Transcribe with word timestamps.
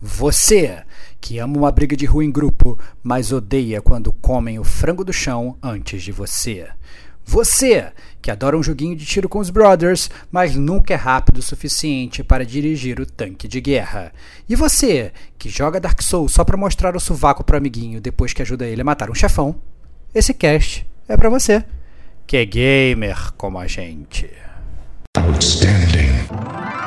Você 0.00 0.82
que 1.20 1.38
ama 1.38 1.58
uma 1.58 1.70
briga 1.70 1.94
de 1.94 2.06
rua 2.06 2.24
em 2.24 2.30
grupo, 2.30 2.78
mas 3.02 3.32
odeia 3.32 3.82
quando 3.82 4.12
comem 4.12 4.58
o 4.58 4.64
frango 4.64 5.04
do 5.04 5.12
chão 5.12 5.58
antes 5.62 6.02
de 6.02 6.10
você. 6.10 6.68
Você 7.24 7.92
que 8.20 8.30
adora 8.30 8.56
um 8.56 8.62
joguinho 8.62 8.96
de 8.96 9.04
tiro 9.04 9.28
com 9.28 9.38
os 9.38 9.50
brothers, 9.50 10.10
mas 10.32 10.56
nunca 10.56 10.94
é 10.94 10.96
rápido 10.96 11.38
o 11.38 11.42
suficiente 11.42 12.24
para 12.24 12.44
dirigir 12.44 12.98
o 12.98 13.06
tanque 13.06 13.46
de 13.46 13.60
guerra. 13.60 14.12
E 14.48 14.56
você 14.56 15.12
que 15.38 15.48
joga 15.48 15.78
Dark 15.78 16.00
Souls 16.02 16.32
só 16.32 16.44
para 16.44 16.56
mostrar 16.56 16.96
o 16.96 17.00
sovaco 17.00 17.44
pro 17.44 17.56
amiguinho 17.56 18.00
depois 18.00 18.32
que 18.32 18.42
ajuda 18.42 18.66
ele 18.66 18.80
a 18.80 18.84
matar 18.84 19.10
um 19.10 19.14
chefão. 19.14 19.54
Esse 20.14 20.34
cast 20.34 20.86
é 21.08 21.16
para 21.16 21.28
você, 21.28 21.64
que 22.26 22.36
é 22.36 22.44
gamer 22.44 23.32
como 23.34 23.58
a 23.58 23.66
gente. 23.66 24.28
Outstanding. 25.16 26.79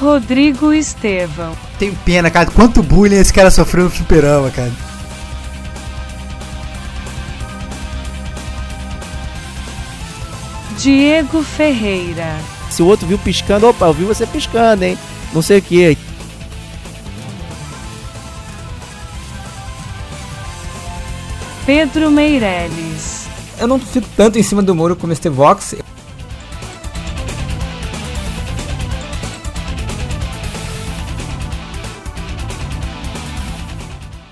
Rodrigo 0.00 0.72
Estevão. 0.72 1.56
Tenho 1.78 1.94
pena, 2.04 2.30
cara. 2.30 2.50
Quanto 2.50 2.82
bullying 2.82 3.16
esse 3.16 3.32
cara 3.32 3.50
sofreu 3.50 3.84
no 3.84 3.90
fliperama, 3.90 4.50
cara. 4.50 4.72
Diego 10.78 11.42
Ferreira. 11.42 12.38
Se 12.70 12.82
o 12.82 12.86
outro 12.86 13.06
viu 13.06 13.18
piscando, 13.18 13.66
opa, 13.66 13.86
eu 13.86 13.92
vi 13.92 14.04
você 14.04 14.26
piscando, 14.26 14.84
hein? 14.84 14.96
Não 15.32 15.42
sei 15.42 15.58
o 15.58 15.62
que. 15.62 15.98
Pedro 21.66 22.10
Meirelles. 22.10 23.26
Eu 23.58 23.66
não 23.66 23.78
fico 23.78 24.08
tanto 24.16 24.38
em 24.38 24.42
cima 24.42 24.62
do 24.62 24.74
muro 24.74 24.94
como 24.94 25.12
este 25.12 25.28
Vox. 25.28 25.74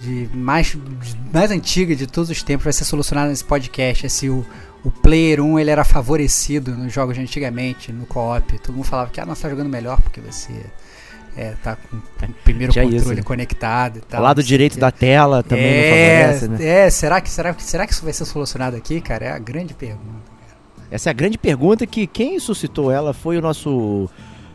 de 0.00 0.28
mais, 0.34 0.76
mais 1.32 1.50
antiga 1.50 1.94
de 1.94 2.06
todos 2.06 2.30
os 2.30 2.42
tempos 2.42 2.64
vai 2.64 2.72
ser 2.72 2.84
solucionada 2.84 3.28
nesse 3.28 3.44
podcast. 3.44 4.06
É 4.06 4.08
se 4.08 4.28
o, 4.30 4.44
o 4.82 4.90
Player 4.90 5.40
1 5.42 5.58
ele 5.58 5.70
era 5.70 5.84
favorecido 5.84 6.74
nos 6.74 6.92
jogos 6.92 7.14
de 7.14 7.20
antigamente, 7.20 7.92
no 7.92 8.06
co-op. 8.06 8.58
Todo 8.60 8.74
mundo 8.74 8.84
falava 8.84 9.10
que 9.10 9.20
ah, 9.20 9.26
nós 9.26 9.38
tá 9.38 9.48
jogando 9.48 9.68
melhor 9.68 10.00
porque 10.00 10.20
você 10.20 10.52
é, 11.36 11.54
tá 11.62 11.76
com 11.76 11.96
o 11.96 12.32
primeiro 12.44 12.72
Já 12.72 12.82
controle 12.82 13.14
isso. 13.14 13.24
conectado 13.24 13.98
e 13.98 14.00
tal. 14.00 14.18
Ao 14.18 14.24
lado 14.24 14.38
não 14.38 14.44
o 14.44 14.46
direito 14.46 14.74
quê. 14.74 14.80
da 14.80 14.90
tela 14.90 15.42
também 15.42 15.64
não 15.64 15.70
é, 15.70 16.22
favorece, 16.24 16.48
né? 16.48 16.66
é, 16.86 16.90
será 16.90 17.20
que, 17.20 17.30
será, 17.30 17.54
que- 17.54 17.62
será 17.62 17.86
que 17.86 17.92
isso 17.92 18.02
vai 18.04 18.12
ser 18.12 18.24
solucionado 18.24 18.76
aqui, 18.76 19.00
cara? 19.00 19.26
É 19.26 19.32
a 19.32 19.38
grande 19.38 19.74
pergunta. 19.74 20.30
Essa 20.90 21.10
é 21.10 21.12
a 21.12 21.14
grande 21.14 21.38
pergunta 21.38 21.86
que 21.86 22.06
quem 22.06 22.40
suscitou 22.40 22.90
ela 22.90 23.12
foi 23.12 23.38
o 23.38 23.40
nosso 23.40 24.08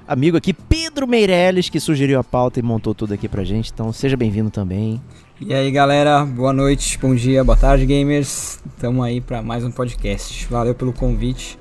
amigo 0.08 0.36
aqui, 0.36 0.54
Pedro 0.54 1.08
Meirelles, 1.08 1.70
que 1.70 1.80
sugeriu 1.80 2.20
a 2.20 2.24
pauta 2.24 2.60
e 2.60 2.64
montou 2.64 2.94
tudo 2.94 3.14
aqui 3.14 3.30
pra 3.30 3.44
gente. 3.44 3.72
Então 3.72 3.94
seja 3.94 4.18
bem-vindo 4.18 4.50
também. 4.50 5.02
E 5.42 5.54
aí 5.54 5.70
galera, 5.70 6.24
boa 6.24 6.54
noite, 6.54 6.98
bom 6.98 7.14
dia, 7.14 7.44
boa 7.44 7.58
tarde 7.58 7.86
gamers. 7.86 8.58
Tamo 8.80 9.04
aí 9.04 9.20
pra 9.20 9.42
mais 9.42 9.66
um 9.66 9.72
podcast. 9.72 10.48
Valeu 10.50 10.74
pelo 10.74 10.94
convite. 10.94 11.60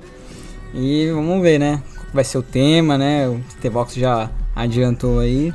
E 0.73 1.11
vamos 1.11 1.41
ver, 1.41 1.59
né? 1.59 1.81
Qual 1.93 2.13
vai 2.13 2.23
ser 2.23 2.37
o 2.37 2.41
tema, 2.41 2.97
né? 2.97 3.27
O 3.27 3.41
T-Vox 3.59 3.95
já 3.95 4.29
adiantou 4.55 5.19
aí. 5.19 5.53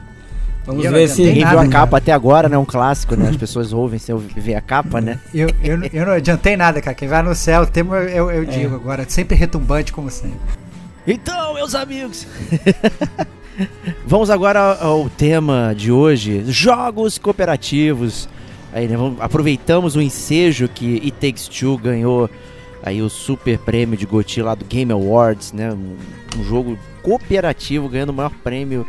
Vamos 0.66 0.84
eu 0.84 0.92
ver 0.92 1.08
se. 1.08 1.22
Quem 1.32 1.48
viu 1.48 1.58
a 1.58 1.66
capa 1.66 1.96
até 1.96 2.12
agora, 2.12 2.46
né? 2.46 2.58
Um 2.58 2.64
clássico, 2.66 3.16
né? 3.16 3.30
As 3.30 3.38
pessoas 3.38 3.72
ouvem 3.72 3.98
sem 3.98 4.14
ver 4.14 4.54
a 4.54 4.60
capa, 4.60 5.00
né? 5.00 5.18
Eu, 5.32 5.48
eu, 5.62 5.82
eu 5.90 6.04
não 6.04 6.12
adiantei 6.12 6.58
nada, 6.58 6.82
cara. 6.82 6.94
Quem 6.94 7.08
vai 7.08 7.22
no 7.22 7.34
céu, 7.34 7.62
o 7.62 7.66
tema 7.66 7.96
eu, 8.00 8.30
eu 8.30 8.44
digo 8.44 8.74
agora. 8.74 9.06
Sempre 9.08 9.34
retumbante, 9.34 9.94
como 9.94 10.10
sempre. 10.10 10.38
Então, 11.06 11.54
meus 11.54 11.74
amigos! 11.74 12.26
Vamos 14.06 14.30
agora 14.30 14.60
ao 14.80 15.08
tema 15.10 15.74
de 15.76 15.90
hoje: 15.92 16.44
jogos 16.46 17.18
cooperativos. 17.18 18.28
Aí, 18.72 18.86
né, 18.86 18.96
vamos- 18.96 19.20
aproveitamos 19.20 19.96
o 19.96 20.00
ensejo 20.00 20.68
que 20.68 20.94
It 21.04 21.12
Takes 21.12 21.48
Two 21.48 21.76
ganhou 21.76 22.30
aí 22.82 23.02
o 23.02 23.10
super 23.10 23.58
prêmio 23.58 23.96
de 23.96 24.06
GOTY 24.06 24.42
lá 24.42 24.54
do 24.54 24.64
Game 24.64 24.92
Awards, 24.92 25.52
né? 25.52 25.72
Um, 25.72 25.96
um 26.40 26.44
jogo 26.44 26.78
cooperativo 27.02 27.88
ganhando 27.88 28.10
o 28.10 28.14
maior 28.14 28.30
prêmio 28.44 28.86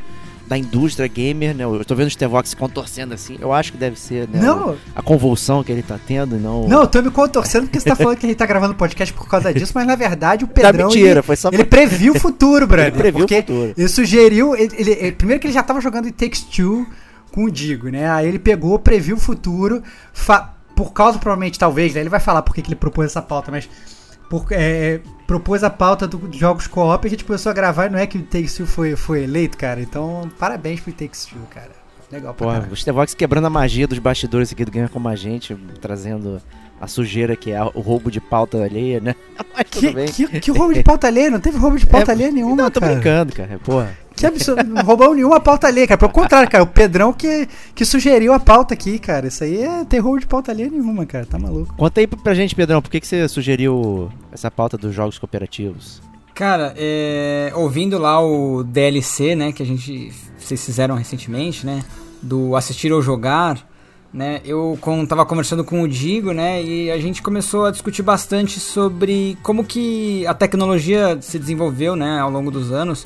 da 0.51 0.57
indústria 0.57 1.07
gamer, 1.07 1.55
né? 1.55 1.63
Eu 1.63 1.85
tô 1.85 1.95
vendo 1.95 2.07
o 2.07 2.11
Stevox 2.11 2.49
se 2.49 2.55
contorcendo 2.57 3.13
assim. 3.13 3.37
Eu 3.39 3.53
acho 3.53 3.71
que 3.71 3.77
deve 3.77 3.97
ser, 3.97 4.27
né? 4.27 4.41
Não, 4.41 4.75
a 4.93 5.01
convulsão 5.01 5.63
que 5.63 5.71
ele 5.71 5.81
tá 5.81 5.97
tendo 6.05 6.37
não. 6.37 6.67
não, 6.67 6.81
eu 6.81 6.87
tô 6.87 7.01
me 7.01 7.09
contorcendo 7.09 7.67
porque 7.67 7.79
você 7.79 7.87
tá 7.87 7.95
falando 7.95 8.17
que 8.17 8.27
gente 8.27 8.35
tá 8.35 8.45
gravando 8.45 8.75
podcast 8.75 9.13
por 9.13 9.29
causa 9.29 9.53
disso, 9.53 9.71
mas 9.73 9.87
na 9.87 9.95
verdade 9.95 10.43
o 10.43 10.47
Pedrão. 10.49 10.89
mentira, 10.89 11.11
ele, 11.11 11.21
foi 11.21 11.37
só 11.37 11.47
ele 11.53 11.63
previu 11.63 12.11
o 12.15 12.19
futuro, 12.19 12.67
brother. 12.67 12.87
Ele 12.91 12.97
previu 12.97 13.19
o 13.23 13.27
porque 13.27 13.37
futuro. 13.43 13.73
Ele 13.77 13.87
sugeriu. 13.87 14.53
Ele, 14.53 14.73
ele- 14.77 14.91
ele- 14.91 15.11
primeiro 15.13 15.39
que 15.39 15.47
ele 15.47 15.53
já 15.53 15.63
tava 15.63 15.79
jogando 15.79 16.07
It 16.07 16.17
Takes 16.17 16.41
Two 16.41 16.85
com 17.31 17.45
o 17.45 17.49
Digo, 17.49 17.87
né? 17.87 18.11
Aí 18.11 18.27
ele 18.27 18.37
pegou, 18.37 18.77
previu 18.77 19.15
o 19.15 19.19
futuro. 19.19 19.81
fa- 20.11 20.53
por 20.75 20.91
causa, 20.91 21.17
provavelmente, 21.17 21.57
talvez, 21.57 21.93
né? 21.93 22.01
Ele 22.01 22.09
vai 22.09 22.19
falar 22.19 22.41
por 22.41 22.53
que 22.53 22.61
que 22.61 22.67
ele 22.67 22.75
propôs 22.75 23.05
essa 23.09 23.21
pauta, 23.21 23.51
mas. 23.51 23.69
Por, 24.29 24.45
é, 24.51 24.99
propôs 25.31 25.63
a 25.63 25.69
pauta 25.69 26.05
do- 26.07 26.17
dos 26.17 26.37
jogos 26.37 26.67
co-op 26.67 27.05
e 27.05 27.07
a 27.07 27.09
gente 27.11 27.23
começou 27.23 27.49
a 27.49 27.53
gravar 27.53 27.85
e 27.85 27.89
não 27.89 27.97
é 27.99 28.05
que 28.05 28.17
o 28.17 28.21
It 28.21 28.29
Takes 28.29 28.53
Two 28.55 28.65
foi, 28.67 28.95
foi 28.95 29.23
eleito, 29.23 29.57
cara. 29.57 29.79
Então, 29.81 30.29
parabéns 30.37 30.79
pro 30.81 30.89
It 30.91 31.03
Takes 31.05 31.25
Two, 31.25 31.39
cara. 31.49 31.71
Legal 32.11 32.33
pra 32.33 32.45
Porra, 32.45 32.57
caralho. 32.57 32.73
o 32.73 32.75
Stevox 32.75 33.13
quebrando 33.13 33.47
a 33.47 33.49
magia 33.49 33.87
dos 33.87 33.97
bastidores 33.99 34.51
aqui 34.51 34.65
do 34.65 34.71
Gamer 34.71 34.89
Como 34.89 35.07
a 35.07 35.15
Gente, 35.15 35.55
trazendo 35.79 36.41
a 36.81 36.85
sujeira 36.87 37.35
que 37.37 37.51
é 37.51 37.63
o 37.63 37.79
roubo 37.79 38.11
de 38.11 38.19
pauta 38.19 38.61
alheia, 38.61 38.99
né? 38.99 39.15
Que, 39.71 39.93
que, 40.27 40.39
que 40.39 40.51
roubo 40.51 40.73
de 40.73 40.83
pauta 40.83 41.07
alheia? 41.07 41.29
Não 41.29 41.39
teve 41.39 41.57
roubo 41.57 41.77
de 41.77 41.85
pauta 41.85 42.11
É, 42.11 42.13
alheia 42.15 42.31
nenhuma, 42.31 42.55
Não, 42.55 42.63
eu 42.65 42.71
tô 42.71 42.79
cara. 42.81 42.93
brincando, 42.93 43.33
cara. 43.33 43.59
Porra. 43.63 43.95
Que 44.15 44.25
absurdo. 44.25 44.63
Não 44.63 44.83
roubamos 44.83 45.15
nenhuma 45.15 45.39
pauta 45.39 45.67
alheia, 45.67 45.87
cara. 45.87 45.97
Pelo 45.97 46.11
contrário, 46.11 46.49
cara. 46.49 46.63
O 46.63 46.67
Pedrão 46.67 47.11
que, 47.13 47.47
que 47.73 47.85
sugeriu 47.85 48.33
a 48.33 48.39
pauta 48.39 48.73
aqui, 48.73 48.99
cara. 48.99 49.27
Isso 49.27 49.43
aí 49.43 49.63
é 49.63 49.85
tem 49.85 49.99
roubo 49.99 50.19
de 50.19 50.27
pauta 50.27 50.51
alheia 50.51 50.69
nenhuma, 50.69 51.05
cara. 51.05 51.25
Tá 51.25 51.39
maluco. 51.39 51.73
Conta 51.75 51.99
aí 52.01 52.07
pra 52.07 52.33
gente, 52.33 52.55
Pedrão, 52.55 52.81
por 52.81 52.91
que, 52.91 52.99
que 52.99 53.07
você 53.07 53.27
sugeriu 53.27 54.11
essa 54.31 54.51
pauta 54.51 54.77
dos 54.77 54.93
jogos 54.93 55.17
cooperativos? 55.17 56.01
Cara, 56.33 56.73
é, 56.77 57.51
ouvindo 57.55 57.97
lá 57.97 58.19
o 58.19 58.63
DLC, 58.63 59.35
né, 59.35 59.51
que 59.51 59.61
a 59.61 59.65
gente 59.65 60.11
vocês 60.37 60.65
fizeram 60.65 60.95
recentemente, 60.95 61.65
né, 61.65 61.83
do 62.21 62.55
assistir 62.55 62.91
ou 62.91 63.01
jogar, 63.01 63.67
né, 64.13 64.41
eu 64.43 64.77
com, 64.81 65.05
tava 65.05 65.25
conversando 65.25 65.63
com 65.63 65.81
o 65.81 65.87
Digo, 65.87 66.31
né, 66.31 66.63
e 66.63 66.89
a 66.89 66.97
gente 66.97 67.21
começou 67.21 67.65
a 67.65 67.71
discutir 67.71 68.01
bastante 68.01 68.59
sobre 68.59 69.37
como 69.43 69.63
que 69.63 70.25
a 70.25 70.33
tecnologia 70.33 71.17
se 71.21 71.37
desenvolveu, 71.37 71.95
né, 71.95 72.19
ao 72.19 72.31
longo 72.31 72.49
dos 72.49 72.71
anos, 72.71 73.05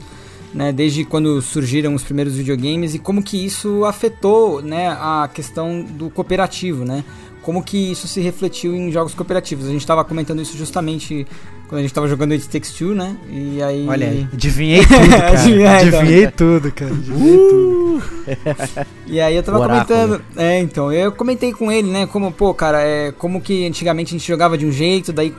né, 0.56 0.72
desde 0.72 1.04
quando 1.04 1.42
surgiram 1.42 1.94
os 1.94 2.02
primeiros 2.04 2.36
videogames 2.36 2.96
e 2.96 3.00
como 3.00 3.22
que 3.22 3.46
isso 3.46 3.84
afetou, 3.86 4.62
né, 4.62 4.88
a 4.88 5.30
questão 5.32 5.82
do 5.84 6.10
cooperativo, 6.10 6.86
né, 6.86 7.04
como 7.42 7.62
que 7.62 7.92
isso 7.92 8.08
se 8.08 8.22
refletiu 8.22 8.74
em 8.76 8.92
jogos 8.92 9.14
cooperativos. 9.14 9.68
A 9.68 9.70
gente 9.70 9.86
tava 9.86 10.04
comentando 10.04 10.42
isso 10.42 10.58
justamente 10.58 11.28
quando 11.68 11.80
a 11.80 11.82
gente 11.84 11.94
tava 11.94 12.08
jogando 12.08 12.32
It 12.32 12.48
Takes 12.50 12.72
Two, 12.72 12.96
né? 12.96 13.16
E 13.30 13.62
aí. 13.62 13.86
Olha 13.88 14.08
aí. 14.08 14.28
Adivinhei 14.34 14.82
tudo, 14.86 15.10
cara. 15.10 15.32
Adivinhei, 15.32 15.66
então. 15.66 16.00
Adivinhei 16.00 16.32
tudo, 16.32 16.72
cara. 16.72 16.92
Adivinhei 16.92 17.38
tudo. 17.38 18.04
E 19.08 19.22
aí 19.22 19.36
eu 19.36 19.44
tava 19.44 19.60
O 19.60 19.62
oráculo. 19.62 19.86
comentando. 19.86 20.22
É, 20.36 20.60
então, 20.60 20.92
eu 20.92 21.12
comentei 21.12 21.54
com 21.54 21.72
ele, 21.72 21.90
né? 21.92 22.08
Como, 22.08 22.32
pô, 22.32 22.54
cara, 22.54 22.82
é, 22.82 23.12
como 23.12 23.40
que 23.40 23.66
antigamente 23.68 24.16
a 24.16 24.18
gente 24.18 24.28
jogava 24.28 24.58
de 24.58 24.66
um 24.66 24.72
jeito, 24.72 25.14
daí 25.14 25.32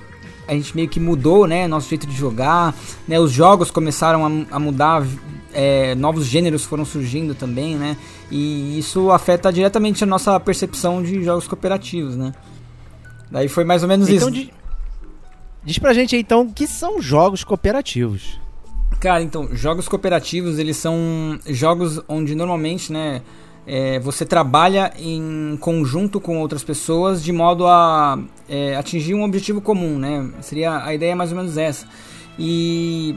a 0.49 0.53
gente 0.53 0.75
meio 0.77 0.89
que 0.89 1.01
mudou, 1.01 1.47
né? 1.47 1.67
Nosso 1.67 1.89
jeito 1.89 2.07
de 2.07 2.15
jogar, 2.15 2.75
né? 3.09 3.19
Os 3.19 3.33
jogos 3.33 3.71
começaram 3.71 4.25
a, 4.27 4.57
a 4.57 4.59
mudar, 4.59 5.05
é, 5.53 5.95
novos 5.95 6.27
gêneros 6.27 6.65
foram 6.65 6.85
surgindo 6.85 7.35
também, 7.35 7.75
né? 7.77 7.97
E 8.31 8.79
isso 8.79 9.11
afeta 9.11 9.53
diretamente 9.53 10.03
a 10.05 10.07
nossa 10.07 10.39
percepção 10.41 11.03
de 11.03 11.23
jogos 11.23 11.47
cooperativos, 11.49 12.17
né? 12.17 12.33
Daí 13.31 13.49
foi 13.49 13.65
mais 13.65 13.83
ou 13.83 13.89
menos 13.89 14.09
Então, 14.09 14.29
isso. 14.29 14.39
di- 14.39 14.53
diz 15.65 15.79
pra 15.79 15.93
gente 15.93 16.15
aí, 16.15 16.21
então, 16.23 16.43
o 16.43 16.53
que 16.53 16.67
são 16.67 17.01
jogos 17.03 17.43
cooperativos? 17.43 18.39
Cara, 19.01 19.23
então, 19.23 19.49
jogos 19.53 19.89
cooperativos, 19.89 20.59
eles 20.59 20.77
são 20.77 20.95
jogos 21.47 22.01
onde 22.09 22.35
normalmente, 22.35 22.93
né, 22.93 23.21
é, 23.67 23.99
você 23.99 24.25
trabalha 24.25 24.93
em 24.97 25.57
conjunto 25.61 26.21
com 26.21 26.39
outras 26.39 26.63
pessoas 26.63 27.23
de 27.23 27.33
modo 27.33 27.67
a 27.67 28.19
é, 28.49 28.77
atingir 28.77 29.15
um 29.15 29.25
objetivo 29.25 29.61
comum, 29.61 29.99
né? 29.99 30.31
Seria 30.41 30.85
a 30.85 30.95
ideia 30.95 31.13
é 31.13 31.15
mais 31.15 31.33
ou 31.33 31.37
menos 31.37 31.57
essa. 31.57 31.87
E, 32.39 33.17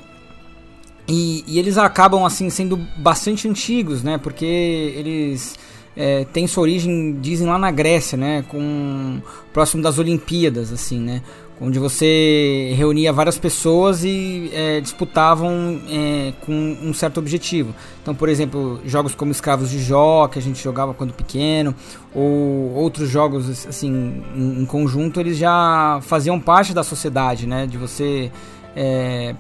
e, 1.08 1.44
e 1.46 1.60
eles 1.60 1.78
acabam 1.78 2.26
assim 2.26 2.50
sendo 2.50 2.78
bastante 2.98 3.48
antigos, 3.48 4.02
né? 4.02 4.18
Porque 4.18 4.46
eles 4.46 5.56
é, 5.96 6.26
têm 6.26 6.48
sua 6.48 6.64
origem, 6.64 7.18
dizem 7.22 7.48
lá 7.48 7.60
na 7.60 7.70
Grécia, 7.70 8.18
né? 8.18 8.44
Com 8.48 9.22
próximo 9.54 9.84
das 9.84 10.00
Olimpíadas, 10.00 10.74
assim, 10.74 11.00
né? 11.00 11.22
Onde 11.62 11.78
você 11.78 12.74
reunia 12.78 13.12
várias 13.12 13.38
pessoas 13.38 14.04
e 14.04 14.50
é, 14.54 14.80
disputavam 14.80 15.82
é, 15.90 16.34
com 16.42 16.54
um 16.82 16.94
certo 16.94 17.18
objetivo. 17.20 17.76
Então, 18.02 18.16
por 18.16 18.30
exemplo, 18.30 18.80
jogos 18.86 19.14
como 19.14 19.32
Escravos 19.32 19.70
de 19.70 19.82
Jó, 19.82 20.28
que 20.28 20.40
a 20.40 20.42
gente 20.42 20.64
jogava 20.64 20.94
quando 20.94 21.14
pequeno, 21.14 21.76
ou 22.16 22.74
outros 22.74 23.10
jogos 23.10 23.68
assim 23.68 24.24
em, 24.36 24.66
conjunto, 24.66 25.20
eles 25.20 25.38
já 25.38 26.00
faziam 26.04 26.40
parte 26.40 26.74
da 26.74 26.84
sociedade, 26.84 27.46
né? 27.46 27.68
De 27.68 27.78
você 27.78 28.32
é, 28.76 29.36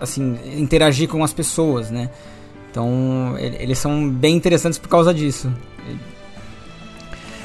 assim 0.00 0.38
interagir 0.56 1.08
com 1.08 1.22
as 1.22 1.32
pessoas, 1.32 1.90
né? 1.90 2.08
Então, 2.70 3.34
eles 3.38 3.78
são 3.78 4.08
bem 4.08 4.36
interessantes 4.36 4.78
por 4.78 4.88
causa 4.88 5.12
disso. 5.12 5.50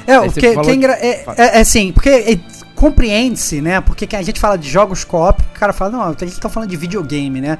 É, 0.06 0.18
o 0.18 0.30
que, 0.30 0.40
que 0.40 0.46
é, 0.46 0.90
é, 0.90 1.24
é, 1.26 1.56
é, 1.56 1.60
assim, 1.60 1.90
porque 1.90 2.38
compreende-se, 2.74 3.60
né? 3.60 3.80
Porque 3.80 4.14
a 4.14 4.22
gente 4.22 4.40
fala 4.40 4.56
de 4.56 4.68
jogos 4.68 5.04
co-op, 5.04 5.42
o 5.42 5.58
cara 5.58 5.72
fala, 5.72 5.90
não, 5.90 6.02
a 6.02 6.12
gente 6.24 6.38
tá 6.40 6.48
falando 6.48 6.70
de 6.70 6.76
videogame, 6.76 7.40
né? 7.40 7.58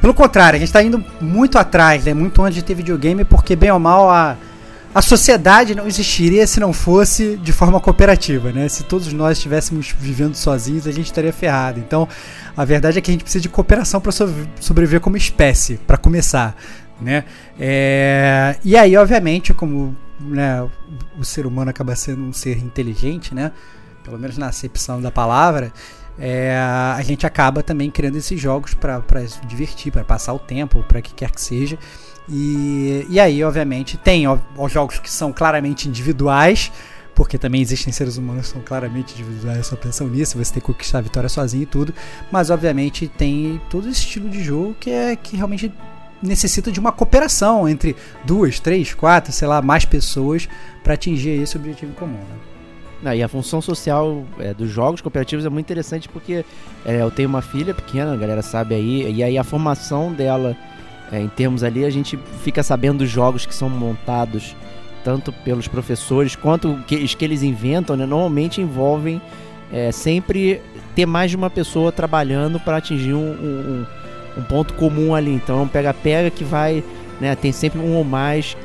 Pelo 0.00 0.14
contrário, 0.14 0.56
a 0.56 0.58
gente 0.58 0.68
está 0.68 0.82
indo 0.82 1.04
muito 1.20 1.58
atrás, 1.58 2.04
né? 2.04 2.14
Muito 2.14 2.42
antes 2.42 2.54
de 2.54 2.62
ter 2.62 2.74
videogame, 2.74 3.24
porque 3.24 3.54
bem 3.54 3.70
ou 3.70 3.78
mal 3.78 4.10
a, 4.10 4.36
a 4.94 5.02
sociedade 5.02 5.74
não 5.74 5.86
existiria 5.86 6.46
se 6.46 6.58
não 6.58 6.72
fosse 6.72 7.36
de 7.36 7.52
forma 7.52 7.78
cooperativa, 7.80 8.50
né? 8.50 8.68
Se 8.68 8.82
todos 8.84 9.12
nós 9.12 9.36
estivéssemos 9.38 9.94
vivendo 9.98 10.34
sozinhos, 10.34 10.86
a 10.86 10.92
gente 10.92 11.06
estaria 11.06 11.32
ferrado. 11.32 11.78
Então, 11.78 12.08
a 12.56 12.64
verdade 12.64 12.98
é 12.98 13.00
que 13.00 13.10
a 13.10 13.12
gente 13.12 13.22
precisa 13.22 13.42
de 13.42 13.48
cooperação 13.48 14.00
para 14.00 14.12
sobreviver 14.58 15.00
como 15.00 15.16
espécie, 15.16 15.76
para 15.86 15.98
começar, 15.98 16.56
né? 17.00 17.24
É, 17.58 18.56
e 18.64 18.76
aí, 18.76 18.96
obviamente, 18.96 19.52
como 19.52 19.94
né, 20.18 20.66
o 21.18 21.24
ser 21.24 21.46
humano 21.46 21.70
acaba 21.70 21.94
sendo 21.94 22.22
um 22.22 22.32
ser 22.32 22.58
inteligente, 22.58 23.34
né? 23.34 23.52
Pelo 24.02 24.18
menos 24.18 24.36
na 24.38 24.48
acepção 24.48 25.00
da 25.00 25.10
palavra, 25.10 25.72
é, 26.18 26.54
a 26.56 27.00
gente 27.02 27.26
acaba 27.26 27.62
também 27.62 27.90
criando 27.90 28.16
esses 28.16 28.38
jogos 28.38 28.74
para 28.74 29.02
se 29.26 29.44
divertir, 29.46 29.90
para 29.90 30.04
passar 30.04 30.34
o 30.34 30.38
tempo, 30.38 30.84
para 30.86 31.00
que 31.00 31.14
quer 31.14 31.30
que 31.30 31.40
seja. 31.40 31.78
E, 32.28 33.06
e 33.08 33.18
aí, 33.18 33.42
obviamente, 33.42 33.96
tem 33.96 34.24
os 34.28 34.72
jogos 34.72 34.98
que 34.98 35.10
são 35.10 35.32
claramente 35.32 35.88
individuais, 35.88 36.70
porque 37.14 37.38
também 37.38 37.60
existem 37.60 37.92
seres 37.92 38.18
humanos 38.18 38.46
que 38.46 38.52
são 38.52 38.62
claramente 38.62 39.14
individuais, 39.14 39.66
só 39.66 39.76
pensam 39.76 40.08
nisso, 40.08 40.38
você 40.38 40.52
tem 40.52 40.60
que 40.60 40.66
conquistar 40.66 40.98
a 40.98 41.02
vitória 41.02 41.28
sozinho 41.28 41.62
e 41.62 41.66
tudo. 41.66 41.94
Mas, 42.30 42.50
obviamente, 42.50 43.08
tem 43.08 43.60
todo 43.70 43.88
esse 43.88 44.00
estilo 44.00 44.28
de 44.28 44.44
jogo 44.44 44.76
que 44.78 44.90
é 44.90 45.16
que 45.16 45.36
realmente 45.36 45.72
necessita 46.22 46.70
de 46.70 46.78
uma 46.78 46.92
cooperação 46.92 47.66
entre 47.66 47.96
duas, 48.24 48.60
três, 48.60 48.92
quatro, 48.92 49.32
sei 49.32 49.48
lá, 49.48 49.62
mais 49.62 49.86
pessoas 49.86 50.48
para 50.84 50.94
atingir 50.94 51.30
esse 51.40 51.56
objetivo 51.56 51.94
comum. 51.94 52.18
Né? 52.18 52.59
E 53.02 53.22
a 53.22 53.28
função 53.28 53.62
social 53.62 54.24
é, 54.38 54.52
dos 54.52 54.68
jogos 54.68 55.00
cooperativos 55.00 55.46
é 55.46 55.48
muito 55.48 55.66
interessante 55.66 56.08
porque 56.08 56.44
é, 56.84 57.00
eu 57.00 57.10
tenho 57.10 57.28
uma 57.28 57.40
filha 57.40 57.72
pequena, 57.72 58.12
a 58.12 58.16
galera 58.16 58.42
sabe 58.42 58.74
aí, 58.74 59.10
e 59.10 59.22
aí 59.22 59.38
a 59.38 59.44
formação 59.44 60.12
dela, 60.12 60.54
é, 61.10 61.18
em 61.18 61.28
termos 61.28 61.64
ali, 61.64 61.84
a 61.84 61.90
gente 61.90 62.18
fica 62.42 62.62
sabendo 62.62 62.98
dos 62.98 63.08
jogos 63.08 63.46
que 63.46 63.54
são 63.54 63.70
montados 63.70 64.54
tanto 65.02 65.32
pelos 65.32 65.66
professores 65.66 66.36
quanto 66.36 66.78
os 67.02 67.14
que 67.14 67.24
eles 67.24 67.42
inventam, 67.42 67.96
né, 67.96 68.04
normalmente 68.04 68.60
envolvem 68.60 69.20
é, 69.72 69.90
sempre 69.92 70.60
ter 70.94 71.06
mais 71.06 71.30
de 71.30 71.36
uma 71.38 71.48
pessoa 71.48 71.90
trabalhando 71.90 72.60
para 72.60 72.76
atingir 72.76 73.14
um, 73.14 73.30
um, 73.30 73.86
um, 74.36 74.42
ponto 74.42 74.74
comum 74.74 75.14
ali. 75.14 75.32
Então 75.32 75.60
é 75.60 75.62
um 75.62 75.68
pega-pega 75.68 76.30
que 76.30 76.44
vai, 76.44 76.84
né, 77.20 77.34
tem 77.34 77.52
sempre 77.52 77.78
um 77.78 77.96
ou 77.96 78.04
mais 78.04 78.56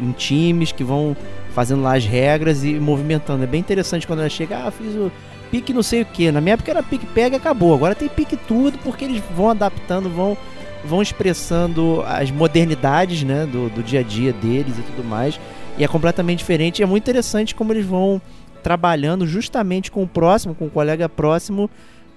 em 0.00 0.12
times 0.12 0.72
que 0.72 0.84
vão 0.84 1.16
fazendo 1.54 1.82
lá 1.82 1.96
as 1.96 2.04
regras 2.04 2.64
e 2.64 2.74
movimentando. 2.74 3.44
É 3.44 3.46
bem 3.46 3.60
interessante 3.60 4.06
quando 4.06 4.20
ela 4.20 4.28
chega, 4.28 4.66
ah, 4.66 4.70
fiz 4.70 4.94
o 4.94 5.10
pique 5.50 5.72
não 5.72 5.82
sei 5.82 6.02
o 6.02 6.06
que. 6.06 6.30
Na 6.30 6.40
minha 6.40 6.54
época 6.54 6.70
era 6.70 6.82
pique 6.82 7.06
pega 7.06 7.36
e 7.36 7.38
acabou. 7.38 7.74
Agora 7.74 7.94
tem 7.94 8.08
pique 8.08 8.36
tudo 8.36 8.78
porque 8.78 9.04
eles 9.04 9.22
vão 9.34 9.50
adaptando, 9.50 10.08
vão 10.08 10.36
vão 10.84 11.02
expressando 11.02 12.04
as 12.06 12.30
modernidades, 12.30 13.24
né, 13.24 13.46
do, 13.46 13.68
do 13.68 13.82
dia 13.82 14.00
a 14.00 14.02
dia 14.02 14.32
deles 14.32 14.78
e 14.78 14.82
tudo 14.82 15.04
mais. 15.04 15.38
E 15.76 15.84
é 15.84 15.88
completamente 15.88 16.38
diferente. 16.38 16.80
E 16.80 16.82
é 16.82 16.86
muito 16.86 17.02
interessante 17.02 17.54
como 17.54 17.72
eles 17.72 17.84
vão 17.84 18.20
trabalhando 18.62 19.26
justamente 19.26 19.90
com 19.90 20.02
o 20.02 20.08
próximo, 20.08 20.54
com 20.54 20.66
o 20.66 20.70
colega 20.70 21.08
próximo, 21.08 21.70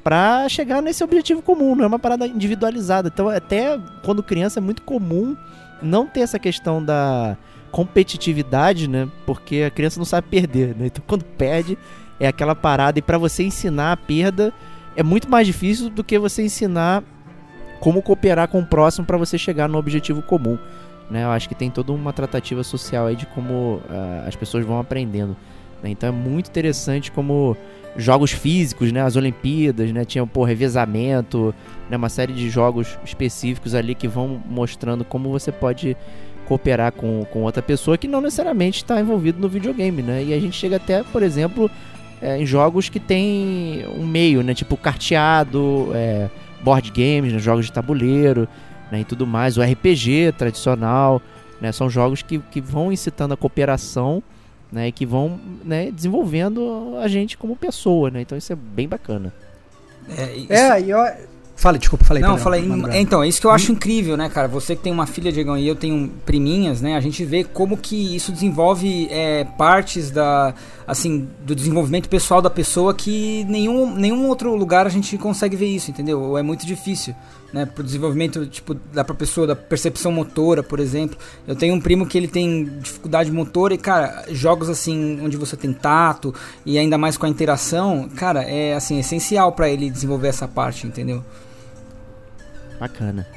para 0.03 0.47
chegar 0.49 0.81
nesse 0.81 1.03
objetivo 1.03 1.41
comum. 1.41 1.75
Não 1.75 1.83
é 1.83 1.87
uma 1.87 1.99
parada 1.99 2.25
individualizada. 2.27 3.09
Então, 3.13 3.29
até 3.29 3.79
quando 4.03 4.23
criança 4.23 4.59
é 4.59 4.61
muito 4.61 4.81
comum 4.81 5.35
não 5.81 6.05
ter 6.07 6.21
essa 6.21 6.39
questão 6.39 6.83
da 6.83 7.37
competitividade, 7.71 8.87
né? 8.87 9.07
Porque 9.25 9.63
a 9.65 9.71
criança 9.71 9.99
não 9.99 10.05
sabe 10.05 10.27
perder, 10.29 10.75
né? 10.75 10.87
Então 10.87 11.03
quando 11.07 11.23
perde 11.23 11.77
é 12.19 12.27
aquela 12.27 12.55
parada 12.55 12.99
e 12.99 13.01
para 13.01 13.17
você 13.17 13.43
ensinar 13.43 13.91
a 13.91 13.97
perda 13.97 14.53
é 14.95 15.03
muito 15.03 15.29
mais 15.29 15.47
difícil 15.47 15.89
do 15.89 16.03
que 16.03 16.19
você 16.19 16.43
ensinar 16.43 17.03
como 17.79 18.01
cooperar 18.01 18.47
com 18.47 18.59
o 18.59 18.65
próximo 18.65 19.05
para 19.05 19.17
você 19.17 19.37
chegar 19.37 19.67
no 19.67 19.77
objetivo 19.77 20.21
comum. 20.21 20.57
Né? 21.09 21.23
Eu 21.23 21.29
acho 21.29 21.49
que 21.49 21.55
tem 21.55 21.69
toda 21.71 21.91
uma 21.91 22.13
tratativa 22.13 22.63
social 22.63 23.07
aí 23.07 23.15
de 23.15 23.25
como 23.25 23.81
uh, 23.89 24.27
as 24.27 24.35
pessoas 24.35 24.65
vão 24.65 24.79
aprendendo. 24.79 25.35
Né? 25.81 25.89
Então 25.89 26.07
é 26.07 26.11
muito 26.11 26.49
interessante 26.49 27.11
como 27.11 27.57
jogos 27.97 28.31
físicos, 28.31 28.91
né? 28.91 29.01
As 29.01 29.15
Olimpíadas, 29.15 29.91
né? 29.91 30.05
Tinha 30.05 30.25
pô, 30.25 30.43
revezamento, 30.43 31.53
né? 31.89 31.97
uma 31.97 32.07
série 32.07 32.33
de 32.33 32.49
jogos 32.49 32.97
específicos 33.03 33.75
ali 33.75 33.95
que 33.95 34.07
vão 34.07 34.41
mostrando 34.45 35.03
como 35.03 35.29
você 35.29 35.51
pode 35.51 35.97
cooperar 36.51 36.91
com, 36.91 37.23
com 37.31 37.43
outra 37.43 37.61
pessoa 37.61 37.97
que 37.97 38.09
não 38.09 38.19
necessariamente 38.19 38.83
está 38.83 38.99
envolvido 38.99 39.39
no 39.39 39.47
videogame, 39.47 40.01
né? 40.01 40.21
E 40.21 40.33
a 40.33 40.39
gente 40.39 40.57
chega 40.57 40.75
até, 40.75 41.01
por 41.01 41.23
exemplo, 41.23 41.71
é, 42.21 42.37
em 42.37 42.45
jogos 42.45 42.89
que 42.89 42.99
tem 42.99 43.85
um 43.97 44.05
meio, 44.05 44.43
né? 44.43 44.53
Tipo 44.53 44.75
carteado, 44.75 45.91
é, 45.93 46.29
board 46.61 46.91
games, 46.91 47.31
né? 47.31 47.39
jogos 47.39 47.67
de 47.67 47.71
tabuleiro, 47.71 48.49
né? 48.91 48.99
E 48.99 49.05
tudo 49.05 49.25
mais. 49.25 49.57
O 49.57 49.61
RPG 49.61 50.33
tradicional, 50.37 51.21
né? 51.61 51.71
São 51.71 51.89
jogos 51.89 52.21
que, 52.21 52.39
que 52.39 52.59
vão 52.59 52.91
incitando 52.91 53.33
a 53.33 53.37
cooperação, 53.37 54.21
né? 54.69 54.89
E 54.89 54.91
que 54.91 55.05
vão 55.05 55.39
né? 55.63 55.89
desenvolvendo 55.89 56.97
a 57.01 57.07
gente 57.07 57.37
como 57.37 57.55
pessoa, 57.55 58.11
né? 58.11 58.19
Então 58.19 58.37
isso 58.37 58.51
é 58.51 58.57
bem 58.57 58.89
bacana. 58.89 59.33
É, 60.17 60.35
isso... 60.35 60.51
é 60.51 60.81
e 60.81 60.91
eu, 61.61 61.71
Fala, 61.71 61.77
desculpa, 61.77 62.03
falei. 62.03 62.23
Não, 62.23 62.37
falei. 62.39 62.67
Então, 62.99 63.21
é 63.21 63.27
isso 63.27 63.39
que 63.39 63.45
eu 63.45 63.51
acho 63.51 63.71
incrível, 63.71 64.17
né, 64.17 64.27
cara? 64.29 64.47
Você 64.47 64.75
que 64.75 64.81
tem 64.81 64.91
uma 64.91 65.05
filha, 65.05 65.31
Diegão, 65.31 65.55
e 65.55 65.67
eu 65.67 65.75
tenho 65.75 66.09
priminhas, 66.25 66.81
né? 66.81 66.95
A 66.95 66.99
gente 66.99 67.23
vê 67.23 67.43
como 67.43 67.77
que 67.77 68.15
isso 68.15 68.31
desenvolve 68.31 69.07
é, 69.11 69.43
partes 69.43 70.09
da, 70.09 70.55
assim, 70.87 71.29
do 71.45 71.53
desenvolvimento 71.53 72.09
pessoal 72.09 72.41
da 72.41 72.49
pessoa 72.49 72.95
que 72.95 73.43
nenhum, 73.43 73.93
nenhum 73.95 74.27
outro 74.27 74.55
lugar 74.55 74.87
a 74.87 74.89
gente 74.89 75.15
consegue 75.19 75.55
ver 75.55 75.67
isso, 75.67 75.91
entendeu? 75.91 76.19
Ou 76.19 76.35
é 76.37 76.41
muito 76.41 76.65
difícil, 76.65 77.13
né? 77.53 77.63
Pro 77.67 77.83
desenvolvimento, 77.83 78.43
tipo, 78.47 78.73
da 78.73 79.03
pessoa, 79.03 79.45
da 79.45 79.55
percepção 79.55 80.11
motora, 80.11 80.63
por 80.63 80.79
exemplo. 80.79 81.15
Eu 81.47 81.55
tenho 81.55 81.75
um 81.75 81.79
primo 81.79 82.07
que 82.07 82.17
ele 82.17 82.27
tem 82.27 82.65
dificuldade 82.79 83.31
motora 83.31 83.75
e, 83.75 83.77
cara, 83.77 84.25
jogos 84.31 84.67
assim, 84.67 85.21
onde 85.21 85.37
você 85.37 85.55
tem 85.55 85.71
tato 85.71 86.33
e 86.65 86.79
ainda 86.79 86.97
mais 86.97 87.17
com 87.17 87.27
a 87.27 87.29
interação, 87.29 88.09
cara, 88.15 88.41
é, 88.41 88.73
assim, 88.73 88.97
essencial 88.97 89.51
para 89.51 89.69
ele 89.69 89.91
desenvolver 89.91 90.29
essa 90.29 90.47
parte, 90.47 90.87
entendeu? 90.87 91.23
Bacana. 92.81 93.27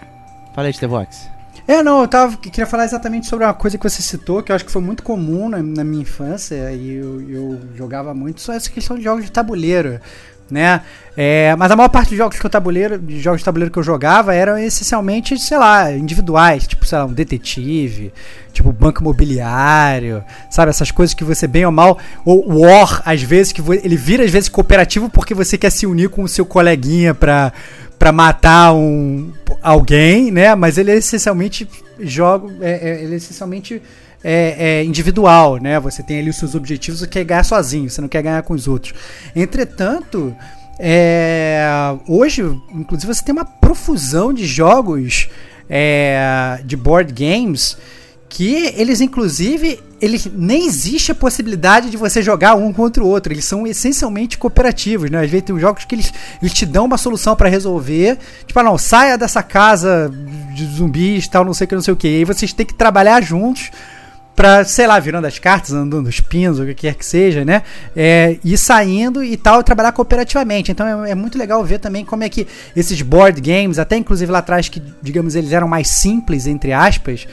Fala 0.54 0.68
aí, 0.68 0.72
Stevox. 0.72 1.28
É, 1.68 1.82
não, 1.82 2.00
eu 2.00 2.08
tava, 2.08 2.34
queria 2.38 2.66
falar 2.66 2.86
exatamente 2.86 3.26
sobre 3.26 3.44
uma 3.44 3.52
coisa 3.52 3.76
que 3.76 3.88
você 3.88 4.00
citou, 4.00 4.42
que 4.42 4.50
eu 4.50 4.56
acho 4.56 4.64
que 4.64 4.72
foi 4.72 4.80
muito 4.80 5.02
comum 5.02 5.50
na, 5.50 5.62
na 5.62 5.84
minha 5.84 6.00
infância, 6.00 6.72
e 6.72 6.94
eu, 6.94 7.30
eu, 7.30 7.60
jogava 7.76 8.14
muito, 8.14 8.40
só 8.40 8.54
essa 8.54 8.70
questão 8.70 8.96
de 8.96 9.04
jogos 9.04 9.22
de 9.22 9.30
tabuleiro, 9.30 10.00
né? 10.50 10.80
É, 11.16 11.54
mas 11.56 11.70
a 11.70 11.76
maior 11.76 11.88
parte 11.90 12.08
dos 12.08 12.18
jogos 12.18 12.38
que 12.38 12.44
eu 12.44 12.50
tabuleiro, 12.50 12.98
de 12.98 13.20
jogos 13.20 13.40
de 13.40 13.44
tabuleiro 13.44 13.70
que 13.70 13.78
eu 13.78 13.82
jogava 13.82 14.34
eram 14.34 14.56
essencialmente, 14.56 15.38
sei 15.38 15.58
lá, 15.58 15.92
individuais, 15.92 16.66
tipo, 16.66 16.86
sei 16.86 16.98
lá, 16.98 17.04
um 17.04 17.12
detetive, 17.12 18.12
tipo 18.52 18.72
banco 18.72 19.00
imobiliário, 19.00 20.24
sabe, 20.50 20.70
essas 20.70 20.90
coisas 20.90 21.14
que 21.14 21.24
você 21.24 21.46
bem 21.46 21.66
ou 21.66 21.72
mal, 21.72 21.98
ou 22.24 22.60
War, 22.60 23.02
às 23.04 23.22
vezes 23.22 23.52
que 23.52 23.62
ele 23.82 23.96
vira 23.96 24.24
às 24.24 24.30
vezes 24.30 24.48
cooperativo 24.48 25.10
porque 25.10 25.34
você 25.34 25.58
quer 25.58 25.70
se 25.70 25.86
unir 25.86 26.08
com 26.08 26.22
o 26.22 26.28
seu 26.28 26.44
coleguinha 26.44 27.14
pra 27.14 27.52
para 27.98 28.12
matar 28.12 28.74
um 28.74 29.32
alguém, 29.62 30.30
né? 30.30 30.54
Mas 30.54 30.78
ele 30.78 30.90
é 30.90 30.96
essencialmente 30.96 31.68
joga, 32.00 32.52
é, 32.60 32.90
é, 32.90 33.02
ele 33.02 33.14
é 33.14 33.16
essencialmente 33.16 33.80
é, 34.22 34.56
é, 34.58 34.84
individual, 34.84 35.58
né? 35.58 35.78
Você 35.80 36.02
tem 36.02 36.18
ali 36.18 36.30
os 36.30 36.36
seus 36.36 36.54
objetivos, 36.54 37.00
você 37.00 37.06
quer 37.06 37.24
ganhar 37.24 37.44
sozinho, 37.44 37.88
você 37.88 38.00
não 38.00 38.08
quer 38.08 38.22
ganhar 38.22 38.42
com 38.42 38.54
os 38.54 38.66
outros. 38.66 38.94
Entretanto, 39.34 40.34
é, 40.78 41.66
hoje, 42.08 42.42
inclusive, 42.74 43.12
você 43.12 43.24
tem 43.24 43.32
uma 43.32 43.44
profusão 43.44 44.32
de 44.32 44.46
jogos 44.46 45.28
é, 45.68 46.60
de 46.64 46.76
board 46.76 47.12
games 47.12 47.76
que 48.34 48.74
eles, 48.76 49.00
inclusive, 49.00 49.80
eles 50.02 50.26
nem 50.26 50.66
existe 50.66 51.12
a 51.12 51.14
possibilidade 51.14 51.88
de 51.88 51.96
você 51.96 52.20
jogar 52.20 52.56
um 52.56 52.72
contra 52.72 53.00
o 53.00 53.06
outro. 53.06 53.32
Eles 53.32 53.44
são 53.44 53.64
essencialmente 53.64 54.36
cooperativos, 54.36 55.08
né? 55.08 55.22
Às 55.22 55.30
vezes 55.30 55.46
tem 55.46 55.56
jogos 55.56 55.84
que 55.84 55.94
eles, 55.94 56.12
eles 56.42 56.52
te 56.52 56.66
dão 56.66 56.84
uma 56.86 56.98
solução 56.98 57.36
para 57.36 57.48
resolver. 57.48 58.18
Tipo, 58.44 58.58
ah, 58.58 58.64
não, 58.64 58.76
saia 58.76 59.16
dessa 59.16 59.40
casa 59.40 60.10
de 60.52 60.66
zumbis, 60.66 61.28
tal, 61.28 61.44
não 61.44 61.54
sei 61.54 61.64
o 61.64 61.68
que, 61.68 61.74
não 61.76 61.82
sei 61.82 61.94
o 61.94 61.96
que. 61.96 62.08
E 62.08 62.16
aí 62.16 62.24
vocês 62.24 62.52
têm 62.52 62.66
que 62.66 62.74
trabalhar 62.74 63.22
juntos 63.22 63.70
pra, 64.34 64.64
sei 64.64 64.88
lá, 64.88 64.98
virando 64.98 65.28
as 65.28 65.38
cartas, 65.38 65.72
andando 65.72 66.08
os 66.08 66.18
pinos, 66.18 66.58
o 66.58 66.66
que 66.66 66.74
quer 66.74 66.94
que 66.96 67.06
seja, 67.06 67.44
né? 67.44 67.62
É, 67.94 68.36
ir 68.42 68.58
saindo 68.58 69.22
e 69.22 69.36
tal, 69.36 69.60
e 69.60 69.62
trabalhar 69.62 69.92
cooperativamente. 69.92 70.72
Então 70.72 71.04
é, 71.04 71.12
é, 71.12 71.14
muito 71.14 71.38
legal 71.38 71.64
ver 71.64 71.78
também 71.78 72.04
como 72.04 72.24
é 72.24 72.28
que 72.28 72.48
esses 72.74 73.00
board 73.00 73.40
games, 73.40 73.78
até 73.78 73.96
inclusive 73.96 74.32
lá 74.32 74.40
atrás, 74.40 74.68
que 74.68 74.82
digamos 75.00 75.36
eles 75.36 75.52
eram 75.52 75.68
mais 75.68 75.88
simples, 75.88 76.48
entre 76.48 76.72
aspas, 76.72 77.28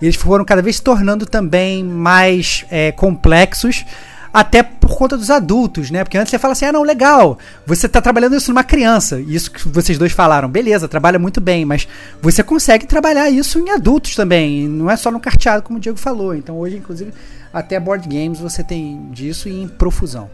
eles 0.00 0.16
foram 0.16 0.44
cada 0.44 0.62
vez 0.62 0.76
se 0.76 0.82
tornando 0.82 1.26
também 1.26 1.84
mais 1.84 2.64
é, 2.70 2.92
complexos 2.92 3.84
até 4.32 4.62
por 4.62 4.96
conta 4.96 5.16
dos 5.16 5.30
adultos, 5.30 5.90
né? 5.90 6.04
Porque 6.04 6.18
antes 6.18 6.30
você 6.30 6.38
fala 6.38 6.52
assim, 6.52 6.66
ah, 6.66 6.72
não, 6.72 6.82
legal, 6.82 7.38
você 7.66 7.86
está 7.86 8.00
trabalhando 8.00 8.36
isso 8.36 8.50
numa 8.50 8.64
criança, 8.64 9.20
isso 9.20 9.50
que 9.50 9.66
vocês 9.68 9.98
dois 9.98 10.12
falaram, 10.12 10.48
beleza, 10.48 10.86
trabalha 10.88 11.18
muito 11.18 11.40
bem, 11.40 11.64
mas 11.64 11.88
você 12.20 12.42
consegue 12.42 12.86
trabalhar 12.86 13.30
isso 13.30 13.58
em 13.58 13.70
adultos 13.70 14.14
também, 14.14 14.68
não 14.68 14.90
é 14.90 14.96
só 14.96 15.10
no 15.10 15.20
carteado, 15.20 15.62
como 15.62 15.78
o 15.78 15.80
Diego 15.80 15.98
falou. 15.98 16.34
Então 16.34 16.58
hoje, 16.58 16.76
inclusive, 16.76 17.12
até 17.52 17.80
board 17.80 18.06
games 18.08 18.38
você 18.38 18.62
tem 18.62 19.08
disso 19.10 19.48
e 19.48 19.62
em 19.62 19.68
profusão. 19.68 20.30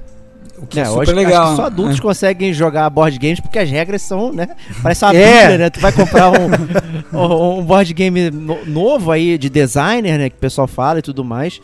O 0.58 0.66
que 0.66 0.78
é, 0.78 0.82
é 0.82 0.86
super 0.86 1.00
hoje, 1.00 1.12
legal. 1.12 1.56
só 1.56 1.66
adultos 1.66 1.98
é. 1.98 2.02
conseguem 2.02 2.52
jogar 2.52 2.88
board 2.90 3.18
games 3.18 3.40
porque 3.40 3.58
as 3.58 3.70
regras 3.70 4.02
são, 4.02 4.32
né? 4.32 4.48
Parece 4.82 5.04
uma 5.04 5.14
é. 5.14 5.40
bíblia, 5.40 5.58
né? 5.58 5.70
Tu 5.70 5.80
vai 5.80 5.92
comprar 5.92 6.30
um, 6.30 7.58
um 7.58 7.64
board 7.64 7.92
game 7.92 8.30
novo 8.30 9.10
aí 9.10 9.36
de 9.36 9.48
designer, 9.50 10.18
né? 10.18 10.30
Que 10.30 10.36
o 10.36 10.40
pessoal 10.40 10.66
fala 10.66 11.00
e 11.00 11.02
tudo 11.02 11.24
mais 11.24 11.60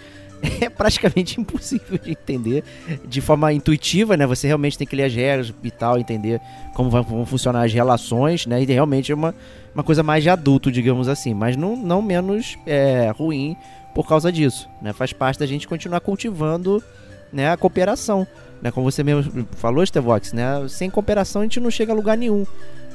é 0.60 0.68
praticamente 0.68 1.38
impossível 1.40 1.98
de 1.98 2.10
entender 2.10 2.64
de 3.06 3.20
forma 3.20 3.52
intuitiva, 3.52 4.16
né? 4.16 4.26
Você 4.26 4.46
realmente 4.46 4.76
tem 4.76 4.86
que 4.86 4.96
ler 4.96 5.04
as 5.04 5.14
regras 5.14 5.52
e 5.62 5.70
tal, 5.70 5.98
entender 5.98 6.40
como 6.74 6.90
vão 6.90 7.26
funcionar 7.26 7.64
as 7.64 7.72
relações, 7.72 8.46
né? 8.46 8.62
E 8.62 8.64
realmente 8.64 9.12
é 9.12 9.14
uma, 9.14 9.34
uma 9.74 9.84
coisa 9.84 10.02
mais 10.02 10.22
de 10.22 10.30
adulto, 10.30 10.70
digamos 10.70 11.08
assim, 11.08 11.34
mas 11.34 11.56
não, 11.56 11.76
não 11.76 12.02
menos 12.02 12.58
é, 12.66 13.12
ruim 13.16 13.56
por 13.94 14.06
causa 14.06 14.30
disso, 14.32 14.68
né? 14.80 14.92
Faz 14.92 15.12
parte 15.12 15.38
da 15.38 15.46
gente 15.46 15.68
continuar 15.68 16.00
cultivando 16.00 16.82
né, 17.32 17.50
a 17.50 17.56
cooperação, 17.56 18.26
né? 18.62 18.70
Como 18.70 18.90
você 18.90 19.02
mesmo 19.02 19.46
falou, 19.52 19.84
Stevox, 19.84 20.32
né? 20.32 20.66
Sem 20.68 20.90
cooperação 20.90 21.42
a 21.42 21.44
gente 21.44 21.60
não 21.60 21.70
chega 21.70 21.92
a 21.92 21.96
lugar 21.96 22.16
nenhum. 22.16 22.44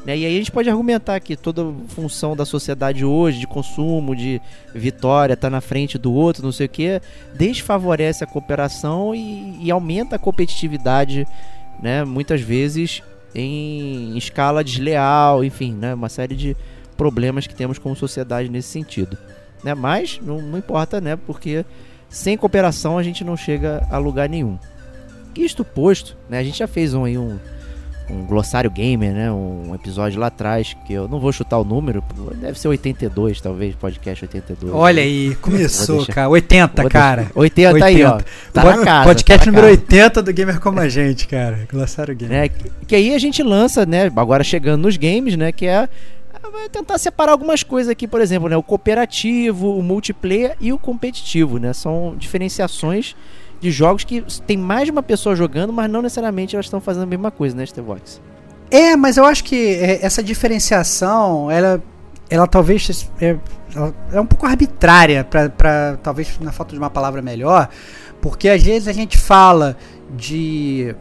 Né? 0.05 0.19
E 0.19 0.25
aí 0.25 0.35
a 0.35 0.37
gente 0.37 0.51
pode 0.51 0.69
argumentar 0.69 1.19
que 1.19 1.35
toda 1.35 1.65
função 1.87 2.35
da 2.35 2.45
sociedade 2.45 3.03
hoje, 3.03 3.39
de 3.39 3.47
consumo, 3.47 4.15
de 4.15 4.39
vitória, 4.73 5.35
tá 5.35 5.49
na 5.49 5.61
frente 5.61 5.97
do 5.97 6.13
outro, 6.13 6.43
não 6.43 6.51
sei 6.51 6.67
o 6.67 6.69
que, 6.69 7.01
desfavorece 7.33 8.23
a 8.23 8.27
cooperação 8.27 9.15
e, 9.15 9.57
e 9.65 9.71
aumenta 9.71 10.15
a 10.15 10.19
competitividade, 10.19 11.27
né? 11.81 12.03
muitas 12.03 12.39
vezes 12.39 13.01
em, 13.33 14.15
escala 14.15 14.63
desleal, 14.63 15.43
enfim, 15.43 15.73
né? 15.73 15.95
uma 15.95 16.09
série 16.09 16.35
de 16.35 16.55
problemas 16.95 17.47
que 17.47 17.55
temos 17.55 17.79
como 17.79 17.95
sociedade 17.95 18.47
nesse 18.47 18.69
sentido. 18.69 19.17
Né? 19.63 19.73
Mas 19.73 20.19
não, 20.21 20.39
não 20.39 20.59
importa, 20.59 21.01
né? 21.01 21.15
porque 21.15 21.65
sem 22.07 22.37
cooperação 22.37 22.99
a 22.99 23.03
gente 23.03 23.23
não 23.23 23.35
chega 23.35 23.83
a 23.89 23.97
lugar 23.97 24.29
nenhum. 24.29 24.59
Isto 25.37 25.63
posto, 25.63 26.15
né? 26.29 26.39
a 26.39 26.43
gente 26.43 26.59
já 26.59 26.67
fez 26.67 26.93
um, 26.93 27.05
aí 27.05 27.17
um 27.17 27.37
um 28.09 28.25
glossário 28.25 28.69
gamer, 28.69 29.13
né? 29.13 29.31
Um 29.31 29.73
episódio 29.73 30.19
lá 30.19 30.27
atrás, 30.27 30.75
que 30.85 30.93
eu 30.93 31.07
não 31.07 31.19
vou 31.19 31.31
chutar 31.31 31.57
o 31.57 31.63
número, 31.63 32.03
deve 32.35 32.59
ser 32.59 32.67
82, 32.67 33.41
talvez, 33.41 33.75
podcast 33.75 34.25
82. 34.25 34.73
Olha 34.73 35.01
aí, 35.01 35.35
começou, 35.41 36.05
cara. 36.05 36.29
80, 36.29 36.89
cara. 36.89 37.31
80, 37.33 37.73
80 37.73 37.85
aí, 37.85 38.03
ó. 38.03 38.19
Tá 38.53 38.63
na 38.63 38.83
casa, 38.83 39.05
podcast 39.05 39.45
tá 39.45 39.51
número 39.51 39.67
casa. 39.67 39.81
80 39.81 40.21
do 40.21 40.33
Gamer 40.33 40.59
Como 40.59 40.79
a 40.79 40.87
Gente, 40.87 41.27
cara. 41.27 41.67
Glossário 41.71 42.15
Gamer. 42.15 42.43
É, 42.43 42.49
que, 42.49 42.71
que 42.87 42.95
aí 42.95 43.13
a 43.13 43.19
gente 43.19 43.41
lança, 43.41 43.85
né? 43.85 44.11
Agora 44.15 44.43
chegando 44.43 44.83
nos 44.83 44.97
games, 44.97 45.35
né? 45.35 45.51
Que 45.51 45.65
é 45.65 45.89
vai 46.51 46.69
tentar 46.69 46.97
separar 46.99 47.31
algumas 47.31 47.63
coisas 47.63 47.91
aqui, 47.91 48.07
por 48.07 48.21
exemplo, 48.21 48.47
né? 48.47 48.55
O 48.55 48.63
cooperativo, 48.63 49.77
o 49.77 49.83
multiplayer 49.83 50.55
e 50.61 50.71
o 50.71 50.77
competitivo, 50.77 51.57
né? 51.57 51.73
São 51.73 52.15
diferenciações 52.17 53.15
de 53.59 53.71
jogos 53.71 54.03
que 54.03 54.21
tem 54.45 54.57
mais 54.57 54.85
de 54.85 54.91
uma 54.91 55.03
pessoa 55.03 55.35
jogando, 55.35 55.71
mas 55.71 55.89
não 55.89 56.01
necessariamente 56.01 56.55
elas 56.55 56.65
estão 56.65 56.81
fazendo 56.81 57.03
a 57.03 57.07
mesma 57.07 57.31
coisa, 57.31 57.55
né, 57.55 57.65
Stevox? 57.65 58.21
É, 58.69 58.95
mas 58.95 59.17
eu 59.17 59.25
acho 59.25 59.43
que 59.43 59.55
é, 59.55 60.05
essa 60.05 60.23
diferenciação, 60.23 61.49
ela, 61.49 61.81
ela 62.29 62.47
talvez 62.47 63.09
é, 63.21 63.37
ela 63.75 63.93
é 64.11 64.19
um 64.19 64.25
pouco 64.25 64.45
arbitrária, 64.45 65.23
para 65.23 65.97
talvez 66.01 66.37
na 66.39 66.51
falta 66.51 66.73
de 66.73 66.79
uma 66.79 66.89
palavra 66.89 67.21
melhor, 67.21 67.69
porque 68.21 68.49
às 68.49 68.63
vezes 68.63 68.87
a 68.87 68.93
gente 68.93 69.17
fala 69.17 69.77
de. 70.15 70.95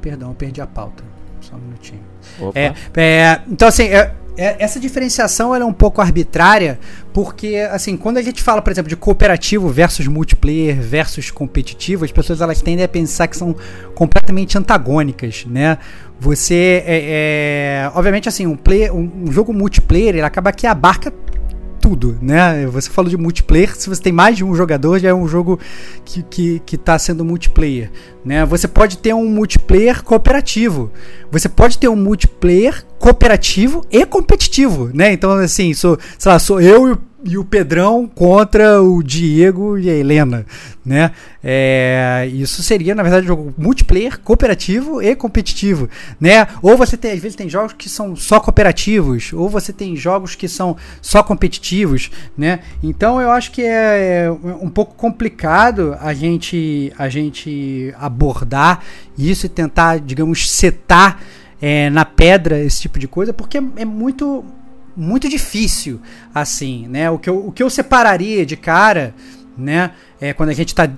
Perdão, 0.00 0.30
eu 0.30 0.34
perdi 0.34 0.60
a 0.60 0.66
pauta. 0.66 1.04
Só 1.40 1.56
um 1.56 1.58
minutinho. 1.58 2.02
É, 2.54 2.72
é, 2.96 3.42
então, 3.48 3.68
assim, 3.68 3.84
é, 3.84 4.14
essa 4.40 4.80
diferenciação 4.80 5.54
é 5.54 5.62
um 5.62 5.72
pouco 5.72 6.00
arbitrária, 6.00 6.78
porque, 7.12 7.56
assim, 7.70 7.96
quando 7.96 8.16
a 8.16 8.22
gente 8.22 8.42
fala, 8.42 8.62
por 8.62 8.70
exemplo, 8.70 8.88
de 8.88 8.96
cooperativo 8.96 9.68
versus 9.68 10.06
multiplayer 10.06 10.80
versus 10.80 11.30
competitivo, 11.30 12.04
as 12.04 12.10
pessoas 12.10 12.40
elas 12.40 12.62
tendem 12.62 12.84
a 12.84 12.88
pensar 12.88 13.26
que 13.26 13.36
são 13.36 13.54
completamente 13.94 14.56
antagônicas, 14.56 15.44
né? 15.44 15.76
Você, 16.18 16.82
é, 16.86 17.84
é 17.84 17.90
obviamente, 17.94 18.28
assim, 18.28 18.46
um, 18.46 18.56
play, 18.56 18.90
um, 18.90 19.10
um 19.26 19.32
jogo 19.32 19.52
multiplayer, 19.52 20.14
ele 20.16 20.22
acaba 20.22 20.52
que 20.52 20.66
abarca 20.66 21.12
tudo, 21.90 22.16
né? 22.22 22.66
Você 22.66 22.88
falou 22.88 23.10
de 23.10 23.16
multiplayer, 23.16 23.74
se 23.76 23.88
você 23.88 24.00
tem 24.00 24.12
mais 24.12 24.36
de 24.36 24.44
um 24.44 24.54
jogador, 24.54 24.98
já 25.00 25.08
é 25.08 25.14
um 25.14 25.26
jogo 25.26 25.58
que, 26.04 26.22
que, 26.22 26.62
que 26.64 26.76
tá 26.76 26.96
sendo 26.98 27.24
multiplayer, 27.24 27.90
né? 28.24 28.46
Você 28.46 28.68
pode 28.68 28.98
ter 28.98 29.12
um 29.12 29.28
multiplayer 29.28 30.02
cooperativo, 30.04 30.92
você 31.32 31.48
pode 31.48 31.78
ter 31.78 31.88
um 31.88 31.96
multiplayer 31.96 32.84
cooperativo 32.98 33.84
e 33.90 34.06
competitivo, 34.06 34.90
né? 34.94 35.12
Então, 35.12 35.32
assim, 35.32 35.74
sou, 35.74 35.98
sei 36.16 36.30
lá, 36.30 36.38
sou 36.38 36.60
eu 36.60 36.88
e 36.88 36.92
o 36.92 37.09
e 37.24 37.36
o 37.36 37.44
Pedrão 37.44 38.06
contra 38.06 38.82
o 38.82 39.02
Diego 39.02 39.78
e 39.78 39.90
a 39.90 39.94
Helena, 39.94 40.46
né? 40.84 41.12
É, 41.42 42.28
isso 42.32 42.62
seria, 42.62 42.94
na 42.94 43.02
verdade, 43.02 43.24
um 43.24 43.28
jogo 43.28 43.54
multiplayer, 43.56 44.18
cooperativo 44.20 45.02
e 45.02 45.14
competitivo, 45.14 45.88
né? 46.18 46.46
Ou 46.62 46.76
você 46.76 46.96
tem, 46.96 47.12
às 47.12 47.20
vezes, 47.20 47.36
tem 47.36 47.48
jogos 47.48 47.72
que 47.72 47.88
são 47.88 48.16
só 48.16 48.40
cooperativos, 48.40 49.32
ou 49.32 49.48
você 49.48 49.72
tem 49.72 49.96
jogos 49.96 50.34
que 50.34 50.48
são 50.48 50.76
só 51.02 51.22
competitivos, 51.22 52.10
né? 52.36 52.60
Então, 52.82 53.20
eu 53.20 53.30
acho 53.30 53.52
que 53.52 53.62
é, 53.62 54.24
é 54.24 54.30
um 54.30 54.70
pouco 54.70 54.94
complicado 54.94 55.96
a 56.00 56.14
gente, 56.14 56.92
a 56.98 57.08
gente 57.08 57.94
abordar 57.98 58.82
isso 59.16 59.46
e 59.46 59.48
tentar, 59.48 60.00
digamos, 60.00 60.50
setar 60.50 61.20
é, 61.60 61.90
na 61.90 62.04
pedra 62.04 62.58
esse 62.58 62.80
tipo 62.82 62.98
de 62.98 63.06
coisa, 63.06 63.32
porque 63.32 63.58
é, 63.58 63.62
é 63.76 63.84
muito 63.84 64.44
muito 64.96 65.28
difícil, 65.28 66.00
assim, 66.34 66.86
né? 66.88 67.10
O 67.10 67.18
que 67.18 67.28
eu, 67.28 67.46
o 67.46 67.52
que 67.52 67.62
eu 67.62 67.70
separaria 67.70 68.44
de 68.44 68.56
cara, 68.56 69.14
né? 69.56 69.92
É 70.20 70.32
quando 70.32 70.50
a 70.50 70.54
gente 70.54 70.68
está 70.68 70.88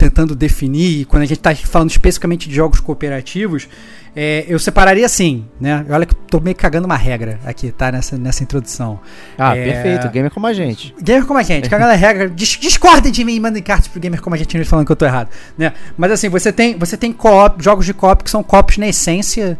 tentando 0.00 0.34
definir, 0.34 1.04
quando 1.04 1.22
a 1.22 1.26
gente 1.26 1.38
está 1.38 1.54
falando 1.54 1.90
especificamente 1.90 2.48
de 2.48 2.54
jogos 2.54 2.80
cooperativos, 2.80 3.68
é, 4.16 4.46
eu 4.48 4.58
separaria 4.58 5.04
assim, 5.04 5.44
né? 5.60 5.84
Olha 5.90 6.06
que 6.06 6.14
eu 6.14 6.18
tô 6.26 6.40
meio 6.40 6.56
cagando 6.56 6.86
uma 6.86 6.96
regra 6.96 7.38
aqui, 7.44 7.70
tá? 7.70 7.92
Nessa, 7.92 8.16
nessa 8.16 8.42
introdução. 8.42 8.98
Ah, 9.38 9.54
é, 9.54 9.64
perfeito. 9.64 10.08
Gamer 10.08 10.30
como 10.30 10.46
a 10.46 10.52
gente. 10.54 10.94
Gamer 11.00 11.26
como 11.26 11.38
a 11.38 11.42
gente. 11.42 11.68
cagando 11.68 11.92
a 11.92 11.96
regra. 11.96 12.30
Dis 12.30 12.58
discordem 12.58 13.12
de 13.12 13.22
mim 13.22 13.34
e 13.34 13.40
mandem 13.40 13.62
cartas 13.62 13.88
pro 13.88 14.00
Gamer 14.00 14.20
como 14.22 14.34
a 14.34 14.38
gente 14.38 14.64
falando 14.64 14.86
que 14.86 14.92
eu 14.92 14.96
tô 14.96 15.04
errado, 15.04 15.28
né? 15.56 15.74
Mas 15.96 16.10
assim, 16.12 16.28
você 16.28 16.50
tem, 16.50 16.76
você 16.78 16.96
tem 16.96 17.12
co 17.12 17.30
jogos 17.58 17.84
de 17.84 17.92
co-op 17.92 18.24
que 18.24 18.30
são 18.30 18.42
co-ops 18.42 18.78
na 18.78 18.88
essência, 18.88 19.58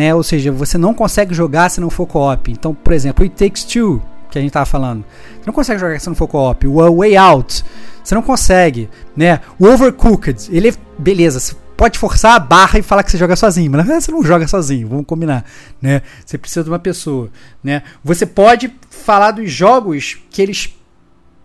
né? 0.00 0.14
Ou 0.14 0.22
seja, 0.22 0.50
você 0.50 0.78
não 0.78 0.94
consegue 0.94 1.34
jogar 1.34 1.68
se 1.68 1.78
não 1.78 1.90
for 1.90 2.06
co-op. 2.06 2.50
Então, 2.50 2.74
por 2.74 2.94
exemplo, 2.94 3.22
It 3.22 3.36
Takes 3.36 3.64
Two, 3.64 4.02
que 4.30 4.38
a 4.38 4.40
gente 4.40 4.50
tava 4.50 4.64
falando. 4.64 5.04
Você 5.34 5.42
não 5.46 5.52
consegue 5.52 5.78
jogar 5.78 6.00
se 6.00 6.08
não 6.08 6.14
for 6.14 6.26
co-op. 6.26 6.66
O 6.66 6.96
Way 6.96 7.18
Out, 7.18 7.62
você 8.02 8.14
não 8.14 8.22
consegue, 8.22 8.88
né? 9.14 9.40
O 9.58 9.66
Overcooked, 9.66 10.48
ele 10.50 10.70
é 10.70 10.74
beleza, 10.98 11.38
você 11.38 11.54
pode 11.76 11.98
forçar 11.98 12.34
a 12.34 12.38
barra 12.38 12.78
e 12.78 12.82
falar 12.82 13.02
que 13.02 13.10
você 13.10 13.18
joga 13.18 13.36
sozinho, 13.36 13.70
mas 13.70 13.86
você 13.86 14.10
não 14.10 14.24
joga 14.24 14.48
sozinho, 14.48 14.88
vamos 14.88 15.04
combinar, 15.04 15.44
né? 15.82 16.00
Você 16.24 16.38
precisa 16.38 16.64
de 16.64 16.70
uma 16.70 16.78
pessoa, 16.78 17.30
né? 17.62 17.82
Você 18.02 18.24
pode 18.24 18.72
falar 18.88 19.32
dos 19.32 19.52
jogos 19.52 20.18
que 20.30 20.40
eles 20.40 20.74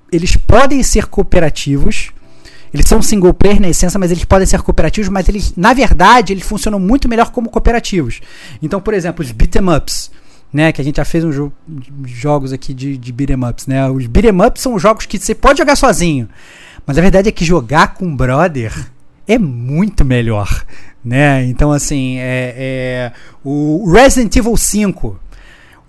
eles 0.10 0.38
podem 0.38 0.82
ser 0.82 1.08
cooperativos, 1.08 2.14
eles 2.76 2.88
são 2.88 3.02
single 3.02 3.34
player 3.34 3.62
na 3.62 3.70
essência, 3.70 3.98
mas 3.98 4.12
eles 4.12 4.26
podem 4.26 4.46
ser 4.46 4.62
cooperativos, 4.62 5.08
mas 5.08 5.30
eles, 5.30 5.54
na 5.56 5.74
verdade, 5.74 6.34
eles 6.34 6.44
funcionam 6.44 6.78
muito 6.78 7.08
melhor 7.08 7.32
como 7.32 7.50
cooperativos. 7.50 8.20
Então, 8.62 8.82
por 8.82 8.94
exemplo, 8.94 9.24
os 9.24 9.32
beat'em 9.32 9.70
ups, 9.74 10.12
né, 10.52 10.74
que 10.74 10.82
a 10.82 10.84
gente 10.84 10.98
já 10.98 11.06
fez 11.06 11.24
um 11.24 11.32
jo 11.32 11.54
jogos 12.04 12.52
aqui 12.52 12.74
de, 12.74 12.98
de 12.98 13.14
beat'em 13.14 13.42
ups, 13.46 13.66
né? 13.66 13.90
Os 13.90 14.06
beat'em 14.08 14.46
ups 14.46 14.62
são 14.62 14.78
jogos 14.78 15.06
que 15.06 15.18
você 15.18 15.34
pode 15.34 15.60
jogar 15.60 15.78
sozinho, 15.78 16.28
mas 16.86 16.98
a 16.98 17.02
verdade 17.02 17.30
é 17.30 17.32
que 17.32 17.46
jogar 17.46 17.94
com 17.94 18.14
brother 18.14 18.74
é 19.26 19.40
muito 19.40 20.04
melhor, 20.04 20.66
né? 21.04 21.46
Então, 21.46 21.72
assim, 21.72 22.18
é, 22.18 22.54
é 22.58 23.12
o 23.42 23.90
Resident 23.90 24.36
Evil 24.36 24.58
5 24.58 25.18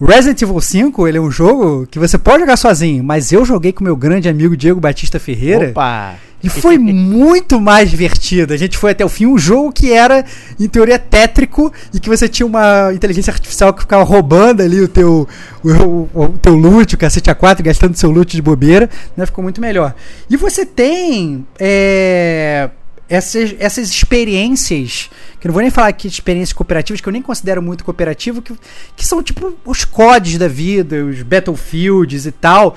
Resident 0.00 0.42
Evil 0.42 0.60
5, 0.60 1.08
ele 1.08 1.16
é 1.16 1.20
um 1.20 1.30
jogo 1.30 1.86
que 1.86 1.98
você 1.98 2.18
pode 2.18 2.40
jogar 2.40 2.58
sozinho, 2.58 3.02
mas 3.02 3.32
eu 3.32 3.44
joguei 3.46 3.72
com 3.72 3.82
meu 3.82 3.96
grande 3.96 4.28
amigo 4.28 4.54
Diego 4.54 4.78
Batista 4.78 5.18
Ferreira. 5.18 5.70
Opa! 5.70 6.16
E 6.42 6.48
foi 6.48 6.76
muito 6.78 7.60
mais 7.60 7.90
divertido. 7.90 8.52
A 8.52 8.56
gente 8.56 8.76
foi 8.76 8.92
até 8.92 9.04
o 9.04 9.08
fim. 9.08 9.26
Um 9.26 9.38
jogo 9.38 9.72
que 9.72 9.92
era, 9.92 10.24
em 10.58 10.68
teoria, 10.68 10.98
tétrico 10.98 11.72
e 11.92 12.00
que 12.00 12.08
você 12.08 12.28
tinha 12.28 12.46
uma 12.46 12.92
inteligência 12.92 13.32
artificial 13.32 13.72
que 13.72 13.80
ficava 13.80 14.04
roubando 14.04 14.62
ali 14.62 14.80
o 14.80 14.88
teu, 14.88 15.28
o, 15.62 15.70
o, 15.70 16.24
o 16.24 16.38
teu 16.38 16.54
loot, 16.54 16.94
o 16.94 16.98
cacete 16.98 17.30
A4, 17.30 17.62
gastando 17.62 17.96
seu 17.96 18.10
loot 18.10 18.34
de 18.34 18.42
bobeira. 18.42 18.88
Né? 19.16 19.26
Ficou 19.26 19.42
muito 19.42 19.60
melhor. 19.60 19.94
E 20.28 20.36
você 20.36 20.64
tem 20.64 21.46
é, 21.58 22.70
essas, 23.08 23.54
essas 23.58 23.88
experiências, 23.88 25.08
que 25.40 25.46
eu 25.46 25.48
não 25.48 25.54
vou 25.54 25.62
nem 25.62 25.70
falar 25.70 25.88
aqui 25.88 26.08
de 26.08 26.14
experiências 26.14 26.52
cooperativas, 26.52 27.00
que 27.00 27.08
eu 27.08 27.12
nem 27.12 27.22
considero 27.22 27.62
muito 27.62 27.84
cooperativo, 27.84 28.42
que, 28.42 28.54
que 28.96 29.06
são 29.06 29.22
tipo 29.22 29.54
os 29.64 29.84
CODs 29.84 30.38
da 30.38 30.48
vida, 30.48 31.04
os 31.04 31.22
Battlefields 31.22 32.26
e 32.26 32.32
tal. 32.32 32.76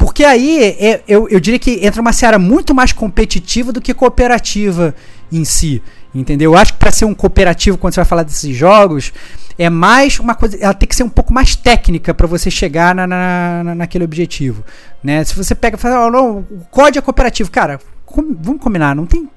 Porque 0.00 0.24
aí 0.24 0.64
é, 0.64 1.02
eu, 1.06 1.28
eu 1.28 1.38
diria 1.38 1.58
que 1.58 1.84
entra 1.84 2.00
uma 2.00 2.14
seara 2.14 2.38
muito 2.38 2.74
mais 2.74 2.90
competitiva 2.90 3.70
do 3.70 3.82
que 3.82 3.92
cooperativa 3.92 4.94
em 5.30 5.44
si. 5.44 5.82
Entendeu? 6.14 6.54
Eu 6.54 6.58
acho 6.58 6.72
que 6.72 6.78
para 6.78 6.90
ser 6.90 7.04
um 7.04 7.12
cooperativo, 7.12 7.76
quando 7.76 7.92
você 7.92 8.00
vai 8.00 8.06
falar 8.06 8.22
desses 8.22 8.56
jogos, 8.56 9.12
é 9.58 9.68
mais 9.68 10.18
uma 10.18 10.34
coisa. 10.34 10.56
Ela 10.58 10.72
tem 10.72 10.88
que 10.88 10.96
ser 10.96 11.02
um 11.02 11.08
pouco 11.08 11.34
mais 11.34 11.54
técnica 11.54 12.14
para 12.14 12.26
você 12.26 12.50
chegar 12.50 12.94
na, 12.94 13.06
na, 13.06 13.62
na, 13.62 13.74
naquele 13.74 14.02
objetivo. 14.02 14.64
Né? 15.04 15.22
Se 15.22 15.36
você 15.36 15.54
pega 15.54 15.76
e 15.76 15.78
fala, 15.78 16.06
oh, 16.06 16.10
não, 16.10 16.38
o 16.38 16.66
código 16.70 16.98
é 16.98 17.02
cooperativo, 17.02 17.50
cara, 17.50 17.78
com, 18.06 18.34
vamos 18.40 18.62
combinar, 18.62 18.96
não 18.96 19.04
tem. 19.04 19.28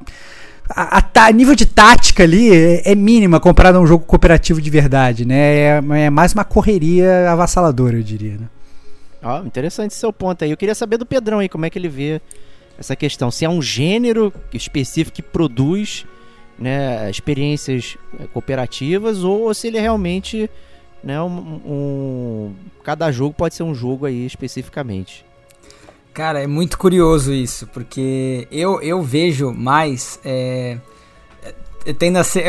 A, 0.70 1.00
a, 1.00 1.26
a, 1.26 1.32
nível 1.34 1.56
de 1.56 1.66
tática 1.66 2.24
ali 2.24 2.56
é, 2.56 2.94
é, 2.94 2.96
mínima 2.96 3.38
comparado 3.38 3.78
a 3.78 3.82
um 3.82 3.86
jogo 3.86 4.06
cooperativo 4.06 4.62
de 4.62 4.70
verdade, 4.70 5.26
né? 5.26 5.56
É, 5.56 5.82
é 6.06 6.10
mais 6.10 6.32
uma 6.32 6.46
correria 6.46 7.30
avassaladora, 7.30 7.98
eu 7.98 8.02
diria, 8.02 8.38
né? 8.38 8.48
Ó, 9.24 9.44
interessante 9.44 9.94
seu 9.94 10.12
ponto 10.12 10.44
aí. 10.44 10.52
Eu 10.52 10.58
queria 10.58 10.76
saber 10.76 10.98
do 10.98 11.06
Pedrão 11.06 11.40
aí, 11.40 11.50
como 11.50 11.66
é 11.66 11.70
que 11.70 11.80
ele 11.80 11.90
vê 11.90 12.22
essa 12.78 12.96
questão. 12.96 13.32
Se 13.32 13.46
é 13.46 13.50
um 13.50 13.62
gênero 13.62 14.34
específico 14.54 15.16
que 15.16 15.22
produz 15.22 16.06
né, 16.58 17.10
experiências 17.10 17.98
é, 18.20 18.28
cooperativas 18.28 19.24
ou 19.24 19.54
se 19.54 19.68
ele 19.68 19.78
é 19.78 19.82
realmente 19.82 20.50
né, 21.04 21.22
um, 21.22 21.28
um, 21.66 22.56
cada 22.84 23.12
jogo 23.12 23.34
pode 23.36 23.56
ser 23.56 23.64
um 23.64 23.74
jogo 23.74 24.06
aí 24.06 24.26
especificamente. 24.26 25.26
Cara, 26.14 26.42
é 26.42 26.48
muito 26.48 26.78
curioso 26.78 27.34
isso, 27.34 27.66
porque 27.68 28.48
eu, 28.52 28.80
eu 28.82 29.02
vejo 29.02 29.52
mais. 29.52 30.20
É 30.24 30.78
tendo 31.98 32.18
a 32.18 32.24
ser. 32.24 32.46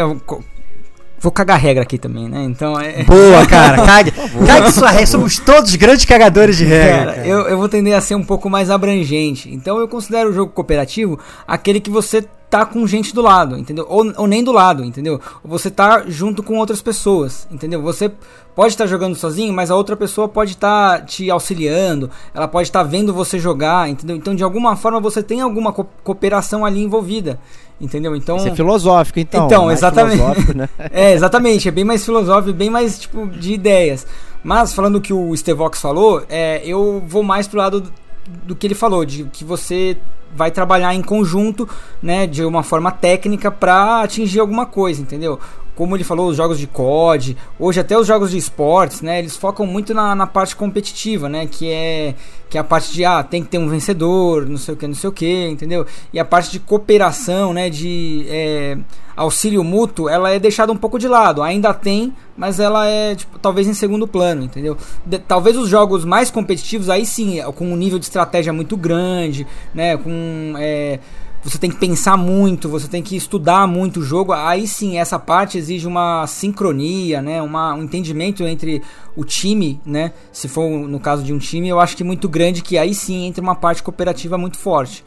Vou 1.25 1.33
cagar 1.33 1.59
regra 1.59 1.83
aqui 1.83 1.97
também, 1.97 2.29
né? 2.29 2.45
Então 2.45 2.79
é. 2.79 3.03
Boa, 3.05 3.47
cara. 3.47 3.81
Cague, 3.87 4.13
cague 4.47 4.71
sua 4.71 4.91
regra. 4.91 5.07
Somos 5.07 5.39
todos 5.39 5.75
grandes 5.75 6.05
cagadores 6.05 6.59
de 6.59 6.67
regra. 6.67 7.15
Cara, 7.15 7.27
Eu, 7.27 7.49
eu 7.49 7.57
vou 7.57 7.67
tender 7.67 7.97
a 7.97 8.01
ser 8.03 8.15
um 8.15 8.23
pouco 8.23 8.51
mais 8.51 8.69
abrangente. 8.69 9.51
Então 9.51 9.79
eu 9.79 9.89
considero 9.89 10.29
o 10.29 10.33
jogo 10.35 10.53
cooperativo 10.53 11.19
aquele 11.49 11.81
que 11.81 11.89
você 11.89 12.29
tá 12.51 12.67
com 12.67 12.87
gente 12.87 13.15
do 13.15 13.23
lado, 13.23 13.59
entendeu? 13.59 13.87
Ou, 13.89 14.13
ou 14.19 14.27
nem 14.27 14.45
do 14.45 14.53
lado, 14.53 14.85
entendeu? 14.85 15.19
Você 15.43 15.71
tá 15.71 16.05
junto 16.07 16.43
com 16.43 16.59
outras 16.59 16.83
pessoas, 16.83 17.49
entendeu? 17.51 17.81
Você 17.83 18.13
pode 18.55 18.75
estar 18.75 18.85
tá 18.85 18.89
jogando 18.91 19.17
sozinho, 19.17 19.53
mas 19.53 19.71
a 19.71 19.77
outra 19.77 19.97
pessoa 19.97 20.29
pode 20.29 20.53
estar 20.53 21.01
tá 21.01 21.05
te 21.05 21.29
auxiliando, 21.31 22.11
ela 22.33 22.47
pode 22.47 22.69
estar 22.69 22.85
tá 22.85 22.89
vendo 22.89 23.13
você 23.13 23.39
jogar, 23.39 23.89
entendeu? 23.89 24.15
Então, 24.15 24.35
de 24.35 24.45
alguma 24.45 24.77
forma, 24.77 25.01
você 25.01 25.23
tem 25.23 25.41
alguma 25.41 25.73
co 25.73 25.85
cooperação 26.05 26.65
ali 26.65 26.83
envolvida. 26.83 27.41
Entendeu? 27.81 28.15
Então. 28.15 28.37
Isso 28.37 28.49
é 28.49 28.55
filosófico, 28.55 29.19
então. 29.19 29.47
Então, 29.47 29.71
exatamente. 29.71 30.55
Né? 30.55 30.69
é, 30.93 31.13
exatamente. 31.13 31.69
É 31.69 31.71
bem 31.71 31.85
mais 31.85 32.05
filosófico, 32.05 32.53
bem 32.53 32.71
mais 32.71 32.99
tipo 32.99 33.27
de 33.27 33.53
ideias. 33.53 34.07
Mas, 34.43 34.73
falando 34.73 34.97
o 34.97 35.01
que 35.01 35.13
o 35.13 35.37
Stevox 35.37 35.81
falou, 35.81 36.23
é, 36.29 36.63
eu 36.65 37.03
vou 37.07 37.23
mais 37.23 37.49
pro 37.49 37.59
lado 37.59 37.81
do, 37.81 37.93
do 38.27 38.55
que 38.55 38.67
ele 38.67 38.75
falou, 38.75 39.05
de 39.05 39.25
que 39.25 39.45
você 39.45 39.97
vai 40.35 40.51
trabalhar 40.51 40.95
em 40.95 41.03
conjunto, 41.03 41.69
né, 42.03 42.27
de 42.27 42.45
uma 42.45 42.63
forma 42.63 42.91
técnica 42.91 43.51
para 43.51 44.03
atingir 44.03 44.41
alguma 44.41 44.67
coisa, 44.67 45.01
entendeu? 45.01 45.39
Como 45.75 45.97
ele 45.97 46.05
falou, 46.05 46.29
os 46.29 46.37
jogos 46.37 46.59
de 46.59 46.67
COD, 46.67 47.37
hoje 47.59 47.81
até 47.81 47.99
os 47.99 48.07
jogos 48.07 48.31
de 48.31 48.39
esportes, 48.39 49.01
né? 49.01 49.19
Eles 49.19 49.37
focam 49.37 49.67
muito 49.67 49.93
na, 49.93 50.15
na 50.15 50.27
parte 50.27 50.55
competitiva, 50.55 51.29
né? 51.29 51.47
Que 51.47 51.71
é, 51.71 52.15
que 52.49 52.57
é 52.57 52.61
a 52.61 52.65
parte 52.65 52.93
de, 52.93 53.05
ah, 53.05 53.23
tem 53.23 53.43
que 53.43 53.49
ter 53.49 53.59
um 53.59 53.69
vencedor, 53.69 54.47
não 54.49 54.57
sei 54.57 54.75
o 54.75 54.77
que, 54.77 54.87
não 54.87 54.95
sei 54.95 55.11
o 55.11 55.13
que, 55.13 55.49
entendeu? 55.49 55.87
E 56.13 56.19
a 56.19 56.25
parte 56.25 56.53
de 56.53 56.61
cooperação, 56.61 57.53
né? 57.53 57.69
De 57.69 58.25
é, 58.29 58.79
auxílio 59.17 59.65
mútuo, 59.65 60.09
ela 60.09 60.31
é 60.31 60.39
deixada 60.39 60.71
um 60.71 60.77
pouco 60.77 60.99
de 60.99 61.09
lado. 61.09 61.43
Ainda 61.43 61.75
tem, 61.75 62.13
mas 62.37 62.61
ela 62.61 62.87
é, 62.87 63.17
tipo, 63.17 63.39
talvez 63.41 63.67
em 63.67 63.75
segundo 63.75 64.07
plano, 64.07 64.45
entendeu? 64.45 64.77
De, 65.05 65.19
talvez 65.19 65.57
os 65.57 65.69
jogos 65.69 66.05
mais 66.05 66.31
competitivos, 66.31 66.89
aí 66.89 67.05
sim, 67.05 67.41
com 67.57 67.67
um 67.67 67.77
nível 67.77 67.99
de 67.99 68.05
estratégia 68.05 68.53
muito 68.53 68.77
grande, 68.77 69.45
né? 69.75 69.97
Com... 69.97 70.55
É, 70.57 71.01
você 71.45 71.59
tem 71.59 71.71
que 71.71 71.77
pensar 71.77 72.17
muito, 72.17 72.71
você 72.71 72.89
tem 72.89 73.03
que 73.03 73.15
estudar 73.15 73.67
muito 73.67 74.01
o 74.01 74.03
jogo. 74.03 74.33
Aí 74.33 74.67
sim, 74.67 74.97
essa 74.97 75.19
parte 75.19 75.59
exige 75.59 75.87
uma 75.87 76.27
sincronia, 76.27 77.21
né? 77.21 77.43
Uma, 77.43 77.75
um 77.75 77.83
entendimento 77.83 78.43
entre 78.45 78.83
o 79.15 79.25
time, 79.25 79.79
né? 79.85 80.13
Se 80.33 80.49
for 80.49 80.71
no 80.89 80.99
caso 80.99 81.23
de 81.23 81.35
um 81.35 81.39
time, 81.39 81.69
eu 81.69 81.79
acho 81.79 81.97
que 81.97 82.03
muito 82.03 82.31
grande 82.31 82.63
que 82.63 82.79
aí 82.79 82.95
sim 82.95 83.27
entra 83.27 83.43
uma 83.43 83.55
parte 83.55 83.83
cooperativa 83.83 84.39
muito 84.39 84.57
forte. 84.57 85.05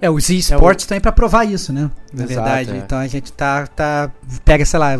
É, 0.00 0.08
os 0.08 0.30
esportes 0.30 0.90
é 0.90 0.96
o... 0.96 1.00
para 1.00 1.12
provar 1.12 1.44
isso, 1.44 1.72
né? 1.72 1.90
Na 2.12 2.24
Exato, 2.24 2.28
verdade. 2.28 2.70
É. 2.70 2.76
Então 2.76 2.98
a 2.98 3.06
gente 3.08 3.32
tá, 3.32 3.66
tá. 3.66 4.10
Pega, 4.44 4.64
sei 4.64 4.78
lá, 4.78 4.98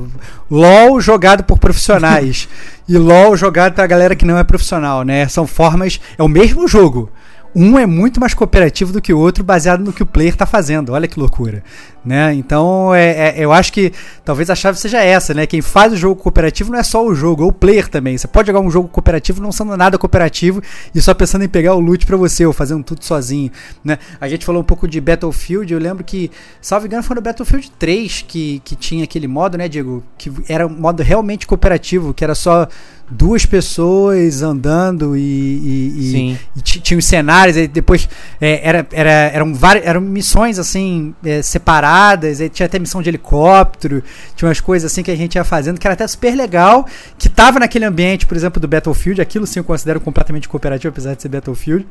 LOL 0.51 1.01
jogado 1.01 1.45
por 1.45 1.59
profissionais 1.59 2.49
e 2.89 2.99
LOL 2.99 3.37
jogado 3.37 3.75
pra 3.75 3.87
galera 3.87 4.17
que 4.17 4.27
não 4.27 4.37
é 4.37 4.43
profissional, 4.43 5.05
né? 5.05 5.29
São 5.29 5.47
formas. 5.47 6.01
É 6.19 6.23
o 6.23 6.29
mesmo 6.29 6.67
jogo 6.67 7.11
um 7.55 7.79
é 7.79 7.87
muito 7.87 8.21
mais 8.21 8.33
cooperativo 8.33 8.93
do 8.93 9.03
que 9.03 9.13
o 9.13 9.19
outro, 9.19 9.43
baseado 9.43 9.81
no 9.81 9.93
que 9.93 10.03
o 10.03 10.07
player 10.07 10.33
está 10.33 10.47
fazendo. 10.47 10.93
Olha 10.93 11.09
que 11.09 11.19
loucura, 11.19 11.65
né? 12.05 12.33
Então, 12.35 12.95
é, 12.95 13.31
é, 13.31 13.35
eu 13.39 13.53
acho 13.53 13.73
que 13.73 13.93
talvez 14.25 14.49
a 14.51 14.55
chave 14.55 14.79
seja 14.79 15.03
essa, 15.03 15.35
né? 15.35 15.47
Quem 15.47 15.61
faz 15.61 15.93
o 15.93 15.97
jogo 15.97 16.21
cooperativo 16.21 16.71
não 16.71 16.79
é 16.79 16.83
só 16.83 17.05
o 17.05 17.15
jogo, 17.15 17.43
é 17.43 17.47
o 17.47 17.53
player 17.53 17.89
também. 17.89 18.17
Você 18.17 18.29
pode 18.29 18.47
jogar 18.47 18.61
um 18.61 18.71
jogo 18.71 18.89
cooperativo 18.89 19.43
não 19.43 19.51
sendo 19.51 19.77
nada 19.77 19.99
cooperativo 19.99 20.63
e 20.95 21.01
só 21.01 21.13
pensando 21.13 21.45
em 21.45 21.49
pegar 21.49 21.75
o 21.75 21.81
loot 21.81 22.07
para 22.07 22.17
você 22.17 22.47
ou 22.47 22.53
fazendo 22.53 22.85
tudo 22.85 23.05
sozinho, 23.05 23.51
né? 23.85 23.99
A 24.21 24.29
gente 24.29 24.45
falou 24.45 24.63
um 24.63 24.65
pouco 24.65 24.87
de 24.87 25.01
Battlefield, 25.01 25.73
eu 25.73 25.81
lembro 25.81 26.05
que, 26.05 26.31
salvo 26.61 26.87
engano, 26.87 27.03
foi 27.03 27.17
no 27.17 27.23
Battlefield 27.23 27.71
3 27.79 28.25
que, 28.29 28.61
que 28.65 28.77
tinha 28.77 29.05
aquele 29.05 29.27
modo, 29.27 29.59
né, 29.59 29.69
Diego? 29.69 30.05
Que 30.17 30.31
era 30.49 30.67
um 30.67 30.71
modo 30.71 31.03
realmente 31.03 31.47
cooperativo, 31.47 32.15
que 32.15 32.23
era 32.23 32.35
só 32.35 32.69
duas 33.11 33.45
pessoas 33.45 34.41
andando 34.41 35.17
e, 35.17 35.21
e, 35.21 36.33
e, 36.35 36.39
e 36.57 36.61
tinha 36.63 36.97
os 36.97 37.05
cenários, 37.05 37.57
e 37.57 37.67
depois 37.67 38.09
é, 38.41 38.61
era, 38.67 38.87
era, 38.93 39.11
eram, 39.11 39.53
várias, 39.53 39.85
eram 39.85 40.01
missões 40.01 40.59
assim 40.59 41.15
é, 41.25 41.43
separadas, 41.43 42.39
tinha 42.53 42.67
até 42.67 42.79
missão 42.79 43.03
de 43.03 43.11
helicóptero, 43.11 44.03
tinha 44.37 44.49
umas 44.49 44.61
coisas 44.61 44.91
assim 44.91 45.03
que 45.03 45.11
a 45.11 45.17
gente 45.17 45.35
ia 45.35 45.45
fazendo 45.45 45.81
que 45.81 45.87
era 45.87 45.95
até 45.95 46.07
super 46.07 46.37
legal, 46.37 46.87
que 47.19 47.29
tava 47.29 47.59
naquele 47.59 47.85
ambiente, 47.85 48.27
por 48.27 48.37
exemplo, 48.37 48.61
do 48.61 48.69
Battlefield, 48.69 49.21
aquilo 49.21 49.47
sim 49.47 49.59
eu 49.59 49.65
considero 49.65 50.01
completamente 50.01 50.49
cooperativo, 50.49 50.91
apesar 50.91 51.15
de 51.15 51.23
ser 51.23 51.29
Battlefield 51.29 51.87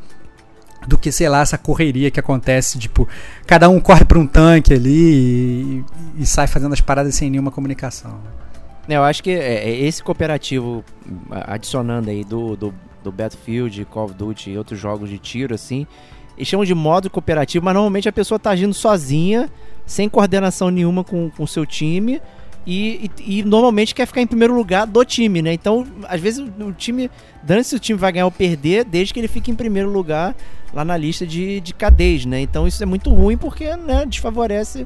do 0.88 0.98
que, 0.98 1.12
sei 1.12 1.28
lá, 1.28 1.42
essa 1.42 1.58
correria 1.58 2.10
que 2.10 2.20
acontece, 2.20 2.80
tipo, 2.80 3.08
cada 3.46 3.68
um 3.68 3.80
corre 3.82 4.06
para 4.06 4.18
um 4.18 4.26
tanque 4.26 4.74
ali 4.74 5.84
e, 6.18 6.22
e, 6.24 6.26
sai 6.26 6.48
fazendo 6.48 6.72
as 6.72 6.80
paradas 6.80 7.14
sem 7.16 7.30
nenhuma 7.30 7.52
comunicação. 7.52 8.18
É, 8.26 8.39
eu 8.96 9.04
acho 9.04 9.22
que 9.22 9.32
é, 9.32 9.70
é 9.70 9.80
esse 9.82 10.04
cooperativo, 10.04 10.84
adicionando 11.30 12.10
aí 12.10 12.24
do, 12.24 12.56
do, 12.56 12.74
do 13.04 13.12
Battlefield, 13.12 13.86
Call 13.86 14.06
of 14.06 14.14
Duty 14.14 14.52
e 14.52 14.58
outros 14.58 14.80
jogos 14.80 15.10
de 15.10 15.18
tiro, 15.18 15.54
assim, 15.54 15.86
eles 16.38 16.48
chamam 16.48 16.66
de 16.66 16.74
modo 16.74 17.10
cooperativo, 17.10 17.66
mas 17.66 17.74
normalmente 17.74 18.08
a 18.08 18.14
pessoa 18.14 18.40
tá 18.40 18.52
agindo 18.52 18.74
sozinha, 18.74 19.50
sem 19.86 20.08
coordenação 20.08 20.70
nenhuma 20.70 21.04
com 21.04 21.32
o 21.38 21.48
seu 21.48 21.66
time, 21.66 22.22
e, 22.66 23.10
e, 23.20 23.40
e, 23.40 23.44
normalmente 23.44 23.96
quer 23.96 24.06
ficar 24.06 24.22
em 24.22 24.28
primeiro 24.28 24.54
lugar 24.54 24.86
do 24.86 25.04
time, 25.04 25.42
né? 25.42 25.54
Então, 25.54 25.88
às 26.08 26.22
vezes 26.22 26.40
o 26.60 26.72
time, 26.72 27.10
dando 27.42 27.64
se 27.64 27.76
o 27.76 27.80
time 27.80 27.98
vai 27.98 28.12
ganhar 28.12 28.26
ou 28.26 28.32
perder, 28.32 28.86
desde 28.86 29.14
que 29.14 29.20
ele 29.20 29.28
fique 29.28 29.50
em 29.50 29.56
primeiro 29.56 29.90
lugar 29.90 30.36
lá 30.74 30.86
na 30.86 30.96
lista 30.96 31.26
de, 31.26 31.60
de 31.62 31.74
cadeias, 31.74 32.26
né? 32.26 32.42
Então 32.42 32.68
isso 32.68 32.82
é 32.84 32.86
muito 32.86 33.10
ruim 33.10 33.38
porque 33.38 33.76
né, 33.76 34.06
desfavorece, 34.06 34.86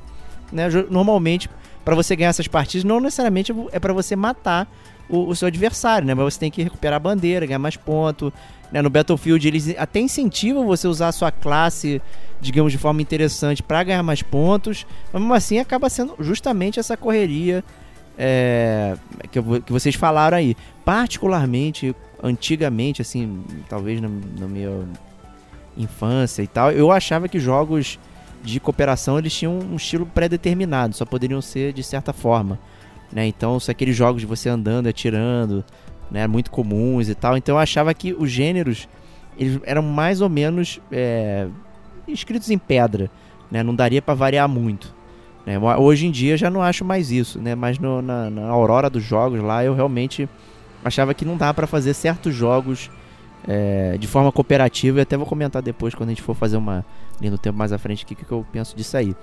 né, 0.52 0.70
normalmente 0.90 1.50
para 1.84 1.96
você 1.96 2.16
ganhar 2.16 2.30
essas 2.30 2.48
partidas, 2.48 2.84
não 2.84 3.00
necessariamente 3.00 3.54
é 3.72 3.80
para 3.80 3.94
você 3.94 4.16
matar 4.16 4.68
o, 5.10 5.28
o, 5.30 5.36
seu 5.36 5.48
adversário, 5.48 6.08
né? 6.08 6.14
Mas 6.14 6.34
você 6.34 6.40
tem 6.40 6.52
que 6.52 6.64
recuperar 6.64 6.98
a 6.98 7.00
bandeira, 7.00 7.46
ganhar 7.46 7.60
mais 7.60 7.76
pontos. 7.76 8.32
Né? 8.72 8.82
No 8.82 8.90
Battlefield, 8.90 9.48
eles 9.48 9.76
até 9.78 10.00
incentivam 10.00 10.66
você 10.66 10.88
a 10.88 10.90
usar 10.90 11.08
a 11.10 11.12
sua 11.12 11.32
classe, 11.32 12.02
digamos, 12.40 12.72
de 12.72 12.78
forma 12.78 13.02
interessante 13.02 13.62
para 13.62 13.84
ganhar 13.84 14.04
mais 14.04 14.22
pontos. 14.22 14.86
Mas 15.12 15.22
mesmo 15.22 15.34
assim, 15.34 15.60
acaba 15.60 15.90
sendo 15.90 16.16
justamente 16.20 16.80
essa 16.80 16.96
correria 16.96 17.64
é, 18.18 18.96
que, 19.32 19.42
que, 19.42 19.72
vocês 19.72 19.96
falaram 19.96 20.38
aí. 20.38 20.56
Particularmente, 20.86 21.96
antigamente, 22.22 23.02
assim, 23.02 23.44
talvez 23.70 24.02
na 24.02 24.48
minha 24.48 24.88
infância 25.78 26.42
e 26.42 26.48
tal, 26.48 26.72
eu 26.72 26.92
achava 26.92 27.28
que 27.28 27.40
jogos 27.40 28.00
de 28.44 28.60
cooperação 28.60 29.18
eles 29.18 29.34
tinham 29.34 29.58
um 29.58 29.76
estilo 29.76 30.06
pré-determinado, 30.06 30.96
só 30.96 31.06
poderiam 31.06 31.42
ser 31.42 31.74
de 31.74 31.82
certa 31.82 32.14
forma. 32.14 32.60
Né? 33.12 33.26
Então, 33.26 33.60
se 33.60 33.72
aqueles 33.72 33.96
jogos 33.96 34.22
de 34.22 34.28
você 34.28 34.50
andando, 34.50 34.88
atirando, 34.88 35.64
né, 36.14 36.28
muito 36.28 36.52
comuns 36.52 37.10
e 37.10 37.16
tal. 37.16 37.36
Então 37.36 37.56
eu 37.56 37.60
achava 37.60 37.94
que 37.94 38.14
os 38.14 38.30
gêneros 38.30 38.88
eles 39.38 39.60
eram 39.64 39.82
mais 39.82 40.22
ou 40.22 40.30
menos 40.30 40.80
é, 40.92 41.48
escritos 42.08 42.52
em 42.52 42.58
pedra, 42.58 43.10
né? 43.50 43.64
Não 43.64 43.74
daria 43.74 44.00
para 44.00 44.14
variar 44.14 44.48
muito. 44.48 44.94
Né? 45.44 45.58
Hoje 45.60 46.06
em 46.06 46.12
dia 46.12 46.38
já 46.38 46.52
não 46.52 46.62
acho 46.62 46.86
mais 46.86 47.12
isso, 47.12 47.40
né? 47.40 47.56
Mas 47.56 47.80
no, 47.80 48.00
na, 48.00 48.30
na 48.30 48.48
aurora 48.48 48.90
dos 48.92 49.04
jogos 49.04 49.42
lá 49.42 49.66
eu 49.66 49.74
realmente 49.74 50.30
achava 50.86 51.16
que 51.16 51.26
não 51.26 51.36
dá 51.36 51.52
para 51.52 51.66
fazer 51.66 51.96
certos 51.96 52.36
jogos 52.36 52.92
é, 53.48 53.98
de 53.98 54.08
forma 54.08 54.32
cooperativa. 54.32 55.00
E 55.00 55.02
até 55.02 55.18
vou 55.18 55.26
comentar 55.26 55.64
depois 55.64 55.96
quando 55.96 56.10
a 56.10 56.12
gente 56.12 56.22
for 56.22 56.36
fazer 56.36 56.58
uma 56.58 56.86
linha 57.20 57.32
no 57.32 57.38
tempo 57.38 57.58
mais 57.58 57.72
à 57.72 57.78
frente 57.78 58.04
o 58.04 58.08
que, 58.08 58.16
que 58.16 58.32
eu 58.32 58.46
penso 58.52 58.76
disso 58.76 58.98
aí. 58.98 59.16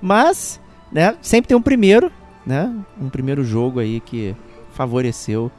Mas, 0.00 0.60
né? 0.90 1.16
Sempre 1.22 1.48
tem 1.48 1.56
um 1.56 1.62
primeiro, 1.62 2.10
né? 2.44 2.74
Um 3.00 3.08
primeiro 3.08 3.44
jogo 3.44 3.78
aí 3.78 4.00
que 4.00 4.34
favoreceu 4.72 5.50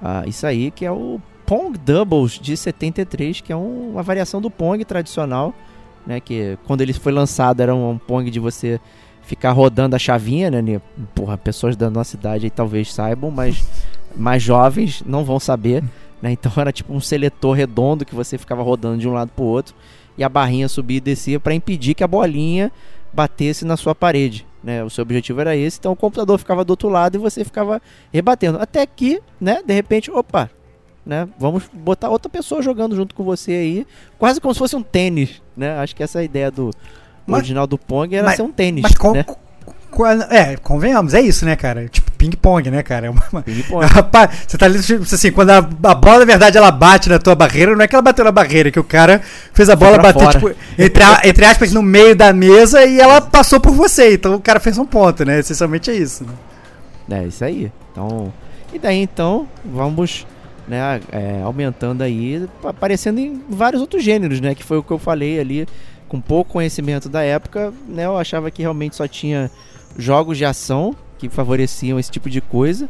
uh, 0.00 0.28
isso 0.28 0.46
aí, 0.46 0.70
que 0.70 0.84
é 0.84 0.92
o 0.92 1.20
Pong 1.44 1.76
Doubles 1.76 2.38
de 2.38 2.56
73, 2.56 3.40
que 3.40 3.52
é 3.52 3.56
um, 3.56 3.90
uma 3.90 4.02
variação 4.02 4.40
do 4.40 4.50
Pong 4.50 4.84
tradicional, 4.84 5.52
né? 6.06 6.20
Que 6.20 6.56
quando 6.66 6.82
ele 6.82 6.92
foi 6.92 7.10
lançado 7.10 7.60
era 7.60 7.74
um, 7.74 7.90
um 7.90 7.98
Pong 7.98 8.30
de 8.30 8.38
você 8.38 8.80
ficar 9.22 9.50
rodando 9.50 9.96
a 9.96 9.98
chavinha, 9.98 10.50
né? 10.50 10.80
Porra, 11.14 11.36
pessoas 11.36 11.76
da 11.76 11.90
nossa 11.90 12.16
idade 12.16 12.46
aí 12.46 12.50
talvez 12.50 12.92
saibam, 12.92 13.30
mas 13.30 13.66
mais 14.16 14.42
jovens 14.42 15.02
não 15.04 15.24
vão 15.24 15.40
saber, 15.40 15.82
né? 16.22 16.30
Então 16.30 16.52
era 16.56 16.72
tipo 16.72 16.92
um 16.92 17.00
seletor 17.00 17.56
redondo 17.56 18.04
que 18.04 18.14
você 18.14 18.38
ficava 18.38 18.62
rodando 18.62 18.98
de 18.98 19.08
um 19.08 19.12
lado 19.12 19.30
pro 19.34 19.44
outro 19.44 19.74
e 20.16 20.24
a 20.24 20.28
barrinha 20.28 20.68
subia 20.68 20.98
e 20.98 21.00
descia 21.00 21.40
para 21.40 21.54
impedir 21.54 21.94
que 21.94 22.04
a 22.04 22.08
bolinha 22.08 22.70
batesse 23.12 23.64
na 23.64 23.76
sua 23.76 23.94
parede. 23.94 24.46
Né? 24.62 24.84
O 24.84 24.90
seu 24.90 25.02
objetivo 25.02 25.40
era 25.40 25.56
esse, 25.56 25.78
então 25.78 25.92
o 25.92 25.96
computador 25.96 26.38
ficava 26.38 26.64
do 26.64 26.70
outro 26.70 26.88
lado 26.88 27.16
e 27.16 27.18
você 27.18 27.44
ficava 27.44 27.80
rebatendo. 28.12 28.58
Até 28.60 28.84
que, 28.86 29.20
né, 29.40 29.62
de 29.64 29.72
repente, 29.72 30.10
opa, 30.10 30.50
né? 31.04 31.28
Vamos 31.38 31.64
botar 31.72 32.10
outra 32.10 32.30
pessoa 32.30 32.60
jogando 32.60 32.94
junto 32.94 33.14
com 33.14 33.24
você 33.24 33.52
aí, 33.52 33.86
quase 34.18 34.40
como 34.40 34.52
se 34.52 34.58
fosse 34.58 34.76
um 34.76 34.82
tênis, 34.82 35.42
né? 35.56 35.78
Acho 35.78 35.96
que 35.96 36.02
essa 36.02 36.18
é 36.18 36.20
a 36.20 36.24
ideia 36.24 36.50
do 36.50 36.70
mas, 37.26 37.38
original 37.38 37.66
do 37.66 37.78
Pong 37.78 38.14
era 38.14 38.26
mas, 38.26 38.36
ser 38.36 38.42
um 38.42 38.52
tênis, 38.52 38.82
mas 38.82 38.94
com, 38.94 39.12
né? 39.12 39.24
Com, 39.90 40.06
é, 40.06 40.56
convenhamos, 40.58 41.14
é 41.14 41.20
isso, 41.20 41.44
né, 41.44 41.56
cara? 41.56 41.88
Tipo 41.88 42.09
ping-pong, 42.20 42.70
né, 42.70 42.82
cara? 42.82 43.06
É 43.06 43.10
uma, 43.10 43.42
ping-pong. 43.42 43.86
você 44.46 44.58
tá 44.58 44.66
ali, 44.66 44.82
tipo 44.82 45.02
assim, 45.02 45.32
quando 45.32 45.50
a, 45.50 45.56
a, 45.56 45.94
bola, 45.94 46.18
na 46.18 46.24
verdade, 46.26 46.58
ela 46.58 46.70
bate 46.70 47.08
na 47.08 47.18
tua 47.18 47.34
barreira, 47.34 47.74
não 47.74 47.82
é 47.82 47.88
que 47.88 47.94
ela 47.94 48.02
bateu 48.02 48.24
na 48.24 48.30
barreira, 48.30 48.68
é 48.68 48.72
que 48.72 48.78
o 48.78 48.84
cara 48.84 49.22
fez 49.54 49.70
a 49.70 49.76
bola 49.76 49.96
bater, 49.96 50.22
fora. 50.22 50.38
tipo, 50.38 50.50
entre, 50.78 51.02
entre 51.24 51.44
aspas, 51.46 51.72
no 51.72 51.82
meio 51.82 52.14
da 52.14 52.30
mesa 52.34 52.84
e 52.84 53.00
ela 53.00 53.22
passou 53.22 53.58
por 53.58 53.72
você. 53.72 54.14
Então 54.14 54.34
o 54.34 54.40
cara 54.40 54.60
fez 54.60 54.76
um 54.76 54.84
ponto, 54.84 55.24
né? 55.24 55.38
Essencialmente 55.38 55.90
é 55.90 55.94
isso. 55.94 56.26
Né? 57.08 57.22
É, 57.22 57.26
isso 57.26 57.42
aí. 57.42 57.72
Então, 57.90 58.30
e 58.72 58.78
daí, 58.78 59.00
então, 59.00 59.48
vamos 59.64 60.26
né, 60.68 61.00
é, 61.10 61.40
aumentando 61.42 62.02
aí, 62.02 62.46
aparecendo 62.62 63.18
em 63.18 63.42
vários 63.48 63.80
outros 63.80 64.04
gêneros, 64.04 64.40
né, 64.40 64.54
que 64.54 64.62
foi 64.62 64.78
o 64.78 64.82
que 64.82 64.92
eu 64.92 64.98
falei 64.98 65.40
ali, 65.40 65.66
com 66.06 66.20
pouco 66.20 66.52
conhecimento 66.52 67.08
da 67.08 67.22
época, 67.22 67.72
né, 67.88 68.04
eu 68.04 68.16
achava 68.16 68.50
que 68.50 68.62
realmente 68.62 68.94
só 68.94 69.08
tinha 69.08 69.50
jogos 69.96 70.38
de 70.38 70.44
ação 70.44 70.94
que 71.20 71.28
favoreciam 71.28 71.98
esse 71.98 72.10
tipo 72.10 72.30
de 72.30 72.40
coisa, 72.40 72.88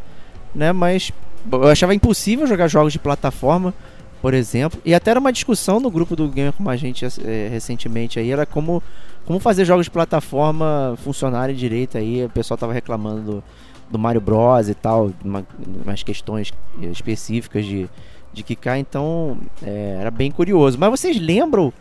né, 0.55 0.73
mas 0.73 1.13
eu 1.51 1.69
achava 1.69 1.95
impossível 1.95 2.47
jogar 2.47 2.69
jogos 2.69 2.93
de 2.93 2.99
plataforma, 2.99 3.75
por 4.23 4.35
exemplo, 4.35 4.81
e 4.85 4.95
até 4.95 5.11
era 5.11 5.21
uma 5.21 5.33
discussão 5.33 5.81
no 5.81 5.91
grupo 5.91 6.15
do 6.15 6.29
Gamer 6.29 6.53
com 6.53 6.69
a 6.69 6.77
gente 6.77 7.05
é, 7.05 7.49
recentemente 7.51 8.19
aí, 8.19 8.31
era 8.31 8.47
como, 8.47 8.83
como 9.27 9.41
fazer 9.41 9.65
jogos 9.65 9.87
de 9.87 9.91
plataforma 9.91 10.95
funcionarem 11.03 11.55
direito 11.55 11.99
aí, 11.99 12.25
o 12.25 12.31
pessoal 12.31 12.57
tava 12.57 12.73
reclamando 12.73 13.23
do 13.23 13.45
do 13.91 13.99
Mario 13.99 14.21
Bros 14.21 14.69
e 14.69 14.75
tal, 14.75 15.11
uma, 15.25 15.45
umas 15.85 16.03
questões 16.03 16.53
específicas 16.81 17.67
de, 17.67 17.89
de 18.33 18.43
Kikai, 18.43 18.79
então 18.79 19.37
é, 19.63 19.97
era 20.01 20.11
bem 20.11 20.31
curioso. 20.31 20.79
Mas 20.79 20.91
vocês 20.91 21.21
lembram 21.21 21.73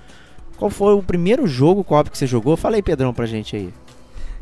qual 0.57 0.71
foi 0.71 0.93
o 0.93 1.03
primeiro 1.03 1.47
jogo 1.47 1.83
co-op 1.83 2.09
que 2.09 2.17
você 2.17 2.25
jogou? 2.25 2.57
Fala 2.57 2.75
aí, 2.75 2.81
Pedrão, 2.81 3.13
pra 3.13 3.25
gente 3.25 3.55
aí. 3.55 3.73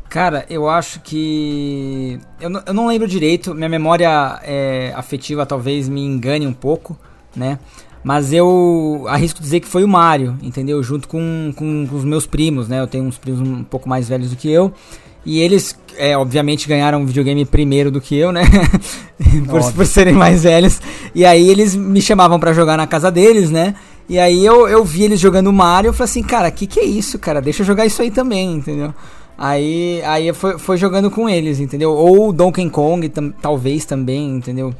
Cara, 0.08 0.46
eu 0.48 0.68
acho 0.68 1.00
que. 1.00 2.18
Eu 2.40 2.48
não, 2.48 2.62
eu 2.66 2.74
não 2.74 2.86
lembro 2.86 3.06
direito, 3.06 3.54
minha 3.54 3.68
memória 3.68 4.40
é, 4.42 4.92
afetiva 4.96 5.44
talvez 5.44 5.88
me 5.88 6.00
engane 6.02 6.46
um 6.46 6.52
pouco, 6.52 6.98
né? 7.36 7.58
Mas 8.02 8.32
eu 8.32 9.04
arrisco 9.08 9.40
dizer 9.40 9.60
que 9.60 9.68
foi 9.68 9.84
o 9.84 9.88
Mario, 9.88 10.38
entendeu? 10.42 10.82
Junto 10.82 11.08
com, 11.08 11.52
com, 11.54 11.86
com 11.86 11.96
os 11.96 12.04
meus 12.04 12.26
primos, 12.26 12.68
né? 12.68 12.80
Eu 12.80 12.86
tenho 12.86 13.04
uns 13.04 13.18
primos 13.18 13.40
um 13.40 13.62
pouco 13.62 13.88
mais 13.88 14.08
velhos 14.08 14.30
do 14.30 14.36
que 14.36 14.50
eu. 14.50 14.72
E 15.26 15.40
eles, 15.40 15.78
é, 15.98 16.16
obviamente, 16.16 16.66
ganharam 16.66 17.02
um 17.02 17.04
videogame 17.04 17.44
primeiro 17.44 17.90
do 17.90 18.00
que 18.00 18.16
eu, 18.16 18.32
né? 18.32 18.42
por, 19.46 19.72
por, 19.72 19.84
serem 19.84 20.14
mais 20.14 20.42
velhos. 20.44 20.80
E 21.14 21.24
aí 21.26 21.50
eles 21.50 21.74
me 21.74 22.00
chamavam 22.00 22.40
para 22.40 22.54
jogar 22.54 22.78
na 22.78 22.86
casa 22.86 23.10
deles, 23.10 23.50
né? 23.50 23.74
E 24.08 24.18
aí 24.18 24.42
eu, 24.42 24.66
eu 24.68 24.82
vi 24.84 25.02
eles 25.02 25.20
jogando 25.20 25.52
Mario 25.52 25.90
e 25.90 25.92
falei 25.92 26.10
assim, 26.10 26.22
cara, 26.22 26.50
que 26.50 26.66
que 26.66 26.80
é 26.80 26.84
isso, 26.84 27.18
cara? 27.18 27.42
Deixa 27.42 27.60
eu 27.60 27.66
jogar 27.66 27.84
isso 27.84 28.00
aí 28.00 28.10
também, 28.10 28.54
entendeu? 28.54 28.94
Aí, 29.38 30.02
aí 30.04 30.32
foi, 30.32 30.58
foi 30.58 30.76
jogando 30.76 31.12
com 31.12 31.28
eles, 31.28 31.60
entendeu? 31.60 31.92
Ou 31.92 32.32
Donkey 32.32 32.68
Kong, 32.68 33.08
tam, 33.08 33.30
talvez 33.30 33.84
também, 33.84 34.30
entendeu? 34.30 34.74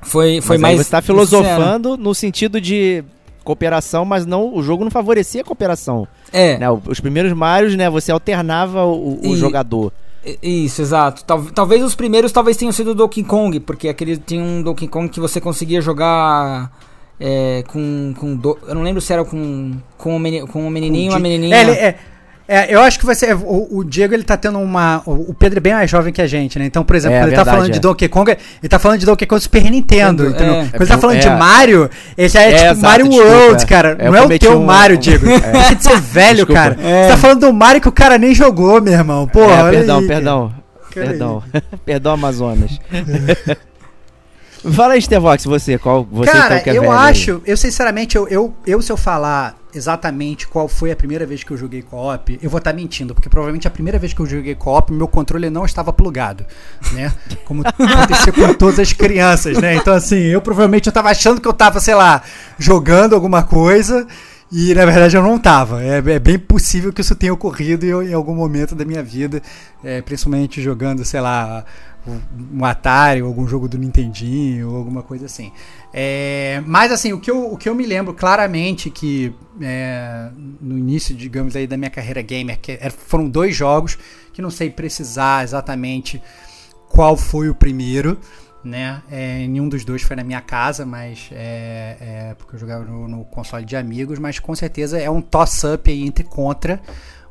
Foi, 0.00 0.40
foi 0.40 0.58
Mas 0.58 0.76
mais. 0.76 0.86
Você 0.86 0.90
tá 0.92 1.02
filosofando 1.02 1.96
no 1.96 2.14
sentido 2.14 2.60
de 2.60 3.02
cooperação, 3.42 4.04
mas 4.04 4.24
não 4.24 4.54
o 4.54 4.62
jogo 4.62 4.84
não 4.84 4.90
favorecia 4.92 5.40
a 5.40 5.44
cooperação. 5.44 6.06
É. 6.32 6.56
Né, 6.56 6.66
os 6.70 7.00
primeiros 7.00 7.32
Marios, 7.32 7.74
né, 7.74 7.90
você 7.90 8.12
alternava 8.12 8.84
o, 8.84 9.18
o 9.20 9.34
e, 9.34 9.36
jogador. 9.36 9.92
Isso, 10.40 10.80
exato. 10.80 11.24
Tal, 11.24 11.42
talvez 11.46 11.82
os 11.82 11.96
primeiros 11.96 12.30
talvez 12.30 12.56
tenham 12.56 12.70
sido 12.70 12.94
Donkey 12.94 13.24
Kong, 13.24 13.58
porque 13.58 13.88
aquele 13.88 14.16
tinha 14.16 14.42
um 14.42 14.62
Donkey 14.62 14.86
Kong 14.86 15.08
que 15.08 15.18
você 15.18 15.40
conseguia 15.40 15.80
jogar 15.80 16.70
é, 17.18 17.64
com, 17.66 18.14
com 18.16 18.36
do, 18.36 18.56
eu 18.68 18.74
não 18.74 18.82
lembro 18.82 19.00
se 19.00 19.12
era 19.12 19.24
com 19.24 19.72
com 19.98 20.14
um, 20.14 20.18
meni, 20.18 20.46
com 20.46 20.64
um 20.64 20.70
menininho 20.70 21.10
uma 21.10 21.18
menininha. 21.18 21.56
É, 21.56 21.86
é, 21.86 21.98
é, 22.46 22.74
eu 22.74 22.80
acho 22.80 22.98
que 22.98 23.06
você. 23.06 23.32
O, 23.32 23.78
o, 23.78 23.84
Diego 23.84 24.12
ele 24.14 24.24
tá 24.24 24.36
tendo 24.36 24.58
uma. 24.58 25.02
O 25.06 25.32
Pedro 25.32 25.58
é 25.58 25.60
bem 25.60 25.72
mais 25.72 25.90
jovem 25.90 26.12
que 26.12 26.20
a 26.20 26.26
gente, 26.26 26.58
né? 26.58 26.64
Então, 26.64 26.84
por 26.84 26.96
exemplo, 26.96 27.16
é, 27.16 27.20
quando 27.20 27.28
ele 27.28 27.36
tá 27.36 27.44
verdade, 27.44 27.46
tá 27.46 27.52
falando 27.52 27.70
é. 27.70 27.72
de 27.72 27.80
Donkey 27.80 28.08
Kong, 28.08 28.30
ele 28.30 28.68
tá 28.68 28.78
falando 28.78 28.98
de 28.98 29.06
Donkey 29.06 29.26
Kong 29.26 29.40
Super 29.40 29.70
Nintendo, 29.70 30.28
entendeu? 30.28 30.54
É. 30.54 30.66
Quando 30.66 30.82
ele 30.82 30.86
tá 30.86 30.98
falando 30.98 31.18
de 31.20 31.28
é. 31.28 31.36
Mario, 31.36 31.90
ele 32.18 32.28
já 32.28 32.42
é, 32.42 32.52
tipo 32.52 32.64
exato, 32.64 32.80
Mario 32.80 33.08
desculpa, 33.08 33.32
World, 33.32 33.66
cara. 33.66 33.94
não 33.94 34.16
é 34.16 34.22
o 34.22 34.38
teu 34.38 34.60
um, 34.60 34.64
Mario, 34.64 34.98
Diego. 34.98 35.26
Deixa 35.26 35.74
de 35.74 35.82
ser 35.82 36.00
velho, 36.00 36.36
desculpa. 36.36 36.60
cara. 36.60 36.74
Você 36.74 37.08
tá 37.08 37.16
falando 37.16 37.40
do 37.40 37.52
Mario 37.52 37.80
que 37.80 37.88
o 37.88 37.92
cara 37.92 38.18
nem 38.18 38.34
jogou, 38.34 38.80
meu 38.80 38.92
irmão. 38.92 39.26
Porra, 39.26 39.70
perdão, 39.70 39.98
aí, 40.00 40.06
perdão. 40.06 40.52
Perdão. 40.92 41.42
Perdão, 41.84 42.12
Amazonas. 42.12 42.78
Fala 44.74 44.94
aí, 44.94 45.02
Stevox, 45.02 45.44
você, 45.44 45.76
qual 45.76 46.04
você 46.04 46.30
Cara, 46.30 46.54
então, 46.54 46.64
que 46.64 46.70
é 46.70 46.76
eu 46.76 46.92
acho, 46.92 47.42
aí? 47.44 47.50
eu 47.52 47.56
sinceramente, 47.56 48.16
eu, 48.16 48.28
eu, 48.28 48.54
eu, 48.64 48.80
se 48.80 48.92
eu 48.92 48.96
falar 48.96 49.56
exatamente 49.74 50.46
qual 50.46 50.68
foi 50.68 50.90
a 50.90 50.96
primeira 50.96 51.24
vez 51.26 51.42
que 51.42 51.50
eu 51.50 51.56
joguei 51.56 51.82
co-op, 51.82 52.38
eu 52.42 52.50
vou 52.50 52.58
estar 52.58 52.70
tá 52.70 52.76
mentindo, 52.76 53.14
porque 53.14 53.28
provavelmente 53.28 53.66
a 53.66 53.70
primeira 53.70 53.98
vez 53.98 54.12
que 54.12 54.20
eu 54.20 54.26
joguei 54.26 54.54
co-op, 54.54 54.92
meu 54.92 55.08
controle 55.08 55.48
não 55.50 55.64
estava 55.64 55.92
plugado, 55.92 56.44
né? 56.92 57.12
Como 57.44 57.62
aconteceu 57.66 58.32
com 58.32 58.54
todas 58.54 58.78
as 58.78 58.92
crianças, 58.92 59.58
né? 59.58 59.74
Então, 59.74 59.94
assim, 59.94 60.16
eu 60.16 60.40
provavelmente 60.40 60.86
eu 60.86 60.92
tava 60.92 61.10
achando 61.10 61.40
que 61.40 61.48
eu 61.48 61.52
tava, 61.52 61.80
sei 61.80 61.94
lá, 61.94 62.22
jogando 62.58 63.14
alguma 63.14 63.42
coisa 63.42 64.06
e 64.52 64.74
na 64.74 64.84
verdade 64.84 65.16
eu 65.16 65.22
não 65.22 65.36
estava. 65.36 65.82
É, 65.82 65.96
é, 65.96 66.18
bem 66.18 66.38
possível 66.38 66.92
que 66.92 67.00
isso 67.00 67.14
tenha 67.14 67.32
ocorrido 67.32 67.86
em, 67.86 68.10
em 68.10 68.12
algum 68.12 68.34
momento 68.34 68.74
da 68.74 68.84
minha 68.84 69.02
vida, 69.02 69.40
é, 69.82 70.02
principalmente 70.02 70.60
jogando, 70.60 71.02
sei 71.06 71.22
lá, 71.22 71.64
um 72.06 72.64
Atari 72.64 73.22
ou 73.22 73.28
algum 73.28 73.46
jogo 73.46 73.68
do 73.68 73.78
Nintendinho 73.78 74.70
ou 74.70 74.76
alguma 74.76 75.02
coisa 75.02 75.26
assim. 75.26 75.52
É, 75.92 76.62
mas 76.66 76.90
assim, 76.90 77.12
o 77.12 77.20
que, 77.20 77.30
eu, 77.30 77.52
o 77.52 77.56
que 77.56 77.68
eu 77.68 77.74
me 77.74 77.86
lembro 77.86 78.12
claramente 78.14 78.90
que 78.90 79.34
é, 79.60 80.30
no 80.60 80.78
início, 80.78 81.14
digamos 81.14 81.54
aí, 81.54 81.66
da 81.66 81.76
minha 81.76 81.90
carreira 81.90 82.22
gamer, 82.22 82.58
que 82.60 82.78
foram 82.90 83.28
dois 83.28 83.54
jogos 83.54 83.98
que 84.32 84.42
não 84.42 84.50
sei 84.50 84.70
precisar 84.70 85.44
exatamente 85.44 86.20
qual 86.88 87.16
foi 87.16 87.48
o 87.48 87.54
primeiro, 87.54 88.18
né? 88.64 89.02
É, 89.10 89.46
nenhum 89.46 89.68
dos 89.68 89.84
dois 89.84 90.02
foi 90.02 90.16
na 90.16 90.24
minha 90.24 90.40
casa, 90.40 90.86
mas 90.86 91.28
é, 91.32 91.96
é 92.00 92.34
porque 92.34 92.54
eu 92.54 92.60
jogava 92.60 92.84
no, 92.84 93.08
no, 93.08 93.24
console 93.24 93.64
de 93.64 93.76
amigos, 93.76 94.18
mas 94.18 94.38
com 94.38 94.54
certeza 94.54 94.98
é 94.98 95.10
um 95.10 95.20
toss-up 95.20 95.90
entre 95.90 96.24
Contra, 96.24 96.80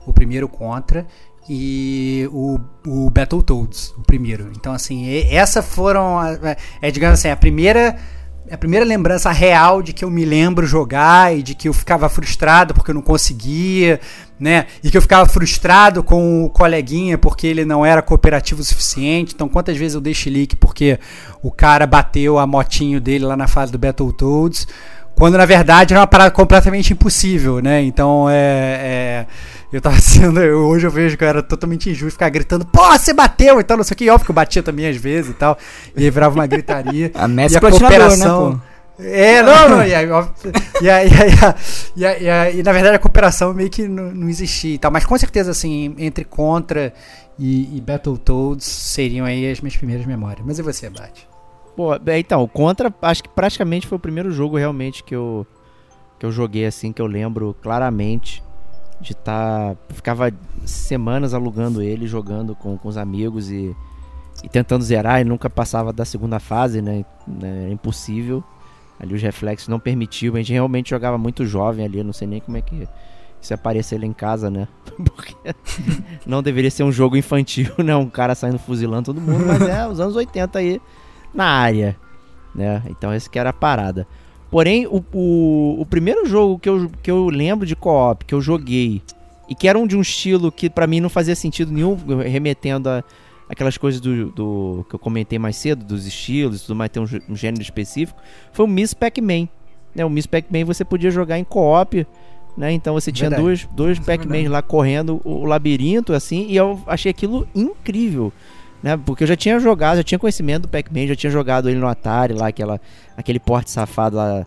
o 0.06 0.14
primeiro 0.14 0.50
Contra, 0.50 1.06
e 1.50 2.30
o, 2.32 2.60
o 2.86 3.10
Battletoads, 3.10 3.94
o 3.98 4.02
primeiro. 4.02 4.52
Então, 4.56 4.74
assim, 4.74 5.08
essa 5.30 5.62
foram, 5.62 6.22
é, 6.24 6.56
é, 6.82 6.92
digamos 6.92 7.20
assim, 7.20 7.30
a 7.30 7.36
primeira 7.36 7.98
a 8.52 8.58
primeira 8.58 8.86
lembrança 8.86 9.32
real 9.32 9.82
de 9.82 9.94
que 9.94 10.04
eu 10.04 10.12
me 10.12 10.26
lembro 10.26 10.68
jogar 10.68 11.34
e 11.34 11.42
de 11.42 11.56
que 11.56 11.70
eu 11.70 11.74
ficava 11.74 12.10
frustrado 12.10 12.74
porque 12.74 12.92
eu 12.92 12.96
não 12.96 13.02
conseguia, 13.02 14.02
né? 14.38 14.66
E 14.84 14.92
que 14.92 14.98
eu 14.98 15.02
ficava 15.02 15.26
frustrado 15.26 16.04
com 16.04 16.44
o 16.44 16.50
coleguinha 16.50 17.18
porque 17.18 17.48
ele 17.48 17.64
não 17.64 17.86
era 17.86 18.02
cooperativo 18.02 18.60
o 18.60 18.66
suficiente. 18.66 19.34
Então, 19.34 19.48
quantas 19.48 19.78
vezes 19.78 19.96
eu 19.96 20.02
dei 20.02 20.14
chilique 20.14 20.58
porque 20.58 21.00
o 21.42 21.50
cara 21.50 21.88
bateu 21.88 22.38
a 22.38 22.46
motinho 22.46 23.00
dele 23.00 23.24
lá 23.24 23.38
na 23.38 23.48
fase 23.48 23.72
do 23.72 23.78
Battletoads? 23.78 24.68
Quando 25.22 25.38
na 25.38 25.46
verdade 25.46 25.94
era 25.94 26.02
uma 26.02 26.08
parada 26.08 26.32
completamente 26.32 26.94
impossível, 26.94 27.60
né? 27.62 27.80
Então 27.84 28.28
é. 28.28 28.36
é 28.82 29.26
eu 29.72 29.80
tava 29.80 29.98
sendo. 30.02 30.42
eu- 30.42 30.66
hoje 30.68 30.88
eu 30.88 30.90
vejo 30.90 31.16
que 31.16 31.24
eu 31.24 31.28
era 31.28 31.44
totalmente 31.44 31.92
injusto 31.92 32.14
ficar 32.14 32.30
gritando, 32.30 32.66
pô, 32.66 32.82
você 32.90 33.14
bateu 33.14 33.60
e 33.60 33.64
tal, 33.64 33.78
não 33.78 33.84
sei 33.84 33.94
o 33.94 33.98
que. 34.00 34.06
E 34.06 34.10
Óbvio 34.10 34.26
que 34.26 34.32
eu 34.32 34.36
batia 34.36 34.64
também 34.64 34.88
às 34.88 34.98
vezes 34.98 35.30
e 35.30 35.34
tal. 35.36 35.56
E 35.96 36.04
aí 36.06 36.10
virava 36.10 36.34
uma 36.34 36.48
gritaria. 36.48 37.12
A 37.14 37.28
Messi 37.28 37.54
E 37.54 37.58
a 37.60 37.62
né, 37.62 37.70
cooperação- 37.70 38.60
pô? 38.60 38.72
É, 39.04 39.44
não, 39.44 39.70
não, 39.70 39.84
e, 39.84 39.90
e, 39.90 39.94
aí, 39.94 40.08
e, 40.82 40.90
aí, 40.90 41.08
e, 41.96 42.06
aí, 42.06 42.24
e, 42.24 42.30
aí, 42.30 42.60
e 42.60 42.64
na 42.64 42.72
verdade 42.72 42.96
a 42.96 43.00
cooperação 43.00 43.54
meio 43.54 43.70
que 43.70 43.88
não, 43.88 44.12
não 44.12 44.28
existia 44.28 44.74
e 44.74 44.78
tal, 44.80 44.90
mas 44.92 45.06
com 45.06 45.18
certeza 45.20 45.52
assim, 45.52 45.94
entre 46.00 46.24
Contra 46.26 46.92
e, 47.38 47.78
e 47.78 47.82
Battletoads 47.82 48.66
seriam 48.66 49.26
aí 49.28 49.52
as 49.52 49.62
minhas 49.62 49.78
primeiras 49.78 50.06
memórias. 50.08 50.44
Mas 50.46 50.58
e 50.58 50.64
você, 50.64 50.90
Bate? 50.90 51.31
Pô, 51.76 51.96
é, 51.96 52.20
então, 52.20 52.48
Contra, 52.48 52.94
acho 53.02 53.24
que 53.24 53.30
praticamente 53.30 53.88
foi 53.88 53.96
o 53.96 54.00
primeiro 54.00 54.32
jogo 54.32 54.58
realmente 54.58 55.04
que 55.04 55.16
eu, 55.16 55.46
que 56.20 56.26
eu 56.26 56.32
joguei 56.32 56.66
assim, 56.66 56.92
que 56.92 57.02
eu 57.02 57.08
lembro 57.08 57.56
claramente 57.62 58.44
de 59.00 59.14
estar. 59.14 59.76
ficava 59.90 60.32
semanas 60.66 61.34
alugando 61.34 61.82
ele, 61.82 62.06
jogando 62.08 62.56
com, 62.56 62.78
com 62.78 62.88
os 62.88 62.98
amigos 62.98 63.50
e, 63.50 63.76
e 64.44 64.50
tentando 64.50 64.84
zerar 64.84 65.22
e 65.22 65.24
nunca 65.24 65.50
passava 65.50 65.92
da 65.92 66.06
segunda 66.06 66.40
fase, 66.40 66.82
né? 66.82 67.06
né, 67.28 67.64
Era 67.64 67.74
impossível. 67.74 68.44
Ali 69.00 69.16
os 69.16 69.22
reflexos 69.22 69.68
não 69.68 69.80
permitiam. 69.80 70.36
A 70.36 70.38
gente 70.38 70.54
realmente 70.54 70.92
jogava 70.92 71.18
muito 71.18 71.46
jovem 71.46 71.86
ali, 71.86 71.98
eu 71.98 72.04
não 72.04 72.14
sei 72.14 72.28
nem 72.28 72.40
como 72.40 72.58
é 72.58 72.62
que 72.62 72.88
isso 73.42 73.54
aparecer 73.56 74.00
lá 74.00 74.06
em 74.06 74.14
casa, 74.14 74.52
né? 74.52 74.68
Porque 75.04 75.36
não 76.28 76.44
deveria 76.44 76.70
ser 76.70 76.84
um 76.84 76.92
jogo 76.92 77.18
infantil, 77.18 77.74
né? 77.84 77.96
Um 77.96 78.10
cara 78.10 78.36
saindo 78.36 78.60
fuzilando 78.60 79.06
todo 79.06 79.20
mundo, 79.20 79.44
mas 79.48 79.62
é 79.62 79.88
os 79.88 80.00
anos 80.00 80.16
80 80.16 80.60
aí 80.60 80.80
na 81.34 81.46
área, 81.46 81.96
né? 82.54 82.84
Então 82.90 83.14
esse 83.14 83.30
que 83.30 83.40
era 83.40 83.50
a 83.50 83.54
parada. 83.54 84.08
Porém, 84.50 84.86
o, 84.86 85.04
o, 85.14 85.82
o 85.82 85.86
primeiro 85.86 86.26
jogo 86.26 86.60
que 86.60 86.68
eu, 86.68 86.92
que 87.02 87.10
eu 87.10 87.30
lembro 87.30 87.66
de 87.66 87.76
co-op, 87.76 88.26
que 88.26 88.34
eu 88.34 88.42
joguei, 88.42 89.02
e 89.48 89.56
que 89.56 89.68
era 89.68 89.78
um 89.78 89.88
de 89.88 89.96
um 89.96 90.02
estilo 90.02 90.52
que 90.52 90.70
pra 90.70 90.88
mim 90.88 91.00
não 91.00 91.10
fazia 91.10 91.36
sentido 91.36 91.72
nenhum, 91.72 91.96
remetendo 92.24 92.90
a 92.90 93.04
aquelas 93.52 93.78
coisas 93.78 94.00
do, 94.00 94.32
do 94.32 94.86
que 94.88 94.96
eu 94.96 95.00
comentei 95.00 95.38
mais 95.38 95.58
cedo, 95.58 95.84
dos 95.84 96.06
estilos 96.06 96.62
e 96.62 96.66
tudo 96.66 96.74
mais, 96.74 96.90
ter 96.90 97.02
um, 97.02 97.08
um 97.30 97.36
gênero 97.36 97.62
específico, 97.62 98.18
foi 98.54 98.66
o 98.66 98.68
Miss 98.68 98.94
Pac-Man. 98.94 99.50
Né? 99.94 100.06
O 100.06 100.10
Miss 100.10 100.26
Pac-Man 100.26 100.64
você 100.64 100.86
podia 100.86 101.12
jogar 101.12 101.38
em 101.38 101.44
co-op, 101.44 102.08
né? 102.58 102.72
Então 102.72 102.94
você 102.94 103.12
tinha 103.12 103.30
Verdade. 103.30 103.44
dois, 103.44 103.68
dois 103.76 103.98
é 103.98 104.02
Pac-Man 104.02 104.50
lá 104.50 104.62
correndo 104.62 105.20
o, 105.26 105.42
o 105.42 105.46
labirinto, 105.46 106.14
assim, 106.14 106.48
e 106.48 106.56
eu 106.56 106.82
achei 106.88 107.12
aquilo 107.12 107.46
incrível. 107.54 108.32
Né? 108.82 108.98
Porque 108.98 109.24
eu 109.24 109.28
já 109.28 109.36
tinha 109.36 109.60
jogado, 109.60 109.98
já 109.98 110.04
tinha 110.04 110.18
conhecimento 110.18 110.64
do 110.64 110.68
Pac-Man, 110.68 111.08
já 111.08 111.16
tinha 111.16 111.32
jogado 111.32 111.70
ele 111.70 111.80
no 111.80 111.88
Atari, 111.88 112.34
lá, 112.34 112.48
aquela, 112.48 112.82
aquele 113.16 113.40
porte 113.40 113.70
safado 113.70 114.18
lá 114.18 114.46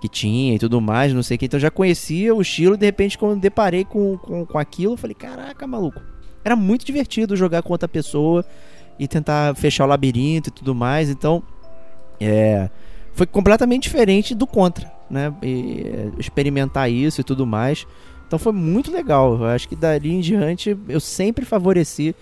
que 0.00 0.08
tinha 0.08 0.54
e 0.54 0.58
tudo 0.58 0.80
mais, 0.80 1.12
não 1.12 1.22
sei 1.22 1.36
o 1.36 1.38
que. 1.38 1.46
Então 1.46 1.60
já 1.60 1.70
conhecia 1.70 2.34
o 2.34 2.40
estilo 2.40 2.76
de 2.76 2.86
repente 2.86 3.16
quando 3.18 3.40
deparei 3.40 3.84
com, 3.84 4.18
com, 4.18 4.46
com 4.46 4.58
aquilo, 4.58 4.94
eu 4.94 4.96
falei, 4.96 5.14
caraca, 5.14 5.66
maluco. 5.66 6.00
Era 6.44 6.56
muito 6.56 6.84
divertido 6.84 7.36
jogar 7.36 7.62
com 7.62 7.72
outra 7.72 7.88
pessoa 7.88 8.44
e 8.98 9.08
tentar 9.08 9.54
fechar 9.56 9.84
o 9.84 9.88
labirinto 9.88 10.50
e 10.50 10.52
tudo 10.52 10.74
mais. 10.74 11.08
Então, 11.08 11.42
é, 12.20 12.68
foi 13.14 13.26
completamente 13.26 13.84
diferente 13.84 14.34
do 14.34 14.46
Contra, 14.46 14.92
né? 15.08 15.32
E, 15.42 15.82
é, 15.86 16.20
experimentar 16.20 16.90
isso 16.90 17.20
e 17.20 17.24
tudo 17.24 17.46
mais. 17.46 17.86
Então 18.26 18.38
foi 18.38 18.52
muito 18.52 18.92
legal. 18.92 19.34
Eu 19.34 19.46
acho 19.46 19.68
que 19.68 19.76
dali 19.76 20.12
em 20.12 20.20
diante 20.20 20.76
eu 20.88 21.00
sempre 21.00 21.44
favoreci 21.44 22.14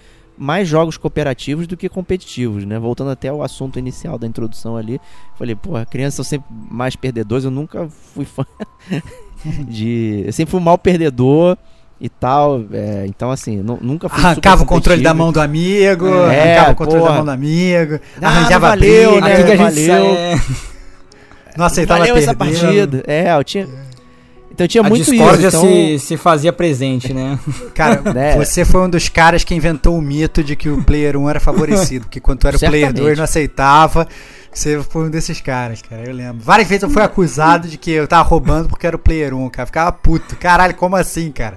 mais 0.43 0.67
jogos 0.67 0.97
cooperativos 0.97 1.67
do 1.67 1.77
que 1.77 1.89
competitivos, 1.89 2.65
né? 2.65 2.79
Voltando 2.79 3.11
até 3.11 3.29
ao 3.29 3.43
assunto 3.43 3.79
inicial 3.79 4.19
da 4.19 4.27
introdução 4.27 4.77
ali, 4.77 5.01
falei, 5.39 5.55
pô, 5.55 5.71
crianças 5.89 6.15
são 6.15 6.25
sempre 6.25 6.47
mais 6.71 6.97
perdedores. 6.97 7.45
Eu 7.45 7.51
nunca 7.51 7.89
fui 8.15 8.25
fã 8.25 8.45
de, 9.69 10.25
eu 10.27 10.33
sempre 10.33 10.51
fui 10.51 10.61
um 10.61 10.65
mal 10.65 10.77
perdedor 10.79 11.57
e 12.01 12.09
tal. 12.09 12.65
é, 12.73 13.05
então 13.07 13.31
assim, 13.31 13.57
nu- 13.63 13.79
nunca 13.81 14.09
fui 14.09 14.19
Arrancava 14.25 14.63
o 14.63 14.67
controle 14.67 15.03
da 15.03 15.15
mão 15.15 15.33
do 15.33 15.41
amigo, 15.41 16.07
É, 16.09 16.53
arrancava 16.59 16.73
o 16.73 16.77
controle 16.77 17.01
porra. 17.01 17.11
da 17.13 17.17
mão 17.19 17.25
do 17.25 17.31
amigo, 17.31 18.01
Ah, 18.21 18.29
arranjava 18.29 18.69
valeu, 18.69 19.21
briga, 19.21 19.29
né? 19.45 19.57
Valeu. 19.57 20.05
é, 20.17 20.41
não 21.57 21.65
aceitava 21.67 22.01
Valeu 22.01 22.17
essa 22.17 22.35
perder. 22.35 22.61
partida. 22.61 23.05
É, 23.07 23.33
eu 23.37 23.45
tinha. 23.45 23.69
Então 24.53 24.69
tinha 24.69 24.85
a 24.85 24.89
muito 24.89 25.03
isso. 25.03 25.15
Então, 25.15 25.63
se, 25.63 25.99
se 25.99 26.17
fazia 26.17 26.53
presente, 26.53 27.13
né? 27.13 27.39
Cara, 27.75 28.13
Né? 28.13 28.37
você 28.45 28.65
foi 28.65 28.83
um 28.83 28.91
dos 28.91 29.09
caras 29.09 29.43
que 29.45 29.55
inventou 29.55 29.97
o 29.97 30.03
mito 30.03 30.45
de 30.45 30.55
que 30.55 30.69
o 30.69 30.83
player 30.85 31.17
1 31.17 31.31
era 31.31 31.41
favorecido, 31.41 32.05
porque 32.05 32.21
quando 32.21 32.41
tu 32.41 32.49
era 32.49 32.57
o 32.57 32.61
player 32.61 32.87
Certamente. 32.87 33.03
2 33.03 33.19
não 33.19 33.25
aceitava. 33.25 34.07
Você 34.53 34.83
foi 34.83 35.07
um 35.07 35.11
desses 35.11 35.41
caras, 35.41 35.81
cara, 35.81 36.05
eu 36.07 36.15
lembro. 36.15 36.43
Várias 36.45 36.69
vezes 36.69 36.83
eu 36.83 36.91
fui 36.91 37.03
acusado 37.03 37.67
de 37.67 37.79
que 37.79 37.91
eu 37.91 38.07
tava 38.07 38.29
roubando 38.29 38.69
porque 38.69 38.87
era 38.87 38.95
o 38.95 38.99
player 38.99 39.35
1, 39.35 39.49
cara. 39.49 39.67
Ficava 39.67 39.91
puto. 39.91 40.37
Caralho, 40.37 40.75
como 40.75 40.95
assim, 40.95 41.33
cara? 41.33 41.57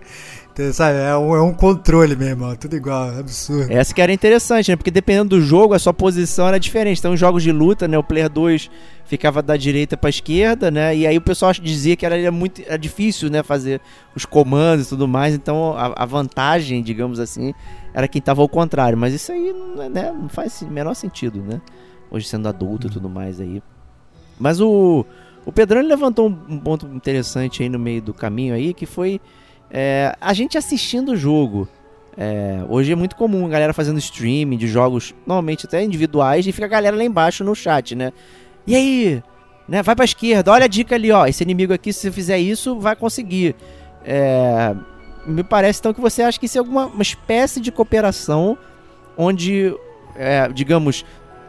Sabe, 0.72 1.00
é 1.00 1.18
um, 1.18 1.36
é 1.36 1.42
um 1.42 1.54
controle, 1.54 2.16
meu 2.16 2.30
irmão. 2.30 2.56
Tudo 2.56 2.78
igual, 2.78 3.10
absurdo. 3.20 3.70
Essa 3.70 3.94
que 3.94 4.02
era 4.02 4.14
interessante, 4.14 4.72
né? 4.72 4.78
Porque 4.78 4.90
dependendo 4.90 5.38
do 5.38 5.42
jogo, 5.42 5.74
a 5.74 5.80
sua 5.80 5.94
posição 5.94 6.48
era 6.48 6.58
diferente. 6.58 7.00
Então, 7.00 7.14
em 7.14 7.18
jogos 7.18 7.44
de 7.44 7.52
luta, 7.52 7.90
né? 7.90 7.98
O 7.98 8.04
player 8.04 8.30
2 8.30 8.72
ficava 9.04 9.42
da 9.42 9.58
direita 9.58 9.98
pra 9.98 10.10
esquerda, 10.10 10.72
né? 10.72 10.96
E 10.96 11.06
aí 11.06 11.18
o 11.18 11.22
pessoal 11.22 11.52
dizia 11.52 11.98
que 11.98 12.06
era, 12.06 12.32
muito 12.32 12.62
era 12.66 12.78
difícil, 12.78 13.30
né? 13.30 13.44
Fazer 13.44 13.82
os 14.16 14.26
comandos 14.26 14.86
e 14.86 14.90
tudo 14.90 15.10
mais. 15.10 15.36
Então, 15.36 15.74
a, 15.78 16.04
a 16.04 16.06
vantagem, 16.06 16.82
digamos 16.82 17.20
assim, 17.20 17.54
era 17.94 18.08
quem 18.08 18.22
tava 18.22 18.42
ao 18.42 18.48
contrário. 18.48 18.98
Mas 18.98 19.14
isso 19.14 19.34
aí 19.34 19.52
não, 19.52 19.84
é, 19.84 19.90
né? 19.90 20.12
não 20.18 20.30
faz 20.30 20.62
o 20.62 20.68
menor 20.68 20.94
sentido, 20.94 21.42
né? 21.42 21.62
Hoje 22.10 22.28
sendo 22.28 22.48
adulto 22.48 22.88
e 22.88 22.90
tudo 22.90 23.10
mais 23.10 23.42
aí. 23.42 23.62
Mas 24.40 24.62
o, 24.62 25.06
o 25.46 25.52
Pedrão 25.52 25.82
levantou 25.82 26.28
um 26.28 26.60
ponto 26.60 26.88
interessante 26.88 27.62
aí 27.62 27.68
no 27.68 27.78
meio 27.78 28.02
do 28.02 28.14
caminho 28.14 28.54
aí, 28.54 28.74
que 28.74 28.86
foi 28.86 29.20
é, 29.72 30.16
a 30.20 30.34
gente 30.34 30.58
assistindo 30.58 31.14
o 31.14 31.18
jogo. 31.18 31.68
É, 32.18 32.64
hoje 32.70 32.92
é 32.94 32.96
muito 32.96 33.16
comum 33.16 33.46
a 33.46 33.50
galera 33.50 33.74
fazendo 33.74 34.00
streaming 34.00 34.58
de 34.58 34.68
jogos, 34.68 35.14
normalmente 35.28 35.66
até 35.66 35.84
individuais, 35.84 36.48
e 36.48 36.52
fica 36.54 36.66
a 36.66 36.70
galera 36.70 36.96
lá 36.96 37.04
embaixo 37.04 37.44
no 37.44 37.54
chat, 37.54 37.94
né? 37.94 38.14
E 38.66 38.74
aí? 38.76 39.24
Né, 39.68 39.82
vai 39.84 39.96
pra 39.96 40.06
esquerda, 40.06 40.52
olha 40.52 40.66
a 40.66 40.68
dica 40.68 40.96
ali, 40.96 41.12
ó. 41.12 41.26
Esse 41.26 41.44
inimigo 41.44 41.74
aqui, 41.74 41.92
se 41.92 42.00
você 42.02 42.12
fizer 42.12 42.38
isso, 42.38 42.80
vai 42.80 42.96
conseguir. 42.96 43.56
É, 44.06 44.74
me 45.26 45.44
parece 45.44 45.80
então 45.80 45.94
que 45.94 46.00
você 46.00 46.22
acha 46.22 46.40
que 46.40 46.46
isso 46.46 46.58
é 46.58 46.60
alguma 46.60 46.86
uma 46.86 47.02
espécie 47.02 47.60
de 47.60 47.72
cooperação 47.72 48.58
onde, 49.18 49.76
é, 50.16 50.48
digamos, 50.50 51.04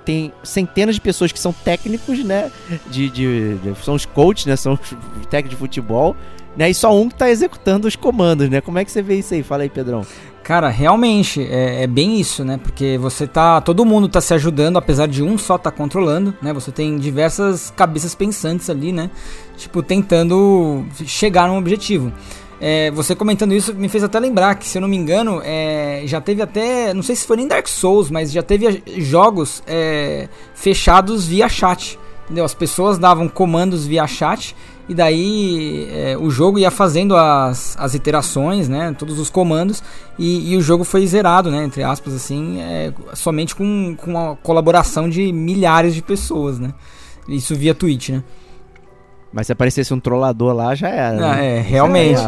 tem 0.04 0.32
centenas 0.42 0.94
de 0.94 1.00
pessoas 1.00 1.30
que 1.30 1.38
são 1.38 1.52
técnicos, 1.52 2.24
né? 2.24 2.50
De, 2.86 3.10
de- 3.10 3.54
de- 3.58 3.84
são 3.84 3.94
os 3.94 4.06
coaches, 4.06 4.46
né? 4.46 4.56
São 4.56 4.72
os 4.72 5.26
técnicos 5.26 5.50
de 5.50 5.56
futebol, 5.56 6.16
né? 6.56 6.70
E 6.70 6.74
só 6.74 6.94
um 6.94 7.08
que 7.08 7.14
tá 7.14 7.28
executando 7.30 7.86
os 7.86 7.96
comandos, 7.96 8.48
né? 8.48 8.60
Como 8.60 8.78
é 8.78 8.84
que 8.84 8.90
você 8.90 9.02
vê 9.02 9.16
isso 9.16 9.34
aí? 9.34 9.42
Fala 9.42 9.62
aí, 9.62 9.68
Pedrão. 9.68 10.06
Cara, 10.42 10.68
realmente 10.68 11.42
é, 11.42 11.82
é 11.82 11.86
bem 11.88 12.20
isso, 12.20 12.44
né? 12.44 12.58
Porque 12.62 12.96
você 12.98 13.26
tá. 13.26 13.60
Todo 13.60 13.84
mundo 13.84 14.08
tá 14.08 14.20
se 14.20 14.32
ajudando, 14.32 14.76
apesar 14.76 15.06
de 15.08 15.22
um 15.22 15.36
só 15.36 15.58
tá 15.58 15.72
controlando, 15.72 16.32
né? 16.40 16.52
Você 16.52 16.70
tem 16.70 16.96
diversas 16.98 17.72
cabeças 17.76 18.14
pensantes 18.14 18.70
ali, 18.70 18.92
né? 18.92 19.10
Tipo, 19.56 19.82
tentando 19.82 20.84
chegar 21.04 21.48
num 21.48 21.58
objetivo. 21.58 22.12
É, 22.60 22.90
você 22.92 23.14
comentando 23.14 23.52
isso 23.52 23.74
me 23.74 23.88
fez 23.88 24.02
até 24.02 24.18
lembrar 24.18 24.54
que, 24.54 24.66
se 24.66 24.78
eu 24.78 24.82
não 24.82 24.88
me 24.88 24.96
engano, 24.96 25.42
é, 25.44 26.02
já 26.06 26.20
teve 26.20 26.40
até. 26.40 26.94
Não 26.94 27.02
sei 27.02 27.16
se 27.16 27.26
foi 27.26 27.36
nem 27.38 27.48
Dark 27.48 27.66
Souls, 27.66 28.08
mas 28.08 28.30
já 28.30 28.42
teve 28.42 28.68
a- 28.68 28.76
jogos 28.98 29.62
é, 29.66 30.28
fechados 30.54 31.26
via 31.26 31.48
chat. 31.48 31.98
Entendeu? 32.24 32.44
As 32.44 32.54
pessoas 32.54 32.98
davam 32.98 33.28
comandos 33.28 33.86
via 33.86 34.06
chat 34.06 34.54
e 34.88 34.94
daí 34.94 35.88
é, 35.90 36.16
o 36.16 36.30
jogo 36.30 36.58
ia 36.58 36.70
fazendo 36.70 37.16
as, 37.16 37.76
as 37.78 37.94
iterações, 37.94 38.68
né? 38.68 38.94
Todos 38.96 39.18
os 39.18 39.28
comandos 39.28 39.82
e, 40.18 40.52
e 40.52 40.56
o 40.56 40.60
jogo 40.60 40.84
foi 40.84 41.06
zerado, 41.06 41.50
né? 41.50 41.64
Entre 41.64 41.82
aspas, 41.82 42.14
assim, 42.14 42.60
é, 42.60 42.92
somente 43.14 43.54
com, 43.54 43.96
com 43.96 44.18
a 44.18 44.36
colaboração 44.36 45.08
de 45.08 45.32
milhares 45.32 45.94
de 45.94 46.02
pessoas, 46.02 46.58
né? 46.58 46.72
Isso 47.28 47.54
via 47.56 47.74
Twitch, 47.74 48.10
né? 48.10 48.22
Mas 49.32 49.48
se 49.48 49.52
aparecesse 49.52 49.92
um 49.92 50.00
trollador 50.00 50.54
lá, 50.54 50.74
já 50.74 50.88
era. 50.88 51.32
Ah, 51.32 51.36
né? 51.36 51.58
é, 51.58 51.60
realmente. 51.60 52.20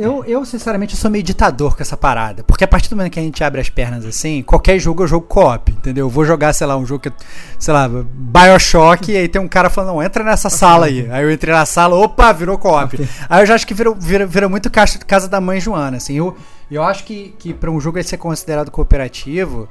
Eu, 0.00 0.24
eu, 0.24 0.44
sinceramente, 0.44 0.96
sou 0.96 1.10
meio 1.10 1.24
ditador 1.24 1.76
com 1.76 1.82
essa 1.82 1.96
parada. 1.96 2.44
Porque 2.44 2.62
a 2.64 2.68
partir 2.68 2.88
do 2.88 2.96
momento 2.96 3.12
que 3.12 3.18
a 3.20 3.22
gente 3.22 3.42
abre 3.42 3.60
as 3.60 3.68
pernas 3.68 4.04
assim, 4.06 4.42
qualquer 4.42 4.78
jogo 4.78 5.02
eu 5.02 5.08
jogo 5.08 5.26
co-op, 5.26 5.72
entendeu? 5.72 6.06
Eu 6.06 6.10
vou 6.10 6.24
jogar, 6.24 6.52
sei 6.52 6.66
lá, 6.66 6.76
um 6.76 6.86
jogo 6.86 7.00
que, 7.00 7.12
sei 7.58 7.74
lá, 7.74 7.88
Bioshock, 7.88 9.10
e 9.10 9.16
aí 9.16 9.28
tem 9.28 9.40
um 9.40 9.48
cara 9.48 9.68
falando, 9.68 9.94
não, 9.94 10.02
entra 10.02 10.22
nessa 10.22 10.48
sala 10.48 10.86
aí. 10.86 11.08
Aí 11.10 11.22
eu 11.24 11.30
entrei 11.32 11.52
na 11.52 11.66
sala, 11.66 11.96
opa, 11.96 12.32
virou 12.32 12.56
co-op. 12.58 12.96
Aí 13.28 13.42
eu 13.42 13.46
já 13.46 13.54
acho 13.54 13.66
que 13.66 13.74
virou, 13.74 13.94
vira, 13.94 14.24
vira 14.26 14.48
muito 14.48 14.70
caixa, 14.70 14.98
casa 15.00 15.26
da 15.28 15.40
mãe 15.40 15.60
Joana, 15.60 15.96
assim. 15.96 16.14
Eu, 16.14 16.36
eu 16.70 16.82
acho 16.82 17.04
que, 17.04 17.34
que 17.38 17.52
para 17.52 17.70
um 17.70 17.80
jogo 17.80 17.98
ele 17.98 18.06
ser 18.06 18.18
considerado 18.18 18.70
cooperativo, 18.70 19.68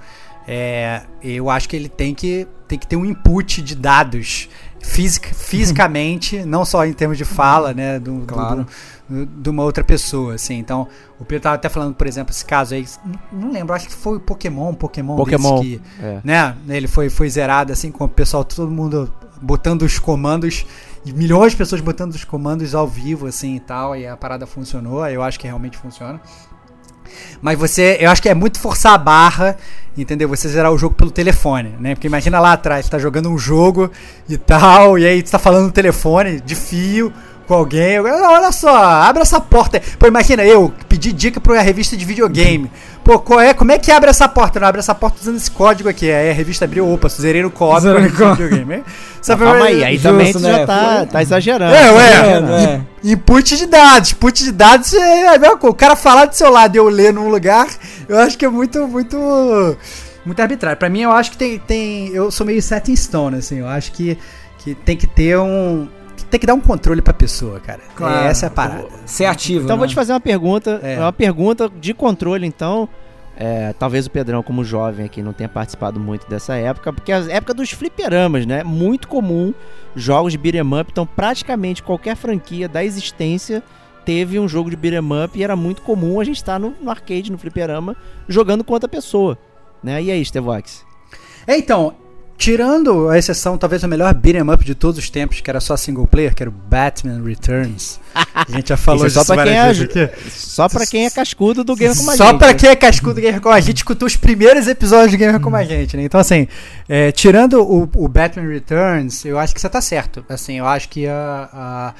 é, 0.48 1.02
eu 1.24 1.50
acho 1.50 1.70
que 1.70 1.76
ele 1.76 1.90
tem 1.90 2.13
que, 2.13 2.48
tem 2.68 2.78
que 2.78 2.88
ter 2.88 2.96
um 2.96 3.06
input 3.06 3.62
de 3.62 3.76
dados 3.76 4.50
fisic, 4.82 5.34
fisicamente, 5.34 6.44
não 6.46 6.63
só 6.63 6.86
em 6.86 6.94
termos 6.94 7.18
de 7.18 7.26
fala, 7.26 7.74
né? 7.74 8.00
Do, 8.00 8.20
do- 8.20 8.26
Claro. 8.34 8.63
do- 8.63 8.68
de 9.10 9.50
uma 9.50 9.63
outra 9.63 9.84
pessoa, 9.84 10.36
assim. 10.36 10.56
Então, 10.58 10.88
o 11.20 11.26
Pedro 11.26 11.43
tava 11.43 11.56
até 11.56 11.70
falando, 11.70 11.96
por 11.96 12.06
exemplo, 12.08 12.32
esse 12.32 12.46
caso 12.46 12.76
aí, 12.76 12.86
não, 13.32 13.52
lembro, 13.52 13.74
acho 13.74 13.88
que 13.88 13.93
foi 13.93 14.17
o 14.17 14.20
Pokémon, 14.20 14.74
Pokémon, 14.74 15.15
Pokémon. 15.15 15.62
que, 15.62 15.82
É. 16.02 16.20
né, 16.24 16.56
ele 16.70 16.88
foi, 16.88 17.10
foi 17.10 17.30
zerado, 17.30 17.72
assim, 17.72 17.91
com 17.91 18.04
o 18.04 18.10
pessoal, 18.10 18.43
todo 18.43 18.70
mundo 18.70 19.12
botando 19.41 19.84
os 19.84 19.98
comandos, 19.98 20.65
e 21.06 21.13
milhões 21.13 21.52
de 21.54 21.58
pessoas 21.58 21.80
botando 21.80 22.13
os 22.13 22.24
comandos 22.26 22.76
ao 22.76 22.88
vivo, 22.88 23.28
assim 23.28 23.56
e 23.56 23.60
tal, 23.60 23.96
e 23.96 24.06
a 24.06 24.17
parada 24.17 24.46
funcionou. 24.46 25.08
Eu 25.08 25.24
acho 25.24 25.39
que 25.39 25.48
realmente 25.48 25.78
funciona. 25.78 26.20
Mas 27.41 27.58
você, 27.58 27.98
eu 28.00 28.10
acho 28.10 28.22
que 28.22 28.30
é 28.30 28.34
muito 28.34 28.60
forçar 28.60 28.93
a 28.93 28.98
barra, 28.98 29.58
entendeu? 29.98 30.28
Você 30.30 30.50
zerar 30.50 30.72
o 30.72 30.78
jogo 30.78 30.96
pelo 30.96 31.12
telefone, 31.12 31.74
né? 31.80 31.96
Porque 31.96 32.08
imagina 32.08 32.39
lá 32.39 32.54
atrás, 32.54 32.86
você 32.86 32.91
tá 32.91 33.00
jogando 33.00 33.30
um 33.30 33.38
jogo 33.38 33.89
e 34.28 34.38
tal, 34.38 35.00
e 35.00 35.06
aí 35.06 35.22
você 35.22 35.32
tá 35.32 35.39
falando 35.39 35.65
no 35.65 35.72
telefone, 35.72 36.41
de 36.41 36.56
fio, 36.56 37.13
com 37.48 37.54
alguém. 37.54 37.94
Eu, 37.94 38.04
olha 38.04 38.52
só, 38.52 38.76
abre 38.76 39.22
essa 39.22 39.40
porta. 39.40 39.82
Pô, 39.98 40.06
imagina 40.08 40.44
eu 40.44 40.74
pedir 40.90 41.14
dica 41.14 41.40
pra 41.40 41.54
uma 41.54 41.62
revista 41.62 41.96
de 41.96 42.04
videogame. 42.06 42.70
Pô, 43.04 43.18
qual 43.20 43.40
é, 43.40 43.54
como 43.54 43.72
é 43.72 43.80
que 43.80 43.90
abre 43.90 44.10
essa 44.10 44.28
porta? 44.28 44.60
Não, 44.60 44.68
abre 44.68 44.80
essa 44.80 44.94
porta 44.94 45.18
usando 45.22 45.38
esse 45.38 45.50
código 45.50 45.88
aqui. 45.88 46.12
Aí 46.12 46.30
a 46.30 46.34
revista 46.34 46.66
abriu, 46.66 46.92
opa, 46.92 47.08
zerei 47.08 47.42
no 47.42 47.50
código 47.50 47.82
Zerei 47.94 48.02
no 48.04 48.10
de 48.10 48.18
código. 48.18 48.50
videogame. 48.50 48.84
Não, 49.28 49.38
calma 49.38 49.66
aí, 49.66 49.84
aí 49.84 49.94
Justo, 49.96 50.08
também 50.10 50.32
tu 50.34 50.40
né? 50.40 50.52
já 50.52 50.66
tá, 50.66 51.06
tá 51.06 51.22
exagerando. 51.22 51.74
É, 51.74 51.92
ué. 51.92 52.12
É, 52.12 52.64
é. 52.74 52.82
In- 53.04 53.12
Input 53.14 53.56
de 53.58 53.66
dados. 53.66 54.12
Input 54.12 54.44
de 54.44 54.52
dados 54.52 54.94
é 54.94 55.28
a 55.30 55.40
mesma 55.40 55.58
coisa. 55.58 55.72
O 55.72 55.76
cara 55.78 55.96
falar 55.96 56.26
do 56.26 56.34
seu 56.36 56.50
lado 56.52 56.76
e 56.76 56.78
eu 56.78 56.90
ler 56.90 57.14
num 57.14 57.30
lugar, 57.30 57.68
eu 58.10 58.18
acho 58.20 58.38
que 58.38 58.46
é 58.46 58.50
muito, 58.50 58.86
muito. 58.88 59.78
Muito 60.26 60.42
arbitrário. 60.42 60.78
Pra 60.78 60.90
mim, 60.90 61.02
eu 61.02 61.12
acho 61.14 61.32
que 61.32 61.38
tem. 61.38 61.58
tem 61.60 62.10
eu 62.10 62.30
sou 62.30 62.46
meio 62.46 62.62
set 62.62 62.92
in 62.92 62.96
stone, 62.98 63.38
assim. 63.38 63.60
Eu 63.60 63.68
acho 63.70 63.94
que, 63.94 64.18
que 64.60 64.76
tem 64.76 64.98
que 64.98 65.08
ter 65.08 65.38
um. 65.38 65.88
Que 66.28 66.32
Tem 66.32 66.40
que 66.40 66.46
dar 66.46 66.54
um 66.54 66.62
controle 66.62 67.02
pra 67.02 67.13
pessoa, 67.13 67.60
cara. 67.60 67.80
Claro. 67.96 68.28
Essa 68.28 68.46
é 68.46 68.48
a 68.48 68.52
parada. 68.52 68.88
Ser 69.06 69.26
ativo. 69.26 69.63
Então 69.63 69.76
né? 69.76 69.80
vou 69.80 69.88
te 69.88 69.96
fazer 69.96 70.13
uma 70.13 70.20
pergunta, 70.20 70.80
É. 70.84 71.00
uma 71.00 71.13
pergunta 71.13 71.70
de 71.70 71.94
controle, 71.94 72.46
então. 72.46 72.88
É, 73.40 73.72
talvez 73.78 74.08
o 74.08 74.10
Pedrão, 74.10 74.42
como 74.42 74.63
jovem 74.63 75.06
aqui, 75.06 75.22
não 75.22 75.32
tenha 75.32 75.48
participado 75.48 76.00
muito 76.00 76.28
dessa 76.28 76.56
época, 76.56 76.92
porque 76.92 77.12
é 77.12 77.16
a 77.16 77.32
época 77.32 77.54
dos 77.54 77.70
fliperamas, 77.70 78.48
né? 78.48 78.63
Muito 78.63 79.08
comum 79.08 79.54
jogos 79.96 80.32
de 80.32 80.40
beat'em 80.40 80.62
up, 80.80 80.90
então 80.92 81.06
praticamente 81.06 81.84
qualquer 81.84 82.16
franquia 82.16 82.68
da 82.68 82.84
existência 82.84 83.62
teve 84.04 84.40
um 84.40 84.48
jogo 84.48 84.72
de 84.72 84.76
beat'em 84.76 85.24
up 85.24 85.38
e 85.38 85.44
era 85.44 85.56
muito 85.56 85.84
comum 85.84 86.20
a 86.20 86.24
gente 86.24 86.38
estar 86.38 86.60
no, 86.60 86.74
no 86.82 86.90
arcade, 86.90 87.32
no 87.32 87.38
fliperama, 87.38 87.96
jogando 88.28 88.63
com 88.63 88.74
outra 88.74 88.90
pessoa, 88.90 89.38
né? 89.84 90.02
E 90.02 90.10
aí, 90.10 90.26
Stevox? 90.26 90.84
É, 91.46 91.56
então, 91.60 91.94
tirando 92.38 93.10
a 93.10 93.17
exceção, 93.17 93.58
talvez 93.58 93.84
o 93.84 93.88
melhor 93.88 94.13
beat'em 94.13 94.41
up 94.54 94.63
de 94.63 94.76
todos 94.76 95.00
os 95.00 95.10
tempos, 95.10 95.41
que 95.41 95.50
era 95.50 95.60
só 95.60 95.76
single 95.76 96.06
player, 96.06 96.36
que 96.36 96.43
era 96.43 96.50
o 96.50 96.54
Batman 96.54 97.21
Returns. 97.26 98.00
A 98.13 98.45
gente 98.50 98.69
já 98.69 98.78
falou 98.78 99.08
Isso 99.08 99.17
é 99.17 99.21
disso 99.21 99.26
só 99.28 99.34
pra 99.36 99.43
quem 99.43 99.54
é, 99.58 100.13
só 100.30 100.69
pra 100.69 100.86
quem 100.86 101.06
é 101.06 101.10
cascudo 101.10 101.63
do 101.63 101.76
Gamer 101.76 101.97
Como 101.97 102.12
a 102.12 102.15
Só 102.15 102.28
Gente, 102.30 102.38
pra 102.39 102.47
né? 102.50 102.54
quem 102.54 102.69
é 102.69 102.76
cascudo 102.76 103.15
do 103.15 103.21
Gamer 103.21 103.41
Como 103.41 103.54
a 103.56 103.60
gente, 103.60 103.78
escutou 103.78 104.06
os 104.08 104.15
primeiros 104.15 104.67
episódios 104.67 105.12
do 105.12 105.17
Gamer 105.17 105.39
Como 105.39 105.56
a 105.56 105.63
gente, 105.63 105.97
né? 105.97 106.04
Então, 106.04 106.19
assim, 106.19 106.47
é, 106.88 107.12
tirando 107.12 107.62
o, 107.62 107.89
o 107.95 108.08
Batman 108.08 108.47
Returns, 108.47 109.26
eu 109.26 109.38
acho 109.39 109.54
que 109.56 109.60
você 109.62 109.69
tá 109.69 109.82
certo. 109.82 110.23
Assim, 110.30 110.60
eu 110.60 110.67
acho 110.67 110.89
que 110.89 111.08
a, 111.08 111.50
a- 111.52 111.93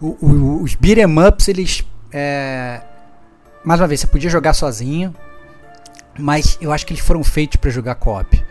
o- 0.00 0.16
o- 0.24 0.62
os 0.62 0.74
beat'em 0.76 1.06
ups, 1.28 1.48
eles. 1.48 1.84
é, 2.12 2.80
mais 3.64 3.80
uma 3.80 3.86
vez, 3.88 4.00
você 4.00 4.06
podia 4.06 4.30
jogar 4.30 4.52
sozinho, 4.54 5.14
mas 6.18 6.58
eu 6.60 6.72
acho 6.72 6.84
que 6.86 6.92
eles 6.92 7.04
foram 7.04 7.22
feitos 7.24 7.56
pra 7.56 7.70
jogar 7.70 7.94
co-op. 7.96 8.42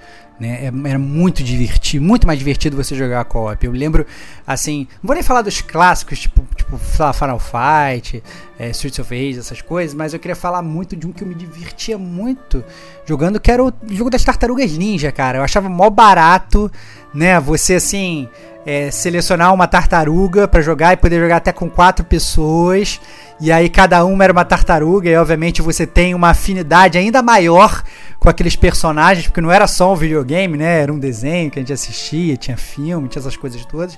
Né? 0.42 0.66
É- 0.66 0.90
Era 0.90 0.98
muito 0.98 1.44
divertido, 1.44 2.04
muito 2.04 2.26
mais 2.26 2.40
divertido 2.40 2.76
você 2.76 2.96
jogar 2.96 3.24
co-op. 3.26 3.64
Eu 3.64 3.72
lembro, 3.72 4.08
assim, 4.46 4.88
não 4.96 5.08
vou 5.08 5.14
nem 5.14 5.22
falar 5.22 5.44
dos 5.44 5.62
clássicos, 5.62 6.18
tipo, 6.18 6.44
tipo 6.56 6.80
Final 6.80 7.38
Fight, 7.40 8.24
é, 8.58 8.72
Streets 8.72 8.98
of 8.98 9.14
Rage, 9.14 9.38
essas 9.38 9.62
coisas, 9.62 9.94
mas 9.94 10.14
eu 10.14 10.20
queria 10.20 10.36
falar 10.36 10.64
muito 10.64 10.96
de 10.96 11.06
um 11.06 11.12
que 11.12 11.24
eu 11.24 11.28
me 11.28 11.36
divertia 11.36 11.96
muito 11.96 12.64
jogando, 13.06 13.40
que 13.40 13.52
era 13.52 13.64
o 13.64 13.72
jogo 13.92 14.10
das 14.10 14.24
Tartarugas 14.24 14.72
Ninja, 14.76 15.12
cara. 15.12 15.38
Eu 15.38 15.44
achava 15.44 15.70
mó 15.70 15.88
barato, 15.92 16.72
né? 17.14 17.40
Você, 17.40 17.76
assim, 17.76 18.28
é, 18.66 18.92
selecionar 18.92 19.54
uma 19.54 19.68
tartaruga 19.68 20.48
pra 20.48 20.62
jogar 20.62 20.94
e 20.94 20.98
poder 20.98 21.20
jogar 21.20 21.38
até 21.38 21.52
com 21.52 21.70
quatro 21.70 22.06
pessoas. 22.06 23.00
E 23.40 23.52
aí 23.52 23.70
cada 23.70 24.06
uma 24.06 24.24
era 24.24 24.32
uma 24.32 24.46
tartaruga 24.46 25.10
e 25.10 25.16
obviamente 25.16 25.64
você 25.64 25.88
tem 25.88 26.14
uma 26.14 26.30
afinidade 26.30 26.98
ainda 26.98 27.24
maior 27.24 27.82
com 28.20 28.30
aqueles 28.30 28.56
personagens, 28.56 29.26
porque 29.26 29.42
não 29.42 29.52
era 29.52 29.66
só 29.66 29.92
um 29.92 29.96
videogame, 29.96 30.56
né? 30.56 30.80
Era 30.80 30.94
um 30.94 31.00
desenho 31.00 31.50
que 31.50 31.58
a 31.58 31.62
gente 31.62 31.74
assistia, 31.74 32.38
tinha 32.38 32.56
filme, 32.56 33.10
tinha 33.10 33.20
essas 33.20 33.36
coisas 33.36 33.66
todas, 33.66 33.98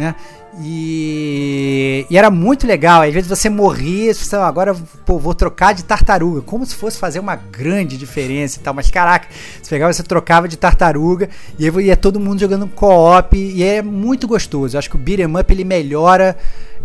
né? 0.00 0.14
E, 0.58 2.06
e 2.10 2.16
era 2.16 2.30
muito 2.30 2.66
legal. 2.66 3.02
Às 3.02 3.12
vezes 3.12 3.28
você 3.28 3.48
morria, 3.48 4.12
você 4.12 4.24
falava, 4.24 4.48
agora 4.48 4.76
pô, 5.04 5.18
vou 5.18 5.34
trocar 5.34 5.74
de 5.74 5.84
tartaruga, 5.84 6.40
como 6.40 6.64
se 6.66 6.74
fosse 6.74 6.98
fazer 6.98 7.20
uma 7.20 7.36
grande 7.36 7.96
diferença 7.96 8.58
e 8.58 8.62
tal. 8.62 8.74
Mas 8.74 8.90
caraca, 8.90 9.28
você 9.62 9.70
pegava, 9.70 9.92
você 9.92 10.02
trocava 10.02 10.48
de 10.48 10.56
tartaruga 10.56 11.28
e 11.58 11.68
aí 11.68 11.84
ia 11.84 11.96
todo 11.96 12.18
mundo 12.18 12.40
jogando 12.40 12.66
co-op 12.66 13.36
e 13.36 13.62
é 13.62 13.82
muito 13.82 14.26
gostoso. 14.26 14.74
Eu 14.74 14.78
acho 14.78 14.90
que 14.90 14.96
o 14.96 14.98
beat'em 14.98 15.26
up 15.26 15.52
ele 15.52 15.64
melhora 15.64 16.36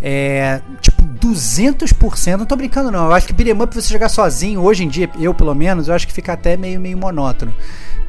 é, 0.01 0.59
tipo 0.81 1.03
200%. 1.03 2.35
Não 2.35 2.45
tô 2.45 2.57
brincando 2.57 2.91
não. 2.91 3.05
Eu 3.05 3.13
acho 3.13 3.25
que 3.25 3.33
beat'em 3.33 3.59
up 3.63 3.73
você 3.73 3.91
jogar 3.91 4.09
sozinho 4.09 4.61
hoje 4.61 4.83
em 4.83 4.89
dia, 4.89 5.09
eu 5.19 5.33
pelo 5.33 5.55
menos, 5.55 5.87
eu 5.87 5.95
acho 5.95 6.05
que 6.05 6.13
fica 6.13 6.33
até 6.33 6.57
meio 6.57 6.79
meio 6.79 6.97
monótono, 6.97 7.53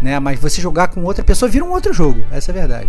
né? 0.02 0.18
Mas 0.18 0.38
você 0.40 0.60
jogar 0.60 0.88
com 0.88 1.02
outra 1.04 1.24
pessoa 1.24 1.48
vira 1.48 1.64
um 1.64 1.70
outro 1.70 1.92
jogo. 1.94 2.24
Essa 2.32 2.50
é 2.50 2.52
a 2.52 2.58
verdade. 2.58 2.88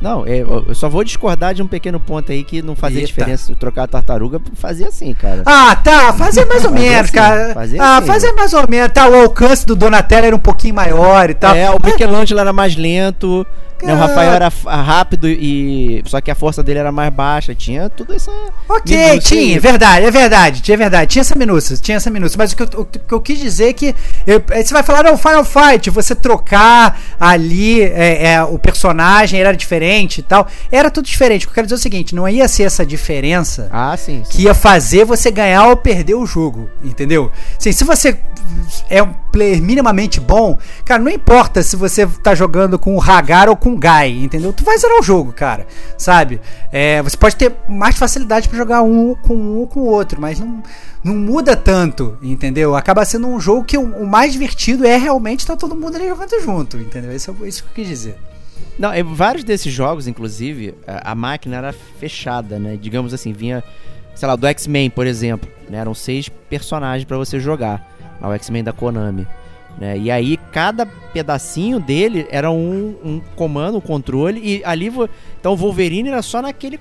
Não, 0.00 0.26
é, 0.26 0.40
eu 0.40 0.74
só 0.74 0.88
vou 0.88 1.04
discordar 1.04 1.54
de 1.54 1.62
um 1.62 1.66
pequeno 1.66 2.00
ponto 2.00 2.32
aí 2.32 2.42
que 2.42 2.62
não 2.62 2.74
fazia 2.74 3.00
Eita. 3.00 3.08
diferença 3.08 3.54
trocar 3.54 3.84
a 3.84 3.86
tartaruga, 3.86 4.40
fazia 4.54 4.88
assim, 4.88 5.12
cara. 5.12 5.42
Ah, 5.44 5.76
tá, 5.76 6.12
fazia 6.14 6.46
mais 6.46 6.64
ou 6.64 6.70
menos, 6.70 7.00
assim, 7.00 7.12
cara. 7.12 7.52
fazia 7.52 7.82
ah, 7.82 7.98
assim. 7.98 8.06
fazia 8.06 8.32
mais 8.32 8.54
ou 8.54 8.68
menos. 8.68 8.92
Tá, 8.92 9.08
o 9.08 9.14
alcance 9.14 9.66
do 9.66 9.76
Donatello 9.76 10.26
era 10.26 10.36
um 10.36 10.40
pouquinho 10.40 10.74
maior 10.74 11.28
e 11.28 11.34
tal. 11.34 11.54
É, 11.54 11.70
o 11.70 11.78
Michelangelo 11.82 12.40
era 12.40 12.52
mais 12.52 12.74
lento, 12.76 13.46
né, 13.86 13.94
o. 13.94 13.96
Rafael 13.96 14.32
era 14.32 14.48
rápido 14.82 15.28
e. 15.28 16.02
Só 16.06 16.20
que 16.20 16.30
a 16.30 16.34
força 16.34 16.62
dele 16.62 16.78
era 16.78 16.92
mais 16.92 17.12
baixa, 17.12 17.54
tinha 17.54 17.88
tudo 17.90 18.14
isso. 18.14 18.30
Ok, 18.68 18.96
minúcia 18.96 19.20
tinha, 19.20 19.56
é 19.56 19.60
verdade, 19.60 20.06
é 20.06 20.10
verdade, 20.10 20.60
tinha 20.62 20.76
verdade, 20.76 21.10
tinha 21.10 21.20
essa 21.20 21.34
minúcia, 21.36 21.76
tinha 21.76 21.96
essa 21.96 22.10
minúcia, 22.10 22.36
mas 22.38 22.52
o 22.52 22.56
que 22.56 22.62
eu, 22.62 22.68
o 22.80 22.84
que 22.84 23.12
eu 23.14 23.20
quis 23.20 23.38
dizer 23.38 23.68
é 23.68 23.72
que 23.72 23.94
eu- 24.26 24.42
aí 24.50 24.64
você 24.64 24.72
vai 24.74 24.82
falar, 24.82 25.02
não, 25.04 25.16
Final 25.16 25.44
Fight, 25.44 25.90
você 25.90 26.14
trocar 26.14 27.00
ali 27.18 27.82
é, 27.82 28.32
é, 28.34 28.42
o 28.42 28.58
personagem 28.58 29.40
era 29.40 29.52
diferente 29.54 30.18
e 30.18 30.22
tal, 30.22 30.46
era 30.70 30.90
tudo 30.90 31.06
diferente, 31.06 31.44
o 31.44 31.48
que 31.48 31.52
eu 31.52 31.54
quero 31.54 31.66
dizer 31.66 31.74
é 31.76 31.78
o 31.78 31.82
seguinte, 31.82 32.14
não 32.14 32.28
ia 32.28 32.46
ser 32.48 32.64
essa 32.64 32.84
diferença 32.86 33.68
Ah, 33.72 33.96
sim. 33.96 34.22
sim. 34.24 34.30
que 34.38 34.42
ia 34.44 34.54
fazer 34.54 35.04
você 35.04 35.30
ganhar 35.30 35.66
ou 35.68 35.76
perder 35.76 36.14
o 36.14 36.26
jogo, 36.26 36.68
entendeu? 36.82 37.30
Sim, 37.58 37.72
se 37.72 37.84
você 37.84 38.16
é 38.88 39.02
um 39.02 39.12
player 39.30 39.62
minimamente 39.62 40.20
bom, 40.20 40.58
cara, 40.84 41.02
não 41.02 41.10
importa 41.10 41.62
se 41.62 41.76
você 41.76 42.06
tá 42.06 42.34
jogando 42.34 42.78
com 42.78 42.96
o 42.96 43.00
Hagar 43.00 43.48
ou 43.48 43.56
com 43.56 43.72
o 43.72 43.78
Guy, 43.78 44.22
entendeu? 44.22 44.52
Tu 44.52 44.64
vai 44.64 44.76
zerar 44.78 44.98
o 44.98 45.02
jogo, 45.02 45.32
cara, 45.32 45.66
sabe? 45.96 46.40
É, 46.72 47.02
você 47.02 47.16
pode 47.16 47.36
ter 47.36 47.52
mais 47.68 47.96
facilidade 47.96 48.48
pra 48.48 48.58
jogar 48.58 48.82
um 48.82 49.14
com 49.14 49.34
um 49.34 49.58
ou 49.58 49.66
com 49.66 49.80
o 49.80 49.86
outro, 49.86 50.20
mas 50.20 50.38
não, 50.40 50.62
não 51.02 51.14
muda 51.14 51.56
tanto, 51.56 52.18
entendeu? 52.22 52.74
Acaba 52.76 53.04
sendo 53.04 53.26
um 53.26 53.40
jogo 53.40 53.64
que 53.64 53.78
o, 53.78 53.82
o 53.82 54.06
mais 54.06 54.32
divertido 54.32 54.86
é 54.86 54.96
realmente 54.96 55.40
estar 55.40 55.56
todo 55.56 55.74
mundo 55.74 55.96
ali 55.96 56.08
jogando 56.08 56.40
junto, 56.40 56.76
entendeu? 56.76 57.14
Isso 57.14 57.34
é 57.42 57.48
isso 57.48 57.62
que 57.64 57.70
eu 57.70 57.74
quis 57.74 57.88
dizer. 57.88 58.18
Não, 58.78 58.90
vários 59.14 59.44
desses 59.44 59.72
jogos, 59.72 60.06
inclusive, 60.06 60.74
a, 60.86 61.12
a 61.12 61.14
máquina 61.14 61.56
era 61.56 61.72
fechada, 61.72 62.58
né? 62.58 62.78
Digamos 62.80 63.12
assim, 63.12 63.32
vinha, 63.32 63.62
sei 64.14 64.26
lá, 64.26 64.36
do 64.36 64.46
X-Men, 64.46 64.88
por 64.88 65.06
exemplo, 65.06 65.50
né? 65.68 65.78
Eram 65.78 65.94
seis 65.94 66.28
personagens 66.48 67.04
pra 67.04 67.18
você 67.18 67.38
jogar. 67.38 67.86
Lá, 68.20 68.28
o 68.28 68.32
X-Men 68.34 68.62
da 68.64 68.72
Konami. 68.72 69.26
Né? 69.78 69.96
E 69.98 70.10
aí, 70.10 70.36
cada 70.52 70.84
pedacinho 70.84 71.78
dele 71.80 72.26
era 72.30 72.50
um, 72.50 72.96
um 73.04 73.20
comando, 73.36 73.78
um 73.78 73.80
controle, 73.80 74.40
e 74.42 74.62
ali. 74.64 74.92
Então, 75.38 75.52
o 75.52 75.56
Wolverine 75.56 76.08
era 76.08 76.20
só 76.22 76.42
naquele, 76.42 76.78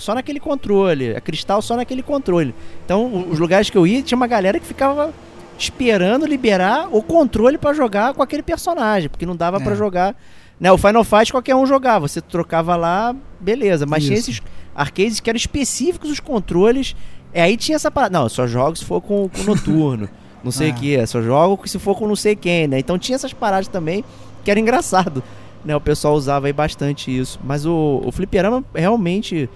só 0.00 0.14
naquele 0.14 0.40
controle, 0.40 1.14
a 1.14 1.20
Cristal 1.20 1.60
só 1.62 1.76
naquele 1.76 2.02
controle. 2.02 2.54
Então, 2.84 3.04
o- 3.06 3.30
os 3.30 3.38
lugares 3.38 3.68
que 3.70 3.76
eu 3.78 3.86
ia, 3.86 4.02
tinha 4.02 4.16
uma 4.16 4.26
galera 4.26 4.58
que 4.58 4.66
ficava 4.66 5.12
esperando 5.58 6.24
liberar 6.26 6.88
o 6.90 7.02
controle 7.02 7.58
pra 7.58 7.74
jogar 7.74 8.14
com 8.14 8.22
aquele 8.22 8.42
personagem, 8.42 9.08
porque 9.10 9.26
não 9.26 9.36
dava 9.36 9.58
É. 9.58 9.60
pra 9.60 9.74
jogar. 9.74 10.16
Né, 10.58 10.70
o 10.72 10.78
Final 10.78 11.04
Fight 11.04 11.30
qualquer 11.32 11.54
um 11.54 11.66
jogava, 11.66 12.08
você 12.08 12.20
trocava 12.20 12.76
lá, 12.76 13.14
beleza. 13.38 13.86
Mas 13.86 14.04
tinha 14.04 14.18
Isso. 14.18 14.30
esses 14.30 14.42
arcades 14.74 15.20
que 15.20 15.28
eram 15.30 15.36
específicos 15.36 16.10
os 16.10 16.20
controles. 16.20 16.94
É, 17.32 17.42
aí 17.42 17.56
tinha 17.56 17.76
essa 17.76 17.90
parada. 17.90 18.18
Não, 18.18 18.28
só 18.28 18.46
jogo 18.46 18.76
se 18.76 18.84
for 18.84 19.00
com, 19.00 19.28
com 19.28 19.42
noturno. 19.44 20.08
não 20.44 20.50
sei 20.52 20.70
Ah. 20.70 20.74
o 20.74 20.76
que, 20.76 21.06
só 21.06 21.20
jogo 21.22 21.68
se 21.68 21.78
for 21.78 21.96
com 21.96 22.06
não 22.06 22.16
sei 22.16 22.34
quem, 22.36 22.66
né? 22.66 22.78
Então 22.78 22.98
tinha 22.98 23.16
essas 23.16 23.32
paradas 23.32 23.68
também 23.68 24.04
que 24.44 24.50
era 24.50 24.58
engraçado. 24.60 25.22
Né? 25.62 25.76
O 25.76 25.80
pessoal 25.80 26.14
usava 26.14 26.46
aí 26.46 26.54
bastante 26.54 27.14
isso. 27.14 27.38
Mas 27.44 27.66
o, 27.66 28.00
o 28.02 28.10
fliperama 28.10 28.64
realmente. 28.74 29.46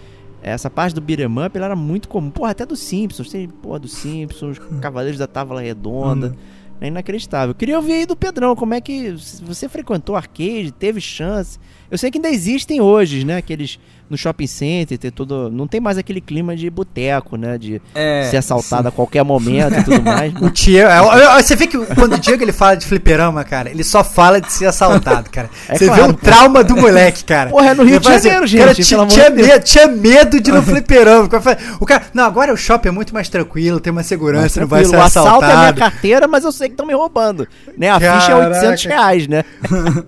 Essa 0.42 0.68
parte 0.68 0.94
do 0.94 1.00
beat'em 1.00 1.26
up 1.46 1.56
era 1.56 1.74
muito 1.74 2.10
comum. 2.10 2.28
Porra, 2.28 2.50
até 2.50 2.66
dos 2.66 2.80
Simpsons. 2.80 3.30
Tem, 3.30 3.48
porra, 3.48 3.78
dos 3.78 3.92
Simpsons, 3.94 4.58
Cavaleiros 4.82 5.18
da 5.18 5.26
Távola 5.26 5.62
Redonda. 5.62 6.36
É 6.78 6.88
inacreditável. 6.88 7.54
Queria 7.54 7.78
ouvir 7.78 7.92
aí 7.94 8.04
do 8.04 8.14
Pedrão, 8.14 8.54
como 8.54 8.74
é 8.74 8.82
que 8.82 9.12
você 9.42 9.66
frequentou 9.66 10.14
arcade, 10.14 10.70
teve 10.78 11.00
chance? 11.00 11.58
Eu 11.94 11.98
sei 11.98 12.10
que 12.10 12.18
ainda 12.18 12.28
existem 12.28 12.80
hoje, 12.80 13.24
né? 13.24 13.36
Aqueles 13.36 13.78
no 14.08 14.18
shopping 14.18 14.46
center, 14.46 14.98
ter 14.98 15.10
tudo. 15.10 15.48
Não 15.50 15.66
tem 15.66 15.80
mais 15.80 15.96
aquele 15.96 16.20
clima 16.20 16.54
de 16.54 16.68
boteco, 16.68 17.36
né? 17.36 17.56
De 17.56 17.80
É, 17.94 18.28
ser 18.30 18.36
assaltado 18.38 18.82
sim. 18.82 18.88
a 18.88 18.90
qualquer 18.90 19.24
momento 19.24 19.78
e 19.78 19.82
tudo 19.84 20.02
mais. 20.04 20.32
O 20.40 20.50
Diego, 20.50 20.88
é, 20.90 21.38
é, 21.38 21.42
você 21.42 21.56
vê 21.56 21.66
que 21.66 21.78
quando 21.94 22.14
o 22.14 22.18
Diego 22.18 22.42
ele 22.42 22.52
fala 22.52 22.76
de 22.76 22.84
fliperama, 22.84 23.42
cara, 23.44 23.70
ele 23.70 23.82
só 23.82 24.04
fala 24.04 24.40
de 24.40 24.52
ser 24.52 24.66
assaltado, 24.66 25.30
cara. 25.30 25.48
É 25.68 25.78
você 25.78 25.86
claro, 25.86 26.02
vê 26.04 26.10
o 26.10 26.14
trauma 26.14 26.62
do 26.62 26.76
moleque, 26.76 27.24
cara. 27.24 27.50
Porra, 27.50 27.70
é 27.70 27.74
no 27.74 27.84
Rio 27.84 27.98
de 27.98 28.08
assim, 28.08 28.28
Janeiro, 28.28 28.58
cara, 28.58 28.74
gente, 28.74 28.86
tinha, 28.86 29.00
amor 29.00 29.10
tinha 29.10 29.30
medo, 29.30 29.64
tinha 29.64 29.86
medo 29.88 30.40
de 30.40 30.50
ir 30.50 30.52
no 30.52 30.62
fliperama. 30.62 31.24
O 31.24 31.28
cara 31.28 31.56
cara, 31.86 32.02
não, 32.12 32.24
agora 32.24 32.52
o 32.52 32.56
shopping 32.56 32.88
é 32.88 32.92
muito 32.92 33.14
mais 33.14 33.28
tranquilo, 33.28 33.80
tem 33.80 33.90
uma 33.90 34.02
segurança, 34.02 34.60
não 34.60 34.66
vai 34.66 34.84
ser 34.84 34.90
Tranquilo, 34.90 35.02
o 35.02 35.06
assalto 35.06 35.44
é 35.44 35.46
minha 35.46 35.58
assaltado. 35.60 35.78
carteira, 35.78 36.28
mas 36.28 36.44
eu 36.44 36.52
sei 36.52 36.68
que 36.68 36.74
estão 36.74 36.86
me 36.86 36.94
roubando. 36.94 37.48
Né? 37.78 37.88
A 37.90 37.98
ficha 37.98 38.32
é 38.32 38.34
800 38.34 38.82
Caraca. 38.84 38.88
reais, 38.88 39.28
né? 39.28 39.44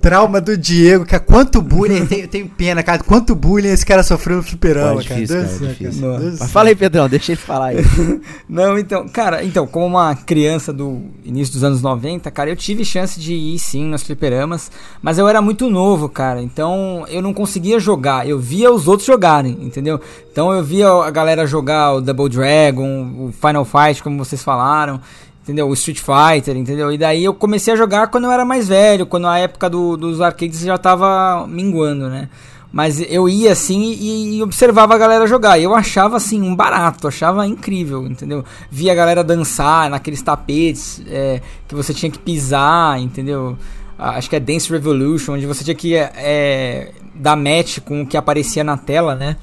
Trauma 0.01 0.41
do 0.41 0.57
Diego, 0.57 1.07
cara. 1.07 1.23
Quanto 1.23 1.63
bullying, 1.77 2.09
eu 2.11 2.29
tenho, 2.29 2.49
pena, 2.49 2.83
cara. 2.83 3.03
Quanto 3.03 3.35
bullying 3.35 3.69
esse 3.69 3.85
cara 3.85 4.03
sofreu 4.03 4.39
no 4.39 4.43
fliperama, 4.43 5.01
é 5.01 5.05
cara. 5.05 5.21
difícil, 5.21 5.37
Deus 5.37 5.47
cara, 5.47 5.47
do 5.47 5.55
é 5.55 5.59
céu, 5.59 5.69
difícil. 5.69 6.19
Deus. 6.19 6.39
Mas 6.41 6.51
fala 6.51 6.69
aí, 6.69 6.75
Pedrão, 6.75 7.09
deixa 7.09 7.33
ele 7.33 7.41
falar 7.41 7.67
aí. 7.67 7.77
Não, 8.49 8.79
então, 8.79 9.09
cara, 9.09 9.45
então, 9.45 9.67
como 9.67 9.87
uma 9.87 10.15
criança 10.15 10.73
do 10.73 11.03
início 11.25 11.55
dos 11.55 11.65
anos 11.65 11.83
90, 11.83 12.31
cara, 12.31 12.51
eu 12.51 12.57
tive 12.57 12.85
chance 12.85 13.19
de 13.21 13.35
ir 13.35 13.59
sim 13.59 13.85
nos 13.85 14.03
fliperamas, 14.03 14.71
mas 15.03 15.19
eu 15.19 15.29
era 15.29 15.41
muito 15.43 15.69
novo, 15.69 16.09
cara, 16.09 16.43
então 16.43 17.05
eu 17.09 17.21
não 17.21 17.35
conseguia 17.35 17.79
jogar, 17.79 18.29
eu 18.29 18.39
via 18.39 18.71
os 18.73 18.89
outros 18.89 19.07
jogarem, 19.07 19.59
entendeu? 19.61 20.01
Então 20.31 20.53
eu 20.53 20.63
via 20.63 20.89
a 20.89 21.11
galera 21.11 21.47
jogar 21.47 21.95
o 21.95 22.01
Double 22.01 22.29
Dragon, 22.29 23.29
o 23.29 23.33
Final 23.33 23.65
Fight, 23.65 24.03
como 24.03 24.23
vocês 24.23 24.43
falaram, 24.43 25.01
entendeu? 25.47 25.69
O 25.69 25.75
Street 25.75 26.01
Fighter, 26.01 26.57
entendeu? 26.57 26.91
E 26.93 26.99
daí 26.99 27.25
eu 27.25 27.33
comecei 27.33 27.73
a 27.73 27.77
jogar 27.77 28.09
quando 28.09 28.25
eu 28.25 28.33
era 28.33 28.45
mais 28.45 28.67
velho, 28.67 29.07
quando 29.07 29.29
a 29.29 29.39
época 29.39 29.71
do- 29.71 29.97
dos 29.97 30.21
arcades 30.21 30.59
já 30.59 30.77
tava 30.77 31.47
minguando, 31.47 32.09
né? 32.11 32.29
Mas 32.73 33.01
eu 33.09 33.29
ia 33.29 33.53
assim 33.53 33.81
e, 33.93 34.37
e 34.39 34.43
observava 34.43 34.93
a 34.95 34.99
galera 34.99 35.25
jogar. 35.27 35.57
E 35.57 35.63
eu 35.63 35.73
achava 35.75 36.17
assim 36.17 36.43
um 36.43 36.55
barato, 36.55 37.07
achava 37.07 37.47
incrível, 37.47 38.05
entendeu? 38.05 38.45
Via 38.69 38.91
a 38.91 38.95
galera 38.95 39.23
dançar 39.23 39.89
naqueles 39.89 40.21
tapetes 40.21 41.01
é, 41.07 41.41
que 41.69 41.75
você 41.77 41.95
tinha 41.95 42.11
que 42.11 42.19
pisar, 42.19 43.01
entendeu? 43.01 43.57
Acho 43.97 44.29
que 44.29 44.37
é 44.37 44.41
Dance 44.41 44.71
Revolution, 44.71 45.35
onde 45.35 45.47
você 45.47 45.63
tinha 45.65 45.77
que 45.77 45.95
é, 45.95 46.91
dar 47.15 47.37
match 47.37 47.79
com 47.79 48.03
o 48.03 48.07
que 48.07 48.17
aparecia 48.17 48.65
na 48.65 48.77
tela, 48.77 49.15
né? 49.15 49.37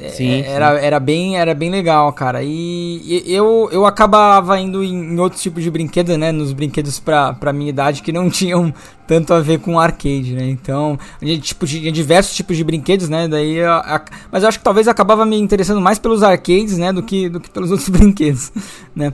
É, 0.00 0.08
Sim, 0.08 0.42
era, 0.42 0.78
era, 0.78 1.00
bem, 1.00 1.38
era 1.38 1.54
bem 1.54 1.70
legal, 1.70 2.12
cara. 2.12 2.42
E, 2.42 3.22
e 3.26 3.34
eu, 3.34 3.68
eu 3.72 3.86
acabava 3.86 4.58
indo 4.60 4.82
em, 4.82 5.14
em 5.14 5.18
outros 5.18 5.42
tipos 5.42 5.62
de 5.62 5.70
brinquedos, 5.70 6.16
né? 6.16 6.32
Nos 6.32 6.52
brinquedos 6.52 7.00
pra, 7.00 7.32
pra 7.32 7.52
minha 7.52 7.70
idade 7.70 8.02
que 8.02 8.12
não 8.12 8.28
tinham 8.30 8.72
tanto 9.06 9.32
a 9.32 9.40
ver 9.40 9.60
com 9.60 9.78
arcade, 9.78 10.32
né? 10.34 10.48
Então, 10.48 10.98
a 11.20 11.24
gente, 11.24 11.42
tipo, 11.42 11.66
tinha 11.66 11.92
diversos 11.92 12.34
tipos 12.34 12.56
de 12.56 12.64
brinquedos, 12.64 13.08
né? 13.08 13.28
Daí, 13.28 13.62
a- 13.62 13.76
a- 13.96 14.04
mas 14.32 14.42
eu 14.42 14.48
acho 14.48 14.58
que 14.58 14.64
talvez 14.64 14.88
acabava 14.88 15.24
me 15.24 15.38
interessando 15.38 15.80
mais 15.80 15.98
pelos 15.98 16.22
arcades, 16.22 16.76
né? 16.78 16.92
Do 16.92 17.02
que, 17.02 17.28
do 17.28 17.38
que 17.40 17.48
pelos 17.50 17.70
outros 17.72 17.88
brinquedos, 17.88 18.50
né? 18.94 19.12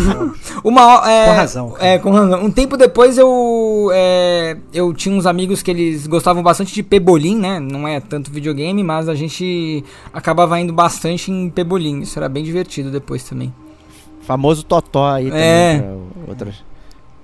Uma, 0.64 1.10
é, 1.10 1.26
Com 1.26 1.32
razão, 1.32 1.70
cara. 1.70 1.86
É, 1.86 1.98
com 1.98 2.10
razão. 2.10 2.44
Um 2.44 2.50
tempo 2.50 2.76
depois 2.76 3.18
eu, 3.18 3.90
é, 3.92 4.56
eu 4.72 4.92
tinha 4.94 5.14
uns 5.14 5.26
amigos 5.26 5.62
que 5.62 5.70
eles 5.70 6.06
gostavam 6.06 6.42
bastante 6.42 6.74
de 6.74 6.82
pebolim, 6.82 7.36
né? 7.38 7.60
Não 7.60 7.86
é 7.86 8.00
tanto 8.00 8.30
videogame, 8.30 8.82
mas 8.82 9.08
a 9.08 9.14
gente 9.14 9.84
acabava 10.12 10.58
indo 10.60 10.72
bastante 10.72 11.30
em 11.30 11.48
pebolim. 11.50 12.00
Isso 12.00 12.18
era 12.18 12.28
bem 12.28 12.42
divertido 12.44 12.90
depois 12.90 13.22
também. 13.24 13.52
Famoso 14.22 14.62
Totó 14.62 15.06
aí 15.10 15.26
também, 15.28 15.42
É. 15.42 15.94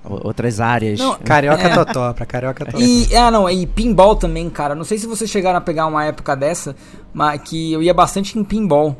outras, 0.09 0.59
áreas. 0.59 0.99
Não, 0.99 1.15
Carioca 1.15 1.61
É. 1.67 1.73
Totó, 1.73 2.13
pra 2.13 2.25
Carioca 2.25 2.65
Totó. 2.65 2.77
E, 2.79 3.15
ah, 3.15 3.29
não, 3.31 3.49
e 3.49 3.65
pinball 3.67 4.15
também, 4.15 4.49
cara. 4.49 4.73
Não 4.75 4.83
sei 4.83 4.97
se 4.97 5.05
vocês 5.07 5.29
chegaram 5.29 5.57
a 5.57 5.61
pegar 5.61 5.85
uma 5.87 6.03
época 6.05 6.35
dessa, 6.35 6.75
mas 7.13 7.41
que 7.41 7.73
eu 7.73 7.81
ia 7.83 7.93
bastante 7.93 8.37
em 8.39 8.43
pinball. 8.43 8.95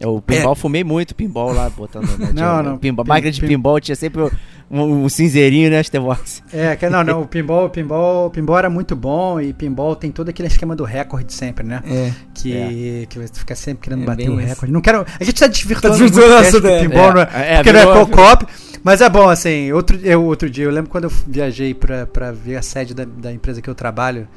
Eu, 0.00 0.16
o 0.16 0.22
pinball, 0.22 0.54
fumei 0.54 0.82
muito 0.82 1.14
pinball 1.14 1.52
lá, 1.52 1.70
botando. 1.70 2.06
Né, 2.18 2.30
tinha 2.34 2.46
Não, 2.46 2.60
um 2.60 2.62
não, 2.62 2.78
Pinball, 2.78 3.04
pin- 3.04 3.08
máquina 3.08 3.30
de 3.30 3.40
pin- 3.40 3.46
pinball 3.48 3.80
tinha 3.80 3.94
sempre 3.94 4.28
um, 4.70 5.04
um 5.04 5.08
cinzeirinho, 5.08 5.70
né, 5.70 5.82
Stevox? 5.82 6.42
É, 6.52 6.74
que, 6.76 6.88
não, 6.88 7.04
não, 7.04 7.22
o 7.22 7.26
pinball, 7.26 7.66
o 7.66 7.70
pinball, 7.70 8.26
o 8.26 8.30
pinball 8.30 8.58
era 8.58 8.70
muito 8.70 8.96
bom 8.96 9.40
e 9.40 9.52
pinball 9.52 9.94
tem 9.94 10.10
todo 10.10 10.28
aquele 10.28 10.48
esquema 10.48 10.74
do 10.74 10.84
recorde 10.84 11.32
sempre, 11.32 11.64
né? 11.66 11.82
É. 11.86 12.12
Que, 12.34 13.06
que 13.08 13.18
você 13.18 13.32
fica 13.34 13.54
sempre 13.54 13.84
querendo 13.84 14.02
É 14.02 14.06
bater 14.06 14.28
o 14.28 14.38
isso. 14.40 14.48
recorde. 14.48 14.72
Não 14.72 14.80
quero. 14.80 15.06
A 15.20 15.24
gente 15.24 15.38
tá 15.38 15.46
desvirtuando 15.46 15.96
Tá 15.96 16.02
desvirtuando 16.04 16.42
muito 16.42 16.60
do 16.60 16.68
é. 16.68 16.80
pinball, 16.80 17.10
É, 17.10 17.14
não 17.14 17.20
é, 17.20 17.28
é, 17.32 17.56
porque 17.56 17.72
não 17.72 17.80
é 17.80 18.06
co-op. 18.06 18.46
Mas 18.82 19.00
é 19.00 19.08
bom, 19.08 19.30
assim, 19.30 19.72
outro, 19.72 19.98
eu, 20.02 20.22
outro 20.24 20.50
dia, 20.50 20.64
eu 20.64 20.70
lembro 20.70 20.90
quando 20.90 21.04
eu 21.04 21.12
viajei 21.26 21.72
pra, 21.72 22.06
pra 22.06 22.32
ver 22.32 22.56
a 22.56 22.62
sede 22.62 22.92
da, 22.92 23.04
da 23.06 23.32
empresa 23.32 23.62
que 23.62 23.70
eu 23.70 23.74
trabalho, 23.74 24.28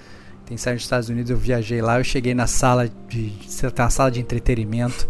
tem 0.46 0.56
sede 0.56 0.76
nos 0.76 0.84
Estados 0.84 1.10
Unidos, 1.10 1.30
eu 1.30 1.36
viajei 1.36 1.82
lá, 1.82 2.00
eu 2.00 2.04
cheguei 2.06 2.34
na 2.34 2.48
sala 2.48 2.90
de. 3.10 3.34
Tem 3.60 3.84
uma 3.84 3.90
sala 3.90 4.10
de 4.10 4.22
entretenimento. 4.22 5.06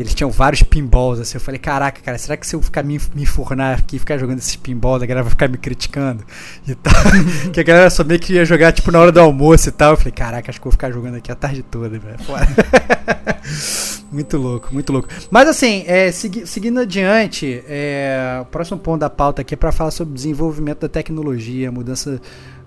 Eles 0.00 0.14
tinham 0.14 0.30
vários 0.30 0.62
pinballs, 0.62 1.20
assim. 1.20 1.36
Eu 1.36 1.40
falei, 1.40 1.58
caraca, 1.58 2.00
cara, 2.00 2.16
será 2.16 2.36
que 2.36 2.46
se 2.46 2.56
eu 2.56 2.62
ficar 2.62 2.82
me, 2.82 2.98
me 3.14 3.22
enfurnar 3.22 3.78
aqui 3.78 3.98
ficar 3.98 4.16
jogando 4.18 4.38
esses 4.38 4.56
pinballs, 4.56 5.02
a 5.02 5.06
galera 5.06 5.22
vai 5.24 5.30
ficar 5.30 5.48
me 5.48 5.58
criticando? 5.58 6.24
E 6.66 6.74
tal. 6.74 6.92
que 7.52 7.60
a 7.60 7.62
galera 7.62 7.90
só 7.90 8.02
meio 8.02 8.18
que 8.18 8.32
ia 8.34 8.44
jogar, 8.44 8.72
tipo, 8.72 8.90
na 8.90 8.98
hora 8.98 9.12
do 9.12 9.20
almoço 9.20 9.68
e 9.68 9.72
tal. 9.72 9.92
Eu 9.92 9.96
falei, 9.96 10.12
caraca, 10.12 10.50
acho 10.50 10.58
que 10.58 10.64
vou 10.64 10.72
ficar 10.72 10.90
jogando 10.90 11.16
aqui 11.16 11.30
a 11.30 11.34
tarde 11.34 11.62
toda, 11.62 11.98
velho. 11.98 12.18
Foda. 12.20 12.46
muito 14.10 14.36
louco, 14.36 14.68
muito 14.72 14.92
louco. 14.92 15.08
Mas 15.30 15.48
assim, 15.48 15.84
é, 15.86 16.10
segui- 16.10 16.46
seguindo 16.46 16.80
adiante, 16.80 17.62
é, 17.68 18.38
o 18.42 18.46
próximo 18.46 18.78
ponto 18.78 19.00
da 19.00 19.10
pauta 19.10 19.42
aqui 19.42 19.54
é 19.54 19.56
para 19.56 19.72
falar 19.72 19.90
sobre 19.90 20.14
desenvolvimento 20.14 20.80
da 20.80 20.88
tecnologia, 20.88 21.70
mudança 21.70 22.20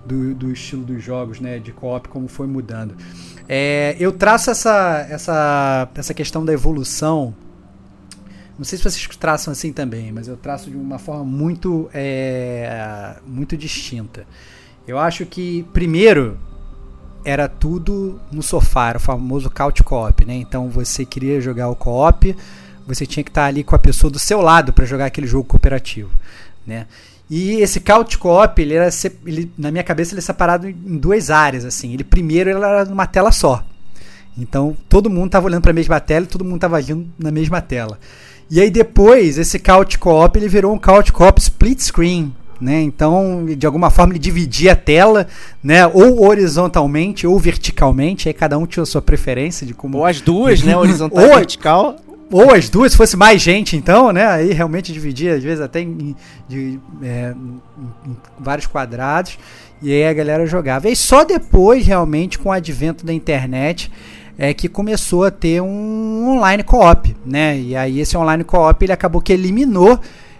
do, 0.04 0.34
do 0.34 0.52
estilo 0.52 0.84
dos 0.84 1.02
jogos, 1.02 1.40
né, 1.40 1.58
de 1.58 1.72
co-op, 1.72 2.08
como 2.08 2.28
foi 2.28 2.46
mudando. 2.46 2.94
É, 3.48 3.96
eu 3.98 4.12
traço 4.12 4.50
essa, 4.50 5.06
essa, 5.08 5.88
essa 5.94 6.14
questão 6.14 6.44
da 6.44 6.52
evolução. 6.52 7.34
Não 8.56 8.64
sei 8.64 8.78
se 8.78 8.84
vocês 8.84 9.06
traçam 9.16 9.52
assim 9.52 9.72
também, 9.72 10.12
mas 10.12 10.28
eu 10.28 10.36
traço 10.36 10.70
de 10.70 10.76
uma 10.76 10.98
forma 10.98 11.24
muito, 11.24 11.90
é, 11.92 13.16
muito 13.26 13.56
distinta. 13.56 14.26
Eu 14.86 14.98
acho 14.98 15.26
que, 15.26 15.64
primeiro, 15.72 16.38
era 17.24 17.48
tudo 17.48 18.20
no 18.30 18.42
sofá, 18.42 18.90
era 18.90 18.98
o 18.98 19.00
famoso 19.00 19.50
couch 19.50 19.82
co-op, 19.82 20.24
né? 20.24 20.34
Então 20.34 20.68
você 20.68 21.04
queria 21.04 21.40
jogar 21.40 21.68
o 21.68 21.76
co-op, 21.76 22.36
você 22.86 23.06
tinha 23.06 23.24
que 23.24 23.30
estar 23.30 23.46
ali 23.46 23.64
com 23.64 23.74
a 23.74 23.78
pessoa 23.78 24.10
do 24.10 24.18
seu 24.18 24.40
lado 24.40 24.72
para 24.72 24.84
jogar 24.84 25.06
aquele 25.06 25.26
jogo 25.26 25.44
cooperativo, 25.44 26.10
né? 26.66 26.86
E 27.30 27.54
esse 27.62 27.80
couch 27.80 28.18
co-op, 28.18 28.60
ele 28.60 28.74
era 28.74 28.88
ele, 29.24 29.50
na 29.56 29.70
minha 29.70 29.82
cabeça 29.82 30.12
ele 30.12 30.18
é 30.18 30.22
separado 30.22 30.68
em 30.68 30.98
duas 30.98 31.30
áreas 31.30 31.64
assim. 31.64 31.92
Ele 31.92 32.04
primeiro 32.04 32.50
ele 32.50 32.58
era 32.58 32.84
numa 32.84 33.06
tela 33.06 33.32
só. 33.32 33.64
Então 34.36 34.76
todo 34.88 35.08
mundo 35.08 35.26
estava 35.26 35.46
olhando 35.46 35.62
para 35.62 35.70
a 35.70 35.74
mesma 35.74 36.00
tela 36.00 36.24
e 36.24 36.28
todo 36.28 36.44
mundo 36.44 36.56
estava 36.56 36.76
agindo 36.76 37.06
na 37.18 37.30
mesma 37.30 37.60
tela. 37.60 37.98
E 38.50 38.60
aí 38.60 38.70
depois 38.70 39.38
esse 39.38 39.58
couch 39.58 39.98
co-op 39.98 40.38
ele 40.38 40.48
virou 40.48 40.74
um 40.74 40.78
couch 40.78 41.12
co-op 41.12 41.40
split 41.40 41.80
screen, 41.80 42.34
né? 42.60 42.82
Então 42.82 43.46
de 43.56 43.64
alguma 43.64 43.88
forma 43.88 44.12
ele 44.12 44.18
dividia 44.18 44.72
a 44.72 44.76
tela, 44.76 45.26
né? 45.62 45.86
Ou 45.86 46.26
horizontalmente 46.26 47.26
ou 47.26 47.38
verticalmente. 47.38 48.28
Aí 48.28 48.34
cada 48.34 48.58
um 48.58 48.66
tinha 48.66 48.82
a 48.82 48.86
sua 48.86 49.00
preferência 49.00 49.66
de 49.66 49.72
como 49.72 49.98
Ou 49.98 50.04
as 50.04 50.20
duas, 50.20 50.62
né, 50.62 50.76
horizontal 50.76 51.24
Ou- 51.24 51.32
e 51.32 51.36
vertical. 51.36 51.96
Ou 52.30 52.52
as 52.52 52.68
duas, 52.68 52.92
se 52.92 52.98
fosse 52.98 53.16
mais 53.16 53.40
gente, 53.40 53.76
então, 53.76 54.12
né? 54.12 54.26
Aí 54.26 54.52
realmente 54.52 54.92
dividia, 54.92 55.34
às 55.34 55.42
vezes 55.42 55.60
até 55.60 55.80
em, 55.80 56.14
de, 56.48 56.78
é, 57.02 57.34
em- 57.36 58.16
vários 58.38 58.66
quadrados. 58.66 59.38
E 59.82 59.92
aí 59.92 60.06
a 60.06 60.12
galera 60.12 60.46
jogava. 60.46 60.86
E 60.86 60.90
aí 60.90 60.96
só 60.96 61.24
depois, 61.24 61.86
realmente, 61.86 62.38
com 62.38 62.48
o 62.48 62.52
advento 62.52 63.04
da 63.04 63.12
internet, 63.12 63.90
é 64.38 64.52
que 64.54 64.68
começou 64.68 65.24
a 65.24 65.30
ter 65.30 65.60
um 65.60 66.28
online 66.36 66.62
co-op, 66.62 67.14
né? 67.24 67.58
E 67.58 67.76
aí 67.76 68.00
esse 68.00 68.16
online 68.16 68.42
co-op 68.44 68.84
ele 68.84 68.92
acabou 68.92 69.20
que 69.20 69.32
eliminou 69.32 69.98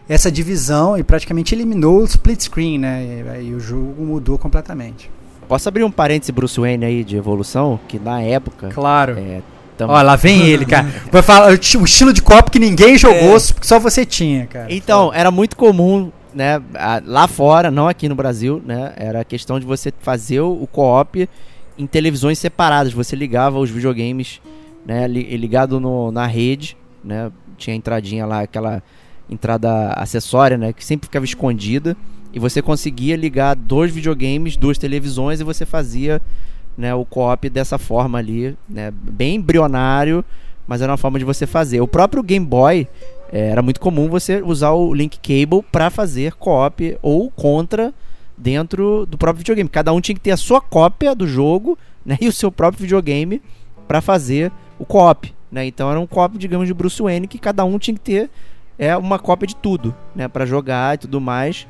essa 0.08 0.30
divisão 0.30 0.98
e 0.98 1.02
praticamente 1.02 1.54
eliminou 1.54 2.00
o 2.00 2.04
split 2.04 2.42
screen, 2.42 2.78
né? 2.78 3.22
E 3.24 3.28
aí 3.28 3.54
o 3.54 3.60
jogo 3.60 4.02
mudou 4.04 4.36
completamente. 4.38 5.10
Posso 5.46 5.68
abrir 5.68 5.84
um 5.84 5.90
parêntese 5.90 6.32
Bruce 6.32 6.58
Wayne 6.58 6.84
aí 6.84 7.04
de 7.04 7.16
evolução? 7.16 7.78
Que 7.86 7.98
na 7.98 8.20
época. 8.22 8.70
Claro. 8.70 9.16
É, 9.18 9.42
tam- 9.76 9.88
Ó, 9.90 10.02
lá 10.02 10.16
vem 10.16 10.42
ele, 10.46 10.64
cara. 10.64 10.86
Vai 11.12 11.22
falar 11.22 11.50
o 11.50 11.54
esti- 11.54 11.76
o 11.78 11.84
estilo 11.84 12.12
de 12.12 12.22
copo 12.22 12.50
que 12.50 12.58
ninguém 12.58 12.96
jogou, 12.98 13.36
É. 13.36 13.38
só 13.38 13.78
você 13.78 14.04
tinha, 14.04 14.46
cara. 14.46 14.66
Então, 14.72 15.12
era 15.14 15.30
muito 15.30 15.56
comum, 15.56 16.10
né, 16.34 16.60
lá 17.04 17.28
fora, 17.28 17.70
não 17.70 17.86
aqui 17.88 18.08
no 18.08 18.14
Brasil, 18.14 18.62
né, 18.64 18.92
era 18.96 19.20
a 19.20 19.24
questão 19.24 19.60
de 19.60 19.66
você 19.66 19.92
fazer 20.00 20.40
o 20.40 20.66
co-op 20.70 21.28
em 21.78 21.86
televisões 21.86 22.38
separadas, 22.38 22.92
você 22.92 23.14
ligava 23.16 23.58
os 23.58 23.70
videogames, 23.70 24.40
né, 24.86 25.06
li- 25.06 25.36
ligado 25.36 25.78
no, 25.80 26.10
na 26.10 26.26
rede, 26.26 26.76
né, 27.04 27.30
tinha 27.56 27.74
a 27.74 27.76
entradinha 27.76 28.26
lá, 28.26 28.40
aquela 28.40 28.82
entrada 29.30 29.92
acessória, 29.96 30.56
né, 30.58 30.72
que 30.72 30.84
sempre 30.84 31.06
ficava 31.06 31.24
escondida, 31.24 31.96
e 32.32 32.38
você 32.38 32.60
conseguia 32.60 33.16
ligar 33.16 33.54
dois 33.54 33.92
videogames, 33.92 34.56
duas 34.56 34.76
televisões, 34.76 35.40
e 35.40 35.44
você 35.44 35.64
fazia, 35.64 36.20
né, 36.76 36.94
o 36.94 37.04
co-op 37.04 37.48
dessa 37.48 37.78
forma 37.78 38.18
ali, 38.18 38.56
né, 38.68 38.90
bem 38.90 39.36
embrionário, 39.36 40.24
mas 40.66 40.80
era 40.80 40.90
uma 40.92 40.98
forma 40.98 41.18
de 41.18 41.24
você 41.24 41.46
fazer. 41.46 41.80
O 41.80 41.88
próprio 41.88 42.22
Game 42.22 42.44
Boy 42.44 42.88
é, 43.32 43.48
era 43.48 43.62
muito 43.62 43.80
comum 43.80 44.08
você 44.08 44.42
usar 44.42 44.70
o 44.72 44.92
link 44.92 45.18
cable 45.18 45.64
para 45.70 45.90
fazer 45.90 46.34
co-op 46.34 46.98
ou 47.02 47.30
contra 47.30 47.92
dentro 48.36 49.06
do 49.06 49.16
próprio 49.16 49.38
videogame. 49.38 49.68
Cada 49.68 49.92
um 49.92 50.00
tinha 50.00 50.14
que 50.14 50.20
ter 50.20 50.32
a 50.32 50.36
sua 50.36 50.60
cópia 50.60 51.14
do 51.14 51.26
jogo 51.26 51.78
né, 52.04 52.16
e 52.20 52.28
o 52.28 52.32
seu 52.32 52.50
próprio 52.50 52.82
videogame 52.82 53.40
para 53.86 54.00
fazer 54.00 54.50
o 54.78 54.84
co-op. 54.84 55.32
Né? 55.50 55.66
Então 55.66 55.90
era 55.90 56.00
um 56.00 56.06
co-op, 56.06 56.36
digamos, 56.36 56.66
de 56.66 56.74
Bruce 56.74 57.00
Wayne 57.00 57.28
que 57.28 57.38
cada 57.38 57.64
um 57.64 57.78
tinha 57.78 57.94
que 57.94 58.00
ter 58.00 58.30
é, 58.78 58.96
uma 58.96 59.18
cópia 59.18 59.46
de 59.46 59.56
tudo 59.56 59.94
né, 60.14 60.26
para 60.26 60.44
jogar 60.44 60.94
e 60.94 60.98
tudo 60.98 61.20
mais. 61.20 61.66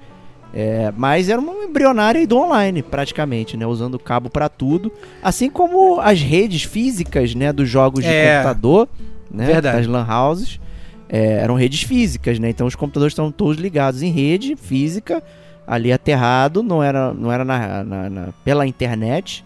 É, 0.56 0.92
mas 0.96 1.28
era 1.28 1.40
uma 1.40 1.52
embrionária 1.64 2.24
do 2.26 2.36
online, 2.38 2.80
praticamente, 2.80 3.56
né? 3.56 3.66
Usando 3.66 3.98
cabo 3.98 4.30
para 4.30 4.48
tudo. 4.48 4.92
Assim 5.20 5.50
como 5.50 6.00
as 6.00 6.20
redes 6.20 6.62
físicas, 6.62 7.34
né? 7.34 7.52
Dos 7.52 7.68
jogos 7.68 8.04
de 8.04 8.08
É. 8.10 8.36
computador, 8.36 8.88
né? 9.30 9.46
Verdade. 9.46 9.78
Das 9.78 9.86
lan 9.88 10.06
houses. 10.08 10.60
é, 11.08 11.34
eram 11.42 11.54
redes 11.54 11.82
físicas, 11.82 12.38
né? 12.38 12.48
Então 12.50 12.66
os 12.66 12.74
computadores 12.74 13.12
estavam 13.12 13.30
todos 13.30 13.56
ligados 13.58 14.00
em 14.02 14.10
rede 14.10 14.56
física, 14.56 15.22
ali 15.66 15.92
aterrado, 15.92 16.62
não 16.62 16.82
era, 16.82 17.12
não 17.12 17.30
era 17.30 17.44
na, 17.44 17.84
na- 17.84 18.10
na- 18.10 18.28
pela 18.44 18.66
internet, 18.66 19.44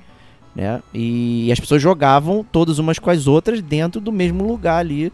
né? 0.55 0.81
E, 0.95 1.51
as 1.53 1.59
pessoas 1.59 1.83
jogavam 1.83 2.45
todas 2.51 2.79
umas 2.79 2.99
com 2.99 3.11
as 3.11 3.27
outras 3.27 3.61
dentro 3.61 4.01
do 4.01 4.13
mesmo 4.13 4.47
lugar 4.47 4.79
ali, 4.79 5.13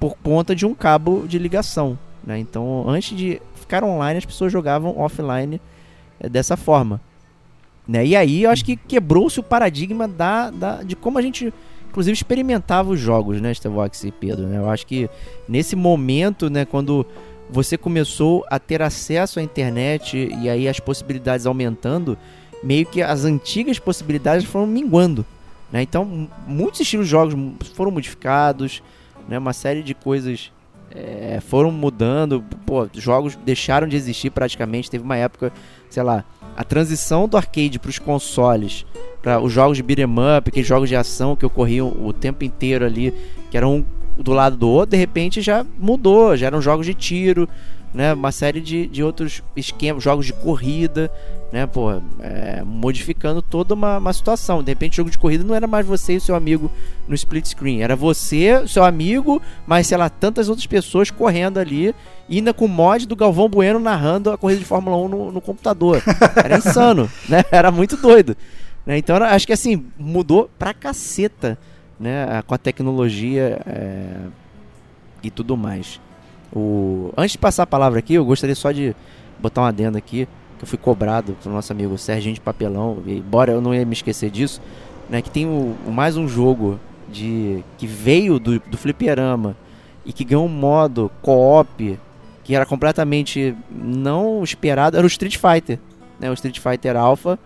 por 0.00 0.16
conta 0.22 0.54
de 0.54 0.64
um 0.66 0.74
cabo 0.74 1.24
de 1.28 1.38
ligação, 1.38 1.98
né? 2.26 2.38
Então 2.38 2.84
antes 2.88 3.16
de 3.16 3.40
ficar 3.64 3.84
online, 3.84 4.18
as 4.18 4.24
pessoas 4.24 4.52
jogavam 4.52 4.98
offline 4.98 5.60
é, 6.20 6.28
dessa 6.28 6.56
forma. 6.56 7.00
Né? 7.86 8.06
E 8.06 8.16
aí 8.16 8.44
eu 8.44 8.50
acho 8.50 8.64
que 8.64 8.76
quebrou-se 8.76 9.38
o 9.38 9.42
paradigma 9.42 10.08
da, 10.08 10.50
da, 10.50 10.82
de 10.82 10.96
como 10.96 11.18
a 11.18 11.22
gente, 11.22 11.52
inclusive, 11.88 12.14
experimentava 12.14 12.90
os 12.90 13.00
jogos, 13.00 13.40
né, 13.40 13.52
Stevox 13.52 14.04
e 14.04 14.10
Pedro? 14.10 14.46
Né? 14.46 14.58
Eu 14.58 14.70
acho 14.70 14.86
que 14.86 15.08
nesse 15.48 15.76
momento, 15.76 16.48
né, 16.48 16.64
quando 16.64 17.06
você 17.50 17.76
começou 17.76 18.44
a 18.50 18.58
ter 18.58 18.80
acesso 18.80 19.38
à 19.38 19.42
internet 19.42 20.30
e 20.40 20.48
aí 20.48 20.66
as 20.66 20.80
possibilidades 20.80 21.46
aumentando, 21.46 22.16
meio 22.62 22.86
que 22.86 23.02
as 23.02 23.24
antigas 23.24 23.78
possibilidades 23.78 24.46
foram 24.46 24.66
minguando. 24.66 25.26
Né? 25.70 25.82
Então, 25.82 26.28
muitos 26.46 26.80
estilos 26.80 27.06
de 27.06 27.10
jogos 27.10 27.34
foram 27.74 27.90
modificados, 27.90 28.82
né? 29.28 29.38
uma 29.38 29.52
série 29.52 29.82
de 29.82 29.94
coisas 29.94 30.50
é, 30.94 31.40
foram 31.40 31.70
mudando. 31.70 32.44
Pô, 32.64 32.88
jogos 32.94 33.36
deixaram 33.44 33.88
de 33.88 33.96
existir 33.96 34.30
praticamente. 34.30 34.90
Teve 34.90 35.04
uma 35.04 35.16
época, 35.16 35.52
sei 35.90 36.02
lá, 36.02 36.24
a 36.56 36.62
transição 36.62 37.28
do 37.28 37.36
arcade 37.36 37.78
para 37.78 37.90
os 37.90 37.98
consoles, 37.98 38.86
para 39.22 39.40
os 39.40 39.52
jogos 39.52 39.76
de 39.76 39.82
beat'em 39.82 40.04
up, 40.04 40.48
aqueles 40.48 40.68
jogos 40.68 40.88
de 40.88 40.96
ação 40.96 41.34
que 41.34 41.44
ocorriam 41.44 41.88
o 41.88 42.12
tempo 42.12 42.44
inteiro 42.44 42.84
ali, 42.84 43.12
que 43.50 43.56
eram 43.56 43.76
um 43.76 43.84
do 44.16 44.32
lado 44.32 44.56
do 44.56 44.68
outro, 44.68 44.92
de 44.92 44.96
repente 44.96 45.42
já 45.42 45.66
mudou, 45.76 46.36
já 46.36 46.46
eram 46.46 46.62
jogos 46.62 46.86
de 46.86 46.94
tiro, 46.94 47.48
né? 47.94 48.12
Uma 48.12 48.32
série 48.32 48.60
de, 48.60 48.86
de 48.88 49.02
outros 49.02 49.42
esquemas, 49.54 50.02
jogos 50.02 50.26
de 50.26 50.32
corrida, 50.32 51.10
né? 51.52 51.64
Pô, 51.64 51.92
é, 52.20 52.62
modificando 52.66 53.40
toda 53.40 53.72
uma, 53.72 53.98
uma 53.98 54.12
situação. 54.12 54.62
De 54.62 54.72
repente, 54.72 54.96
jogo 54.96 55.08
de 55.10 55.16
corrida 55.16 55.44
não 55.44 55.54
era 55.54 55.66
mais 55.68 55.86
você 55.86 56.14
e 56.14 56.16
o 56.16 56.20
seu 56.20 56.34
amigo 56.34 56.70
no 57.06 57.14
split 57.14 57.46
screen, 57.46 57.82
era 57.82 57.94
você, 57.94 58.66
seu 58.66 58.82
amigo, 58.84 59.40
mas 59.66 59.86
sei 59.86 59.96
lá, 59.96 60.10
tantas 60.10 60.48
outras 60.48 60.66
pessoas 60.66 61.10
correndo 61.10 61.58
ali, 61.58 61.94
ainda 62.28 62.52
com 62.52 62.66
mod 62.66 63.06
do 63.06 63.14
Galvão 63.14 63.48
Bueno 63.48 63.78
narrando 63.78 64.30
a 64.32 64.36
corrida 64.36 64.58
de 64.60 64.66
Fórmula 64.66 64.96
1 64.96 65.08
no, 65.08 65.32
no 65.32 65.40
computador. 65.40 66.02
Era 66.42 66.58
insano, 66.58 67.08
né? 67.28 67.44
Era 67.52 67.70
muito 67.70 67.96
doido. 67.96 68.36
Né? 68.84 68.98
Então, 68.98 69.14
era- 69.16 69.30
acho 69.34 69.46
que 69.46 69.52
assim, 69.52 69.86
mudou 69.96 70.50
pra 70.58 70.74
caceta, 70.74 71.56
né? 72.00 72.42
Com 72.46 72.54
a 72.54 72.58
tecnologia 72.58 73.62
é, 73.64 74.06
e 75.22 75.30
tudo 75.30 75.56
mais. 75.56 76.00
O... 76.54 77.12
Antes 77.16 77.32
de 77.32 77.38
passar 77.38 77.64
a 77.64 77.66
palavra 77.66 77.98
aqui, 77.98 78.14
eu 78.14 78.24
gostaria 78.24 78.54
só 78.54 78.70
de 78.70 78.94
botar 79.40 79.62
uma 79.62 79.68
adenda 79.68 79.98
aqui, 79.98 80.28
que 80.58 80.64
eu 80.64 80.68
fui 80.68 80.78
cobrado 80.78 81.36
pelo 81.42 81.54
nosso 81.54 81.72
amigo 81.72 81.98
Serginho 81.98 82.34
de 82.34 82.40
Papelão, 82.40 82.98
e 83.06 83.18
embora 83.18 83.52
eu 83.52 83.60
não 83.60 83.74
ia 83.74 83.84
me 83.84 83.92
esquecer 83.92 84.30
disso, 84.30 84.60
né? 85.10 85.20
Que 85.20 85.30
tem 85.30 85.46
o 85.46 85.76
mais 85.90 86.16
um 86.16 86.28
jogo 86.28 86.78
de 87.10 87.62
que 87.76 87.86
veio 87.86 88.38
do, 88.38 88.58
do 88.60 88.76
fliperama 88.76 89.56
e 90.04 90.12
que 90.12 90.24
ganhou 90.24 90.46
um 90.46 90.48
modo 90.48 91.10
co-op 91.22 91.98
que 92.44 92.54
era 92.54 92.66
completamente 92.66 93.56
não 93.70 94.44
esperado, 94.44 94.96
era 94.96 95.04
o 95.04 95.08
Street 95.08 95.36
Fighter, 95.36 95.78
né? 96.20 96.30
O 96.30 96.34
Street 96.34 96.58
Fighter 96.58 96.96
Alpha, 96.96 97.38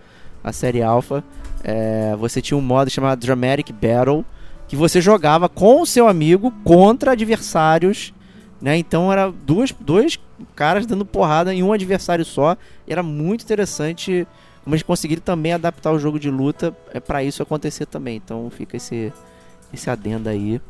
a 0.43 0.51
série 0.51 0.83
Alpha. 0.83 1.23
É, 1.63 2.15
você 2.17 2.41
tinha 2.41 2.57
um 2.57 2.61
modo 2.61 2.89
chamado 2.89 3.19
Dramatic 3.19 3.71
Battle 3.71 4.25
que 4.67 4.75
você 4.75 5.01
jogava 5.01 5.49
com 5.49 5.81
o 5.81 5.85
seu 5.85 6.07
amigo 6.07 6.51
contra 6.63 7.13
adversários, 7.13 8.13
né? 8.61 8.77
Então 8.77 9.11
era 9.11 9.31
duas, 9.31 9.71
dois 9.79 10.19
caras 10.55 10.85
dando 10.85 11.05
porrada 11.05 11.53
em 11.53 11.63
um 11.63 11.71
adversário 11.71 12.25
só. 12.25 12.57
Era 12.87 13.01
muito 13.01 13.43
interessante 13.43 14.27
como 14.63 14.75
eles 14.75 14.83
conseguiram 14.83 15.21
também 15.21 15.53
adaptar 15.53 15.91
o 15.91 15.99
jogo 15.99 16.19
de 16.19 16.29
luta 16.29 16.75
é 16.93 16.99
para 16.99 17.23
isso 17.23 17.41
acontecer 17.41 17.85
também. 17.85 18.17
Então 18.17 18.49
fica 18.49 18.77
esse 18.77 19.11
esse 19.73 19.89
adendo 19.89 20.29
aí. 20.29 20.61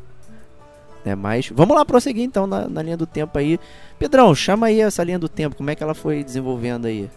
Né? 1.03 1.15
Mas 1.15 1.49
vamos 1.53 1.75
lá 1.75 1.85
prosseguir 1.85 2.23
então 2.23 2.45
na, 2.45 2.67
na 2.67 2.81
linha 2.81 2.97
do 2.97 3.05
tempo 3.05 3.37
aí. 3.37 3.59
Pedrão, 3.97 4.33
chama 4.35 4.67
aí 4.67 4.81
essa 4.81 5.03
linha 5.03 5.19
do 5.19 5.29
tempo, 5.29 5.55
como 5.55 5.69
é 5.69 5.75
que 5.75 5.83
ela 5.83 5.93
foi 5.93 6.23
desenvolvendo 6.23 6.85
aí? 6.85 7.09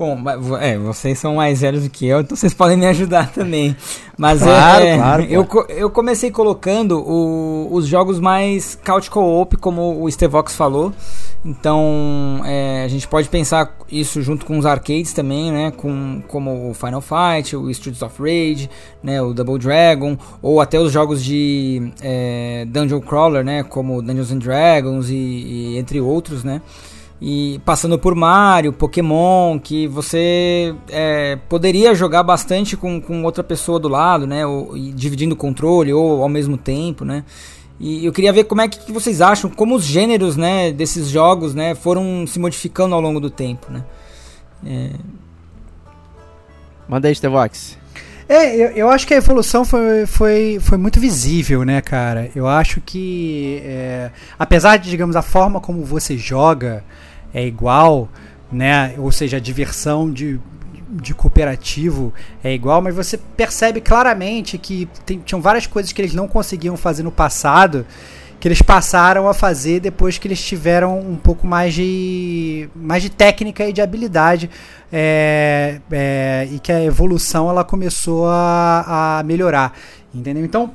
Bom, 0.00 0.18
é, 0.58 0.78
vocês 0.78 1.18
são 1.18 1.34
mais 1.34 1.60
velhos 1.60 1.82
do 1.82 1.90
que 1.90 2.06
eu, 2.06 2.20
então 2.20 2.34
vocês 2.34 2.54
podem 2.54 2.74
me 2.74 2.86
ajudar 2.86 3.30
também. 3.34 3.76
Mas 4.16 4.40
Claro, 4.42 4.82
é, 4.82 4.96
claro, 4.96 5.22
eu, 5.24 5.46
eu 5.68 5.90
comecei 5.90 6.30
colocando 6.30 6.98
o- 6.98 7.68
os 7.70 7.86
jogos 7.86 8.18
mais 8.18 8.78
couch 8.82 9.10
co-op, 9.10 9.58
como 9.58 10.02
o 10.02 10.10
Stevox 10.10 10.54
falou. 10.56 10.90
Então, 11.44 12.40
é, 12.46 12.82
a 12.82 12.88
gente 12.88 13.06
pode 13.06 13.28
pensar 13.28 13.76
isso 13.92 14.22
junto 14.22 14.46
com 14.46 14.56
os 14.56 14.64
arcades 14.64 15.12
também, 15.12 15.52
né? 15.52 15.70
Com, 15.70 16.22
como 16.28 16.70
o 16.70 16.74
Final 16.74 17.02
Fight, 17.02 17.54
o 17.54 17.68
Streets 17.70 18.00
of 18.00 18.14
Rage, 18.22 18.70
né? 19.02 19.20
O 19.20 19.34
Double 19.34 19.58
Dragon, 19.58 20.16
ou 20.40 20.62
até 20.62 20.80
os 20.80 20.90
jogos 20.90 21.22
de 21.22 21.92
é, 22.00 22.64
Dungeon 22.68 23.00
Crawler, 23.02 23.44
né? 23.44 23.62
Como 23.64 24.00
Dungeons 24.00 24.32
and 24.32 24.38
Dragons 24.38 25.10
e, 25.10 25.14
e 25.14 25.78
entre 25.78 26.00
outros, 26.00 26.42
né? 26.42 26.62
E 27.20 27.60
passando 27.64 27.98
por 27.98 28.14
Mario, 28.14 28.72
Pokémon, 28.72 29.58
que 29.58 29.86
você 29.86 30.74
é, 30.88 31.36
poderia 31.48 31.94
jogar 31.94 32.22
bastante 32.22 32.76
com, 32.76 33.00
com 33.00 33.22
outra 33.24 33.44
pessoa 33.44 33.78
do 33.78 33.88
lado, 33.88 34.26
né? 34.26 34.46
Ou, 34.46 34.76
e 34.76 34.92
dividindo 34.92 35.34
o 35.34 35.38
controle 35.38 35.92
ou 35.92 36.22
ao 36.22 36.28
mesmo 36.28 36.56
tempo, 36.56 37.04
né? 37.04 37.24
E 37.78 38.04
eu 38.04 38.12
queria 38.12 38.32
ver 38.32 38.44
como 38.44 38.60
é 38.60 38.68
que, 38.68 38.78
que 38.78 38.92
vocês 38.92 39.20
acham, 39.20 39.50
como 39.50 39.74
os 39.74 39.84
gêneros, 39.84 40.36
né, 40.36 40.70
desses 40.70 41.08
jogos, 41.08 41.54
né, 41.54 41.74
foram 41.74 42.26
se 42.26 42.38
modificando 42.38 42.94
ao 42.94 43.00
longo 43.00 43.18
do 43.18 43.30
tempo, 43.30 43.72
né? 43.72 43.82
É, 44.66 44.90
Manda 46.90 47.06
aí, 47.06 47.14
Stevox. 47.14 47.78
É, 48.28 48.56
eu, 48.56 48.70
eu 48.70 48.90
acho 48.90 49.06
que 49.06 49.14
a 49.14 49.16
evolução 49.16 49.64
foi, 49.64 50.06
foi, 50.06 50.58
foi 50.60 50.76
muito 50.76 50.98
visível, 50.98 51.64
né, 51.64 51.80
cara? 51.80 52.32
Eu 52.34 52.48
acho 52.48 52.80
que, 52.80 53.62
é, 53.64 54.10
apesar 54.36 54.76
de, 54.76 54.90
digamos, 54.90 55.14
a 55.14 55.22
forma 55.22 55.60
como 55.60 55.84
você 55.84 56.18
joga 56.18 56.82
é 57.32 57.46
igual, 57.46 58.08
né? 58.50 58.94
Ou 58.98 59.10
seja, 59.12 59.36
a 59.36 59.40
diversão 59.40 60.10
de, 60.10 60.40
de 60.90 61.14
cooperativo 61.14 62.12
é 62.42 62.52
igual, 62.52 62.82
mas 62.82 62.94
você 62.94 63.16
percebe 63.16 63.80
claramente 63.80 64.58
que 64.58 64.88
tem- 65.06 65.20
tinham 65.20 65.40
várias 65.40 65.66
coisas 65.66 65.92
que 65.92 66.00
eles 66.00 66.14
não 66.14 66.26
conseguiam 66.28 66.76
fazer 66.76 67.02
no 67.02 67.12
passado 67.12 67.86
que 68.40 68.48
eles 68.48 68.62
passaram 68.62 69.28
a 69.28 69.34
fazer 69.34 69.80
depois 69.80 70.16
que 70.16 70.26
eles 70.26 70.42
tiveram 70.42 70.98
um 70.98 71.16
pouco 71.16 71.46
mais 71.46 71.74
de 71.74 72.70
mais 72.74 73.02
de 73.02 73.10
técnica 73.10 73.68
e 73.68 73.72
de 73.72 73.82
habilidade 73.82 74.48
é, 74.90 75.78
é, 75.92 76.48
e 76.50 76.58
que 76.58 76.72
a 76.72 76.82
evolução 76.82 77.50
ela 77.50 77.62
começou 77.62 78.26
a, 78.26 79.18
a 79.18 79.22
melhorar 79.24 79.78
entendeu 80.14 80.42
então 80.42 80.72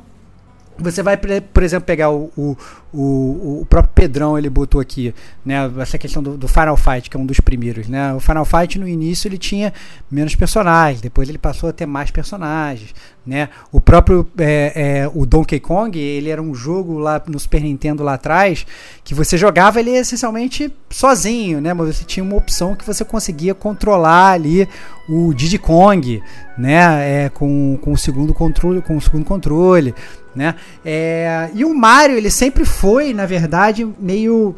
você 0.78 1.02
vai, 1.02 1.18
por 1.18 1.64
exemplo, 1.64 1.86
pegar 1.86 2.12
o, 2.12 2.32
o, 2.36 2.58
o, 2.96 3.62
o 3.62 3.66
próprio 3.66 3.94
Pedrão, 3.94 4.38
ele 4.38 4.50
botou 4.50 4.80
aqui, 4.80 5.14
né, 5.46 5.70
essa 5.80 5.98
questão 5.98 6.24
do, 6.24 6.38
do 6.38 6.48
Final 6.48 6.78
Fight, 6.78 7.10
que 7.10 7.18
é 7.18 7.20
um 7.20 7.26
dos 7.26 7.40
primeiros, 7.40 7.88
né, 7.88 8.14
o 8.14 8.20
Final 8.20 8.46
Fight 8.46 8.80
no 8.80 8.88
início 8.88 9.28
ele 9.28 9.38
tinha 9.38 9.74
menos 10.10 10.36
personagens, 10.36 11.02
depois 11.02 11.28
ele 11.28 11.38
passou 11.38 11.70
a 11.70 11.74
ter 11.74 11.86
mais 11.86 12.10
personagens, 12.10 12.96
né, 13.26 13.50
o 13.72 13.82
próprio, 13.82 14.26
é, 14.38 14.72
é, 14.76 15.12
o 15.14 15.26
Donkey 15.26 15.60
Kong, 15.60 16.00
ele 16.00 16.30
era 16.30 16.42
um 16.42 16.56
jogo 16.56 16.98
lá 16.98 17.22
no 17.28 17.38
Super 17.38 17.62
Nintendo 17.62 18.04
lá 18.04 18.14
atrás, 18.14 18.66
que 19.04 19.14
você 19.14 19.38
jogava 19.38 19.80
ele 19.80 19.92
essencialmente 19.92 20.74
sozinho, 20.90 21.60
né, 21.60 21.74
mas 21.74 21.98
você 21.98 22.06
tinha 22.06 22.24
uma 22.24 22.38
opção 22.38 22.76
que 22.76 22.86
você 22.86 23.04
conseguia 23.04 23.54
controlar 23.54 24.32
ali 24.32 24.68
o 25.10 25.34
Diddy 25.34 25.58
Kong, 25.58 26.24
né, 26.58 27.26
é, 27.26 27.30
com, 27.30 27.78
com 27.82 27.92
o 27.92 27.98
segundo 27.98 28.34
controle, 28.34 28.82
com 28.82 28.96
o 28.96 29.02
segundo 29.02 29.26
controle, 29.26 29.94
né? 30.36 30.56
É, 30.84 31.50
e 31.54 31.64
o 31.64 31.74
Mario, 31.74 32.18
ele 32.18 32.30
sempre 32.30 32.66
foi, 32.66 32.85
na 33.14 33.26
verdade, 33.26 33.88
meio. 34.00 34.56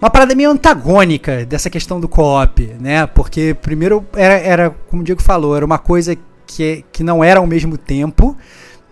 Uma 0.00 0.10
parada 0.10 0.34
meio 0.34 0.50
antagônica 0.50 1.44
dessa 1.44 1.68
questão 1.68 1.98
do 2.00 2.08
co-op, 2.08 2.62
né? 2.78 3.04
Porque, 3.06 3.56
primeiro, 3.60 4.06
era, 4.14 4.34
era, 4.34 4.70
como 4.88 5.02
o 5.02 5.04
Diego 5.04 5.20
falou, 5.20 5.56
era 5.56 5.66
uma 5.66 5.78
coisa 5.78 6.16
que, 6.46 6.84
que 6.92 7.02
não 7.02 7.22
era 7.22 7.40
ao 7.40 7.46
mesmo 7.46 7.76
tempo, 7.76 8.36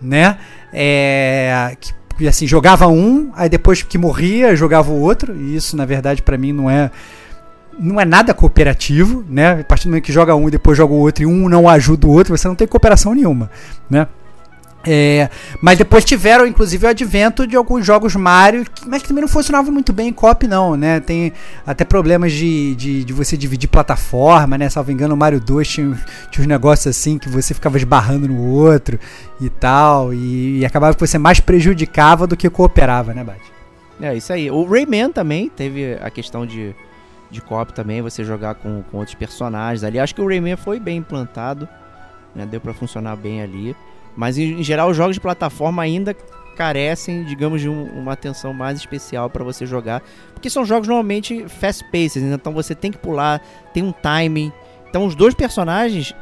né? 0.02 0.36
É, 0.72 1.76
que 1.80 2.26
assim, 2.26 2.46
jogava 2.46 2.86
um, 2.86 3.30
aí 3.36 3.48
depois 3.48 3.82
que 3.82 3.98
morria, 3.98 4.56
jogava 4.56 4.90
o 4.90 5.00
outro, 5.00 5.36
e 5.36 5.54
isso, 5.54 5.76
na 5.76 5.84
verdade, 5.84 6.22
para 6.22 6.38
mim 6.38 6.52
não 6.52 6.70
é 6.70 6.90
não 7.78 8.00
é 8.00 8.06
nada 8.06 8.32
cooperativo, 8.32 9.24
né? 9.28 9.60
A 9.60 9.64
partir 9.64 9.84
do 9.84 9.90
momento 9.90 10.04
que 10.04 10.12
joga 10.12 10.34
um 10.34 10.48
e 10.48 10.50
depois 10.50 10.78
joga 10.78 10.94
o 10.94 10.98
outro 10.98 11.24
e 11.24 11.26
um 11.26 11.48
não 11.48 11.68
ajuda 11.68 12.06
o 12.06 12.10
outro, 12.10 12.36
você 12.36 12.48
não 12.48 12.54
tem 12.54 12.66
cooperação 12.66 13.14
nenhuma, 13.14 13.50
né? 13.90 14.08
É, 14.88 15.28
mas 15.60 15.76
depois 15.76 16.04
tiveram, 16.04 16.46
inclusive, 16.46 16.86
o 16.86 16.88
advento 16.88 17.44
de 17.44 17.56
alguns 17.56 17.84
jogos 17.84 18.14
Mario, 18.14 18.64
mas 18.86 19.02
que 19.02 19.08
também 19.08 19.22
não 19.22 19.28
funcionavam 19.28 19.72
muito 19.72 19.92
bem 19.92 20.08
em 20.08 20.12
cop, 20.12 20.46
não, 20.46 20.76
né? 20.76 21.00
Tem 21.00 21.32
até 21.66 21.84
problemas 21.84 22.32
de, 22.32 22.76
de, 22.76 23.04
de, 23.04 23.12
você 23.12 23.36
dividir 23.36 23.68
plataforma, 23.68 24.56
né? 24.56 24.70
Salvo 24.70 24.92
engano, 24.92 25.14
o 25.14 25.16
Mario 25.16 25.40
2 25.40 25.66
tinha, 25.66 26.04
tinha 26.30 26.44
uns 26.44 26.46
negócios 26.46 26.86
assim 26.86 27.18
que 27.18 27.28
você 27.28 27.52
ficava 27.52 27.76
esbarrando 27.76 28.28
no 28.28 28.40
outro 28.40 28.98
e 29.40 29.50
tal, 29.50 30.14
e, 30.14 30.60
e 30.60 30.64
acabava 30.64 30.94
que 30.94 31.00
você 31.00 31.18
mais 31.18 31.40
prejudicava 31.40 32.24
do 32.24 32.36
que 32.36 32.48
cooperava, 32.48 33.12
né, 33.12 33.24
Bate? 33.24 33.52
É, 34.00 34.14
isso 34.14 34.32
aí. 34.32 34.48
O 34.50 34.64
Rayman 34.64 35.10
também 35.10 35.48
teve 35.48 35.98
a 36.00 36.10
questão 36.10 36.46
de, 36.46 36.76
de 37.28 37.40
cop 37.40 37.72
também, 37.72 38.02
você 38.02 38.22
jogar 38.22 38.54
com, 38.54 38.84
com 38.84 38.98
outros 38.98 39.16
personagens 39.16 39.82
ali. 39.82 39.98
Acho 39.98 40.14
que 40.14 40.20
o 40.20 40.28
Rayman 40.28 40.56
foi 40.56 40.78
bem 40.78 40.98
implantado, 40.98 41.68
né? 42.34 42.46
Deu 42.46 42.60
para 42.60 42.72
funcionar 42.72 43.16
bem 43.16 43.42
ali. 43.42 43.74
Mas 44.16 44.38
em, 44.38 44.62
geral, 44.62 44.88
os 44.88 44.96
jogos 44.96 45.14
de 45.14 45.20
plataforma 45.20 45.82
ainda 45.82 46.16
carecem, 46.56 47.22
digamos, 47.24 47.60
de 47.60 47.68
um, 47.68 47.84
uma 47.84 48.14
atenção 48.14 48.54
mais 48.54 48.78
especial 48.78 49.28
para 49.28 49.44
você 49.44 49.66
jogar, 49.66 50.02
porque 50.32 50.48
são 50.48 50.64
jogos 50.64 50.88
normalmente 50.88 51.46
fast 51.48 51.84
paced, 51.92 52.20
né? 52.20 52.34
então 52.34 52.52
você 52.52 52.74
tem 52.74 52.90
que 52.90 52.98
pular, 52.98 53.42
tem 53.74 53.82
um 53.82 53.92
timing. 53.92 54.50
Então 54.88 55.04
os 55.04 55.14
dois 55.14 55.34
personagens, 55.34 56.14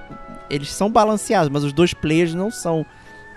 eles 0.50 0.72
são 0.72 0.90
balanceados, 0.90 1.48
mas 1.48 1.62
os 1.62 1.72
dois 1.72 1.94
players 1.94 2.34
não 2.34 2.50
são, 2.50 2.84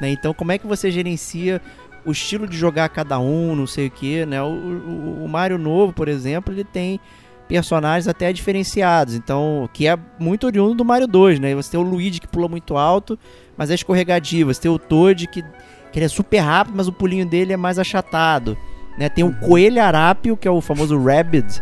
né? 0.01 0.09
Então 0.09 0.33
como 0.33 0.51
é 0.51 0.57
que 0.57 0.65
você 0.65 0.89
gerencia 0.89 1.61
o 2.03 2.11
estilo 2.11 2.47
de 2.47 2.57
jogar 2.57 2.89
cada 2.89 3.19
um, 3.19 3.55
não 3.55 3.67
sei 3.67 3.87
o 3.87 3.91
que, 3.91 4.25
né? 4.25 4.41
O, 4.41 4.47
o, 4.47 5.25
o 5.25 5.29
Mario 5.29 5.59
novo, 5.59 5.93
por 5.93 6.07
exemplo, 6.07 6.51
ele 6.51 6.63
tem 6.63 6.99
personagens 7.47 8.07
até 8.07 8.33
diferenciados, 8.33 9.13
então 9.13 9.69
que 9.71 9.87
é 9.87 9.97
muito 10.19 10.45
oriundo 10.45 10.75
do 10.75 10.85
Mario 10.85 11.07
2, 11.07 11.39
né? 11.39 11.53
Você 11.55 11.71
tem 11.71 11.79
o 11.79 11.83
Luigi 11.83 12.19
que 12.19 12.27
pula 12.27 12.47
muito 12.47 12.75
alto, 12.75 13.17
mas 13.57 13.71
é 13.71 13.75
escorregadio. 13.75 14.47
Você 14.47 14.61
tem 14.61 14.71
o 14.71 14.77
Toad 14.77 15.27
que, 15.27 15.41
que 15.41 15.99
ele 15.99 16.05
é 16.05 16.09
super 16.09 16.39
rápido, 16.39 16.75
mas 16.75 16.87
o 16.87 16.93
pulinho 16.93 17.25
dele 17.25 17.53
é 17.53 17.57
mais 17.57 17.79
achatado. 17.79 18.57
Né? 18.97 19.09
Tem 19.09 19.23
o 19.23 19.33
Coelho 19.33 19.81
Arápio, 19.81 20.37
que 20.37 20.47
é 20.47 20.51
o 20.51 20.61
famoso 20.61 20.97
Rabid, 20.97 21.61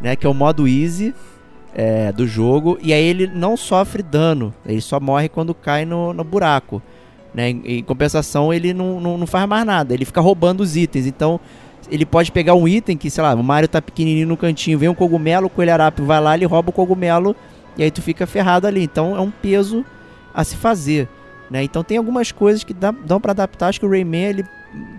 né? 0.00 0.16
que 0.16 0.26
é 0.26 0.28
o 0.28 0.34
modo 0.34 0.66
easy 0.66 1.14
é, 1.74 2.12
do 2.12 2.26
jogo. 2.26 2.78
E 2.82 2.92
aí 2.92 3.04
ele 3.04 3.26
não 3.26 3.56
sofre 3.56 4.02
dano, 4.02 4.54
ele 4.64 4.80
só 4.80 5.00
morre 5.00 5.28
quando 5.28 5.54
cai 5.54 5.84
no, 5.84 6.12
no 6.12 6.24
buraco. 6.24 6.82
Né? 7.34 7.50
Em, 7.50 7.62
em 7.64 7.82
compensação, 7.82 8.52
ele 8.52 8.72
não, 8.72 9.00
não, 9.00 9.18
não 9.18 9.26
faz 9.26 9.48
mais 9.48 9.66
nada, 9.66 9.92
ele 9.92 10.04
fica 10.04 10.20
roubando 10.20 10.60
os 10.60 10.76
itens. 10.76 11.06
Então 11.06 11.40
ele 11.90 12.06
pode 12.06 12.30
pegar 12.32 12.54
um 12.54 12.66
item 12.66 12.96
que, 12.96 13.10
sei 13.10 13.22
lá, 13.22 13.34
o 13.34 13.42
Mario 13.42 13.68
tá 13.68 13.82
pequenininho 13.82 14.28
no 14.28 14.36
cantinho, 14.36 14.78
vem 14.78 14.88
um 14.88 14.94
cogumelo, 14.94 15.46
o 15.46 15.50
coelho 15.50 15.72
arápio 15.72 16.04
vai 16.04 16.20
lá, 16.20 16.34
ele 16.34 16.46
rouba 16.46 16.70
o 16.70 16.72
cogumelo 16.72 17.34
e 17.76 17.82
aí 17.82 17.90
tu 17.90 18.00
fica 18.00 18.26
ferrado 18.26 18.66
ali. 18.66 18.82
Então 18.82 19.16
é 19.16 19.20
um 19.20 19.30
peso 19.30 19.84
a 20.32 20.44
se 20.44 20.56
fazer, 20.56 21.08
né? 21.50 21.62
Então 21.62 21.82
tem 21.84 21.96
algumas 21.98 22.32
coisas 22.32 22.64
que 22.64 22.74
dá, 22.74 22.90
dão 22.90 23.20
para 23.20 23.32
adaptar. 23.32 23.68
Acho 23.68 23.80
que 23.80 23.86
o 23.86 23.90
Rayman 23.90 24.24
ele 24.24 24.44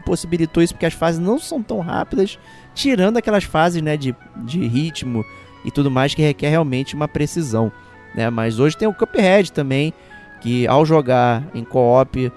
possibilitou 0.05 0.63
isso 0.63 0.73
porque 0.73 0.85
as 0.85 0.93
fases 0.93 1.19
não 1.19 1.39
são 1.39 1.61
tão 1.61 1.79
rápidas, 1.79 2.39
tirando 2.73 3.17
aquelas 3.17 3.43
fases, 3.43 3.81
né, 3.81 3.97
de, 3.97 4.15
de 4.37 4.65
ritmo 4.65 5.25
e 5.65 5.71
tudo 5.71 5.89
mais 5.91 6.13
que 6.13 6.21
requer 6.21 6.49
realmente 6.49 6.95
uma 6.95 7.07
precisão, 7.07 7.71
né? 8.13 8.29
Mas 8.29 8.59
hoje 8.59 8.77
tem 8.77 8.87
o 8.87 8.93
Cuphead 8.93 9.51
também, 9.51 9.93
que 10.41 10.67
ao 10.67 10.85
jogar 10.85 11.43
em 11.53 11.63
co-op 11.63 12.31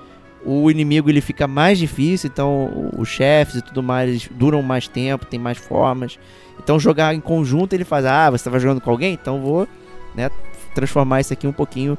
o 0.45 0.71
inimigo 0.71 1.11
ele 1.11 1.21
fica 1.21 1.47
mais 1.47 1.79
difícil, 1.79 2.31
então 2.33 2.91
os 2.97 3.09
chefes 3.09 3.57
e 3.57 3.63
tudo 3.63 3.83
mais 3.83 4.29
duram 4.29 4.63
mais 4.63 4.89
tempo, 4.89 5.27
tem 5.27 5.39
mais 5.39 5.59
formas. 5.59 6.19
Então 6.59 6.79
jogar 6.79 7.15
em 7.15 7.21
conjunto 7.21 7.75
ele 7.75 7.85
faz, 7.85 8.05
ah, 8.07 8.31
você 8.31 8.37
estava 8.37 8.59
jogando 8.59 8.81
com 8.81 8.91
alguém, 8.91 9.13
então 9.13 9.41
vou 9.41 9.69
né, 10.15 10.31
transformar 10.75 11.21
isso 11.21 11.33
aqui 11.33 11.47
um 11.47 11.53
pouquinho 11.53 11.99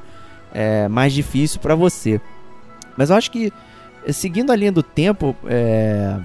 é, 0.54 0.88
mais 0.88 1.14
difícil 1.14 1.60
para 1.60 1.76
você. 1.76 2.20
Mas 2.98 3.10
eu 3.10 3.16
acho 3.16 3.32
que 3.32 3.52
seguindo 4.12 4.52
a 4.52 4.56
linha 4.56 4.72
do 4.72 4.84
tempo, 4.84 5.36
é, 5.46 6.18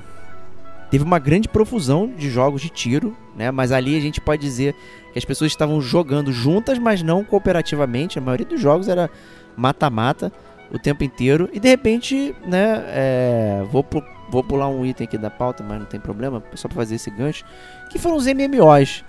teve 0.91 1.05
uma 1.05 1.19
grande 1.19 1.49
profusão 1.49 2.13
de 2.17 2.31
jogos 2.31 2.63
de 2.63 2.69
tiro, 2.69 3.17
né? 3.37 3.51
Mas 3.51 3.73
ali 3.73 3.97
a 3.97 4.01
gente 4.01 4.21
pode 4.21 4.43
dizer 4.43 4.75
que 5.13 5.19
as 5.19 5.25
pessoas 5.25 5.51
estavam 5.51 5.81
jogando 5.81 6.33
juntas, 6.33 6.79
mas 6.79 7.03
não 7.03 7.25
cooperativamente. 7.25 8.19
A 8.19 8.23
maioria 8.23 8.47
dos 8.47 8.61
jogos 8.61 8.89
era 8.89 9.11
mata-mata 9.57 10.33
o 10.71 10.79
tempo 10.79 11.05
inteiro. 11.05 11.49
E 11.53 11.61
de 11.61 11.69
repente, 11.69 12.35
né, 12.47 12.85
é, 12.89 13.65
vou, 13.71 13.85
vou 14.31 14.45
pular 14.45 14.69
um 14.69 14.85
item 14.85 15.07
aqui 15.07 15.19
da 15.19 15.31
pauta, 15.31 15.65
mas 15.67 15.79
não 15.79 15.87
tem 15.87 16.01
problema, 16.01 16.43
só 16.55 16.69
para 16.69 16.77
fazer 16.77 16.97
esse 16.97 17.11
gancho. 17.11 17.45
Que 17.91 17.99
foram 17.99 18.17
os 18.17 18.27
MMOs. 18.27 19.05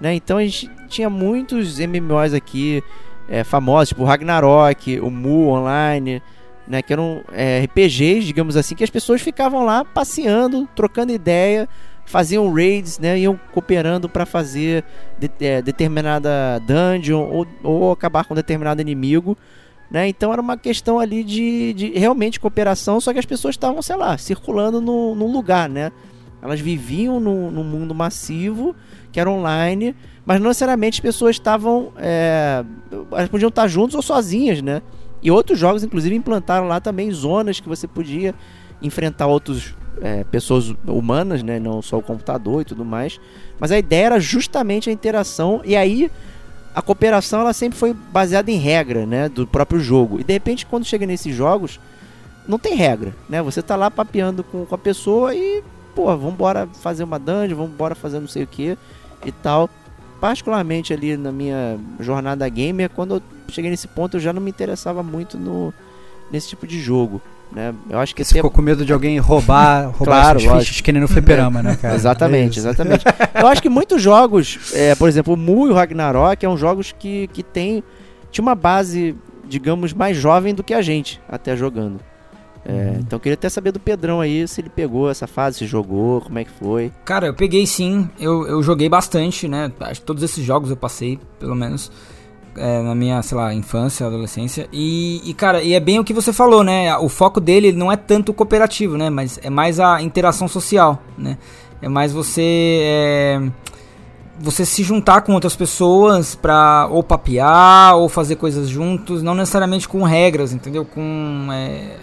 Né? 0.00 0.14
Então 0.14 0.38
a 0.38 0.44
gente 0.44 0.70
tinha 0.88 1.10
muitos 1.10 1.78
MMOs 1.78 2.32
aqui 2.32 2.82
é, 3.30 3.44
famosos, 3.44 3.90
tipo 3.90 4.02
o 4.02 4.04
Ragnarok, 4.04 4.98
o 5.00 5.08
Mu 5.08 5.50
Online, 5.50 6.20
né? 6.66 6.82
que 6.82 6.92
eram 6.92 7.22
é, 7.32 7.60
RPGs, 7.64 8.26
digamos 8.26 8.56
assim, 8.56 8.74
que 8.74 8.82
as 8.82 8.90
pessoas 8.90 9.22
ficavam 9.22 9.64
lá 9.64 9.84
passeando, 9.84 10.68
trocando 10.74 11.12
ideia, 11.12 11.68
faziam 12.04 12.52
raids, 12.52 12.98
né? 12.98 13.20
iam 13.20 13.38
cooperando 13.52 14.08
para 14.08 14.26
fazer 14.26 14.84
de, 15.16 15.30
é, 15.40 15.62
determinada 15.62 16.60
dungeon 16.66 17.20
ou, 17.20 17.46
ou 17.62 17.92
acabar 17.92 18.24
com 18.24 18.34
determinado 18.34 18.82
inimigo. 18.82 19.38
Né? 19.88 20.08
Então 20.08 20.32
era 20.32 20.42
uma 20.42 20.56
questão 20.56 20.98
ali 20.98 21.22
de, 21.22 21.72
de 21.72 21.90
realmente 21.90 22.38
cooperação, 22.38 23.00
só 23.00 23.12
que 23.12 23.18
as 23.18 23.26
pessoas 23.26 23.54
estavam, 23.54 23.80
sei 23.80 23.96
lá, 23.96 24.18
circulando 24.18 24.80
no, 24.80 25.14
num 25.16 25.32
lugar, 25.32 25.68
né? 25.68 25.90
Elas 26.40 26.60
viviam 26.60 27.18
num, 27.18 27.50
num 27.50 27.64
mundo 27.64 27.92
massivo, 27.92 28.74
que 29.10 29.18
era 29.18 29.28
online, 29.28 29.94
mas 30.30 30.40
não 30.40 30.46
necessariamente 30.46 30.98
as 30.98 31.00
pessoas 31.00 31.34
estavam. 31.34 31.92
É, 31.96 32.64
elas 33.10 33.28
podiam 33.28 33.48
estar 33.48 33.66
juntos 33.66 33.96
ou 33.96 34.00
sozinhas, 34.00 34.62
né? 34.62 34.80
E 35.20 35.28
outros 35.28 35.58
jogos, 35.58 35.82
inclusive, 35.82 36.14
implantaram 36.14 36.68
lá 36.68 36.80
também 36.80 37.10
zonas 37.10 37.58
que 37.58 37.68
você 37.68 37.88
podia 37.88 38.32
enfrentar 38.80 39.26
outras 39.26 39.74
é, 40.00 40.22
pessoas 40.22 40.72
humanas, 40.86 41.42
né? 41.42 41.58
Não 41.58 41.82
só 41.82 41.98
o 41.98 42.02
computador 42.02 42.62
e 42.62 42.64
tudo 42.64 42.84
mais. 42.84 43.18
Mas 43.58 43.72
a 43.72 43.78
ideia 43.80 44.06
era 44.06 44.20
justamente 44.20 44.88
a 44.88 44.92
interação, 44.92 45.62
e 45.64 45.74
aí 45.74 46.08
a 46.76 46.80
cooperação 46.80 47.40
ela 47.40 47.52
sempre 47.52 47.76
foi 47.76 47.92
baseada 47.92 48.52
em 48.52 48.56
regra, 48.56 49.04
né, 49.04 49.28
do 49.28 49.48
próprio 49.48 49.80
jogo. 49.80 50.20
E 50.20 50.22
de 50.22 50.32
repente 50.32 50.64
quando 50.64 50.84
chega 50.84 51.06
nesses 51.06 51.34
jogos, 51.34 51.80
não 52.46 52.56
tem 52.56 52.76
regra, 52.76 53.16
né? 53.28 53.42
Você 53.42 53.62
tá 53.62 53.74
lá 53.74 53.90
papeando 53.90 54.44
com, 54.44 54.64
com 54.64 54.74
a 54.76 54.78
pessoa 54.78 55.34
e, 55.34 55.60
pô, 55.92 56.04
vamos 56.06 56.34
embora 56.34 56.68
fazer 56.68 57.02
uma 57.02 57.18
dungeon, 57.18 57.56
vamos 57.56 57.72
embora 57.72 57.96
fazer 57.96 58.20
não 58.20 58.28
sei 58.28 58.44
o 58.44 58.46
que 58.46 58.78
e 59.26 59.32
tal. 59.32 59.68
Particularmente 60.20 60.92
ali 60.92 61.16
na 61.16 61.32
minha 61.32 61.78
jornada 61.98 62.48
gamer, 62.48 62.90
quando 62.90 63.16
eu 63.16 63.22
cheguei 63.48 63.70
nesse 63.70 63.88
ponto, 63.88 64.16
eu 64.16 64.20
já 64.20 64.32
não 64.32 64.40
me 64.40 64.50
interessava 64.50 65.02
muito 65.02 65.38
no 65.38 65.72
nesse 66.30 66.48
tipo 66.48 66.66
de 66.66 66.80
jogo. 66.80 67.20
Né? 67.52 67.74
Eu 67.88 67.98
acho 67.98 68.14
que 68.14 68.22
Você 68.24 68.34
ficou 68.34 68.50
com 68.50 68.62
medo 68.62 68.84
de 68.84 68.92
alguém 68.92 69.18
roubar, 69.18 69.86
roubar 69.90 70.22
claro, 70.22 70.40
suas 70.40 70.68
fichas 70.68 70.80
que 70.80 70.92
nem 70.92 71.02
no 71.02 71.08
fliperama, 71.08 71.62
né, 71.62 71.76
cara? 71.80 71.94
exatamente, 71.96 72.58
é 72.58 72.62
exatamente. 72.62 73.04
Eu 73.34 73.48
acho 73.48 73.60
que 73.60 73.68
muitos 73.68 74.00
jogos, 74.00 74.72
é, 74.72 74.94
por 74.94 75.08
exemplo, 75.08 75.34
o 75.34 75.36
Mu 75.36 75.66
e 75.66 75.70
o 75.70 75.74
Ragnarok, 75.74 76.40
são 76.40 76.56
jogos 76.56 76.94
que, 76.96 77.28
que 77.28 77.42
tem, 77.42 77.82
tinha 78.30 78.42
uma 78.42 78.54
base, 78.54 79.16
digamos, 79.48 79.92
mais 79.92 80.16
jovem 80.16 80.54
do 80.54 80.62
que 80.62 80.72
a 80.72 80.80
gente 80.80 81.20
até 81.28 81.56
jogando. 81.56 82.00
É. 82.64 82.96
Então 82.98 83.18
queria 83.18 83.34
até 83.34 83.48
saber 83.48 83.72
do 83.72 83.80
Pedrão 83.80 84.20
aí, 84.20 84.46
se 84.46 84.60
ele 84.60 84.68
pegou 84.68 85.10
essa 85.10 85.26
fase, 85.26 85.58
se 85.58 85.66
jogou, 85.66 86.20
como 86.20 86.38
é 86.38 86.44
que 86.44 86.50
foi. 86.50 86.92
Cara, 87.04 87.26
eu 87.26 87.34
peguei 87.34 87.66
sim, 87.66 88.08
eu, 88.18 88.46
eu 88.46 88.62
joguei 88.62 88.88
bastante, 88.88 89.48
né? 89.48 89.72
Acho 89.80 90.00
que 90.00 90.06
todos 90.06 90.22
esses 90.22 90.44
jogos 90.44 90.70
eu 90.70 90.76
passei, 90.76 91.18
pelo 91.38 91.54
menos 91.54 91.90
é, 92.56 92.82
na 92.82 92.94
minha, 92.94 93.22
sei 93.22 93.36
lá, 93.36 93.54
infância, 93.54 94.06
adolescência. 94.06 94.68
E, 94.72 95.22
e, 95.24 95.34
cara, 95.34 95.62
e 95.62 95.74
é 95.74 95.80
bem 95.80 95.98
o 95.98 96.04
que 96.04 96.12
você 96.12 96.32
falou, 96.32 96.62
né? 96.62 96.96
O 96.98 97.08
foco 97.08 97.40
dele 97.40 97.72
não 97.72 97.90
é 97.90 97.96
tanto 97.96 98.32
cooperativo, 98.32 98.96
né? 98.96 99.10
Mas 99.10 99.38
é 99.42 99.50
mais 99.50 99.80
a 99.80 100.02
interação 100.02 100.48
social, 100.48 101.02
né? 101.16 101.38
É 101.80 101.88
mais 101.88 102.12
você. 102.12 102.80
É, 102.82 103.50
você 104.38 104.64
se 104.64 104.82
juntar 104.82 105.20
com 105.20 105.32
outras 105.34 105.54
pessoas 105.54 106.34
pra 106.34 106.88
ou 106.90 107.02
papear 107.02 107.96
ou 107.96 108.08
fazer 108.08 108.36
coisas 108.36 108.68
juntos, 108.68 109.22
não 109.22 109.34
necessariamente 109.34 109.88
com 109.88 110.02
regras, 110.02 110.52
entendeu? 110.52 110.84
Com. 110.84 111.48
É, 111.52 111.96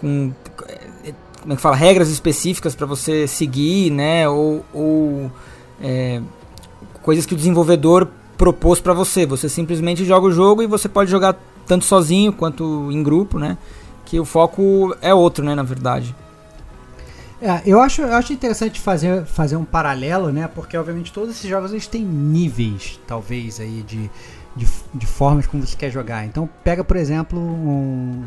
com 0.00 0.32
é, 0.68 1.12
como 1.40 1.52
é 1.52 1.56
que 1.56 1.62
fala? 1.62 1.76
Regras 1.76 2.08
específicas 2.08 2.74
para 2.74 2.86
você 2.86 3.26
seguir, 3.26 3.90
né? 3.90 4.28
Ou. 4.28 4.64
ou 4.72 5.32
é, 5.80 6.20
coisas 7.02 7.24
que 7.24 7.32
o 7.32 7.36
desenvolvedor 7.36 8.08
propôs 8.36 8.80
para 8.80 8.92
você. 8.92 9.24
Você 9.24 9.48
simplesmente 9.48 10.04
joga 10.04 10.26
o 10.26 10.30
jogo 10.30 10.62
e 10.62 10.66
você 10.66 10.88
pode 10.88 11.10
jogar 11.10 11.36
tanto 11.66 11.84
sozinho 11.84 12.32
quanto 12.32 12.90
em 12.92 13.02
grupo, 13.02 13.38
né? 13.38 13.56
Que 14.04 14.20
o 14.20 14.24
foco 14.24 14.96
é 15.00 15.14
outro, 15.14 15.44
né, 15.44 15.54
na 15.54 15.62
verdade. 15.62 16.14
É, 17.40 17.62
eu 17.64 17.80
acho, 17.80 18.02
eu 18.02 18.14
acho 18.14 18.32
interessante 18.32 18.80
fazer, 18.80 19.24
fazer 19.24 19.56
um 19.56 19.64
paralelo, 19.64 20.32
né? 20.32 20.48
Porque 20.52 20.76
obviamente 20.76 21.12
todos 21.12 21.30
esses 21.30 21.48
jogos 21.48 21.70
eles 21.70 21.86
têm 21.86 22.02
níveis, 22.02 22.98
talvez, 23.06 23.60
aí 23.60 23.82
de, 23.86 24.10
de, 24.56 24.66
de 24.92 25.06
formas 25.06 25.46
como 25.46 25.64
você 25.64 25.76
quer 25.76 25.90
jogar. 25.90 26.24
Então 26.24 26.48
pega, 26.64 26.82
por 26.82 26.96
exemplo, 26.96 27.38
um, 27.38 28.24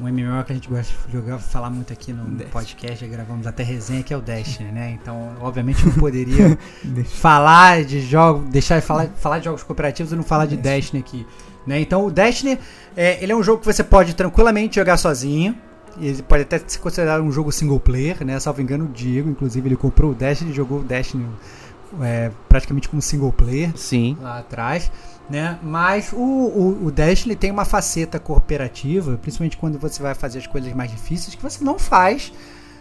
um 0.00 0.04
MMO 0.04 0.44
que 0.44 0.52
a 0.52 0.54
gente 0.54 0.68
gosta 0.68 0.92
de 1.06 1.12
jogar, 1.12 1.38
falar 1.38 1.70
muito 1.70 1.92
aqui 1.92 2.12
no 2.12 2.44
podcast, 2.46 3.04
já 3.04 3.10
gravamos 3.10 3.46
até 3.46 3.62
resenha, 3.62 4.02
que 4.02 4.12
é 4.12 4.16
o 4.16 4.20
Destiny, 4.20 4.70
né? 4.70 4.98
Então, 5.00 5.34
obviamente, 5.40 5.84
não 5.84 5.92
poderia 5.92 6.58
falar 7.06 7.84
de 7.84 8.00
jogos, 8.00 8.48
deixar 8.48 8.80
de 8.80 8.86
falar, 8.86 9.08
falar 9.16 9.38
de 9.38 9.46
jogos 9.46 9.62
cooperativos 9.62 10.12
e 10.12 10.16
não 10.16 10.22
falar 10.22 10.46
de 10.46 10.56
Destiny 10.56 11.00
aqui. 11.00 11.26
Né? 11.66 11.80
Então, 11.80 12.06
o 12.06 12.10
Destiny, 12.10 12.58
é, 12.96 13.22
ele 13.22 13.32
é 13.32 13.36
um 13.36 13.42
jogo 13.42 13.60
que 13.60 13.66
você 13.66 13.82
pode 13.82 14.14
tranquilamente 14.14 14.76
jogar 14.76 14.96
sozinho. 14.96 15.56
Ele 15.98 16.22
pode 16.22 16.42
até 16.42 16.58
ser 16.58 16.78
considerado 16.78 17.22
um 17.22 17.32
jogo 17.32 17.50
single 17.50 17.80
player, 17.80 18.22
né? 18.22 18.38
Salvo 18.38 18.60
engano, 18.60 18.84
o 18.84 18.88
Diego, 18.88 19.30
inclusive, 19.30 19.66
ele 19.66 19.76
comprou 19.76 20.10
o 20.10 20.14
Destiny 20.14 20.50
e 20.50 20.54
jogou 20.54 20.80
o 20.80 20.84
Destiny 20.84 21.26
é, 22.02 22.30
praticamente 22.48 22.88
como 22.88 23.00
single 23.02 23.32
player. 23.32 23.76
Sim. 23.76 24.16
Lá 24.20 24.38
atrás 24.38 24.90
né? 25.28 25.58
Mas 25.62 26.12
o, 26.12 26.18
o, 26.18 26.86
o 26.86 26.90
Destiny 26.90 27.34
tem 27.34 27.50
uma 27.50 27.64
faceta 27.64 28.18
cooperativa, 28.18 29.18
principalmente 29.18 29.56
quando 29.56 29.78
você 29.78 30.02
vai 30.02 30.14
fazer 30.14 30.38
as 30.38 30.46
coisas 30.46 30.72
mais 30.72 30.90
difíceis, 30.90 31.34
que 31.34 31.42
você 31.42 31.64
não 31.64 31.78
faz 31.78 32.32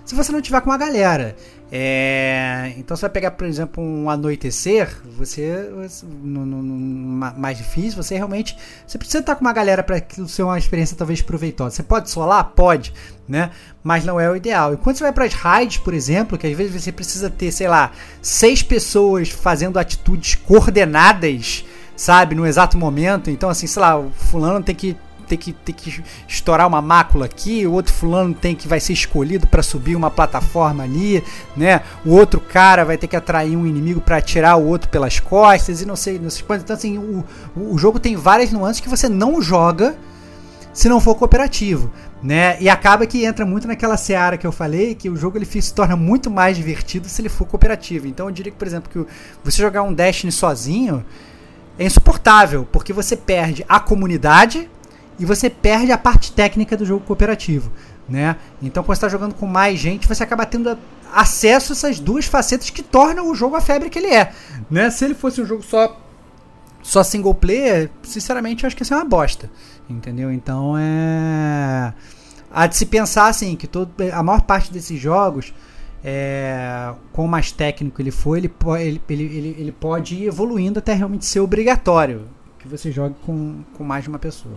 se 0.06 0.14
você 0.14 0.32
não 0.32 0.40
tiver 0.40 0.62
com 0.62 0.70
uma 0.70 0.78
galera. 0.78 1.36
É, 1.72 2.74
então 2.78 2.96
você 2.96 3.02
vai 3.02 3.10
pegar, 3.10 3.32
por 3.32 3.48
exemplo, 3.48 3.84
um 3.84 4.08
anoitecer, 4.08 4.96
você 5.18 5.68
no, 6.22 6.46
no, 6.46 6.62
no, 6.62 7.34
mais 7.36 7.58
difícil, 7.58 8.02
você 8.02 8.16
realmente 8.16 8.56
você 8.86 9.00
precisa 9.00 9.18
estar 9.20 9.36
com 9.36 9.42
uma 9.42 9.52
galera 9.52 9.82
para 9.82 10.00
que 10.00 10.28
ser 10.30 10.44
uma 10.44 10.60
experiência 10.60 10.96
talvez 10.96 11.24
proveitosa. 11.24 11.78
Você 11.78 11.84
pode 11.84 12.12
solar, 12.12 12.52
pode, 12.56 12.94
né? 13.28 13.52
Mas 13.84 14.04
não 14.04 14.20
é 14.20 14.30
o 14.30 14.36
ideal. 14.36 14.74
E 14.74 14.78
quando 14.78 14.98
você 14.98 15.04
vai 15.04 15.14
para 15.14 15.26
as 15.26 15.34
raids, 15.34 15.78
por 15.78 15.94
exemplo, 15.94 16.38
que 16.38 16.48
às 16.48 16.56
vezes 16.56 16.84
você 16.84 16.92
precisa 16.92 17.30
ter, 17.30 17.52
sei 17.52 17.68
lá, 17.68 17.92
seis 18.22 18.62
pessoas 18.62 19.30
fazendo 19.30 19.80
atitudes 19.80 20.36
coordenadas 20.36 21.66
sabe, 21.96 22.36
no 22.36 22.46
exato 22.46 22.78
momento. 22.78 23.30
Então, 23.30 23.50
assim, 23.50 23.68
sei 23.68 23.82
lá, 23.82 23.98
o 23.98 24.12
fulano 24.12 24.64
tem 24.64 24.76
que 24.76 24.96
tem 25.28 25.40
que, 25.40 25.54
tem 25.54 25.74
que 25.74 26.04
estourar 26.28 26.68
uma 26.68 26.84
mácula 26.84 27.26
aqui, 27.26 27.66
o 27.66 27.72
outro 27.72 27.92
fulano 27.92 28.32
tem 28.32 28.56
que 28.56 28.68
vai 28.68 28.80
ser 28.80 28.94
escolhido 28.94 29.48
para 29.48 29.64
subir 29.64 29.96
uma 29.96 30.12
plataforma 30.12 30.84
ali, 30.84 31.24
né? 31.58 31.82
O 32.06 32.12
outro 32.12 32.40
cara 32.40 32.86
vai 32.86 32.96
ter 32.96 33.08
que 33.08 33.16
atrair 33.16 33.58
um 33.58 33.66
inimigo 33.66 34.00
para 34.00 34.18
atirar 34.18 34.56
o 34.56 34.68
outro 34.68 34.88
pelas 34.88 35.20
costas 35.20 35.82
e 35.82 35.86
não 35.86 35.96
sei, 35.96 36.20
não 36.20 36.30
sei 36.30 36.44
quanto. 36.44 36.62
Então 36.62 36.76
assim, 36.76 37.00
o, 37.00 37.26
o 37.56 37.76
jogo 37.76 38.00
tem 38.00 38.16
várias 38.16 38.52
nuances 38.52 38.80
que 38.80 38.88
você 38.88 39.10
não 39.10 39.42
joga 39.42 39.98
se 40.72 40.88
não 40.88 41.00
for 41.00 41.16
cooperativo, 41.16 41.90
né? 42.22 42.58
E 42.60 42.70
acaba 42.70 43.06
que 43.06 43.26
entra 43.26 43.46
muito 43.46 43.68
naquela 43.68 43.98
seara 43.98 44.38
que 44.38 44.48
eu 44.48 44.52
falei, 44.52 44.96
que 44.96 45.10
o 45.10 45.16
jogo 45.16 45.38
ele 45.38 45.46
se 45.46 45.74
torna 45.74 45.96
muito 45.96 46.32
mais 46.32 46.58
divertido 46.58 47.08
se 47.08 47.22
ele 47.22 47.30
for 47.30 47.46
cooperativo. 47.46 48.08
Então 48.08 48.28
eu 48.28 48.32
diria 48.32 48.52
que, 48.52 48.58
por 48.58 48.68
exemplo, 48.68 48.90
que 48.90 49.12
você 49.44 49.62
jogar 49.62 49.84
um 49.84 49.94
Destiny 49.94 50.32
sozinho, 50.32 51.06
é 51.78 51.86
insuportável, 51.86 52.68
porque 52.72 52.94
você 52.94 53.16
perde 53.16 53.66
a 53.68 53.80
comunidade 53.80 54.70
e 55.20 55.26
você 55.26 55.50
perde 55.50 55.92
a 55.92 55.98
parte 55.98 56.32
técnica 56.32 56.76
do 56.76 56.86
jogo 56.86 57.06
cooperativo. 57.06 57.72
Né? 58.08 58.36
Então, 58.62 58.84
quando 58.84 58.96
está 58.96 59.10
jogando 59.10 59.34
com 59.34 59.48
mais 59.48 59.80
gente, 59.80 60.08
você 60.08 60.24
acaba 60.24 60.46
tendo 60.46 60.78
acesso 61.14 61.74
a 61.74 61.76
essas 61.76 62.00
duas 62.00 62.26
facetas 62.26 62.70
que 62.70 62.84
tornam 62.84 63.30
o 63.30 63.36
jogo 63.36 63.56
a 63.56 63.62
febre 63.62 63.90
que 63.90 64.00
ele 64.00 64.14
é. 64.14 64.32
Né? 64.70 64.90
Se 64.90 65.06
ele 65.06 65.16
fosse 65.16 65.42
um 65.42 65.46
jogo 65.46 65.64
só 65.64 66.00
só 66.86 67.04
single 67.04 67.34
player, 67.34 67.90
sinceramente, 68.04 68.64
eu 68.64 68.68
acho 68.68 68.76
que 68.76 68.84
isso 68.84 68.94
é 68.94 68.98
uma 68.98 69.06
bosta. 69.06 69.50
Entendeu? 69.90 70.32
Então 70.32 70.78
é. 70.78 71.94
Há 72.52 72.68
de 72.68 72.78
se 72.78 72.86
pensar 72.86 73.28
assim 73.28 73.56
que 73.56 73.68
todo, 73.68 73.92
a 74.14 74.24
maior 74.24 74.42
parte 74.42 74.72
desses 74.72 75.00
jogos 75.00 75.54
é, 76.04 76.94
mais 77.28 77.52
técnico 77.52 78.02
ele 78.02 78.12
for, 78.12 78.38
ele, 78.38 78.54
ele, 78.78 79.02
ele, 79.10 79.56
ele 79.60 79.72
pode 79.72 80.16
ir 80.16 80.28
evoluindo 80.28 80.80
até 80.80 80.94
realmente 80.94 81.26
ser 81.26 81.42
obrigatório 81.42 82.28
que 82.60 82.68
você 82.68 82.92
jogue 82.92 83.16
com, 83.26 83.64
com 83.76 83.84
mais 83.84 84.04
de 84.04 84.10
uma 84.10 84.20
pessoa. 84.20 84.56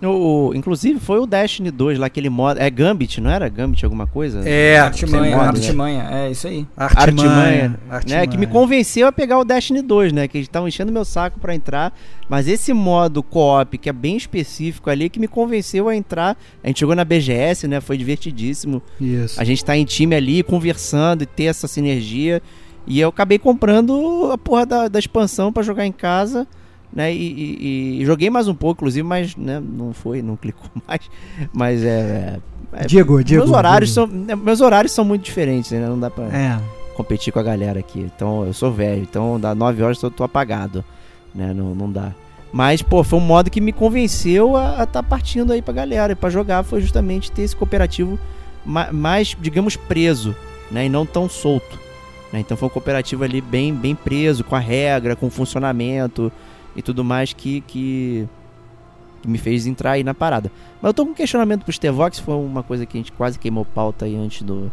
O, 0.00 0.52
inclusive 0.54 1.00
foi 1.00 1.18
o 1.18 1.26
Destiny 1.26 1.72
2 1.72 1.98
lá, 1.98 2.06
aquele 2.06 2.28
modo. 2.28 2.60
É 2.60 2.70
Gambit, 2.70 3.20
não 3.20 3.30
era? 3.30 3.48
Gambit 3.48 3.84
alguma 3.84 4.06
coisa? 4.06 4.48
É, 4.48 4.78
Artimanha, 4.78 5.36
modo, 5.36 5.48
Artimanha, 5.48 6.04
né? 6.04 6.26
é 6.28 6.30
isso 6.30 6.46
aí. 6.46 6.66
Artimanha, 6.76 7.08
Artimanha, 7.08 7.80
Artimanha, 7.90 8.20
né? 8.20 8.26
Que 8.28 8.38
me 8.38 8.46
convenceu 8.46 9.08
a 9.08 9.12
pegar 9.12 9.38
o 9.38 9.44
Destiny 9.44 9.82
2, 9.82 10.12
né? 10.12 10.28
Que 10.28 10.38
eles 10.38 10.46
estavam 10.46 10.68
enchendo 10.68 10.92
meu 10.92 11.04
saco 11.04 11.40
para 11.40 11.52
entrar. 11.52 11.92
Mas 12.28 12.46
esse 12.46 12.72
modo 12.72 13.24
co-op, 13.24 13.76
que 13.76 13.88
é 13.88 13.92
bem 13.92 14.16
específico 14.16 14.88
ali, 14.88 15.08
que 15.08 15.18
me 15.18 15.26
convenceu 15.26 15.88
a 15.88 15.96
entrar. 15.96 16.36
A 16.62 16.68
gente 16.68 16.80
jogou 16.80 16.94
na 16.94 17.04
BGS, 17.04 17.66
né? 17.66 17.80
Foi 17.80 17.98
divertidíssimo. 17.98 18.80
Isso. 19.00 19.40
A 19.40 19.42
gente 19.42 19.64
tá 19.64 19.76
em 19.76 19.84
time 19.84 20.14
ali, 20.14 20.44
conversando 20.44 21.22
e 21.22 21.26
ter 21.26 21.44
essa 21.44 21.66
sinergia. 21.66 22.40
E 22.86 23.00
eu 23.00 23.08
acabei 23.08 23.38
comprando 23.38 24.30
a 24.32 24.38
porra 24.38 24.64
da, 24.64 24.88
da 24.88 24.98
expansão 24.98 25.52
para 25.52 25.64
jogar 25.64 25.84
em 25.84 25.92
casa 25.92 26.46
né? 26.92 27.12
E, 27.12 27.16
e, 27.16 28.02
e, 28.02 28.06
joguei 28.06 28.30
mais 28.30 28.48
um 28.48 28.54
pouco, 28.54 28.80
inclusive, 28.80 29.06
mas 29.06 29.36
né, 29.36 29.60
não 29.60 29.92
foi, 29.92 30.22
não 30.22 30.36
clicou 30.36 30.68
mais. 30.86 31.00
Mas 31.52 31.84
é. 31.84 32.38
é 32.72 32.86
Diego, 32.86 33.22
Diego. 33.22 33.44
Meus 33.44 33.56
horários, 33.56 33.92
Diego. 33.92 34.10
São, 34.10 34.20
né, 34.20 34.34
meus 34.34 34.60
horários 34.60 34.92
são 34.92 35.04
muito 35.04 35.22
diferentes, 35.22 35.70
né? 35.70 35.86
Não 35.86 35.98
dá 35.98 36.10
pra 36.10 36.24
é. 36.24 36.60
competir 36.94 37.32
com 37.32 37.38
a 37.38 37.42
galera 37.42 37.80
aqui. 37.80 38.00
Então 38.00 38.44
eu 38.44 38.52
sou 38.52 38.72
velho, 38.72 39.02
então 39.02 39.38
dá 39.38 39.54
9 39.54 39.82
horas 39.82 40.02
eu 40.02 40.10
tô 40.10 40.24
apagado. 40.24 40.84
Né? 41.34 41.52
Não, 41.54 41.74
não 41.74 41.90
dá. 41.90 42.12
Mas, 42.50 42.80
pô, 42.80 43.04
foi 43.04 43.18
um 43.18 43.22
modo 43.22 43.50
que 43.50 43.60
me 43.60 43.72
convenceu 43.72 44.56
a 44.56 44.70
estar 44.70 44.86
tá 44.86 45.02
partindo 45.02 45.52
aí 45.52 45.60
pra 45.60 45.74
galera. 45.74 46.12
E 46.12 46.16
pra 46.16 46.30
jogar 46.30 46.62
foi 46.62 46.80
justamente 46.80 47.30
ter 47.30 47.42
esse 47.42 47.54
cooperativo 47.54 48.18
mais, 48.64 49.36
digamos, 49.38 49.76
preso, 49.76 50.34
né? 50.70 50.86
E 50.86 50.88
não 50.88 51.04
tão 51.04 51.28
solto. 51.28 51.78
Né? 52.32 52.40
Então 52.40 52.56
foi 52.56 52.68
um 52.68 52.70
cooperativo 52.70 53.24
ali 53.24 53.40
bem, 53.40 53.74
bem 53.74 53.94
preso, 53.94 54.44
com 54.44 54.56
a 54.56 54.58
regra, 54.58 55.14
com 55.14 55.26
o 55.26 55.30
funcionamento 55.30 56.32
e 56.78 56.82
tudo 56.82 57.04
mais 57.04 57.32
que, 57.32 57.60
que, 57.62 58.28
que, 59.20 59.28
me 59.28 59.36
fez 59.36 59.66
entrar 59.66 59.92
aí 59.92 60.04
na 60.04 60.14
parada. 60.14 60.50
Mas 60.80 60.90
eu 60.90 60.94
tô 60.94 61.04
com 61.04 61.10
um 61.10 61.14
questionamento 61.14 61.64
pro 61.64 61.72
Stevox, 61.72 62.20
foi 62.20 62.36
uma 62.36 62.62
coisa 62.62 62.86
que 62.86 62.96
a 62.96 63.00
gente 63.00 63.10
quase 63.10 63.36
queimou 63.36 63.64
pauta 63.64 64.04
aí 64.04 64.14
antes 64.14 64.42
do, 64.42 64.70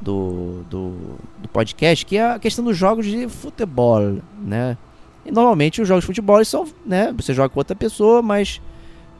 do, 0.00 0.64
do, 0.68 0.92
do 1.38 1.48
podcast, 1.52 2.04
que 2.04 2.16
é 2.16 2.32
a 2.32 2.38
questão 2.40 2.64
dos 2.64 2.76
jogos 2.76 3.06
de 3.06 3.28
futebol, 3.28 4.18
né? 4.42 4.76
E 5.24 5.30
normalmente 5.30 5.80
os 5.80 5.86
jogos 5.86 6.02
de 6.02 6.06
futebol 6.06 6.44
são, 6.44 6.66
né? 6.84 7.14
Você 7.16 7.32
joga 7.32 7.48
com 7.48 7.60
outra 7.60 7.76
pessoa, 7.76 8.20
mas 8.20 8.60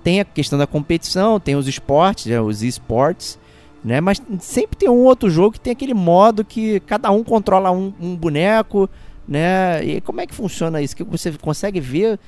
tem 0.02 0.18
a 0.18 0.24
questão 0.24 0.58
da 0.58 0.66
competição, 0.66 1.38
tem 1.38 1.54
os 1.54 1.68
esportes, 1.68 2.26
né, 2.26 2.40
os 2.40 2.64
esportes, 2.64 3.38
né? 3.84 4.00
Mas 4.00 4.20
sempre 4.40 4.76
tem 4.76 4.88
um 4.88 5.04
outro 5.04 5.30
jogo 5.30 5.52
que 5.52 5.61
tem 5.61 5.74
aquele 5.74 5.94
modo 5.94 6.44
que 6.44 6.80
cada 6.80 7.08
um 7.12 7.22
controla 7.22 7.70
um, 7.70 7.92
um 8.00 8.16
boneco, 8.16 8.90
né? 9.31 9.83
E 9.85 10.01
como 10.01 10.20
é 10.20 10.26
que 10.26 10.35
funciona 10.35 10.83
isso? 10.83 10.97
Que 10.97 11.05
você 11.05 11.31
consegue 11.33 11.78
ver 11.81 12.18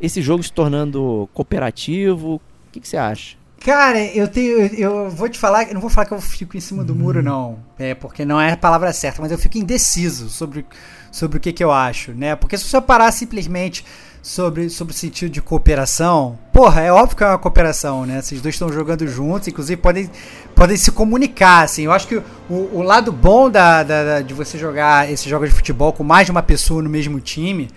esse 0.00 0.22
jogo 0.22 0.42
se 0.42 0.52
tornando 0.52 1.28
cooperativo? 1.34 2.36
O 2.36 2.40
que, 2.70 2.80
que 2.80 2.88
você 2.88 2.96
acha? 2.96 3.36
Cara, 3.64 4.04
eu 4.04 4.28
tenho. 4.28 4.58
Eu 4.74 5.10
vou 5.10 5.28
te 5.28 5.38
falar, 5.38 5.68
eu 5.68 5.74
não 5.74 5.80
vou 5.80 5.90
falar 5.90 6.06
que 6.06 6.14
eu 6.14 6.20
fico 6.20 6.56
em 6.56 6.60
cima 6.60 6.84
do 6.84 6.94
muro, 6.94 7.22
não. 7.22 7.58
É, 7.78 7.94
porque 7.94 8.24
não 8.24 8.40
é 8.40 8.52
a 8.52 8.56
palavra 8.56 8.92
certa, 8.92 9.20
mas 9.20 9.30
eu 9.30 9.38
fico 9.38 9.58
indeciso 9.58 10.28
sobre, 10.28 10.64
sobre 11.10 11.38
o 11.38 11.40
que, 11.40 11.52
que 11.52 11.62
eu 11.62 11.70
acho, 11.70 12.12
né? 12.12 12.34
Porque 12.34 12.56
se 12.56 12.64
você 12.64 12.80
parar 12.80 13.10
simplesmente 13.12 13.84
sobre, 14.22 14.70
sobre 14.70 14.94
o 14.94 14.96
sentido 14.96 15.30
de 15.30 15.42
cooperação. 15.42 16.38
Porra, 16.52 16.82
é 16.82 16.92
óbvio 16.92 17.16
que 17.16 17.24
é 17.24 17.26
uma 17.26 17.38
cooperação, 17.38 18.06
né? 18.06 18.20
Esses 18.20 18.40
dois 18.40 18.54
estão 18.54 18.72
jogando 18.72 19.06
juntos, 19.06 19.48
inclusive 19.48 19.80
podem, 19.80 20.08
podem 20.62 20.76
se 20.76 20.92
comunicar, 20.92 21.64
assim. 21.64 21.86
Eu 21.86 21.92
acho 21.92 22.06
que 22.06 22.14
o, 22.14 22.22
o 22.48 22.82
lado 22.82 23.10
bom 23.10 23.50
da, 23.50 23.82
da, 23.82 24.04
da, 24.04 24.20
de 24.20 24.32
você 24.32 24.56
jogar 24.56 25.10
esses 25.10 25.26
jogos 25.26 25.48
de 25.48 25.54
futebol 25.56 25.92
com 25.92 26.04
mais 26.04 26.26
de 26.26 26.30
uma 26.30 26.40
pessoa 26.40 26.80
no 26.80 26.88
mesmo 26.88 27.18
time 27.18 27.68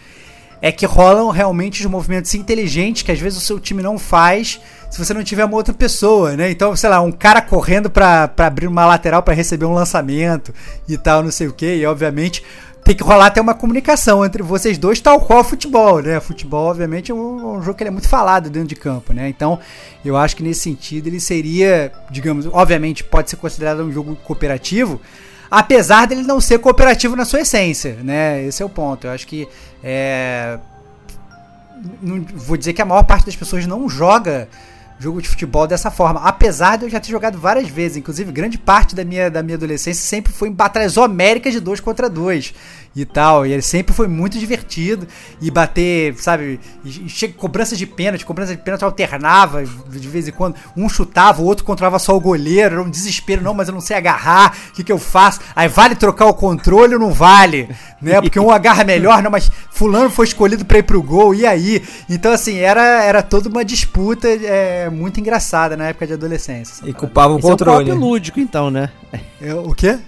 é 0.62 0.72
que 0.72 0.86
rolam 0.86 1.32
realmente 1.32 1.82
os 1.82 1.88
movimentos 1.88 2.36
inteligentes 2.36 3.02
que 3.02 3.12
às 3.12 3.20
vezes 3.20 3.40
o 3.40 3.42
seu 3.42 3.60
time 3.60 3.82
não 3.82 3.98
faz 3.98 4.62
se 4.92 5.04
você 5.04 5.16
não 5.16 5.24
tiver 5.24 5.46
uma 5.46 5.56
outra 5.56 5.74
pessoa, 5.74 6.38
né? 6.38 6.52
Então, 6.52 6.76
sei 6.76 6.88
lá, 6.92 7.02
um 7.02 7.12
cara 7.12 7.42
correndo 7.42 7.90
para 7.90 8.32
abrir 8.38 8.68
uma 8.68 8.86
lateral 8.86 9.24
para 9.24 9.34
receber 9.34 9.66
um 9.66 9.74
lançamento 9.74 10.54
e 10.88 10.96
tal, 10.96 11.24
não 11.24 11.32
sei 11.32 11.48
o 11.48 11.54
que, 11.54 11.78
e 11.78 11.88
obviamente 11.88 12.44
tem 12.86 12.96
que 12.96 13.04
rolar 13.04 13.26
até 13.26 13.42
uma 13.42 13.56
comunicação 13.56 14.24
entre 14.24 14.44
vocês 14.44 14.78
dois, 14.78 15.02
tal 15.02 15.20
qual 15.20 15.44
futebol, 15.44 16.04
né? 16.04 16.20
Futebol, 16.20 16.70
obviamente, 16.70 17.12
é 17.12 17.16
um, 17.16 17.58
um, 17.58 17.62
jogo 17.62 17.76
que 17.76 17.84
é 17.84 17.90
muito 17.90 18.08
falado 18.08 18.48
dentro 18.48 18.70
de 18.70 18.76
campo, 18.76 19.12
né? 19.12 19.28
Então, 19.28 19.60
eu 20.06 20.16
acho 20.16 20.36
que 20.36 20.44
nesse 20.44 20.62
sentido 20.62 21.08
ele 21.08 21.20
seria, 21.20 21.92
digamos, 22.12 22.48
obviamente 22.54 23.04
pode 23.04 23.32
ser 23.32 23.38
considerado 23.38 23.82
um 23.82 23.92
jogo 23.92 24.16
cooperativo, 24.18 25.02
apesar 25.50 26.06
dele 26.06 26.22
não 26.22 26.40
ser 26.40 26.60
cooperativo 26.60 27.16
na 27.16 27.26
sua 27.26 27.42
essência, 27.42 27.98
né? 28.04 28.44
Esse 28.44 28.62
é 28.62 28.66
o 28.66 28.70
ponto. 28.70 29.08
Eu 29.08 29.12
acho 29.12 29.26
que 29.26 29.48
é, 29.84 30.60
não, 32.04 32.24
vou 32.36 32.56
dizer 32.56 32.74
que 32.74 32.84
a 32.84 32.86
maior 32.86 33.04
parte 33.04 33.26
das 33.26 33.36
pessoas 33.36 33.66
não 33.66 33.90
joga 33.90 34.48
jogo 35.00 35.22
de 35.22 35.28
futebol 35.28 35.68
dessa 35.68 35.92
forma. 35.92 36.22
Apesar 36.22 36.78
de 36.78 36.86
eu 36.86 36.90
já 36.90 37.00
ter 37.00 37.12
jogado 37.12 37.38
várias 37.38 37.68
vezes, 37.68 37.98
inclusive 37.98 38.32
grande 38.32 38.58
parte 38.58 38.96
da 38.96 39.04
minha, 39.04 39.30
da 39.30 39.44
minha 39.44 39.58
adolescência 39.58 40.04
sempre 40.04 40.32
foi 40.32 40.50
em 40.50 40.54
batalhas 40.54 40.98
homéricas 40.98 41.54
de 41.54 41.60
dois 41.60 41.80
contra 41.80 42.10
dois 42.10 42.54
e 42.96 43.04
tal. 43.04 43.46
E 43.46 43.52
ele 43.52 43.62
sempre 43.62 43.94
foi 43.94 44.08
muito 44.08 44.40
divertido. 44.40 45.08
E 45.42 45.52
bater, 45.52 46.16
sabe, 46.16 46.60
chega 47.08 47.34
cobrança 47.34 47.76
de 47.76 47.86
pênalti, 47.86 48.26
cobrança 48.26 48.56
de 48.56 48.62
pênalti 48.62 48.84
alternava 48.84 49.64
de 49.64 50.08
vez 50.08 50.28
em 50.28 50.32
quando. 50.32 50.56
Um 50.78 50.88
chutava, 50.88 51.42
o 51.42 51.46
outro 51.46 51.66
controlava 51.66 52.00
só 52.00 52.16
o 52.16 52.20
goleiro. 52.20 52.76
Era 52.76 52.84
um 52.84 52.90
desespero, 52.90 53.42
não, 53.42 53.54
mas 53.54 53.68
eu 53.68 53.74
não 53.74 53.82
sei 53.82 53.98
agarrar. 53.98 54.56
O 54.70 54.74
que, 54.74 54.84
que 54.84 54.92
eu 54.92 54.98
faço? 54.98 55.42
Aí 55.56 55.68
vale 55.68 55.96
trocar 55.96 56.26
o 56.28 56.34
controle 56.34 56.94
ou 56.94 57.00
não 57.00 57.12
vale? 57.12 57.70
Né? 58.02 58.22
Porque 58.22 58.40
um 58.40 58.52
agarra 58.52 58.84
melhor, 58.84 59.22
não, 59.24 59.32
mas 59.32 59.50
fulano 59.72 60.10
foi 60.10 60.26
escolhido 60.26 60.64
para 60.64 60.78
ir 60.78 60.84
pro 60.84 61.02
gol, 61.02 61.34
e 61.34 61.46
aí? 61.46 61.84
Então, 62.10 62.32
assim, 62.32 62.58
era, 62.58 63.04
era 63.04 63.24
toda 63.24 63.50
uma 63.50 63.66
disputa. 63.66 64.28
É, 64.28 64.90
muito 64.90 65.20
engraçada 65.20 65.76
na 65.76 65.88
época 65.88 66.06
de 66.08 66.14
adolescência. 66.14 66.88
E 66.88 66.94
culpava 66.94 67.34
o 67.34 67.40
Esse 67.40 67.46
é 67.46 67.48
um 67.48 67.52
controle. 67.52 67.90
co-op 67.90 68.00
lúdico, 68.00 68.40
então, 68.40 68.70
né? 68.70 68.90
É, 69.42 69.54
o 69.54 69.74
quê? 69.74 70.00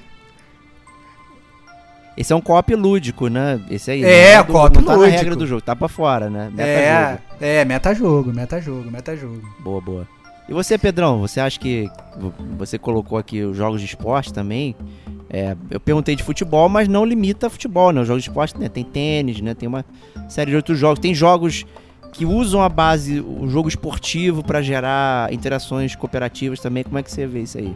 Esse 2.18 2.34
é 2.34 2.36
um 2.36 2.41
co-op 2.41 2.74
lúdico, 2.76 3.28
né? 3.28 3.59
Esse 3.70 3.91
aí. 3.91 4.03
É, 4.03 4.38
não 4.38 4.45
do- 4.45 4.51
co-op 4.53 4.76
não 4.78 4.84
tá 4.84 4.91
na 4.93 4.97
lúdico. 4.97 5.18
regra 5.18 5.36
do 5.36 5.45
jogo, 5.45 5.61
tá 5.61 5.76
pra 5.76 5.88
fora, 5.88 6.30
né? 6.30 6.49
Meta 6.51 6.70
é, 6.70 7.09
jogo. 7.11 7.22
é, 7.39 7.65
meta-jogo, 7.65 8.34
meta-jogo, 8.34 8.91
meta-jogo. 8.91 9.41
Boa, 9.59 9.80
boa. 9.80 10.07
E 10.49 10.53
você, 10.53 10.78
Pedrão, 10.78 11.20
você 11.20 11.39
acha 11.39 11.59
que 11.59 11.89
vo- 12.18 12.34
você 12.57 12.78
colocou 12.80 13.18
aqui 13.18 13.43
os 13.43 13.55
jogos 13.55 13.80
de 13.82 13.86
esporte 13.86 14.34
também? 14.34 14.76
É, 15.30 15.55
eu 15.70 15.80
perguntei 15.80 16.15
de 16.15 16.24
futebol, 16.24 16.68
mas 16.70 16.88
não 16.88 17.03
limita 17.05 17.49
futebol, 17.49 17.91
né? 17.91 18.01
Os 18.01 18.07
jogos 18.07 18.24
de 18.24 18.30
esporte 18.30 18.57
né? 18.57 18.68
tem 18.70 18.84
tênis, 18.84 19.39
né? 19.41 19.53
Tem 19.53 19.68
uma 19.68 19.86
série 20.30 20.49
de 20.51 20.55
outros 20.55 20.80
jogos. 20.80 20.99
Tem 20.99 21.13
jogos 21.13 21.65
que 22.13 22.26
usam 22.26 22.63
a 22.63 22.70
base, 22.70 23.20
o 23.20 23.47
jogo 23.49 23.68
esportivo 23.68 24.41
pra 24.41 24.61
gerar 24.61 25.32
interações 25.34 25.95
cooperativas 25.95 26.59
também. 26.61 26.84
Como 26.84 26.97
é 26.97 27.03
que 27.03 27.11
você 27.11 27.28
vê 27.28 27.41
isso 27.41 27.57
aí? 27.57 27.76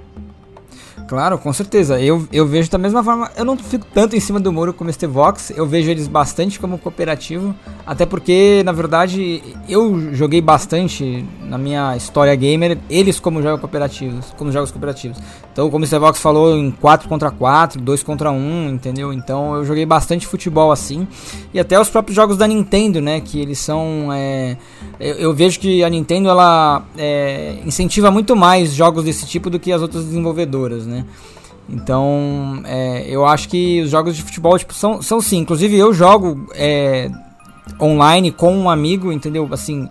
Claro, 1.08 1.38
com 1.38 1.52
certeza. 1.52 2.00
Eu, 2.00 2.28
eu 2.32 2.46
vejo 2.46 2.70
da 2.70 2.78
mesma 2.78 3.04
forma. 3.04 3.32
Eu 3.36 3.46
não 3.46 3.58
fico 3.58 3.86
tanto 3.94 4.16
em 4.16 4.20
cima 4.20 4.40
do 4.40 4.52
muro 4.52 4.74
como 4.74 4.90
este 4.90 5.06
Vox. 5.06 5.52
Eu 5.56 5.66
vejo 5.66 5.90
eles 5.90 6.08
bastante 6.08 6.60
como 6.60 6.78
cooperativo. 6.78 7.56
Até 7.86 8.06
porque, 8.06 8.62
na 8.64 8.72
verdade, 8.72 9.44
eu 9.68 10.14
joguei 10.14 10.42
bastante 10.42 11.26
na 11.52 11.58
minha 11.58 11.98
história 11.98 12.34
gamer, 12.34 12.78
eles 12.90 13.20
como 13.20 13.42
jogos 13.42 13.60
cooperativos. 13.60 14.34
Como 14.38 14.54
jogos 14.54 14.72
cooperativos. 14.72 15.18
Então, 15.52 15.70
como 15.70 15.84
o. 15.84 16.00
Vox 16.00 16.22
falou, 16.22 16.58
em 16.58 16.72
4 16.72 17.10
contra 17.10 17.30
4, 17.30 17.82
2 17.82 18.04
contra 18.04 18.32
1, 18.32 18.70
entendeu? 18.70 19.12
Então 19.12 19.56
eu 19.56 19.66
joguei 19.66 19.86
bastante 19.86 20.26
futebol 20.26 20.72
assim. 20.72 21.06
E 21.54 21.60
até 21.60 21.78
os 21.78 21.90
próprios 21.90 22.16
jogos 22.16 22.38
da 22.38 22.48
Nintendo, 22.48 23.02
né? 23.02 23.20
Que 23.20 23.42
eles 23.42 23.60
são. 23.60 24.08
é, 24.14 24.56
eu, 24.98 25.16
eu 25.16 25.34
vejo 25.34 25.60
que 25.60 25.84
a 25.84 25.90
Nintendo 25.90 26.30
ela 26.30 26.84
é, 26.98 27.58
incentiva 27.66 28.10
muito 28.10 28.34
mais 28.34 28.72
jogos 28.72 29.04
desse 29.04 29.26
tipo 29.26 29.50
do 29.50 29.60
que 29.60 29.74
as 29.74 29.82
outras 29.82 30.06
desenvolvedoras, 30.06 30.88
né? 30.88 31.04
Então, 31.68 32.62
é, 32.64 33.06
eu 33.10 33.26
acho 33.26 33.50
que 33.50 33.82
os 33.82 33.90
jogos 33.90 34.16
de 34.16 34.24
futebol 34.24 34.58
tipo, 34.58 34.74
são, 34.74 35.02
são 35.02 35.20
sim. 35.20 35.40
Inclusive, 35.40 35.78
eu 35.78 35.94
jogo 35.94 36.48
é, 36.56 37.12
online 37.80 38.32
com 38.32 38.56
um 38.56 38.70
amigo, 38.70 39.12
entendeu? 39.12 39.50
Assim, 39.52 39.90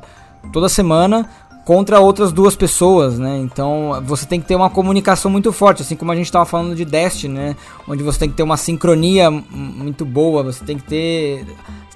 toda 0.52 0.68
semana 0.68 1.28
contra 1.70 2.00
outras 2.00 2.32
duas 2.32 2.56
pessoas, 2.56 3.16
né? 3.16 3.38
Então, 3.38 4.02
você 4.04 4.26
tem 4.26 4.40
que 4.40 4.48
ter 4.48 4.56
uma 4.56 4.68
comunicação 4.68 5.30
muito 5.30 5.52
forte, 5.52 5.82
assim 5.82 5.94
como 5.94 6.10
a 6.10 6.16
gente 6.16 6.24
estava 6.24 6.44
falando 6.44 6.74
de 6.74 6.84
Destiny, 6.84 7.32
né? 7.32 7.56
Onde 7.86 8.02
você 8.02 8.18
tem 8.18 8.28
que 8.28 8.34
ter 8.34 8.42
uma 8.42 8.56
sincronia 8.56 9.30
muito 9.30 10.04
boa, 10.04 10.42
você 10.42 10.64
tem 10.64 10.76
que 10.76 10.82
ter 10.82 11.46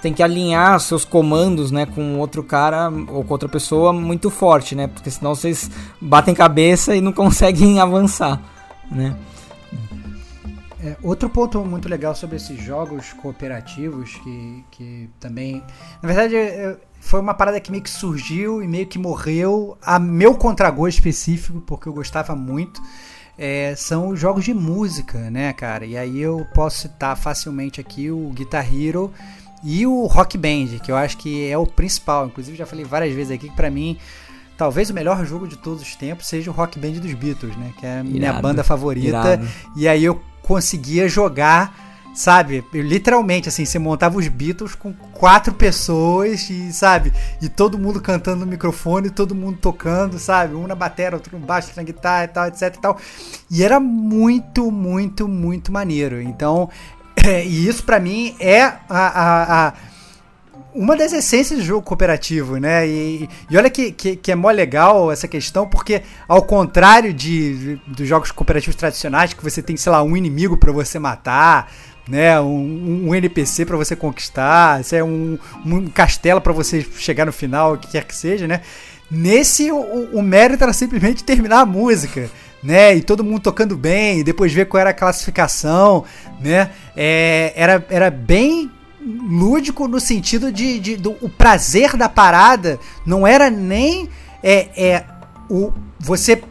tem 0.01 0.13
que 0.13 0.23
alinhar 0.23 0.79
seus 0.79 1.03
comandos, 1.03 1.71
né, 1.71 1.85
com 1.85 2.19
outro 2.19 2.41
cara 2.41 2.89
ou 3.09 3.23
com 3.25 3.33
outra 3.33 3.49
pessoa 3.49 3.91
muito 3.91 4.29
forte, 4.29 4.75
né? 4.75 4.87
Porque 4.87 5.11
senão 5.11 5.35
vocês 5.35 5.69
batem 5.99 6.33
cabeça 6.33 6.95
e 6.95 7.01
não 7.01 7.11
conseguem 7.11 7.81
avançar, 7.81 8.41
né? 8.89 9.13
É, 10.81 10.95
outro 11.03 11.29
ponto 11.29 11.65
muito 11.65 11.89
legal 11.89 12.15
sobre 12.15 12.37
esses 12.37 12.61
jogos 12.61 13.11
cooperativos 13.11 14.15
que, 14.23 14.63
que 14.71 15.09
também. 15.19 15.61
Na 16.01 16.07
verdade, 16.07 16.35
é, 16.37 16.77
foi 17.05 17.19
uma 17.19 17.33
parada 17.33 17.59
que 17.59 17.71
meio 17.71 17.83
que 17.83 17.89
surgiu 17.89 18.61
e 18.63 18.67
meio 18.67 18.87
que 18.87 18.97
morreu 18.99 19.77
a 19.81 19.99
meu 19.99 20.35
contragosto 20.35 20.99
específico, 20.99 21.61
porque 21.61 21.87
eu 21.87 21.93
gostava 21.93 22.35
muito. 22.35 22.81
é, 23.37 23.73
são 23.75 24.07
os 24.09 24.19
jogos 24.19 24.43
de 24.45 24.53
música, 24.53 25.29
né, 25.29 25.51
cara? 25.53 25.85
E 25.85 25.97
aí 25.97 26.19
eu 26.21 26.45
posso 26.53 26.79
citar 26.83 27.15
facilmente 27.17 27.81
aqui 27.81 28.09
o 28.09 28.29
Guitar 28.33 28.65
Hero 28.73 29.11
e 29.63 29.85
o 29.85 30.05
Rock 30.05 30.37
Band, 30.37 30.79
que 30.83 30.91
eu 30.91 30.95
acho 30.95 31.17
que 31.17 31.49
é 31.49 31.57
o 31.57 31.67
principal. 31.67 32.27
Inclusive, 32.27 32.57
já 32.57 32.65
falei 32.65 32.85
várias 32.85 33.13
vezes 33.13 33.31
aqui 33.31 33.49
que 33.49 33.55
pra 33.55 33.69
mim. 33.69 33.97
Talvez 34.57 34.89
o 34.89 34.93
melhor 34.93 35.25
jogo 35.25 35.47
de 35.49 35.57
todos 35.57 35.81
os 35.81 35.95
tempos 35.97 36.27
seja 36.27 36.49
o 36.49 36.53
Rock 36.53 36.79
Band 36.79 36.93
dos 36.93 37.13
Beatles, 37.13 37.57
né? 37.57 37.73
Que 37.77 37.85
é 37.85 37.99
a 37.99 38.03
minha 38.05 38.29
Irado, 38.29 38.41
banda 38.41 38.63
favorita. 38.63 39.07
irado. 39.07 39.47
E 39.75 39.85
aí 39.85 40.01
eu 40.03 40.21
conseguia 40.41 41.09
jogar, 41.09 41.84
sabe? 42.15 42.63
Literalmente, 42.73 43.49
assim, 43.49 43.65
você 43.65 43.77
montava 43.77 44.17
os 44.17 44.27
Beatles 44.27 44.73
com 44.73 44.93
quatro 44.93 45.53
pessoas 45.53 46.49
e, 46.49 46.71
sabe? 46.73 47.11
E 47.41 47.49
todo 47.49 47.77
mundo 47.77 48.01
cantando 48.01 48.45
no 48.45 48.51
microfone, 48.51 49.09
todo 49.09 49.35
mundo 49.35 49.57
tocando, 49.61 50.17
sabe? 50.17 50.55
Um 50.55 50.65
na 50.65 50.75
bateria, 50.75 51.13
outro 51.15 51.37
no 51.37 51.45
baixo, 51.45 51.71
na 51.75 51.83
guitarra 51.83 52.23
e 52.23 52.27
tal, 52.29 52.47
etc 52.47 52.61
e 52.75 52.79
tal. 52.79 52.97
E 53.51 53.63
era 53.63 53.79
muito, 53.79 54.71
muito, 54.71 55.27
muito 55.27 55.71
maneiro. 55.71 56.21
Então, 56.21 56.69
e 57.45 57.67
isso 57.67 57.83
pra 57.83 57.99
mim 57.99 58.35
é 58.39 58.61
a- 58.63 58.79
a- 58.89 59.67
a 59.67 59.73
uma 60.73 60.97
das 60.97 61.13
essências 61.13 61.59
do 61.59 61.63
jogo 61.65 61.81
cooperativo, 61.85 62.57
né? 62.57 62.85
E, 62.85 63.29
e 63.49 63.57
olha 63.57 63.69
que, 63.69 63.93
que, 63.93 64.17
que 64.17 64.29
é 64.29 64.35
mó 64.35 64.49
legal 64.51 65.09
essa 65.09 65.25
questão, 65.25 65.65
porque 65.65 66.01
ao 66.27 66.43
contrário 66.43 67.13
de, 67.13 67.77
de- 67.77 67.81
dos 67.87 68.05
jogos 68.05 68.29
cooperativos 68.29 68.75
tradicionais, 68.75 69.33
que 69.33 69.41
você 69.41 69.61
tem, 69.61 69.77
sei 69.77 69.89
lá, 69.89 70.03
um 70.03 70.17
inimigo 70.17 70.57
pra 70.57 70.73
você 70.73 70.99
matar, 70.99 71.71
né? 72.07 72.39
Um, 72.39 73.07
um 73.09 73.15
NPC 73.15 73.65
pra 73.65 73.77
você 73.77 73.95
conquistar, 73.95 74.83
se 74.83 74.95
é 74.95 75.03
um, 75.03 75.37
um 75.65 75.87
castelo 75.87 76.39
pra 76.41 76.53
você 76.53 76.85
chegar 76.97 77.25
no 77.25 77.33
final, 77.33 77.73
o 77.73 77.77
que 77.77 77.87
quer 77.89 78.03
que 78.05 78.15
seja, 78.15 78.47
né? 78.47 78.61
Nesse, 79.09 79.71
o, 79.71 80.09
o 80.13 80.21
mérito 80.21 80.63
era 80.63 80.73
simplesmente 80.73 81.23
terminar 81.23 81.61
a 81.61 81.65
música. 81.65 82.29
Né, 82.63 82.95
e 82.95 83.01
todo 83.03 83.23
mundo 83.23 83.41
tocando 83.41 83.77
bem, 83.77 84.21
e 84.21 84.23
depois 84.23 84.51
ver 84.51 84.65
qual 84.65 84.81
era 84.81 84.89
a 84.89 84.93
classificação, 84.93 86.03
né? 86.41 86.71
É, 86.97 87.53
era, 87.55 87.85
era 87.91 88.09
bem 88.09 88.71
lúdico 88.99 89.87
no 89.87 89.99
sentido 89.99 90.51
de, 90.51 90.79
de- 90.79 90.97
do 90.97 91.11
o 91.21 91.29
prazer 91.29 91.95
da 91.95 92.09
parada 92.09 92.79
não 93.05 93.27
era 93.27 93.51
nem 93.51 94.09
é, 94.41 94.67
é 94.75 95.05
o 95.47 95.71
você 95.99 96.41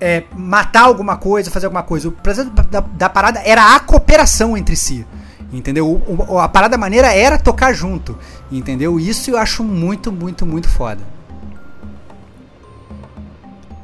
é, 0.00 0.24
matar 0.34 0.82
alguma 0.84 1.16
coisa, 1.16 1.50
fazer 1.50 1.66
alguma 1.66 1.82
coisa. 1.82 2.08
O 2.08 2.12
prazer 2.12 2.46
da, 2.46 2.80
da 2.80 3.08
parada 3.08 3.40
era 3.44 3.74
a 3.74 3.80
cooperação 3.80 4.56
entre 4.56 4.76
si. 4.76 5.06
Entendeu? 5.52 5.86
O- 5.88 6.34
o- 6.34 6.38
a 6.38 6.48
parada 6.48 6.76
maneira 6.76 7.12
era 7.14 7.38
tocar 7.38 7.72
junto. 7.72 8.18
Entendeu? 8.50 8.98
Isso 9.00 9.30
eu 9.30 9.38
acho 9.38 9.62
muito, 9.64 10.10
muito, 10.12 10.44
muito 10.44 10.68
foda. 10.68 11.00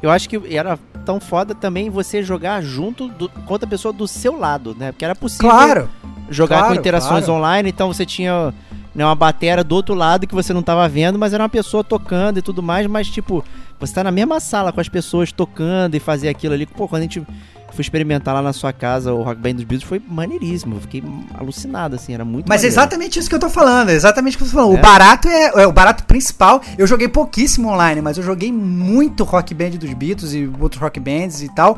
Eu 0.01 0.09
acho 0.11 0.27
que 0.27 0.39
era 0.55 0.77
tão 1.05 1.19
foda 1.19 1.55
também 1.55 1.89
você 1.89 2.21
jogar 2.21 2.61
junto 2.61 3.07
do, 3.07 3.29
com 3.29 3.53
outra 3.53 3.67
pessoa 3.67 3.93
do 3.93 4.07
seu 4.07 4.37
lado, 4.37 4.75
né? 4.77 4.91
Porque 4.91 5.05
era 5.05 5.15
possível 5.15 5.49
Claro! 5.49 5.89
jogar 6.29 6.57
claro, 6.59 6.73
com 6.73 6.79
interações 6.79 7.25
claro. 7.25 7.39
online, 7.39 7.69
então 7.69 7.87
você 7.93 8.05
tinha 8.05 8.53
né, 8.93 9.05
uma 9.05 9.15
batera 9.15 9.63
do 9.63 9.75
outro 9.75 9.93
lado 9.95 10.27
que 10.27 10.35
você 10.35 10.53
não 10.53 10.61
tava 10.61 10.87
vendo, 10.87 11.17
mas 11.17 11.33
era 11.33 11.43
uma 11.43 11.49
pessoa 11.49 11.83
tocando 11.83 12.39
e 12.39 12.41
tudo 12.41 12.61
mais, 12.61 12.85
mas 12.87 13.07
tipo, 13.07 13.43
você 13.79 13.93
tá 13.93 14.03
na 14.03 14.11
mesma 14.11 14.39
sala 14.39 14.71
com 14.71 14.79
as 14.79 14.89
pessoas 14.89 15.31
tocando 15.31 15.95
e 15.95 15.99
fazer 15.99 16.29
aquilo 16.29 16.53
ali. 16.53 16.65
Pô, 16.65 16.87
quando 16.87 17.01
a 17.01 17.03
gente 17.03 17.25
foi 17.73 17.81
experimentar 17.81 18.35
lá 18.35 18.41
na 18.41 18.53
sua 18.53 18.71
casa 18.71 19.11
o 19.13 19.23
Rock 19.23 19.41
Band 19.41 19.55
dos 19.55 19.63
Beatles, 19.63 19.83
foi 19.83 20.01
maneiríssimo. 20.07 20.75
Eu 20.75 20.81
fiquei 20.81 21.03
alucinado, 21.33 21.95
assim, 21.95 22.13
era 22.13 22.23
muito 22.23 22.47
Mas 22.47 22.61
é 22.61 22.67
maneiro. 22.67 22.73
exatamente 22.73 23.19
isso 23.19 23.27
que 23.27 23.35
eu 23.35 23.39
tô 23.39 23.49
falando, 23.49 23.89
é 23.89 23.93
exatamente 23.93 24.35
o 24.35 24.37
que 24.37 24.43
eu 24.43 24.47
tô 24.47 24.53
falando. 24.53 24.75
É. 24.75 24.79
O 24.79 24.81
barato 24.81 25.27
é, 25.27 25.63
é 25.63 25.67
o 25.67 25.71
barato 25.71 26.03
principal. 26.03 26.61
Eu 26.77 26.85
joguei 26.85 27.07
pouquíssimo 27.07 27.69
online, 27.69 27.99
mas 28.01 28.17
eu 28.17 28.23
joguei 28.23 28.51
muito 28.51 29.23
Rock 29.23 29.53
Band 29.55 29.71
dos 29.71 29.91
Beatles 29.93 30.33
e 30.33 30.49
outros 30.59 30.79
Rock 30.79 30.99
Bands 30.99 31.41
e 31.41 31.49
tal. 31.53 31.77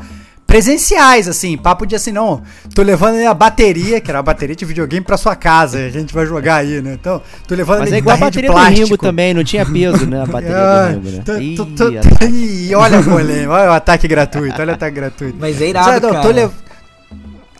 Presenciais, 0.60 1.28
assim, 1.28 1.58
papo 1.58 1.86
de 1.86 1.95
assim, 1.97 2.14
não, 2.14 2.41
tô 2.74 2.82
levando 2.82 3.18
a 3.28 3.34
bateria, 3.34 3.99
que 3.99 4.10
era 4.10 4.20
a 4.20 4.24
bateria 4.24 4.56
de 4.56 4.64
videogame, 4.64 5.03
pra 5.03 5.18
sua 5.18 5.36
casa, 5.36 5.80
a 5.80 5.89
gente 5.89 6.14
vai 6.14 6.26
jogar 6.26 6.56
aí, 6.56 6.82
né? 6.82 6.93
Então, 6.93 7.22
tô 7.45 7.53
levando 7.56 7.80
Mas 7.80 7.88
ali 7.89 7.95
é 7.95 7.99
igual 7.99 8.14
a 8.14 8.18
de 8.18 8.24
bateria 8.24 8.49
do 8.49 8.56
Ringo 8.58 8.70
plástico. 8.74 8.97
também, 8.97 9.34
não 9.34 9.43
tinha 9.43 9.66
peso, 9.66 10.06
né? 10.06 10.22
A 10.22 10.26
bateria 10.26 10.58
Ah, 10.58 10.88
do 10.88 10.93
Ringo, 11.03 11.10
né? 11.18 11.24
tô- 11.26 11.36
Ih, 11.38 11.56
tô- 11.58 11.66
tô- 11.66 11.97
ataque. 11.99 12.26
Ih, 12.32 12.74
olha 12.74 12.99
a 12.99 13.03
polêmica, 13.03 13.51
olha 13.51 13.70
o 13.70 13.74
ataque 13.74 14.08
gratuito, 14.08 14.62
olha 14.62 14.72
o 14.72 14.76
ataque 14.76 14.95
gratuito. 14.95 15.38
Mas 15.41 15.62
é 15.62 15.68
irado, 15.68 15.89
Mas, 15.89 16.01
não, 16.01 16.10
tô 16.10 16.16
cara. 16.22 16.30
lev- 16.30 16.51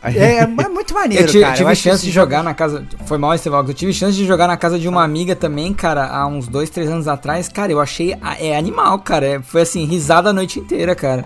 é, 0.02 0.36
é 0.38 0.48
muito 0.70 0.94
maneiro, 0.94 1.24
Eu 1.26 1.28
ti- 1.28 1.42
cara. 1.42 1.54
tive 1.54 1.70
acho 1.72 1.82
que 1.84 1.90
chance 1.90 1.96
esses 1.98 2.08
de 2.08 2.12
jogar 2.14 2.44
na 2.46 2.54
casa. 2.54 2.86
Foi 3.08 3.18
mal 3.18 3.34
esse 3.34 3.50
Valk. 3.50 3.68
Eu 3.68 3.76
tive 3.76 3.92
chance 3.92 4.16
de 4.16 4.26
jogar 4.26 4.48
na 4.48 4.56
casa 4.56 4.80
de 4.80 4.88
uma 4.88 5.04
amiga 5.04 5.36
também, 5.36 5.74
cara, 5.74 6.06
há 6.08 6.26
uns 6.28 6.48
dois, 6.48 6.70
três 6.70 6.90
anos 6.90 7.10
atrás. 7.10 7.50
Cara, 7.50 7.74
eu 7.74 7.82
achei. 7.82 8.14
a- 8.22 8.38
É 8.40 8.56
animal, 8.58 9.00
cara. 9.00 9.26
É- 9.26 9.42
Foi 9.42 9.64
assim, 9.64 9.84
risada 9.84 10.30
a 10.30 10.34
noite 10.34 10.60
inteira, 10.62 10.96
cara. 10.96 11.26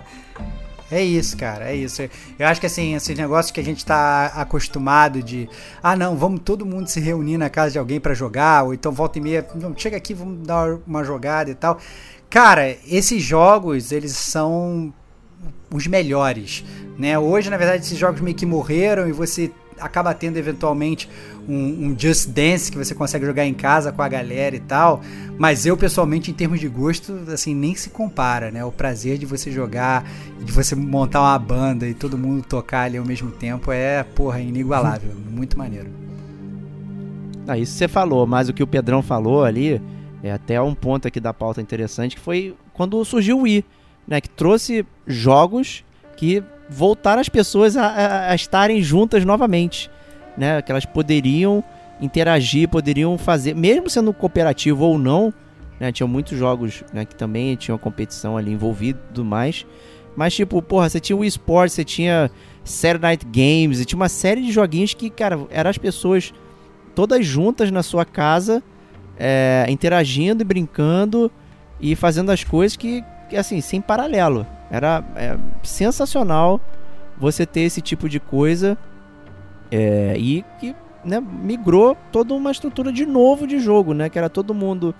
É 0.90 1.02
isso, 1.02 1.36
cara, 1.36 1.70
é 1.70 1.76
isso. 1.76 2.02
Eu 2.36 2.46
acho 2.46 2.60
que 2.60 2.66
assim, 2.66 2.96
esses 2.96 3.16
negócios 3.16 3.52
que 3.52 3.60
a 3.60 3.64
gente 3.64 3.86
tá 3.86 4.26
acostumado 4.34 5.22
de, 5.22 5.48
ah, 5.80 5.94
não, 5.94 6.16
vamos 6.16 6.40
todo 6.40 6.66
mundo 6.66 6.88
se 6.88 6.98
reunir 6.98 7.38
na 7.38 7.48
casa 7.48 7.72
de 7.72 7.78
alguém 7.78 8.00
pra 8.00 8.12
jogar, 8.12 8.64
ou 8.64 8.74
então 8.74 8.90
volta 8.90 9.18
e 9.18 9.20
meia, 9.20 9.46
não, 9.54 9.76
chega 9.76 9.96
aqui, 9.96 10.12
vamos 10.12 10.46
dar 10.46 10.78
uma 10.86 11.04
jogada 11.04 11.50
e 11.50 11.54
tal. 11.54 11.78
Cara, 12.28 12.76
esses 12.88 13.22
jogos, 13.22 13.92
eles 13.92 14.12
são 14.12 14.92
os 15.72 15.86
melhores, 15.86 16.64
né? 16.98 17.18
Hoje, 17.18 17.50
na 17.50 17.56
verdade, 17.56 17.84
esses 17.84 17.98
jogos 17.98 18.20
meio 18.20 18.36
que 18.36 18.46
morreram 18.46 19.08
e 19.08 19.12
você 19.12 19.50
acaba 19.80 20.14
tendo 20.14 20.36
eventualmente 20.36 21.08
um, 21.48 21.88
um 21.88 21.96
Just 21.98 22.28
Dance 22.28 22.70
que 22.70 22.78
você 22.78 22.94
consegue 22.94 23.26
jogar 23.26 23.44
em 23.44 23.54
casa 23.54 23.90
com 23.92 24.02
a 24.02 24.08
galera 24.08 24.54
e 24.54 24.60
tal. 24.60 25.00
Mas 25.38 25.66
eu, 25.66 25.76
pessoalmente, 25.76 26.30
em 26.30 26.34
termos 26.34 26.60
de 26.60 26.68
gosto, 26.68 27.12
assim, 27.32 27.54
nem 27.54 27.74
se 27.74 27.90
compara, 27.90 28.50
né? 28.50 28.64
O 28.64 28.70
prazer 28.70 29.18
de 29.18 29.26
você 29.26 29.50
jogar, 29.50 30.04
de 30.38 30.52
você 30.52 30.74
montar 30.74 31.20
uma 31.20 31.38
banda 31.38 31.88
e 31.88 31.94
todo 31.94 32.18
mundo 32.18 32.44
tocar 32.46 32.82
ali 32.82 32.98
ao 32.98 33.04
mesmo 33.04 33.30
tempo 33.30 33.72
é, 33.72 34.02
porra, 34.02 34.40
inigualável. 34.40 35.12
Muito 35.30 35.58
maneiro. 35.58 35.88
Ah, 37.48 37.58
isso 37.58 37.72
você 37.72 37.88
falou, 37.88 38.26
mas 38.26 38.48
o 38.48 38.52
que 38.52 38.62
o 38.62 38.66
Pedrão 38.66 39.02
falou 39.02 39.44
ali 39.44 39.80
é 40.22 40.30
até 40.30 40.60
um 40.60 40.74
ponto 40.74 41.08
aqui 41.08 41.18
da 41.18 41.32
pauta 41.32 41.60
interessante, 41.60 42.16
que 42.16 42.22
foi 42.22 42.54
quando 42.72 43.02
surgiu 43.04 43.38
o 43.38 43.42
Wii, 43.42 43.64
né? 44.06 44.20
Que 44.20 44.28
trouxe 44.28 44.86
jogos 45.06 45.84
que 46.16 46.42
voltaram 46.70 47.20
as 47.20 47.28
pessoas 47.28 47.76
a, 47.76 47.86
a, 47.86 48.30
a 48.30 48.34
estarem 48.34 48.80
juntas 48.80 49.24
novamente, 49.24 49.90
né? 50.36 50.62
Que 50.62 50.70
elas 50.70 50.86
poderiam 50.86 51.62
interagir, 52.00 52.68
poderiam 52.68 53.18
fazer, 53.18 53.54
mesmo 53.54 53.90
sendo 53.90 54.12
cooperativo 54.12 54.84
ou 54.84 54.98
não, 54.98 55.34
né? 55.78 55.90
Tinham 55.90 56.08
muitos 56.08 56.38
jogos 56.38 56.84
né, 56.92 57.04
que 57.04 57.14
também 57.14 57.56
tinham 57.56 57.76
competição 57.76 58.36
ali 58.36 58.52
envolvida 58.52 58.98
e 58.98 59.06
tudo 59.08 59.24
mais. 59.24 59.66
Mas, 60.16 60.34
tipo, 60.34 60.60
porra, 60.62 60.88
você 60.88 61.00
tinha 61.00 61.16
o 61.16 61.24
eSports, 61.24 61.74
você 61.74 61.84
tinha 61.84 62.30
Saturday 62.64 63.10
Night 63.10 63.26
Games, 63.26 63.80
e 63.80 63.84
tinha 63.84 63.96
uma 63.96 64.08
série 64.08 64.42
de 64.42 64.52
joguinhos 64.52 64.92
que, 64.94 65.08
cara, 65.08 65.46
eram 65.50 65.70
as 65.70 65.78
pessoas 65.78 66.32
todas 66.94 67.24
juntas 67.24 67.70
na 67.70 67.82
sua 67.82 68.04
casa, 68.04 68.62
é, 69.18 69.66
interagindo 69.68 70.42
e 70.42 70.44
brincando 70.44 71.30
e 71.80 71.94
fazendo 71.94 72.30
as 72.30 72.42
coisas 72.42 72.76
que 72.76 73.04
assim, 73.36 73.60
sem 73.60 73.80
paralelo. 73.80 74.46
Era 74.70 75.04
é, 75.16 75.36
sensacional 75.62 76.60
você 77.18 77.44
ter 77.44 77.62
esse 77.62 77.80
tipo 77.80 78.08
de 78.08 78.20
coisa 78.20 78.78
é, 79.70 80.14
e 80.16 80.44
que 80.58 80.74
né, 81.04 81.20
migrou 81.20 81.96
toda 82.12 82.34
uma 82.34 82.50
estrutura 82.50 82.92
de 82.92 83.04
novo 83.04 83.46
de 83.46 83.58
jogo, 83.58 83.92
né? 83.94 84.08
Que 84.08 84.18
era 84.18 84.28
todo 84.28 84.54
mundo 84.54 84.94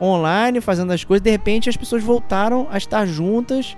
online 0.00 0.60
fazendo 0.60 0.92
as 0.92 1.04
coisas. 1.04 1.22
De 1.22 1.30
repente 1.30 1.68
as 1.68 1.76
pessoas 1.76 2.02
voltaram 2.02 2.68
a 2.70 2.78
estar 2.78 3.06
juntas 3.06 3.76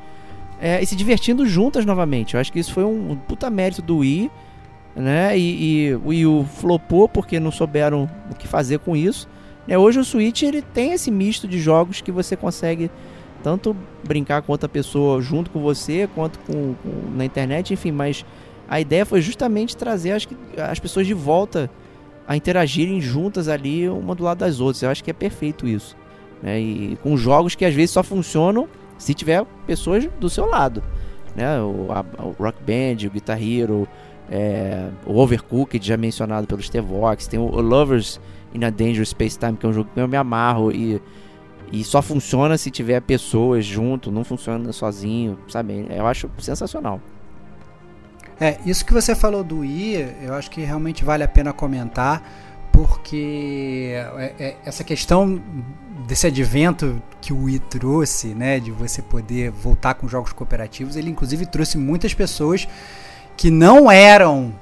é, 0.61 0.83
e 0.83 0.87
se 0.87 0.95
divertindo 0.95 1.47
juntas 1.47 1.85
novamente. 1.85 2.35
Eu 2.35 2.41
acho 2.41 2.53
que 2.53 2.59
isso 2.59 2.73
foi 2.73 2.85
um, 2.85 3.17
puta 3.17 3.49
mérito 3.49 3.81
do 3.81 3.99
Wii, 3.99 4.31
né? 4.95 5.37
E, 5.39 5.89
e 5.89 5.95
o 5.95 6.09
Wii 6.09 6.27
U 6.27 6.45
flopou 6.45 7.09
porque 7.09 7.41
não 7.41 7.51
souberam 7.51 8.09
o 8.31 8.35
que 8.35 8.47
fazer 8.47 8.79
com 8.81 8.97
isso. 8.97 9.29
É, 9.67 9.79
hoje 9.79 10.01
o 10.01 10.05
Switch 10.05 10.43
ele 10.43 10.63
tem 10.63 10.93
esse 10.93 11.11
misto 11.11 11.47
de 11.47 11.59
jogos 11.59 12.01
que 12.01 12.11
você 12.11 12.37
consegue 12.37 12.91
tanto 13.43 13.77
brincar 14.05 14.43
com 14.43 14.53
outra 14.53 14.69
pessoa 14.69 15.21
junto 15.21 15.51
com 15.51 15.61
você, 15.61 16.09
quanto 16.15 16.39
com, 16.41 16.75
com 16.75 17.17
na 17.17 17.25
internet, 17.25 17.73
enfim, 17.73 17.93
mas 17.93 18.25
a 18.69 18.81
ideia 18.81 19.05
foi 19.05 19.21
justamente 19.21 19.77
trazer 19.77 20.13
as, 20.13 20.29
as 20.57 20.79
pessoas 20.79 21.07
de 21.07 21.15
volta 21.15 21.71
a 22.27 22.37
interagirem 22.37 23.01
juntas 23.01 23.49
ali, 23.49 23.89
uma 23.89 24.15
do 24.15 24.23
lado 24.23 24.39
das 24.39 24.61
outras. 24.61 24.83
Eu 24.83 24.91
acho 24.91 25.03
que 25.03 25.11
é 25.11 25.13
perfeito 25.13 25.67
isso. 25.67 25.97
Né? 26.41 26.61
E 26.61 26.99
com 27.03 27.17
jogos 27.17 27.57
que 27.57 27.65
às 27.65 27.75
vezes 27.75 27.91
só 27.91 28.05
funcionam 28.05 28.69
se 28.97 29.13
tiver 29.15 29.45
pessoas 29.67 30.09
do 30.21 30.31
seu 30.31 30.47
lado. 30.47 30.81
Né? 31.35 31.61
O, 31.61 31.89
a, 31.91 32.05
o 32.23 32.37
Rock 32.39 32.63
Band, 32.63 33.07
o 33.09 33.11
Guitar 33.11 33.43
Hero, 33.43 33.89
é, 34.31 34.89
o 35.05 35.19
Overcooked, 35.19 35.85
já 35.85 35.97
mencionado 35.97 36.47
pelo 36.47 36.63
Stevox, 36.63 37.27
tem 37.27 37.41
o, 37.41 37.47
o 37.47 37.61
Lovers 37.61 38.21
in 38.55 38.65
a 38.65 38.71
Dangerous 38.71 39.09
Space 39.09 39.37
Time, 39.37 39.57
que 39.57 39.67
é 39.67 39.69
um 39.69 39.73
jogo 39.73 39.91
que 39.93 39.99
eu 39.99 40.07
me 40.07 40.17
amarro 40.17 40.71
e, 40.71 41.03
e 41.73 41.85
só 41.85 42.03
funciona 42.03 42.59
se 42.59 42.71
tiver 42.71 43.01
pessoas 43.01 43.65
junto, 43.65 44.11
não 44.11 44.25
funciona 44.25 44.73
sozinho, 44.73 45.39
sabe? 45.49 45.87
Eu 45.91 46.07
acho 46.07 46.29
sensacional. 46.39 47.01
É, 48.41 48.59
isso 48.65 48.85
que 48.85 48.93
você 48.93 49.15
falou 49.15 49.45
do 49.45 49.59
Wii, 49.59 50.17
eu 50.23 50.35
acho 50.35 50.51
que 50.51 50.63
realmente 50.63 51.05
vale 51.05 51.23
a 51.23 51.29
pena 51.29 51.53
comentar, 51.53 52.23
porque 52.73 53.93
é, 54.17 54.35
é, 54.39 54.57
essa 54.65 54.83
questão 54.83 55.41
desse 56.07 56.27
advento 56.27 57.01
que 57.21 57.33
o 57.33 57.45
Wii 57.45 57.59
trouxe, 57.59 58.29
né, 58.29 58.59
de 58.59 58.71
você 58.71 59.03
poder 59.03 59.51
voltar 59.51 59.95
com 59.95 60.09
jogos 60.09 60.33
cooperativos, 60.33 60.97
ele 60.97 61.11
inclusive 61.11 61.45
trouxe 61.45 61.77
muitas 61.77 62.15
pessoas 62.15 62.67
que 63.37 63.51
não 63.51 63.91
eram 63.91 64.55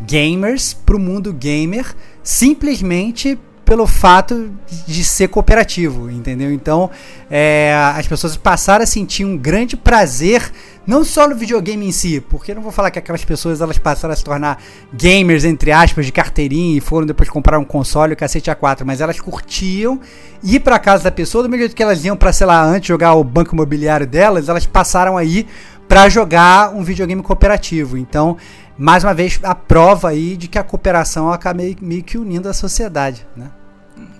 gamers 0.00 0.72
para 0.72 0.96
o 0.96 0.98
mundo 0.98 1.32
gamer, 1.32 1.94
simplesmente 2.22 3.38
pelo 3.68 3.86
fato 3.86 4.50
de 4.86 5.04
ser 5.04 5.28
cooperativo, 5.28 6.10
entendeu? 6.10 6.50
Então, 6.50 6.90
é, 7.30 7.74
as 7.94 8.06
pessoas 8.06 8.34
passaram 8.34 8.82
a 8.82 8.86
sentir 8.86 9.26
um 9.26 9.36
grande 9.36 9.76
prazer 9.76 10.50
não 10.86 11.04
só 11.04 11.28
no 11.28 11.36
videogame 11.36 11.86
em 11.86 11.92
si, 11.92 12.18
porque 12.18 12.54
não 12.54 12.62
vou 12.62 12.72
falar 12.72 12.90
que 12.90 12.98
aquelas 12.98 13.22
pessoas 13.26 13.60
elas 13.60 13.76
passaram 13.76 14.14
a 14.14 14.16
se 14.16 14.24
tornar 14.24 14.58
gamers, 14.90 15.44
entre 15.44 15.70
aspas, 15.70 16.06
de 16.06 16.12
carteirinha 16.12 16.78
e 16.78 16.80
foram 16.80 17.06
depois 17.06 17.28
comprar 17.28 17.58
um 17.58 17.64
console, 17.64 18.14
o 18.14 18.16
cacete 18.16 18.50
A4, 18.50 18.84
mas 18.86 19.02
elas 19.02 19.20
curtiam 19.20 20.00
ir 20.42 20.60
para 20.60 20.78
casa 20.78 21.04
da 21.04 21.10
pessoa, 21.10 21.42
do 21.42 21.50
mesmo 21.50 21.64
jeito 21.64 21.76
que 21.76 21.82
elas 21.82 22.02
iam 22.06 22.16
para, 22.16 22.32
sei 22.32 22.46
lá, 22.46 22.64
antes 22.64 22.88
jogar 22.88 23.12
o 23.12 23.22
banco 23.22 23.54
imobiliário 23.54 24.06
delas, 24.06 24.48
elas 24.48 24.64
passaram 24.64 25.18
aí 25.18 25.46
para 25.86 26.08
jogar 26.08 26.74
um 26.74 26.82
videogame 26.82 27.22
cooperativo. 27.22 27.98
Então, 27.98 28.38
mais 28.78 29.04
uma 29.04 29.12
vez, 29.12 29.38
a 29.42 29.54
prova 29.54 30.08
aí 30.08 30.38
de 30.38 30.48
que 30.48 30.58
a 30.58 30.62
cooperação 30.62 31.30
acaba 31.30 31.62
meio 31.82 32.02
que 32.02 32.16
unindo 32.16 32.48
a 32.48 32.54
sociedade, 32.54 33.26
né? 33.36 33.50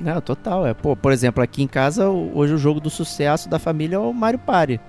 Não, 0.00 0.20
total. 0.20 0.66
É, 0.66 0.74
pô, 0.74 0.96
por 0.96 1.12
exemplo, 1.12 1.42
aqui 1.42 1.62
em 1.62 1.66
casa, 1.66 2.08
hoje 2.08 2.54
o 2.54 2.58
jogo 2.58 2.80
do 2.80 2.90
sucesso 2.90 3.48
da 3.48 3.58
família 3.58 3.96
é 3.96 3.98
o 3.98 4.12
Mario 4.12 4.38
Party. 4.38 4.80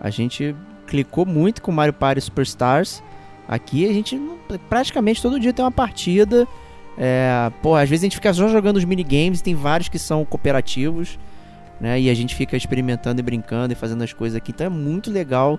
A 0.00 0.10
gente 0.10 0.54
clicou 0.86 1.24
muito 1.24 1.62
com 1.62 1.72
Mario 1.72 1.94
Party 1.94 2.20
Superstars. 2.20 3.02
Aqui 3.48 3.88
a 3.88 3.92
gente 3.92 4.20
praticamente 4.68 5.22
todo 5.22 5.40
dia 5.40 5.52
tem 5.52 5.64
uma 5.64 5.70
partida. 5.70 6.46
É, 6.98 7.50
pô, 7.62 7.74
às 7.74 7.88
vezes 7.88 8.02
a 8.02 8.06
gente 8.06 8.16
fica 8.16 8.32
só 8.32 8.48
jogando 8.48 8.76
os 8.76 8.84
minigames, 8.84 9.40
tem 9.40 9.54
vários 9.54 9.88
que 9.88 9.98
são 9.98 10.24
cooperativos, 10.24 11.18
né? 11.80 12.00
E 12.00 12.10
a 12.10 12.14
gente 12.14 12.34
fica 12.34 12.56
experimentando 12.56 13.20
e 13.20 13.22
brincando 13.22 13.72
e 13.72 13.76
fazendo 13.76 14.02
as 14.02 14.12
coisas 14.12 14.36
aqui. 14.36 14.52
Então 14.52 14.66
é 14.66 14.70
muito 14.70 15.10
legal 15.10 15.58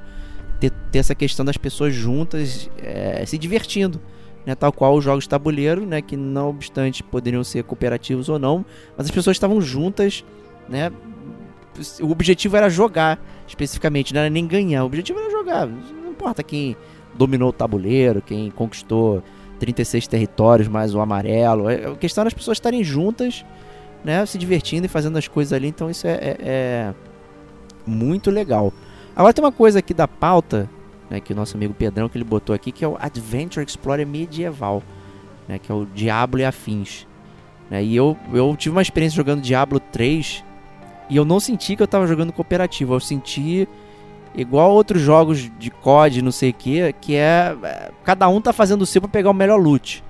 ter, 0.60 0.72
ter 0.92 1.00
essa 1.00 1.16
questão 1.16 1.44
das 1.44 1.58
pessoas 1.58 1.94
juntas 1.94 2.70
é, 2.78 3.26
se 3.26 3.38
divertindo. 3.38 4.00
Né, 4.46 4.56
tal 4.56 4.74
qual 4.74 4.96
os 4.96 5.04
jogos 5.04 5.24
de 5.24 5.30
tabuleiro, 5.30 5.86
né, 5.86 6.02
que 6.02 6.18
não 6.18 6.50
obstante 6.50 7.02
poderiam 7.02 7.44
ser 7.46 7.64
cooperativos 7.64 8.28
ou 8.28 8.38
não, 8.38 8.66
mas 8.98 9.06
as 9.06 9.12
pessoas 9.12 9.38
estavam 9.38 9.62
juntas, 9.62 10.26
né, 10.68 10.92
o 12.02 12.12
objetivo 12.12 12.58
era 12.58 12.70
jogar 12.70 13.20
especificamente, 13.48 14.14
não 14.14 14.22
era 14.22 14.30
nem 14.30 14.46
ganhar. 14.46 14.84
O 14.84 14.88
objetivo 14.88 15.20
era 15.20 15.32
jogar. 15.32 15.68
Não 15.68 16.12
importa 16.12 16.44
quem 16.44 16.76
dominou 17.14 17.50
o 17.50 17.54
tabuleiro, 17.54 18.22
quem 18.22 18.50
conquistou 18.52 19.24
36 19.60 20.08
territórios 20.08 20.68
mais 20.68 20.94
o 20.94 21.00
amarelo. 21.00 21.70
É, 21.70 21.86
a 21.86 21.96
questão 21.96 22.22
era 22.22 22.28
as 22.28 22.34
pessoas 22.34 22.58
estarem 22.58 22.84
juntas, 22.84 23.46
né, 24.04 24.26
se 24.26 24.38
divertindo 24.38 24.86
e 24.86 24.90
fazendo 24.90 25.18
as 25.18 25.28
coisas 25.28 25.54
ali. 25.54 25.68
Então 25.68 25.90
isso 25.90 26.08
é, 26.08 26.14
é, 26.14 26.38
é 26.40 26.94
muito 27.86 28.30
legal. 28.30 28.74
Agora 29.16 29.34
tem 29.34 29.44
uma 29.44 29.52
coisa 29.52 29.80
aqui 29.80 29.94
da 29.94 30.08
pauta, 30.08 30.70
né, 31.10 31.20
que 31.20 31.34
o 31.34 31.36
nosso 31.36 31.56
amigo 31.56 31.74
Pedrão 31.74 32.10
que 32.10 32.18
ele 32.18 32.26
botou 32.26 32.56
aqui, 32.56 32.72
que 32.72 32.84
é 32.84 32.88
o 32.88 32.98
Adventure 33.00 33.66
Explorer 33.66 34.06
medieval, 34.06 34.84
né, 35.48 35.60
que 35.60 35.72
é 35.72 35.76
o 35.76 35.86
Diablo 35.86 36.40
e 36.40 36.46
afins. 36.46 37.08
Né, 37.70 37.84
e 37.84 37.96
eu, 37.96 38.18
eu 38.34 38.56
tive 38.56 38.76
uma 38.76 38.82
experiência 38.82 39.16
jogando 39.16 39.42
Diablo 39.42 39.80
3 39.80 40.44
e 41.10 41.16
eu 41.16 41.26
não 41.26 41.40
senti 41.40 41.76
que 41.76 41.84
eu 41.84 41.88
tava 41.88 42.08
jogando 42.08 42.32
cooperativo, 42.32 42.94
eu 42.94 43.00
senti 43.00 43.68
igual 44.36 44.72
outros 44.72 45.02
jogos 45.02 45.52
de 45.60 45.70
COD, 45.70 46.22
não 46.22 46.32
sei 46.32 46.50
o 46.50 46.54
que, 46.54 46.94
que 46.94 47.16
é, 47.16 47.56
é 47.64 47.92
cada 48.04 48.28
um 48.28 48.42
tá 48.42 48.52
fazendo 48.52 48.82
o 48.82 48.86
seu 48.86 49.02
para 49.02 49.10
pegar 49.10 49.30
o 49.30 49.34
melhor 49.34 49.60
loot, 49.60 50.04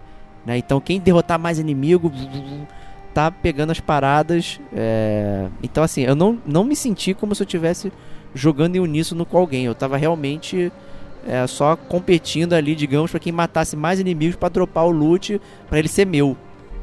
né? 0.45 0.57
Então 0.57 0.79
quem 0.79 0.99
derrotar 0.99 1.37
mais 1.37 1.59
inimigo 1.59 2.11
tá 3.13 3.29
pegando 3.29 3.71
as 3.71 3.79
paradas, 3.79 4.59
é... 4.73 5.47
então 5.61 5.83
assim, 5.83 6.01
eu 6.01 6.15
não, 6.15 6.39
não 6.45 6.63
me 6.63 6.75
senti 6.75 7.13
como 7.13 7.35
se 7.35 7.43
eu 7.43 7.47
tivesse 7.47 7.91
jogando 8.33 8.75
em 8.75 8.79
uníssono 8.79 9.25
com 9.25 9.37
alguém, 9.37 9.65
eu 9.65 9.75
tava 9.75 9.97
realmente 9.97 10.71
é, 11.25 11.45
só 11.47 11.75
competindo 11.75 12.53
ali, 12.53 12.75
digamos, 12.75 13.11
para 13.11 13.19
quem 13.19 13.31
matasse 13.31 13.75
mais 13.75 13.99
inimigos 13.99 14.35
para 14.35 14.49
dropar 14.49 14.85
o 14.85 14.91
loot 14.91 15.39
para 15.69 15.79
ele 15.79 15.87
ser 15.87 16.05
meu, 16.05 16.35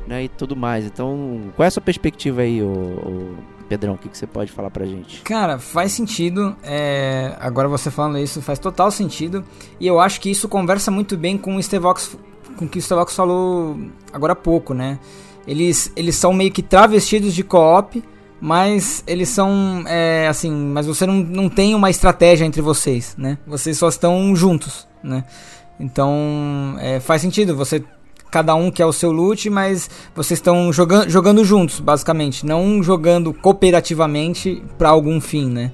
né? 0.06 0.24
E 0.24 0.28
tudo 0.28 0.56
mais. 0.56 0.84
Então, 0.84 1.52
qual 1.56 1.64
é 1.64 1.68
a 1.68 1.70
sua 1.70 1.82
perspectiva 1.82 2.42
aí, 2.42 2.62
o, 2.62 3.36
Pedrão, 3.70 3.94
o 3.94 3.98
que, 3.98 4.08
que 4.08 4.18
você 4.18 4.26
pode 4.26 4.50
falar 4.50 4.68
pra 4.68 4.84
gente? 4.84 5.22
Cara, 5.22 5.56
faz 5.56 5.92
sentido. 5.92 6.56
É... 6.60 7.36
Agora 7.38 7.68
você 7.68 7.88
falando 7.88 8.18
isso 8.18 8.42
faz 8.42 8.58
total 8.58 8.90
sentido. 8.90 9.44
E 9.78 9.86
eu 9.86 10.00
acho 10.00 10.20
que 10.20 10.28
isso 10.28 10.48
conversa 10.48 10.90
muito 10.90 11.16
bem 11.16 11.38
com 11.38 11.54
o 11.54 11.62
Stevox, 11.62 12.18
com 12.56 12.64
o 12.64 12.68
que 12.68 12.78
o 12.78 12.82
Stevox 12.82 13.14
falou 13.14 13.78
agora 14.12 14.32
há 14.32 14.36
pouco, 14.36 14.74
né? 14.74 14.98
Eles, 15.46 15.92
eles 15.94 16.16
são 16.16 16.32
meio 16.32 16.50
que 16.50 16.62
travestidos 16.62 17.32
de 17.32 17.44
co-op, 17.44 18.02
mas 18.40 19.04
eles 19.06 19.28
são, 19.28 19.84
é, 19.86 20.26
assim, 20.28 20.50
mas 20.50 20.86
você 20.86 21.06
não, 21.06 21.14
não 21.14 21.48
tem 21.48 21.74
uma 21.74 21.90
estratégia 21.90 22.44
entre 22.44 22.62
vocês, 22.62 23.14
né? 23.18 23.36
Vocês 23.46 23.76
só 23.76 23.88
estão 23.88 24.34
juntos, 24.34 24.88
né? 25.02 25.24
Então, 25.78 26.76
é, 26.78 27.00
faz 27.00 27.22
sentido 27.22 27.56
você 27.56 27.82
cada 28.30 28.54
um 28.54 28.70
quer 28.70 28.86
o 28.86 28.92
seu 28.92 29.10
loot, 29.10 29.50
mas 29.50 29.90
vocês 30.14 30.38
estão 30.38 30.72
jogando, 30.72 31.10
jogando 31.10 31.44
juntos, 31.44 31.80
basicamente, 31.80 32.46
não 32.46 32.82
jogando 32.82 33.34
cooperativamente 33.34 34.62
para 34.78 34.88
algum 34.88 35.20
fim, 35.20 35.50
né? 35.50 35.72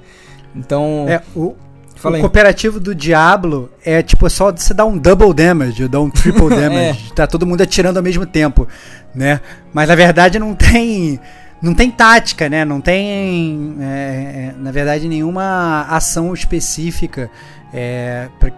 Então, 0.55 1.05
é, 1.07 1.23
o, 1.35 1.55
o 2.03 2.21
cooperativo 2.21 2.81
do 2.81 2.95
Diablo 2.95 3.71
é 3.85 4.03
tipo 4.03 4.29
só 4.31 4.51
você 4.51 4.73
dar 4.73 4.87
um 4.87 4.97
double 4.97 5.35
damage, 5.35 5.83
ou 5.83 5.89
dar 5.89 6.01
um 6.01 6.11
triple 6.11 6.49
damage, 6.51 7.09
é. 7.11 7.15
tá 7.15 7.27
todo 7.27 7.47
mundo 7.47 7.61
atirando 7.61 7.99
ao 7.99 8.03
mesmo 8.03 8.25
tempo, 8.25 8.67
né? 9.15 9.41
Mas 9.73 9.89
na 9.89 9.95
verdade 9.95 10.39
não 10.39 10.55
tem 10.55 11.21
não 11.61 11.75
tem 11.75 11.91
tática, 11.91 12.49
né? 12.49 12.65
Não 12.65 12.81
tem, 12.81 13.77
é, 13.81 13.85
é 13.85 14.55
na 14.59 14.71
verdade, 14.71 15.09
nenhuma 15.09 15.87
ação 15.89 16.33
específica 16.33 17.31
é, 17.73 18.29
pra, 18.39 18.51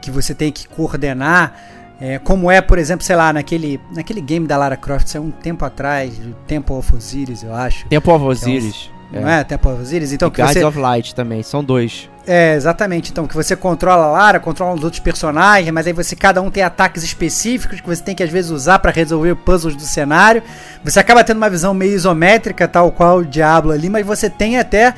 que 0.00 0.10
você 0.10 0.34
tem 0.34 0.50
que 0.52 0.68
coordenar 0.68 1.54
é, 2.00 2.18
como 2.18 2.50
é, 2.50 2.60
por 2.60 2.78
exemplo, 2.78 3.04
sei 3.04 3.16
lá, 3.16 3.32
naquele, 3.32 3.80
naquele 3.94 4.20
game 4.20 4.46
da 4.46 4.56
Lara 4.56 4.76
Croft, 4.76 5.06
saiu 5.06 5.22
um 5.22 5.30
tempo 5.30 5.64
atrás, 5.64 6.20
Temple 6.46 6.74
of 6.74 6.94
Osiris, 6.94 7.42
eu 7.42 7.54
acho. 7.54 7.86
Temple 7.88 8.10
of 8.12 8.24
Osiris. 8.24 8.90
Não 9.20 9.28
é? 9.28 9.44
Temple 9.44 9.72
of 9.72 9.82
Osiris. 9.82 10.12
Então 10.12 10.28
e 10.28 10.30
que 10.30 10.40
Guardians 10.40 10.62
você 10.62 10.64
of 10.64 10.78
Light 10.78 11.14
também, 11.14 11.42
são 11.42 11.62
dois. 11.62 12.08
É, 12.26 12.54
exatamente. 12.54 13.10
Então, 13.10 13.26
que 13.26 13.34
você 13.34 13.54
controla 13.54 14.06
a 14.06 14.10
Lara, 14.10 14.40
controla 14.40 14.74
os 14.74 14.82
outros 14.82 15.00
personagens, 15.00 15.70
mas 15.72 15.86
aí 15.86 15.92
você 15.92 16.16
cada 16.16 16.40
um 16.40 16.50
tem 16.50 16.62
ataques 16.62 17.02
específicos 17.02 17.80
que 17.80 17.86
você 17.86 18.02
tem 18.02 18.14
que 18.14 18.22
às 18.22 18.30
vezes 18.30 18.50
usar 18.50 18.78
pra 18.78 18.90
resolver 18.90 19.34
puzzles 19.36 19.76
do 19.76 19.82
cenário. 19.82 20.42
Você 20.82 20.98
acaba 20.98 21.22
tendo 21.22 21.36
uma 21.36 21.50
visão 21.50 21.74
meio 21.74 21.92
isométrica, 21.92 22.66
tal 22.66 22.90
qual 22.92 23.18
o 23.18 23.24
Diablo 23.24 23.72
ali, 23.72 23.90
mas 23.90 24.06
você 24.06 24.30
tem 24.30 24.58
até 24.58 24.94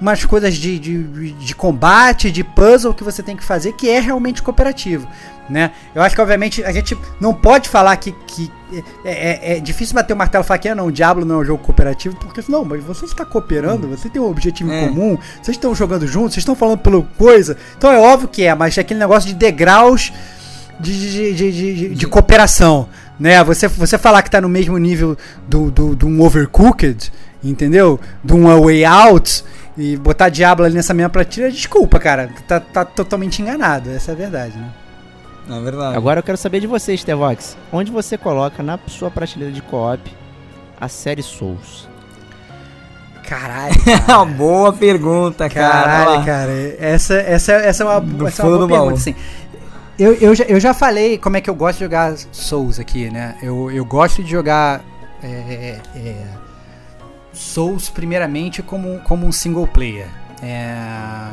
umas 0.00 0.24
coisas 0.24 0.54
de, 0.54 0.78
de, 0.78 1.32
de 1.32 1.54
combate, 1.54 2.30
de 2.30 2.44
puzzle 2.44 2.94
que 2.94 3.02
você 3.04 3.22
tem 3.22 3.36
que 3.36 3.44
fazer 3.44 3.72
que 3.72 3.88
é 3.88 3.98
realmente 4.00 4.42
cooperativo. 4.42 5.08
Né? 5.50 5.72
Eu 5.94 6.02
acho 6.02 6.14
que, 6.14 6.20
obviamente, 6.20 6.62
a 6.62 6.70
gente 6.70 6.96
não 7.18 7.32
pode 7.32 7.70
falar 7.70 7.96
que, 7.96 8.12
que 8.26 8.50
é, 9.02 9.54
é, 9.54 9.56
é 9.56 9.60
difícil 9.60 9.94
bater 9.94 10.12
o 10.12 10.16
martelo 10.16 10.44
e 10.44 10.46
falar 10.46 10.58
que 10.58 10.68
ah, 10.68 10.74
não, 10.74 10.86
o 10.88 10.92
Diablo 10.92 11.24
não 11.24 11.36
é 11.36 11.38
um 11.38 11.44
jogo 11.44 11.64
cooperativo, 11.64 12.14
porque 12.16 12.42
não, 12.48 12.66
mas 12.66 12.84
você 12.84 13.06
está 13.06 13.24
cooperando, 13.24 13.88
você 13.88 14.10
tem 14.10 14.20
um 14.20 14.28
objetivo 14.30 14.70
É. 14.70 14.84
em 14.84 14.88
comum, 14.88 15.16
vocês 15.42 15.56
estão 15.56 15.74
jogando 15.74 16.06
juntos, 16.06 16.34
vocês 16.34 16.42
estão 16.42 16.54
falando 16.54 16.78
pela 16.80 17.00
coisa. 17.16 17.56
Então 17.78 17.90
é 17.90 17.98
óbvio 17.98 18.28
que 18.28 18.44
é, 18.44 18.54
mas 18.54 18.76
é 18.76 18.82
aquele 18.82 19.00
negócio 19.00 19.26
de 19.28 19.34
degraus 19.34 20.12
de, 20.78 20.92
de, 21.10 21.34
de, 21.34 21.52
de, 21.52 21.74
de- 21.74 21.94
de 21.94 22.06
cooperação. 22.06 22.86
Né? 23.18 23.42
Você, 23.42 23.66
você 23.68 23.96
falar 23.96 24.20
que 24.22 24.30
tá 24.30 24.40
no 24.42 24.50
mesmo 24.50 24.76
nível 24.76 25.16
do, 25.48 25.70
do, 25.70 25.96
do 25.96 26.06
um 26.06 26.20
Overcooked, 26.20 27.10
entendeu? 27.42 27.98
De 28.22 28.34
um 28.34 28.44
Way 28.62 28.84
Out. 28.84 29.44
E 29.78 29.96
botar 29.96 30.28
Diablo 30.28 30.66
ali 30.66 30.74
nessa 30.74 30.92
mesma 30.92 31.08
prateleira, 31.08 31.54
desculpa, 31.54 32.00
cara. 32.00 32.28
Tá, 32.48 32.58
tá 32.58 32.84
totalmente 32.84 33.40
enganado. 33.40 33.90
Essa 33.90 34.10
é 34.10 34.14
a 34.14 34.16
verdade, 34.16 34.58
né? 34.58 34.68
É 35.48 35.60
verdade. 35.60 35.96
Agora 35.96 36.18
eu 36.18 36.22
quero 36.24 36.36
saber 36.36 36.58
de 36.58 36.66
você, 36.66 36.96
Stevox. 36.96 37.56
Onde 37.72 37.92
você 37.92 38.18
coloca 38.18 38.60
na 38.60 38.76
sua 38.88 39.08
prateleira 39.08 39.54
de 39.54 39.62
co-op 39.62 40.12
a 40.80 40.88
série 40.88 41.22
Souls? 41.22 41.88
Caralho. 43.22 43.74
Uma 44.08 44.26
boa 44.26 44.72
pergunta, 44.72 45.48
cara. 45.48 45.84
Caralho, 45.84 46.24
cara. 46.24 46.52
Essa, 46.80 47.14
essa, 47.14 47.52
essa 47.52 47.84
é 47.84 47.86
uma, 47.86 48.00
Do 48.00 48.26
essa 48.26 48.42
é 48.42 48.46
uma 48.46 48.56
boa 48.56 48.68
pergunta, 48.68 48.94
assim. 48.94 49.14
Eu, 49.96 50.14
eu, 50.14 50.34
já, 50.34 50.44
eu 50.44 50.58
já 50.58 50.74
falei 50.74 51.18
como 51.18 51.36
é 51.36 51.40
que 51.40 51.48
eu 51.48 51.54
gosto 51.54 51.78
de 51.78 51.84
jogar 51.84 52.16
Souls 52.32 52.80
aqui, 52.80 53.10
né? 53.10 53.36
Eu, 53.40 53.70
eu 53.70 53.84
gosto 53.84 54.24
de 54.24 54.30
jogar 54.30 54.80
é, 55.22 55.80
é, 55.94 56.16
Souls 57.38 57.88
primeiramente 57.88 58.62
como, 58.62 58.98
como 59.00 59.26
um 59.26 59.32
single 59.32 59.66
player. 59.66 60.08
É, 60.42 61.30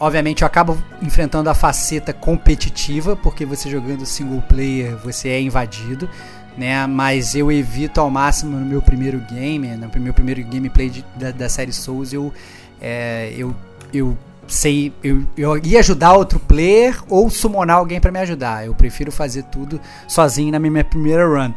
obviamente 0.00 0.42
eu 0.42 0.46
acabo 0.46 0.76
enfrentando 1.02 1.50
a 1.50 1.54
faceta 1.54 2.12
competitiva, 2.12 3.14
porque 3.16 3.44
você 3.44 3.68
jogando 3.70 4.04
single 4.06 4.42
player 4.42 4.96
você 4.96 5.28
é 5.28 5.40
invadido. 5.40 6.08
Né, 6.56 6.86
mas 6.86 7.34
eu 7.34 7.52
evito 7.52 8.00
ao 8.00 8.08
máximo 8.08 8.58
no 8.58 8.64
meu 8.64 8.80
primeiro 8.80 9.18
game, 9.30 9.68
no 9.76 9.90
meu 10.00 10.14
primeiro 10.14 10.42
gameplay 10.42 10.88
de- 10.88 11.04
da, 11.14 11.30
da 11.30 11.50
série 11.50 11.70
Souls, 11.70 12.14
eu, 12.14 12.32
é, 12.80 13.30
eu, 13.36 13.54
eu 13.92 14.16
sei, 14.48 14.90
eu, 15.04 15.22
eu 15.36 15.58
ia 15.58 15.80
ajudar 15.80 16.14
outro 16.14 16.38
player 16.40 16.96
ou 17.10 17.28
summonar 17.28 17.76
alguém 17.76 18.00
pra 18.00 18.10
me 18.10 18.18
ajudar. 18.20 18.64
Eu 18.64 18.74
prefiro 18.74 19.12
fazer 19.12 19.42
tudo 19.42 19.78
sozinho 20.08 20.50
na 20.50 20.58
minha 20.58 20.82
primeira 20.82 21.26
run. 21.28 21.52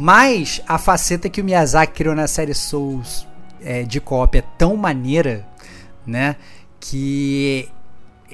Mas 0.00 0.62
a 0.66 0.78
faceta 0.78 1.28
que 1.28 1.40
o 1.40 1.44
Miyazaki 1.44 1.92
criou 1.92 2.14
na 2.14 2.26
série 2.26 2.54
Souls 2.54 3.26
é, 3.62 3.82
de 3.82 4.00
co-op 4.00 4.36
é 4.38 4.42
tão 4.56 4.74
maneira, 4.76 5.46
né? 6.06 6.36
Que 6.80 7.68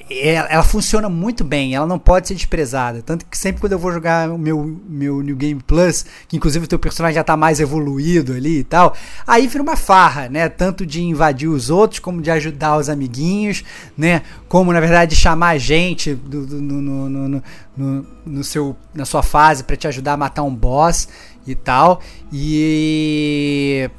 ela, 0.09 0.47
ela 0.47 0.63
funciona 0.63 1.09
muito 1.09 1.43
bem, 1.43 1.75
ela 1.75 1.85
não 1.85 1.99
pode 1.99 2.29
ser 2.29 2.35
desprezada. 2.35 3.01
Tanto 3.01 3.25
que 3.25 3.37
sempre 3.37 3.59
quando 3.59 3.73
eu 3.73 3.79
vou 3.79 3.91
jogar 3.91 4.29
o 4.29 4.37
meu, 4.37 4.79
meu 4.87 5.21
New 5.21 5.35
Game 5.35 5.61
Plus, 5.61 6.05
que 6.29 6.37
inclusive 6.37 6.63
o 6.63 6.67
teu 6.67 6.79
personagem 6.79 7.15
já 7.15 7.23
tá 7.25 7.35
mais 7.35 7.59
evoluído 7.59 8.31
ali 8.31 8.59
e 8.59 8.63
tal, 8.63 8.95
aí 9.25 9.45
vira 9.47 9.61
uma 9.61 9.75
farra, 9.75 10.29
né? 10.29 10.47
Tanto 10.47 10.85
de 10.85 11.01
invadir 11.03 11.49
os 11.49 11.69
outros, 11.69 11.99
como 11.99 12.21
de 12.21 12.31
ajudar 12.31 12.77
os 12.77 12.87
amiguinhos, 12.87 13.65
né? 13.97 14.21
Como 14.47 14.71
na 14.71 14.79
verdade 14.79 15.13
de 15.15 15.19
chamar 15.19 15.49
a 15.49 15.57
gente 15.57 16.13
do, 16.15 16.45
do- 16.45 16.61
no, 16.61 17.09
no- 17.09 17.43
no, 17.75 18.07
no 18.25 18.43
seu, 18.43 18.75
na 18.93 19.03
sua 19.03 19.21
fase 19.21 19.63
para 19.65 19.75
te 19.75 19.87
ajudar 19.87 20.13
a 20.13 20.17
matar 20.17 20.43
um 20.43 20.55
boss 20.55 21.09
e 21.47 21.55
tal. 21.55 22.01
E. 22.31 23.89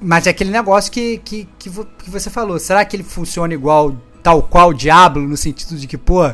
Mas 0.00 0.26
é 0.26 0.30
aquele 0.30 0.50
negócio 0.50 0.90
que, 0.92 1.18
que, 1.18 1.48
que, 1.58 1.70
que 1.70 2.10
você 2.10 2.30
falou. 2.30 2.58
Será 2.58 2.84
que 2.84 2.96
ele 2.96 3.02
funciona 3.02 3.52
igual, 3.52 3.96
tal 4.22 4.42
qual 4.42 4.70
o 4.70 4.74
Diablo, 4.74 5.26
no 5.26 5.36
sentido 5.36 5.76
de 5.76 5.86
que, 5.86 5.98
pô, 5.98 6.30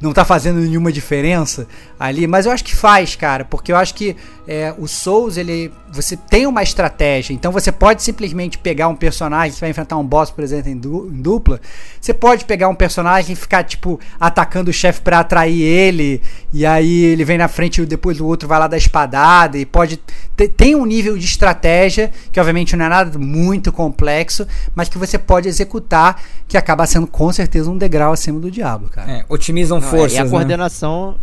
não 0.00 0.12
tá 0.12 0.24
fazendo 0.24 0.60
nenhuma 0.60 0.92
diferença 0.92 1.66
ali? 1.98 2.26
Mas 2.26 2.46
eu 2.46 2.52
acho 2.52 2.64
que 2.64 2.74
faz, 2.74 3.16
cara, 3.16 3.44
porque 3.44 3.72
eu 3.72 3.76
acho 3.76 3.94
que 3.94 4.16
é, 4.46 4.72
o 4.78 4.86
Souls, 4.86 5.36
ele. 5.36 5.72
Você 5.92 6.16
tem 6.16 6.46
uma 6.46 6.62
estratégia, 6.62 7.32
então 7.32 7.50
você 7.50 7.72
pode 7.72 8.02
simplesmente 8.02 8.58
pegar 8.58 8.86
um 8.88 8.94
personagem, 8.94 9.52
você 9.52 9.60
vai 9.60 9.70
enfrentar 9.70 9.96
um 9.96 10.04
boss, 10.06 10.30
por 10.30 10.44
exemplo, 10.44 10.70
em, 10.70 10.76
du- 10.76 11.08
em 11.12 11.22
dupla. 11.22 11.60
Você 12.00 12.12
pode 12.12 12.44
pegar 12.44 12.68
um 12.68 12.74
personagem 12.74 13.32
e 13.32 13.36
ficar, 13.36 13.64
tipo, 13.64 13.98
atacando 14.20 14.70
o 14.70 14.74
chefe 14.74 15.00
pra 15.00 15.20
atrair 15.20 15.62
ele, 15.62 16.20
e 16.52 16.66
aí 16.66 17.04
ele 17.04 17.24
vem 17.24 17.38
na 17.38 17.48
frente 17.48 17.80
e 17.80 17.86
depois 17.86 18.20
o 18.20 18.26
outro 18.26 18.46
vai 18.48 18.58
lá 18.58 18.66
dar 18.66 18.76
espadada, 18.76 19.56
e 19.58 19.64
pode. 19.64 19.96
te- 20.36 20.48
Tem 20.48 20.74
um 20.74 20.84
nível 20.84 21.16
de 21.16 21.24
estratégia, 21.24 22.12
que 22.30 22.38
obviamente 22.38 22.76
não 22.76 22.84
é 22.84 22.88
nada 22.88 23.18
muito 23.18 23.72
complexo, 23.72 24.46
mas 24.74 24.88
que 24.88 24.98
você 24.98 25.18
pode 25.18 25.48
executar, 25.48 26.20
que 26.46 26.56
acaba 26.58 26.84
sendo 26.86 27.06
com 27.06 27.32
certeza 27.32 27.70
um 27.70 27.78
degrau 27.78 28.12
acima 28.12 28.38
do 28.38 28.50
diabo, 28.50 28.88
cara. 28.90 29.10
É, 29.10 29.24
otimizam 29.28 29.80
Não, 29.80 29.86
é, 29.86 29.90
forças, 29.90 30.12
e 30.12 30.18
a 30.18 30.24
né? 30.24 30.30
coordenação. 30.30 31.16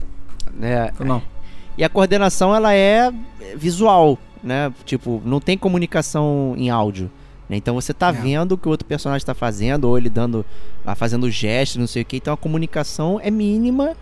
Né, 0.58 0.92
Não. 1.00 1.22
E 1.78 1.84
a 1.84 1.90
coordenação 1.90 2.56
ela 2.56 2.74
é 2.74 3.12
visual, 3.56 4.18
né? 4.44 4.72
Tipo, 4.86 5.22
não 5.26 5.40
tem 5.40 5.58
comunicação 5.58 6.54
em 6.58 6.70
áudio. 6.70 7.10
né? 7.50 7.58
Então 7.58 7.76
você 7.76 7.94
tá 7.94 8.08
É. 8.10 8.12
vendo 8.12 8.54
o 8.54 8.58
que 8.58 8.68
o 8.68 8.72
outro 8.72 8.88
personagem 8.88 9.26
tá 9.26 9.34
fazendo, 9.34 9.86
ou 9.86 9.98
ele 9.98 10.10
dando. 10.10 10.46
fazendo 10.96 11.30
gestos, 11.32 11.78
não 11.78 11.88
sei 11.88 12.02
o 12.04 12.06
que. 12.06 12.18
Então 12.18 12.34
a 12.34 12.38
comunicação 12.38 13.20
é 13.22 13.30
mínima 13.32 13.96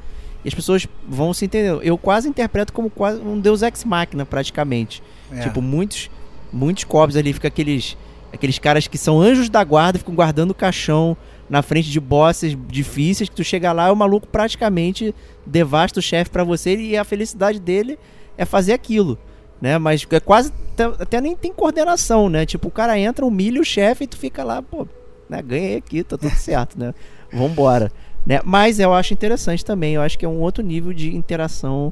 e 0.44 0.48
as 0.48 0.54
pessoas 0.54 0.88
vão 1.08 1.34
se 1.34 1.46
entender. 1.46 1.80
Eu 1.82 1.98
quase 1.98 2.28
interpreto 2.30 2.72
como 2.74 2.90
quase 2.90 3.20
um 3.22 3.40
Deus 3.40 3.62
Ex 3.62 3.84
Machina, 3.86 4.26
praticamente. 4.26 5.02
É. 5.32 5.40
Tipo, 5.42 5.62
muitos, 5.62 6.10
muitos 6.52 6.84
cobres 6.84 7.16
ali 7.16 7.32
fica 7.34 7.48
aqueles. 7.48 7.98
Aqueles 8.34 8.58
caras 8.60 8.88
que 8.88 8.98
são 8.98 9.20
anjos 9.22 9.50
da 9.50 9.64
guarda, 9.64 9.98
ficam 10.00 10.14
guardando 10.16 10.52
o 10.52 10.56
caixão 10.56 11.18
na 11.52 11.62
frente 11.62 11.92
de 11.92 12.00
bosses 12.00 12.58
difíceis, 12.70 13.28
que 13.28 13.36
tu 13.36 13.44
chega 13.44 13.74
lá 13.74 13.90
e 13.90 13.92
o 13.92 13.96
maluco 13.96 14.26
praticamente 14.26 15.14
devasta 15.46 16.00
o 16.00 16.02
chefe 16.02 16.32
pra 16.32 16.46
você 16.46 16.78
e 16.78 16.96
a 16.96 17.04
felicidade 17.04 17.60
dele 17.60 18.00
é 18.38 18.46
fazer 18.46 18.72
aquilo, 18.72 19.20
né? 19.60 19.78
Mas 19.78 20.08
é 20.10 20.20
quase 20.22 20.54
até, 20.72 20.86
até 20.86 21.20
nem 21.20 21.36
tem 21.36 21.52
coordenação, 21.52 22.30
né? 22.30 22.46
Tipo, 22.46 22.70
o 22.70 22.72
cara 22.72 22.98
entra, 22.98 23.26
humilha 23.26 23.60
o 23.60 23.66
chefe 23.66 24.06
e 24.06 24.08
tu 24.08 24.18
fica 24.18 24.46
lá, 24.46 24.62
pô, 24.62 24.88
né? 25.30 25.42
Ganhei 25.42 25.76
aqui, 25.76 26.06
tá 26.06 26.18
tudo 26.18 26.32
certo, 26.40 26.80
né? 26.80 26.94
Vambora, 27.34 27.92
né? 28.26 28.40
Mas 28.46 28.80
eu 28.80 28.94
acho 28.94 29.14
interessante 29.14 29.66
também, 29.66 29.96
eu 29.96 30.02
acho 30.02 30.18
que 30.18 30.24
é 30.24 30.30
um 30.30 30.40
outro 30.40 30.64
nível 30.64 30.94
de 30.94 31.14
interação 31.14 31.92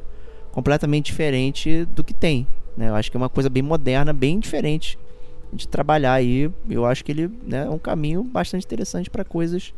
completamente 0.54 1.08
diferente 1.08 1.84
do 1.94 2.02
que 2.02 2.14
tem, 2.14 2.48
né? 2.78 2.88
Eu 2.88 2.96
acho 2.96 3.12
que 3.12 3.18
é 3.18 3.20
uma 3.20 3.28
coisa 3.28 3.50
bem 3.50 3.62
moderna, 3.62 4.14
bem 4.14 4.40
diferente 4.40 4.98
de 5.54 5.68
trabalhar 5.68 6.14
aí. 6.14 6.50
Eu 6.70 6.86
acho 6.86 7.04
que 7.04 7.12
ele 7.12 7.30
né, 7.46 7.66
é 7.66 7.70
um 7.70 7.80
caminho 7.80 8.24
bastante 8.24 8.66
interessante 8.66 9.10
para 9.10 9.24
coisas 9.24 9.74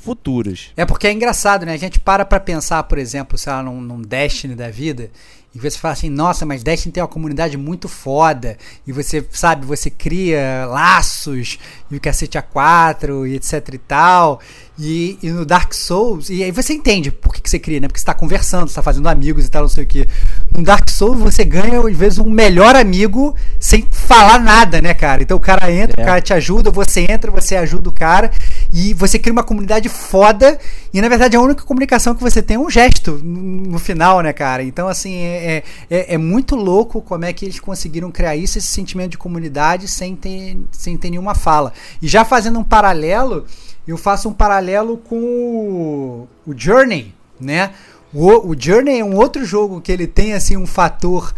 futuras. 0.00 0.70
É 0.76 0.84
porque 0.86 1.06
é 1.06 1.12
engraçado, 1.12 1.66
né? 1.66 1.74
A 1.74 1.76
gente 1.76 2.00
para 2.00 2.24
pra 2.24 2.40
pensar, 2.40 2.82
por 2.84 2.98
exemplo, 2.98 3.36
sei 3.36 3.52
lá, 3.52 3.62
num, 3.62 3.80
num 3.80 4.00
Destiny 4.00 4.54
da 4.54 4.70
vida, 4.70 5.10
e 5.54 5.58
você 5.58 5.76
fala 5.76 5.92
assim, 5.92 6.08
nossa, 6.08 6.46
mas 6.46 6.62
Destiny 6.62 6.92
tem 6.92 7.02
uma 7.02 7.08
comunidade 7.08 7.56
muito 7.56 7.88
foda, 7.88 8.56
e 8.86 8.92
você, 8.92 9.26
sabe, 9.30 9.66
você 9.66 9.90
cria 9.90 10.64
laços, 10.66 11.58
e 11.90 11.96
o 11.96 12.00
cacete 12.00 12.38
A4, 12.38 13.28
e 13.28 13.34
etc 13.34 13.74
e 13.74 13.78
tal, 13.78 14.40
e, 14.80 15.18
e 15.22 15.30
no 15.30 15.44
Dark 15.44 15.74
Souls, 15.74 16.30
e 16.30 16.42
aí 16.42 16.50
você 16.50 16.72
entende 16.72 17.10
por 17.10 17.34
que, 17.34 17.42
que 17.42 17.50
você 17.50 17.58
cria, 17.58 17.78
né? 17.80 17.86
Porque 17.86 18.00
você 18.00 18.06
tá 18.06 18.14
conversando, 18.14 18.66
você 18.68 18.74
tá 18.74 18.82
fazendo 18.82 19.08
amigos 19.08 19.44
e 19.44 19.50
tal, 19.50 19.62
não 19.62 19.68
sei 19.68 19.84
o 19.84 19.86
que. 19.86 20.08
No 20.56 20.62
Dark 20.62 20.88
Souls 20.88 21.18
você 21.18 21.44
ganha, 21.44 21.78
às 21.86 21.96
vezes, 21.96 22.18
um 22.18 22.30
melhor 22.30 22.74
amigo 22.74 23.36
sem 23.58 23.86
falar 23.90 24.38
nada, 24.38 24.80
né, 24.80 24.94
cara? 24.94 25.22
Então 25.22 25.36
o 25.36 25.40
cara 25.40 25.70
entra, 25.70 26.00
É. 26.00 26.02
o 26.02 26.06
cara 26.06 26.20
te 26.22 26.32
ajuda, 26.32 26.70
você 26.70 27.06
entra, 27.10 27.30
você 27.30 27.56
ajuda 27.56 27.90
o 27.90 27.92
cara, 27.92 28.30
e 28.72 28.94
você 28.94 29.18
cria 29.18 29.32
uma 29.32 29.42
comunidade 29.42 29.88
foda, 29.90 30.58
e 30.94 31.00
na 31.00 31.08
verdade 31.08 31.36
a 31.36 31.40
única 31.40 31.62
comunicação 31.62 32.14
que 32.14 32.22
você 32.22 32.40
tem 32.40 32.56
é 32.56 32.58
um 32.60 32.70
gesto 32.70 33.20
no 33.22 33.50
no 33.70 33.78
final, 33.78 34.20
né, 34.20 34.32
cara? 34.32 34.62
Então, 34.62 34.88
assim, 34.88 35.16
é, 35.16 35.62
é, 35.88 36.14
é 36.14 36.18
muito 36.18 36.56
louco 36.56 37.00
como 37.02 37.24
é 37.24 37.32
que 37.32 37.44
eles 37.44 37.60
conseguiram 37.60 38.10
criar 38.10 38.34
isso, 38.34 38.58
esse 38.58 38.66
sentimento 38.66 39.12
de 39.12 39.18
comunidade, 39.18 39.86
sem 39.86 40.16
ter, 40.16 40.58
sem 40.72 40.96
ter 40.96 41.10
nenhuma 41.10 41.34
fala. 41.34 41.72
E 42.02 42.08
já 42.08 42.24
fazendo 42.24 42.58
um 42.58 42.64
paralelo, 42.64 43.44
eu 43.86 43.96
faço 43.96 44.28
um 44.28 44.32
paralelo 44.32 44.96
com 44.98 45.16
o, 45.16 46.28
o 46.46 46.54
Journey, 46.56 47.14
né? 47.40 47.70
O, 48.12 48.50
o 48.50 48.56
Journey 48.58 49.00
é 49.00 49.04
um 49.04 49.16
outro 49.16 49.44
jogo 49.44 49.80
que 49.80 49.90
ele 49.92 50.06
tem, 50.06 50.32
assim, 50.34 50.56
um 50.56 50.66
fator 50.66 51.32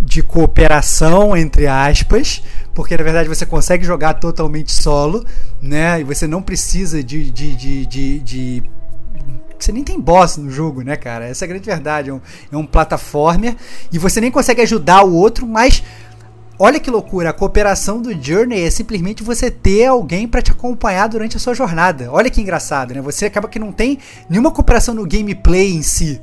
de 0.00 0.22
cooperação, 0.22 1.36
entre 1.36 1.66
aspas, 1.66 2.42
porque 2.72 2.96
na 2.96 3.02
verdade 3.02 3.28
você 3.28 3.44
consegue 3.44 3.84
jogar 3.84 4.14
totalmente 4.14 4.72
solo, 4.72 5.24
né? 5.60 6.00
E 6.00 6.04
você 6.04 6.26
não 6.26 6.40
precisa 6.40 7.02
de. 7.02 7.30
de, 7.30 7.56
de, 7.56 7.86
de, 7.86 8.18
de- 8.20 8.62
você 9.58 9.72
nem 9.72 9.82
tem 9.82 10.00
boss 10.00 10.36
no 10.36 10.48
jogo, 10.52 10.82
né, 10.82 10.94
cara? 10.94 11.26
Essa 11.26 11.44
é 11.44 11.46
a 11.46 11.48
grande 11.48 11.66
verdade. 11.66 12.10
É 12.10 12.14
um, 12.14 12.20
é 12.52 12.56
um 12.56 12.64
plataformer 12.64 13.56
e 13.90 13.98
você 13.98 14.20
nem 14.20 14.30
consegue 14.30 14.62
ajudar 14.62 15.02
o 15.02 15.12
outro, 15.12 15.44
mas 15.48 15.82
olha 16.58 16.80
que 16.80 16.90
loucura, 16.90 17.30
a 17.30 17.32
cooperação 17.32 18.02
do 18.02 18.12
Journey 18.12 18.62
é 18.62 18.70
simplesmente 18.70 19.22
você 19.22 19.50
ter 19.50 19.86
alguém 19.86 20.26
para 20.26 20.42
te 20.42 20.50
acompanhar 20.50 21.08
durante 21.08 21.36
a 21.36 21.40
sua 21.40 21.54
jornada. 21.54 22.10
Olha 22.10 22.30
que 22.30 22.40
engraçado, 22.40 22.92
né? 22.94 23.00
Você 23.00 23.26
acaba 23.26 23.48
que 23.48 23.58
não 23.58 23.72
tem 23.72 23.98
nenhuma 24.28 24.50
cooperação 24.50 24.94
no 24.94 25.06
gameplay 25.06 25.72
em 25.74 25.82
si, 25.82 26.20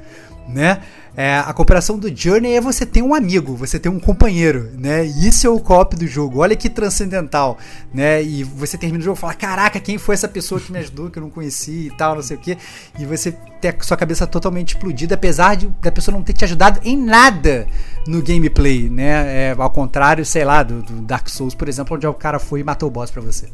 né? 0.47 0.81
É, 1.17 1.37
a 1.37 1.53
cooperação 1.53 1.97
do 1.97 2.13
Journey 2.13 2.55
é 2.55 2.61
você 2.61 2.85
ter 2.85 3.01
um 3.01 3.15
amigo, 3.15 3.55
você 3.55 3.79
ter 3.79 3.87
um 3.87 3.99
companheiro, 3.99 4.71
né? 4.77 5.05
Isso 5.05 5.47
é 5.47 5.49
o 5.49 5.61
co-op 5.61 5.95
do 5.95 6.05
jogo. 6.05 6.39
Olha 6.39 6.57
que 6.57 6.69
transcendental, 6.69 7.57
né? 7.93 8.21
E 8.21 8.43
você 8.43 8.77
termina 8.77 8.99
o 8.99 9.03
jogo 9.03 9.17
e 9.17 9.21
fala: 9.21 9.33
Caraca, 9.33 9.79
quem 9.79 9.97
foi 9.97 10.13
essa 10.13 10.27
pessoa 10.27 10.59
que 10.59 10.71
me 10.73 10.79
ajudou, 10.79 11.09
que 11.09 11.17
eu 11.17 11.23
não 11.23 11.29
conheci 11.29 11.87
e 11.87 11.91
tal, 11.91 12.15
não 12.15 12.21
sei 12.21 12.35
o 12.35 12.39
quê. 12.39 12.57
E 12.99 13.05
você 13.05 13.31
ter 13.61 13.69
a 13.79 13.83
sua 13.83 13.95
cabeça 13.95 14.27
totalmente 14.27 14.75
explodida, 14.75 15.15
apesar 15.15 15.55
de 15.55 15.67
da 15.81 15.91
pessoa 15.91 16.15
não 16.15 16.21
ter 16.21 16.33
te 16.33 16.43
ajudado 16.43 16.81
em 16.83 16.97
nada 16.97 17.65
no 18.05 18.21
gameplay, 18.21 18.89
né? 18.89 19.51
É, 19.51 19.55
ao 19.57 19.69
contrário, 19.69 20.25
sei 20.25 20.43
lá, 20.43 20.63
do, 20.63 20.81
do 20.81 21.01
Dark 21.01 21.29
Souls, 21.29 21.55
por 21.55 21.69
exemplo, 21.69 21.95
onde 21.95 22.05
o 22.05 22.13
cara 22.13 22.39
foi 22.39 22.59
e 22.59 22.63
matou 22.63 22.89
o 22.89 22.91
boss 22.91 23.09
pra 23.09 23.21
você. 23.21 23.47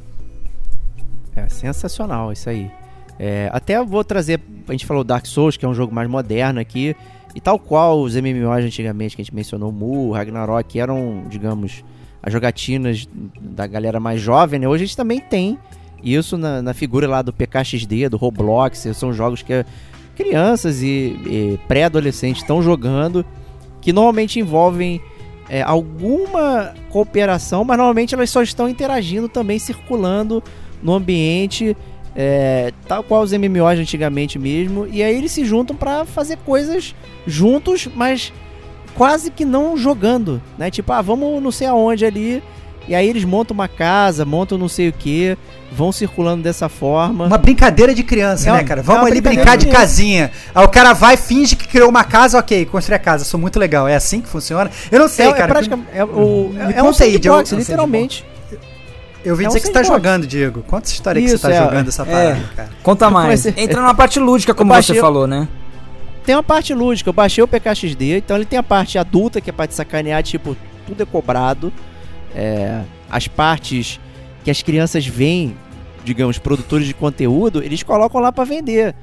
É 1.36 1.48
sensacional 1.48 2.34
isso 2.34 2.50
aí. 2.50 2.72
É, 3.20 3.52
até 3.54 3.84
vou 3.84 4.04
trazer, 4.04 4.42
a 4.68 4.72
gente 4.72 4.88
falou 4.88 5.04
Dark 5.04 5.28
Souls, 5.28 5.56
que 5.56 5.64
é 5.64 5.70
um 5.70 5.76
jogo 5.76 5.94
mais 5.94 6.10
moderno 6.10 6.60
aqui. 6.60 6.96
E 7.34 7.40
tal 7.40 7.58
qual 7.58 8.02
os 8.02 8.16
MMOs 8.16 8.66
antigamente 8.66 9.16
que 9.16 9.22
a 9.22 9.26
gente 9.26 9.36
mencionou, 9.36 9.72
Mu, 9.72 10.12
Ragnarok, 10.12 10.80
eram, 10.80 11.24
digamos, 11.30 11.84
as 12.22 12.32
jogatinas 12.32 13.08
da 13.40 13.66
galera 13.66 14.00
mais 14.00 14.22
jovem, 14.22 14.60
né? 14.60 14.68
Hoje 14.68 14.84
a 14.84 14.88
gente 14.88 14.98
também 14.98 15.20
tem 15.20 15.58
isso 16.04 16.38
na, 16.38 16.62
na 16.62 16.74
figura 16.74 17.08
lá 17.08 17.22
do 17.22 17.32
PKXD, 17.32 18.10
do 18.10 18.18
Roblox, 18.18 18.88
são 18.94 19.14
jogos 19.14 19.42
que 19.42 19.66
crianças 20.16 20.82
e, 20.82 21.18
e 21.26 21.60
pré-adolescentes 21.68 22.42
estão 22.42 22.62
jogando, 22.62 23.26
que 23.82 23.94
normalmente 23.94 24.40
envolvem 24.40 25.02
é, 25.50 25.62
alguma 25.62 26.74
cooperação, 26.90 27.64
mas 27.64 27.78
normalmente 27.78 28.14
elas 28.14 28.30
só 28.30 28.42
estão 28.42 28.70
interagindo 28.70 29.28
também, 29.28 29.58
circulando 29.58 30.44
no 30.82 30.94
ambiente 30.94 31.76
é, 32.16 32.72
tal 32.88 33.04
qual 33.04 33.22
os 33.22 33.32
MMOs 33.32 33.80
antigamente 33.80 34.38
mesmo. 34.38 34.88
E 34.92 35.02
aí 35.02 35.16
eles 35.16 35.32
se 35.32 35.46
juntam 35.46 35.76
para 35.76 36.06
fazer 36.06 36.38
coisas 36.38 36.96
juntos, 37.26 37.88
mas 37.96 38.34
quase 38.96 39.32
que 39.32 39.46
não 39.46 39.78
jogando, 39.78 40.42
né? 40.58 40.70
Tipo, 40.70 40.92
ah, 40.94 41.02
vamos 41.02 41.42
não 41.42 41.52
sei 41.52 41.68
aonde 41.68 42.06
ali. 42.06 42.44
E 42.88 42.96
aí 42.96 43.08
eles 43.08 43.24
montam 43.24 43.54
uma 43.54 43.68
casa, 43.68 44.26
montam 44.26 44.58
não 44.58 44.68
sei 44.68 44.90
o 44.90 44.94
que, 44.94 45.38
vão 45.72 45.92
circulando 45.92 46.42
dessa 46.42 46.68
forma. 46.68 47.28
Uma 47.28 47.38
brincadeira 47.38 47.94
de 47.94 48.04
criança, 48.04 48.50
É 48.50 48.54
né, 48.54 48.64
cara? 48.64 48.82
é 48.82 48.84
Vamos 48.84 49.04
uma 49.04 49.08
ali 49.08 49.22
brincar 49.22 49.56
de 49.56 49.68
casinha. 49.68 50.32
Aí 50.54 50.66
o 50.66 50.68
cara 50.68 50.92
vai, 50.92 51.16
finge 51.16 51.56
que 51.56 51.68
criou 51.68 51.90
uma 51.90 52.04
casa, 52.04 52.40
ok, 52.40 52.66
construir 52.66 52.96
a 52.96 53.00
casa. 53.00 53.24
Sou 53.24 53.40
muito 53.40 53.60
legal. 53.60 53.88
É 53.88 53.96
assim 53.96 54.20
que 54.20 54.28
funciona? 54.28 54.70
Eu 54.92 55.00
não 55.00 55.08
sei, 55.08 55.28
é, 55.28 55.32
cara. 55.32 55.44
é, 55.44 55.48
praticamente, 55.48 55.90
é, 55.94 56.04
o, 56.04 56.50
Me 56.50 56.74
é, 56.74 56.78
é 56.78 56.84
um 56.84 56.92
sandbox, 56.92 57.52
literalmente. 57.52 58.26
Eu 59.24 59.32
ouvi 59.34 59.44
é 59.44 59.48
um 59.48 59.50
dizer 59.50 59.60
que 59.62 59.68
você 59.68 59.74
tá 59.74 59.84
jogando, 59.84 60.26
Diego. 60.26 60.64
Conta 60.64 60.86
essa 60.88 60.94
história 60.96 61.22
que 61.22 61.28
Isso, 61.28 61.38
você 61.38 61.48
tá 61.50 61.54
é, 61.54 61.64
jogando 61.64 61.88
essa 61.88 62.02
é. 62.04 62.06
parada, 62.06 62.50
cara. 62.56 62.70
Conta 62.82 63.10
mais. 63.10 63.44
comecei- 63.44 63.64
Entra 63.64 63.82
na 63.82 63.94
parte 63.94 64.20
lúdica, 64.20 64.54
como 64.54 64.70
baixei- 64.70 64.96
você 64.96 65.02
falou, 65.02 65.28
né? 65.28 65.48
Tem 66.26 66.36
uma 66.36 66.44
parte 66.44 66.74
lúdica, 66.74 67.10
eu 67.10 67.14
baixei 67.14 67.44
o 67.44 67.48
PKXD, 67.48 68.18
então 68.18 68.36
ele 68.36 68.46
tem 68.46 68.58
a 68.58 68.64
parte 68.64 68.98
adulta, 68.98 69.40
que 69.42 69.50
é 69.50 69.54
pra 69.54 69.68
te 69.68 69.74
sacanear, 69.76 70.22
tipo, 70.24 70.56
tudo 70.88 71.02
é 71.04 71.06
cobrado. 71.06 71.72
É, 72.36 72.82
as 73.10 73.28
partes 73.28 74.00
que 74.44 74.50
as 74.50 74.62
crianças 74.62 75.06
veem, 75.06 75.56
digamos, 76.04 76.38
produtores 76.38 76.88
de 76.88 76.94
conteúdo, 76.94 77.62
eles 77.64 77.84
colocam 77.84 78.22
lá 78.22 78.32
pra 78.32 78.44
vender. 78.44 78.96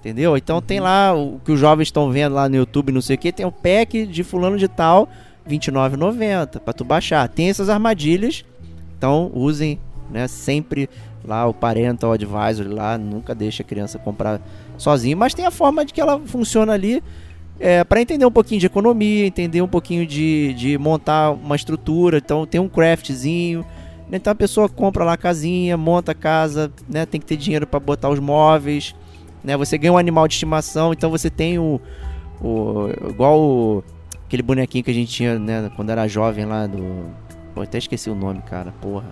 Entendeu? 0.00 0.36
Então 0.36 0.60
tem 0.60 0.80
lá 0.80 1.14
o 1.14 1.40
que 1.44 1.50
os 1.50 1.58
jovens 1.58 1.88
estão 1.88 2.10
vendo 2.10 2.34
lá 2.34 2.46
no 2.48 2.56
YouTube, 2.56 2.92
não 2.92 3.00
sei 3.00 3.16
o 3.16 3.18
que, 3.18 3.32
tem 3.32 3.46
o 3.46 3.50
pack 3.52 4.04
de 4.06 4.22
fulano 4.22 4.58
de 4.58 4.68
tal, 4.68 5.08
R$29,90 5.46 6.60
pra 6.60 6.74
tu 6.74 6.84
baixar. 6.84 7.26
Tem 7.28 7.48
essas 7.48 7.68
armadilhas, 7.70 8.44
então 8.96 9.30
usem, 9.34 9.78
né, 10.10 10.28
sempre 10.28 10.88
lá 11.26 11.46
o 11.46 11.54
parental 11.54 12.12
advisor 12.12 12.66
lá, 12.68 12.98
nunca 12.98 13.34
deixa 13.34 13.62
a 13.62 13.66
criança 13.66 13.98
comprar 13.98 14.40
sozinho, 14.76 15.16
mas 15.16 15.34
tem 15.34 15.46
a 15.46 15.50
forma 15.50 15.84
de 15.84 15.92
que 15.92 16.00
ela 16.00 16.20
funciona 16.20 16.72
ali 16.72 17.02
é, 17.58 17.84
para 17.84 18.00
entender 18.00 18.26
um 18.26 18.30
pouquinho 18.30 18.60
de 18.60 18.66
economia, 18.66 19.26
entender 19.26 19.62
um 19.62 19.68
pouquinho 19.68 20.06
de, 20.06 20.52
de 20.54 20.76
montar 20.76 21.30
uma 21.30 21.56
estrutura, 21.56 22.18
então 22.18 22.46
tem 22.46 22.60
um 22.60 22.68
craftzinho, 22.68 23.60
né? 24.10 24.16
então 24.16 24.32
a 24.32 24.36
pessoa 24.36 24.68
compra 24.68 25.04
lá 25.04 25.14
a 25.14 25.16
casinha, 25.16 25.76
monta 25.76 26.12
a 26.12 26.14
casa, 26.14 26.70
né, 26.88 27.06
tem 27.06 27.20
que 27.20 27.26
ter 27.26 27.36
dinheiro 27.36 27.66
para 27.66 27.80
botar 27.80 28.10
os 28.10 28.18
móveis, 28.18 28.94
né, 29.42 29.56
você 29.56 29.78
ganha 29.78 29.92
um 29.92 29.98
animal 29.98 30.26
de 30.26 30.34
estimação, 30.34 30.92
então 30.92 31.10
você 31.10 31.30
tem 31.30 31.58
o, 31.58 31.80
o 32.40 32.88
igual 33.08 33.40
o, 33.40 33.84
aquele 34.26 34.42
bonequinho 34.42 34.82
que 34.82 34.90
a 34.90 34.94
gente 34.94 35.12
tinha, 35.12 35.38
né, 35.38 35.70
quando 35.76 35.90
era 35.90 36.08
jovem 36.08 36.44
lá 36.44 36.66
do, 36.66 37.06
pô, 37.54 37.62
até 37.62 37.78
esqueci 37.78 38.10
o 38.10 38.14
nome, 38.14 38.42
cara, 38.42 38.72
porra. 38.80 39.06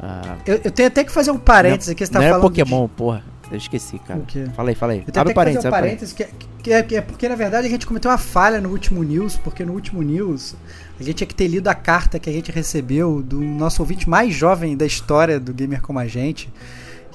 Ah, 0.00 0.36
Eu, 0.46 0.60
eu 0.64 0.70
tenho 0.70 0.88
até 0.88 1.04
que 1.04 1.12
fazer 1.12 1.30
um 1.30 1.38
parênteses 1.38 1.90
aqui. 1.90 2.04
Você 2.04 2.12
tá 2.12 2.18
não 2.18 2.26
era 2.26 2.34
falando 2.36 2.52
de- 2.52 2.60
Pokémon, 2.62 2.88
porra. 2.88 3.22
Eu 3.50 3.56
esqueci, 3.56 3.98
cara. 4.00 4.18
O 4.20 4.26
quê? 4.26 4.44
Fala 4.54 4.70
aí, 4.70 4.74
fala 4.74 4.92
aí. 4.92 5.04
Eu 5.06 5.12
tenho 5.12 5.20
Abre 5.20 5.32
até 5.32 5.50
o 5.50 5.52
que 5.54 5.54
fazer 5.62 5.70
parênteses, 5.70 6.12
um 6.12 6.12
parênteses. 6.12 6.12
parênteses, 6.12 6.12
que, 6.12 6.22
é, 6.22 6.62
que, 6.62 6.72
é, 6.72 6.82
que 6.82 6.96
é 6.96 7.00
porque, 7.00 7.28
na 7.28 7.36
verdade, 7.36 7.66
a 7.66 7.70
gente 7.70 7.86
cometeu 7.86 8.10
uma 8.10 8.18
falha 8.18 8.60
no 8.60 8.70
último 8.70 9.02
news, 9.04 9.36
porque 9.36 9.64
no 9.64 9.72
último 9.72 10.02
news 10.02 10.56
a 10.98 11.02
gente 11.02 11.14
tinha 11.18 11.26
que 11.28 11.34
ter 11.34 11.46
lido 11.46 11.68
a 11.68 11.74
carta 11.74 12.18
que 12.18 12.28
a 12.28 12.32
gente 12.32 12.50
recebeu 12.50 13.22
do 13.22 13.40
nosso 13.40 13.80
ouvinte 13.82 14.08
mais 14.10 14.34
jovem 14.34 14.76
da 14.76 14.84
história 14.84 15.38
do 15.38 15.54
Gamer 15.54 15.80
Como 15.80 15.98
a 16.00 16.06
Gente, 16.08 16.52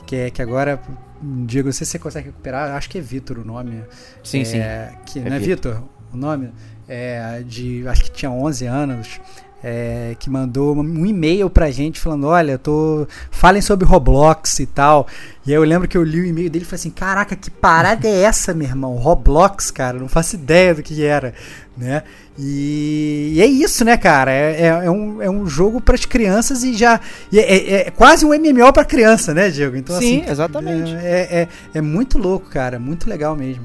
que 0.08 0.16
é 0.16 0.30
que 0.30 0.42
agora, 0.42 0.82
Diego, 1.22 1.68
não 1.68 1.74
sei 1.74 1.86
se 1.86 1.92
você 1.92 2.00
consegue 2.00 2.28
recuperar, 2.28 2.76
acho 2.76 2.90
que 2.90 2.98
é 2.98 3.02
Vitor 3.02 3.38
o 3.38 3.46
nome. 3.46 3.84
Sim, 4.24 4.42
é, 4.42 4.46
sim. 4.46 4.58
Que, 5.06 5.20
É 5.20 5.30
não 5.30 5.36
é 5.36 5.40
Vitor 5.40 5.84
o 6.14 6.18
nome? 6.18 6.52
É, 6.88 7.44
de, 7.46 7.86
acho 7.90 8.04
que 8.06 8.12
tinha 8.12 8.32
11 8.32 8.66
anos. 8.68 9.20
É, 9.64 10.16
que 10.20 10.30
mandou 10.30 10.76
um 10.76 11.06
e-mail 11.06 11.50
pra 11.50 11.70
gente 11.70 12.00
falando: 12.00 12.28
Olha, 12.28 12.58
tô. 12.58 13.08
Falem 13.30 13.62
sobre 13.62 13.86
Roblox 13.86 14.60
e 14.60 14.66
tal. 14.66 15.08
E 15.46 15.52
aí 15.52 15.56
eu 15.58 15.64
lembro 15.64 15.88
que 15.88 15.98
eu 15.98 16.04
li 16.04 16.20
o 16.22 16.26
e-mail 16.26 16.50
dele 16.50 16.64
e 16.66 16.68
falei 16.68 16.80
assim: 16.80 16.90
Caraca, 16.90 17.36
que 17.36 17.52
parada 17.52 18.08
é 18.08 18.22
essa, 18.24 18.54
meu 18.54 18.68
irmão? 18.68 18.96
Roblox, 18.96 19.70
cara, 19.72 20.00
não 20.00 20.08
faço 20.08 20.36
ideia 20.36 20.74
do 20.74 20.82
que 20.82 21.04
era, 21.04 21.34
né? 21.78 22.04
E, 22.40 23.34
e 23.36 23.42
é 23.42 23.46
isso, 23.46 23.86
né, 23.86 23.98
cara? 23.98 24.32
É, 24.32 24.62
é, 24.62 24.68
é 24.86 24.90
um, 24.90 25.22
é 25.22 25.30
um 25.30 25.46
jogo 25.46 25.80
pras 25.80 26.06
crianças 26.06 26.64
e 26.64 26.74
já. 26.74 27.00
e 27.32 27.38
é, 27.38 27.44
é- 27.56 27.88
é 27.88 27.92
quase 27.92 28.26
um 28.26 28.30
MMO 28.34 28.74
pra 28.74 28.84
criança, 28.84 29.32
né, 29.34 29.50
Diego? 29.50 29.76
Então, 29.76 29.96
Sim, 30.00 30.22
assim, 30.22 30.32
exatamente. 30.32 30.92
É, 30.96 31.28
é, 31.44 31.48
é 31.76 31.82
muito 31.82 32.18
louco, 32.18 32.50
cara. 32.50 32.80
Muito 32.80 33.08
legal 33.08 33.36
mesmo. 33.36 33.64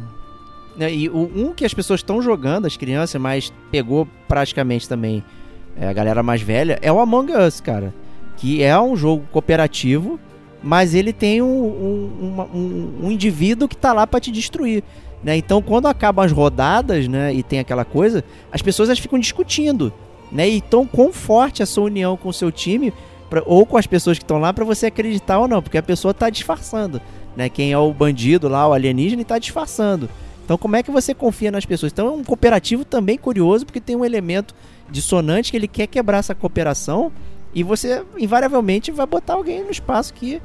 Né, 0.77 0.93
E 0.93 1.09
o, 1.09 1.31
um 1.35 1.55
que 1.55 1.65
as 1.65 1.73
pessoas 1.73 2.01
estão 2.01 2.21
jogando, 2.21 2.67
as 2.67 2.77
crianças, 2.77 3.19
mas 3.19 3.51
pegou 3.71 4.07
praticamente 4.29 4.87
também 4.87 5.25
é, 5.79 5.89
a 5.89 5.93
galera 5.93 6.23
mais 6.23 6.41
velha, 6.43 6.79
é 6.83 6.93
o 6.93 6.99
Among 7.01 7.33
Us, 7.33 7.61
cara. 7.61 7.93
Que 8.37 8.63
é 8.63 8.79
um 8.81 8.97
jogo 8.97 9.25
cooperativo, 9.33 10.19
mas 10.63 10.95
ele 10.95 11.13
tem 11.13 11.41
um, 11.43 11.47
um, 11.47 12.11
uma- 12.21 12.45
um- 12.45 12.93
um 13.05 13.11
indivíduo 13.11 13.69
que 13.69 13.77
tá 13.77 13.93
lá 13.93 14.07
pra 14.07 14.21
te 14.21 14.31
destruir. 14.31 14.83
Né? 15.23 15.37
Então, 15.37 15.63
quando 15.63 15.87
acabam 15.87 16.25
as 16.25 16.33
rodadas, 16.33 17.09
né, 17.09 17.33
e 17.35 17.43
tem 17.43 17.59
aquela 17.59 17.85
coisa, 17.85 18.23
as 18.53 18.61
pessoas 18.63 18.89
elas 18.89 18.99
ficam 18.99 19.19
discutindo, 19.19 19.93
né? 20.31 20.49
E 20.49 20.61
tão 20.61 20.87
quão 20.87 21.13
forte 21.13 21.63
a 21.63 21.67
sua 21.67 21.85
união 21.85 22.17
com 22.17 22.29
o 22.29 22.33
seu 22.33 22.53
time 22.53 22.93
pra- 23.31 23.43
ou 23.47 23.65
com 23.65 23.77
as 23.77 23.87
pessoas 23.87 24.19
que 24.19 24.25
estão 24.25 24.39
lá 24.39 24.53
pra 24.53 24.65
você 24.65 24.87
acreditar 24.87 25.39
ou 25.39 25.49
não, 25.49 25.63
porque 25.63 25.79
a 25.79 25.83
pessoa 25.83 26.13
tá 26.13 26.29
disfarçando, 26.31 27.01
né? 27.37 27.49
Quem 27.49 27.73
é 27.73 27.79
o 27.79 27.93
bandido 27.93 28.47
lá, 28.49 28.69
o 28.69 28.73
alienígena, 28.73 29.25
tá 29.25 29.39
disfarçando. 29.39 30.09
Então, 30.45 30.57
como 30.59 30.77
é 30.77 30.83
que 30.83 30.91
você 30.91 31.13
confia 31.15 31.51
nas 31.51 31.65
pessoas? 31.67 31.91
Então, 31.93 32.07
é 32.07 32.11
um 32.11 32.23
cooperativo 32.23 32.85
também 32.85 33.17
curioso, 33.17 33.65
porque 33.65 33.81
tem 33.81 33.97
um 33.97 34.05
elemento 34.05 34.55
dissonante 34.91 35.51
que 35.51 35.57
ele 35.57 35.69
quer 35.69 35.87
quebrar 35.87 36.19
essa 36.19 36.35
cooperação 36.35 37.13
e 37.55 37.63
você, 37.63 38.05
invariavelmente, 38.19 38.91
vai 38.91 39.07
botar 39.07 39.35
alguém 39.35 39.65
no 39.65 39.71
espaço 39.71 40.13
que, 40.13 40.43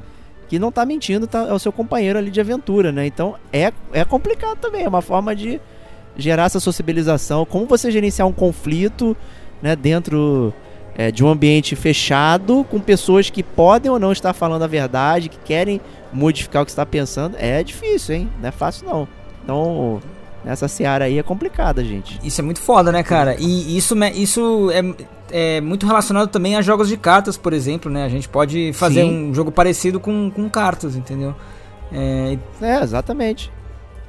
que 0.48 0.58
não 0.58 0.72
tá 0.72 0.86
mentindo, 0.86 1.26
tá, 1.26 1.46
é 1.46 1.52
o 1.52 1.58
seu 1.58 1.70
companheiro 1.70 2.18
ali 2.18 2.30
de 2.30 2.40
aventura, 2.40 2.90
né? 2.90 3.06
Então, 3.06 3.34
é, 3.52 3.72
é 3.92 4.04
complicado 4.04 4.56
também, 4.58 4.84
é 4.84 4.88
uma 4.88 5.02
forma 5.02 5.36
de 5.36 5.60
gerar 6.16 6.44
essa 6.44 6.58
sociabilização. 6.58 7.44
Como 7.44 7.66
você 7.66 7.90
gerenciar 7.90 8.26
um 8.26 8.32
conflito, 8.32 9.16
né, 9.60 9.76
dentro 9.76 10.54
é, 10.94 11.10
de 11.10 11.24
um 11.24 11.28
ambiente 11.28 11.76
fechado, 11.76 12.64
com 12.70 12.80
pessoas 12.80 13.30
que 13.30 13.42
podem 13.42 13.90
ou 13.90 13.98
não 13.98 14.12
estar 14.12 14.32
falando 14.32 14.62
a 14.62 14.66
verdade, 14.66 15.28
que 15.28 15.38
querem 15.38 15.80
modificar 16.12 16.62
o 16.62 16.64
que 16.64 16.70
está 16.70 16.84
pensando, 16.84 17.36
é 17.38 17.62
difícil, 17.62 18.14
hein? 18.14 18.30
Não 18.40 18.48
é 18.48 18.52
fácil, 18.52 18.86
não. 18.86 19.08
Então, 19.42 20.00
nessa 20.44 20.68
seara 20.68 21.04
aí 21.04 21.18
é 21.18 21.22
complicada, 21.22 21.84
gente. 21.84 22.18
Isso 22.22 22.40
é 22.40 22.44
muito 22.44 22.60
foda, 22.60 22.90
né, 22.90 23.02
cara? 23.02 23.36
E 23.38 23.76
isso, 23.76 23.94
isso 24.14 24.70
é, 24.70 25.56
é 25.56 25.60
muito 25.60 25.86
relacionado 25.86 26.28
também 26.28 26.56
a 26.56 26.62
jogos 26.62 26.88
de 26.88 26.96
cartas, 26.96 27.36
por 27.36 27.52
exemplo, 27.52 27.90
né? 27.90 28.04
A 28.04 28.08
gente 28.08 28.28
pode 28.28 28.72
fazer 28.72 29.02
Sim. 29.02 29.30
um 29.30 29.34
jogo 29.34 29.50
parecido 29.52 30.00
com, 30.00 30.30
com 30.30 30.48
cartas, 30.48 30.96
entendeu? 30.96 31.34
É, 31.92 32.38
É, 32.60 32.82
exatamente. 32.82 33.50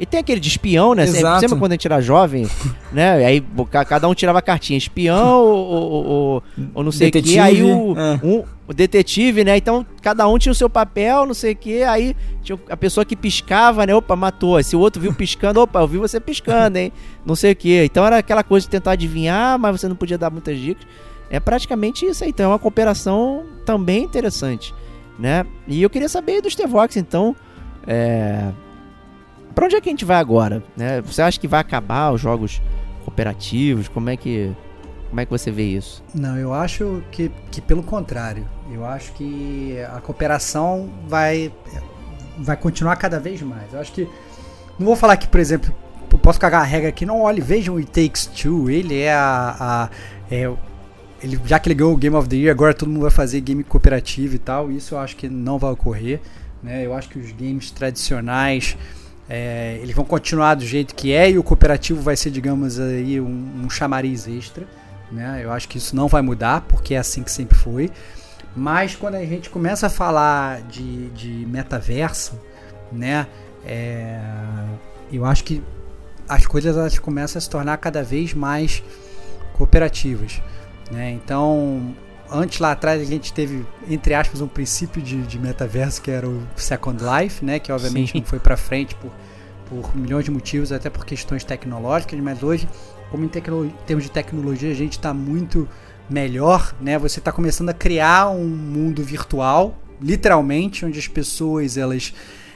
E 0.03 0.05
tem 0.05 0.19
aquele 0.19 0.39
de 0.39 0.47
espião, 0.49 0.93
né? 0.93 1.03
Exato. 1.03 1.39
Sempre 1.41 1.57
quando 1.59 1.71
a 1.71 1.75
gente 1.75 1.87
era 1.87 1.99
jovem, 2.01 2.47
né? 2.91 3.21
E 3.21 3.25
aí 3.25 3.43
cada 3.87 4.07
um 4.07 4.13
tirava 4.13 4.41
cartinha, 4.41 4.77
espião 4.77 5.39
ou, 5.41 5.57
ou, 5.57 6.05
ou- 6.05 6.43
ou 6.75 6.83
não 6.83 6.91
sei 6.91 7.07
o 7.07 7.11
que. 7.11 7.39
Aí 7.39 7.63
o, 7.63 7.95
é. 7.97 8.19
um- 8.23 8.43
o 8.67 8.73
detetive, 8.73 9.43
né? 9.43 9.57
Então 9.57 9.85
cada 10.01 10.27
um 10.27 10.37
tinha 10.37 10.51
o 10.51 10.55
seu 10.55 10.69
papel, 10.69 11.25
não 11.25 11.33
sei 11.33 11.53
o 11.53 11.55
que. 11.55 11.83
Aí 11.83 12.15
tinha 12.41 12.59
a 12.69 12.77
pessoa 12.77 13.03
que 13.05 13.15
piscava, 13.15 13.85
né? 13.85 13.95
Opa, 13.95 14.15
matou. 14.15 14.61
Se 14.61 14.75
o 14.75 14.79
outro 14.79 15.01
viu 15.01 15.13
piscando, 15.13 15.59
opa, 15.61 15.79
eu 15.79 15.87
vi 15.87 15.97
você 15.97 16.19
piscando, 16.19 16.77
hein? 16.77 16.91
Não 17.25 17.35
sei 17.35 17.53
o 17.53 17.55
que. 17.55 17.83
Então 17.85 18.05
era 18.05 18.17
aquela 18.17 18.43
coisa 18.43 18.65
de 18.65 18.69
tentar 18.71 18.91
adivinhar, 18.91 19.57
mas 19.57 19.79
você 19.79 19.87
não 19.87 19.95
podia 19.95 20.17
dar 20.17 20.29
muitas 20.29 20.57
dicas. 20.59 20.85
É 21.29 21.39
praticamente 21.39 22.05
isso 22.05 22.23
aí. 22.23 22.29
Então 22.29 22.45
é 22.45 22.53
uma 22.53 22.59
cooperação 22.59 23.43
também 23.65 24.03
interessante, 24.03 24.73
né? 25.17 25.45
E 25.67 25.81
eu 25.81 25.89
queria 25.89 26.09
saber 26.09 26.41
do 26.41 26.49
Stevox, 26.49 26.95
então, 26.97 27.35
é... 27.87 28.49
para 29.53 29.65
onde 29.65 29.75
é 29.75 29.81
que 29.81 29.89
a 29.89 29.91
gente 29.91 30.05
vai 30.05 30.17
agora? 30.17 30.63
Né? 30.75 31.01
Você 31.01 31.21
acha 31.21 31.39
que 31.39 31.47
vai 31.47 31.59
acabar 31.59 32.11
os 32.11 32.21
jogos 32.21 32.61
cooperativos? 33.03 33.87
Como 33.87 34.09
é 34.09 34.17
que 34.17 34.55
como 35.09 35.21
é 35.21 35.25
que 35.25 35.31
você 35.31 35.51
vê 35.51 35.63
isso? 35.63 36.03
Não, 36.15 36.35
eu 36.37 36.51
acho 36.51 37.03
que, 37.11 37.31
que 37.51 37.61
pelo 37.61 37.83
contrário. 37.83 38.47
Eu 38.71 38.83
acho 38.83 39.13
que 39.13 39.77
a 39.95 40.01
cooperação 40.01 40.89
vai 41.07 41.53
vai 42.37 42.57
continuar 42.57 42.95
cada 42.95 43.19
vez 43.19 43.41
mais. 43.41 43.71
Eu 43.71 43.79
acho 43.79 43.91
que 43.91 44.09
não 44.79 44.87
vou 44.87 44.95
falar 44.95 45.17
que, 45.17 45.27
por 45.27 45.39
exemplo, 45.39 45.73
posso 46.23 46.39
cagar 46.39 46.61
a 46.61 46.65
regra 46.65 46.89
aqui, 46.89 47.05
não 47.05 47.21
olhe, 47.21 47.41
vejam 47.41 47.75
o 47.75 47.77
It 47.77 47.91
Takes 47.91 48.25
Two, 48.25 48.69
ele 48.69 49.01
é 49.01 49.13
a, 49.13 49.55
a 49.59 49.89
é, 50.31 50.51
ele, 51.21 51.39
já 51.45 51.59
que 51.59 51.67
ele 51.67 51.75
ganhou 51.75 51.93
o 51.93 51.97
Game 51.97 52.15
of 52.15 52.27
the 52.27 52.35
Year, 52.35 52.51
agora 52.51 52.73
todo 52.73 52.89
mundo 52.89 53.01
vai 53.03 53.11
fazer 53.11 53.39
game 53.41 53.63
cooperativo 53.63 54.35
e 54.35 54.39
tal. 54.39 54.71
Isso 54.71 54.95
eu 54.95 54.99
acho 54.99 55.15
que 55.15 55.29
não 55.29 55.59
vai 55.59 55.71
ocorrer. 55.71 56.19
Né? 56.61 56.85
Eu 56.85 56.93
acho 56.93 57.09
que 57.09 57.19
os 57.19 57.31
games 57.31 57.71
tradicionais 57.71 58.77
é, 59.35 59.79
eles 59.81 59.95
vão 59.95 60.05
continuar 60.05 60.53
do 60.53 60.63
jeito 60.63 60.93
que 60.93 61.11
é 61.11 61.31
e 61.31 61.39
o 61.39 61.43
cooperativo 61.43 61.99
vai 61.99 62.15
ser, 62.15 62.29
digamos, 62.29 62.79
aí 62.79 63.19
um, 63.19 63.63
um 63.63 63.67
chamariz 63.67 64.27
extra. 64.27 64.63
Né? 65.11 65.41
Eu 65.43 65.51
acho 65.51 65.67
que 65.67 65.79
isso 65.79 65.95
não 65.95 66.07
vai 66.07 66.21
mudar, 66.21 66.61
porque 66.61 66.93
é 66.93 66.99
assim 66.99 67.23
que 67.23 67.31
sempre 67.31 67.57
foi. 67.57 67.89
Mas 68.55 68.95
quando 68.95 69.15
a 69.15 69.25
gente 69.25 69.49
começa 69.49 69.87
a 69.87 69.89
falar 69.89 70.61
de, 70.61 71.09
de 71.09 71.47
metaverso, 71.47 72.39
né? 72.91 73.25
É, 73.65 74.21
eu 75.11 75.25
acho 75.25 75.43
que 75.43 75.63
as 76.29 76.45
coisas 76.45 76.77
elas 76.77 76.99
começam 76.99 77.39
a 77.39 77.41
se 77.41 77.49
tornar 77.49 77.77
cada 77.77 78.03
vez 78.03 78.35
mais 78.35 78.83
cooperativas. 79.53 80.43
Né? 80.91 81.09
Então, 81.09 81.95
antes 82.33 82.59
lá 82.59 82.71
atrás 82.71 83.01
a 83.01 83.05
gente 83.05 83.31
teve, 83.31 83.65
entre 83.87 84.13
aspas, 84.13 84.41
um 84.41 84.47
princípio 84.47 85.01
de, 85.01 85.21
de 85.23 85.39
metaverso 85.39 86.01
que 86.01 86.11
era 86.11 86.27
o 86.27 86.41
Second 86.55 87.01
Life, 87.03 87.45
né? 87.45 87.59
que 87.59 87.71
obviamente 87.71 88.13
Sim. 88.13 88.19
não 88.19 88.25
foi 88.25 88.39
para 88.39 88.57
frente 88.57 88.95
por, 88.95 89.11
por 89.69 89.95
milhões 89.95 90.25
de 90.25 90.31
motivos, 90.31 90.71
até 90.71 90.89
por 90.89 91.05
questões 91.05 91.43
tecnológicas, 91.43 92.19
mas 92.19 92.41
hoje, 92.41 92.67
como 93.11 93.23
em, 93.23 93.27
em 93.27 93.85
termos 93.85 94.03
de 94.03 94.11
tecnologia, 94.11 94.71
a 94.71 94.75
gente 94.75 94.93
está 94.93 95.13
muito 95.13 95.69
melhor, 96.09 96.75
né? 96.81 96.97
Você 96.99 97.19
está 97.19 97.31
começando 97.31 97.69
a 97.69 97.73
criar 97.73 98.29
um 98.29 98.47
mundo 98.47 99.03
virtual, 99.03 99.77
literalmente, 100.01 100.85
onde 100.85 100.99
as 100.99 101.07
pessoas 101.07 101.77
elas 101.77 102.13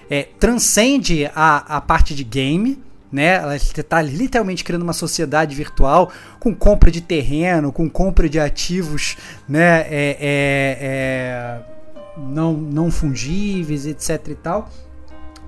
é, 0.09 0.23
transcende 0.39 1.29
a, 1.33 1.77
a 1.77 1.81
parte 1.81 2.13
de 2.13 2.23
game, 2.23 2.79
né? 3.11 3.35
Ela 3.35 3.55
está 3.55 4.01
literalmente 4.01 4.63
criando 4.63 4.83
uma 4.83 4.93
sociedade 4.93 5.55
virtual 5.55 6.11
com 6.39 6.53
compra 6.53 6.91
de 6.91 7.01
terreno, 7.01 7.71
com 7.71 7.89
compra 7.89 8.29
de 8.29 8.39
ativos, 8.39 9.17
né? 9.47 9.81
É, 9.81 10.17
é, 10.19 10.77
é, 10.81 11.61
não, 12.17 12.53
não 12.53 12.91
fungíveis, 12.91 13.85
etc 13.85 14.27
e 14.29 14.35
tal. 14.35 14.69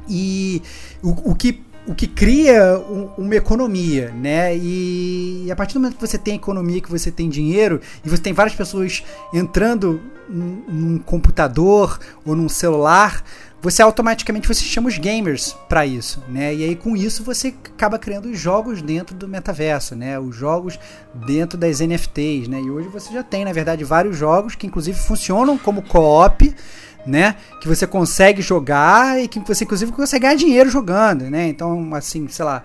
E 0.08 0.62
o, 1.04 1.32
o 1.32 1.36
que 1.36 1.62
o 1.90 1.96
que 1.96 2.06
cria 2.06 2.78
um, 2.78 3.10
uma 3.18 3.36
economia, 3.36 4.12
né? 4.12 4.56
E, 4.56 5.46
e, 5.48 5.52
a 5.52 5.56
partir 5.56 5.74
do 5.74 5.80
momento 5.80 5.96
que 5.96 6.08
você 6.08 6.20
tem 6.20 6.36
economia, 6.36 6.80
que 6.80 6.90
você 6.90 7.10
tem 7.10 7.28
dinheiro, 7.28 7.82
e 8.06 8.10
você 8.10 8.22
tem 8.22 8.32
várias 8.32 8.56
pessoas 8.56 9.04
entrando 9.34 10.00
num, 10.30 10.64
num 10.68 11.00
computador 11.00 12.00
ou 12.24 12.36
num 12.36 12.48
celular, 12.48 13.24
você 13.60 13.82
automaticamente 13.82 14.48
você 14.48 14.64
chama 14.64 14.88
os 14.88 15.00
gamers 15.00 15.58
para 15.68 15.84
isso, 15.84 16.24
né? 16.30 16.54
E 16.54 16.64
aí 16.64 16.76
com 16.76 16.96
isso 16.96 17.24
você 17.24 17.48
acaba 17.48 17.98
criando 17.98 18.30
os 18.30 18.40
jogos 18.40 18.84
dentro 18.84 19.16
do 19.16 19.28
metaverso, 19.28 19.96
né? 19.96 20.20
Os 20.20 20.36
jogos 20.36 20.80
dentro 21.26 21.58
das 21.58 21.80
NFTs, 21.80 22.48
né? 22.48 22.62
E 22.62 22.70
hoje 22.70 22.88
você 22.88 23.12
já 23.12 23.24
tem, 23.24 23.44
na 23.44 23.52
verdade, 23.52 23.84
vários 23.84 24.16
jogos 24.16 24.54
que 24.54 24.68
inclusive 24.68 24.98
funcionam 25.00 25.58
como 25.58 25.82
co-op, 25.82 26.56
né? 27.06 27.36
Que 27.62 27.68
você 27.68 27.88
consegue 27.88 28.42
jogar 28.42 29.22
e 29.22 29.28
que 29.28 29.40
você 29.40 29.64
inclusive 29.64 29.92
consegue 29.92 30.24
ganhar 30.24 30.36
dinheiro 30.36 30.70
jogando, 30.70 31.30
né? 31.30 31.48
Então, 31.48 31.94
assim, 31.94 32.28
sei 32.28 32.46
lá, 32.46 32.64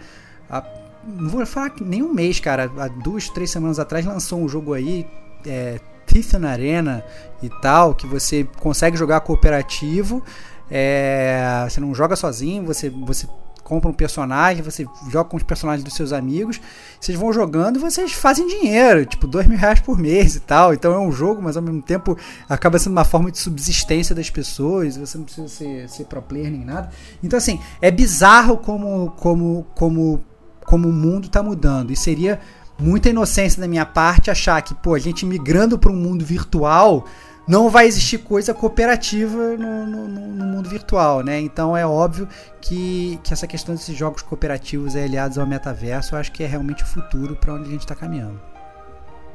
a, 0.51 0.63
não 1.07 1.29
vou 1.29 1.45
falar 1.47 1.71
que 1.71 1.85
nem 1.85 2.03
um 2.03 2.13
mês, 2.13 2.41
cara, 2.41 2.71
há 2.79 2.89
duas, 2.89 3.29
três 3.29 3.51
semanas 3.51 3.79
atrás 3.79 4.05
lançou 4.05 4.41
um 4.41 4.49
jogo 4.49 4.75
aí, 4.75 5.07
é, 5.47 5.79
Titan 6.07 6.47
Arena 6.47 7.05
e 7.43 7.49
tal, 7.61 7.95
que 7.95 8.07
você 8.07 8.47
consegue 8.61 8.97
jogar 8.97 9.21
cooperativo 9.21 10.23
é, 10.71 11.67
você 11.69 11.81
não 11.81 11.95
joga 11.95 12.17
sozinho, 12.17 12.65
você, 12.65 12.89
você 12.89 13.27
compra 13.65 13.91
um 13.91 13.95
personagem, 13.95 14.63
você 14.63 14.87
joga 15.11 15.31
com 15.31 15.39
os 15.39 15.43
personagens 15.43 15.83
dos 15.83 15.95
seus 15.95 16.13
amigos, 16.13 16.61
vocês 17.01 17.19
vão 17.19 17.33
jogando 17.33 17.77
e 17.77 17.81
vocês 17.81 18.13
fazem 18.13 18.47
dinheiro, 18.47 19.07
tipo, 19.07 19.27
dois 19.27 19.47
mil 19.47 19.59
reais 19.59 19.81
por 19.81 19.99
mês 19.99 20.37
e 20.37 20.41
tal. 20.41 20.75
Então 20.75 20.93
é 20.93 20.99
um 20.99 21.11
jogo, 21.11 21.43
mas 21.43 21.57
ao 21.57 21.63
mesmo 21.63 21.81
tempo 21.83 22.17
acaba 22.49 22.79
sendo 22.79 22.93
uma 22.93 23.05
forma 23.05 23.31
de 23.31 23.39
subsistência 23.39 24.15
das 24.15 24.29
pessoas, 24.29 24.99
você 24.99 25.17
não 25.17 25.25
precisa 25.25 25.49
ser, 25.49 25.89
ser 25.89 26.05
pro 26.05 26.21
player 26.21 26.51
nem 26.51 26.65
nada. 26.65 26.91
Então, 27.23 27.39
assim, 27.39 27.59
é 27.81 27.91
bizarro 27.91 28.59
como, 28.59 29.11
como, 29.13 29.67
como, 29.75 30.23
como 30.65 30.89
o 30.89 30.93
mundo 30.93 31.29
tá 31.29 31.43
mudando. 31.43 31.91
E 31.91 31.97
seria 31.97 32.39
muita 32.79 33.09
inocência 33.09 33.61
da 33.61 33.69
minha 33.69 33.87
parte 33.87 34.31
achar 34.31 34.61
que, 34.61 34.75
pô, 34.75 34.95
a 34.95 34.99
gente 34.99 35.25
migrando 35.25 35.79
para 35.79 35.91
um 35.91 35.97
mundo 35.97 36.25
virtual 36.25 37.07
não 37.47 37.69
vai 37.69 37.87
existir 37.87 38.19
coisa 38.19 38.55
cooperativa 38.55 39.57
no, 39.57 39.87
no, 39.87 40.09
no, 40.09 40.45
mundo 40.47 40.69
virtual, 40.69 41.23
né? 41.23 41.41
Então 41.41 41.77
é 41.77 41.87
óbvio 41.87 42.29
que, 42.61 43.19
que 43.23 43.33
essa 43.33 43.47
questão 43.47 43.75
desses 43.75 43.97
jogos 43.97 44.23
cooperativos 44.23 44.97
aliados 44.97 45.37
ao 45.37 45.47
metaverso, 45.47 46.15
eu 46.15 46.19
acho 46.19 46.33
que 46.33 46.43
é 46.43 46.47
realmente 46.47 46.83
o 46.83 46.87
futuro 46.87 47.37
para 47.37 47.55
onde 47.55 47.69
a 47.69 47.73
gente 47.73 47.81
está 47.81 47.95
caminhando. 47.95 48.41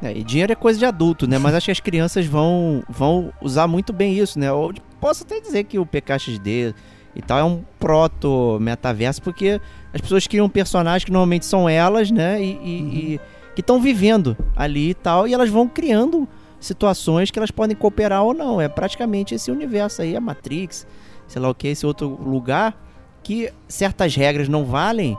É, 0.02 0.18
e 0.18 0.24
dinheiro 0.24 0.52
é 0.52 0.56
coisa 0.56 0.80
de 0.80 0.86
adulto, 0.86 1.28
né? 1.28 1.38
Mas 1.38 1.54
acho 1.54 1.66
que 1.66 1.72
as 1.72 1.80
crianças 1.80 2.26
vão, 2.26 2.84
vão 2.90 3.34
usar 3.42 3.68
muito 3.68 3.92
bem 3.92 4.18
isso, 4.18 4.40
né? 4.40 4.48
Eu 4.48 4.74
posso 5.00 5.24
até 5.24 5.40
dizer 5.42 5.66
que 5.66 5.78
o 5.78 5.86
PKXD 5.86 6.74
e 7.16 7.22
tal 7.22 7.38
é 7.38 7.44
um 7.44 7.64
proto-metaverso, 7.78 9.22
porque 9.22 9.60
as 9.94 10.00
pessoas 10.00 10.26
criam 10.26 10.48
personagens 10.50 11.04
que 11.04 11.12
normalmente 11.12 11.46
são 11.46 11.68
elas, 11.68 12.10
né? 12.12 12.42
E, 12.42 12.46
e, 12.46 12.52
uhum. 12.54 12.64
e 12.64 13.22
que 13.56 13.62
estão 13.62 13.82
vivendo 13.82 14.38
ali 14.56 14.92
e 14.92 14.94
tal, 14.94 15.28
e 15.28 15.34
elas 15.34 15.50
vão 15.50 15.68
criando 15.68 16.28
situações 16.60 17.32
que 17.32 17.40
elas 17.40 17.52
podem 17.52 17.76
cooperar 17.76 18.24
ou 18.24 18.34
não. 18.34 18.60
É 18.60 18.68
praticamente 18.68 19.36
esse 19.36 19.52
universo 19.52 20.02
aí, 20.02 20.16
a 20.16 20.22
Matrix, 20.22 20.86
sei 21.28 21.42
lá 21.42 21.50
o 21.50 21.56
que, 21.56 21.68
esse 21.68 21.86
outro 21.86 22.08
lugar 22.22 22.78
que 23.24 23.52
certas 23.68 24.16
regras 24.16 24.48
não 24.48 24.66
valem, 24.66 25.18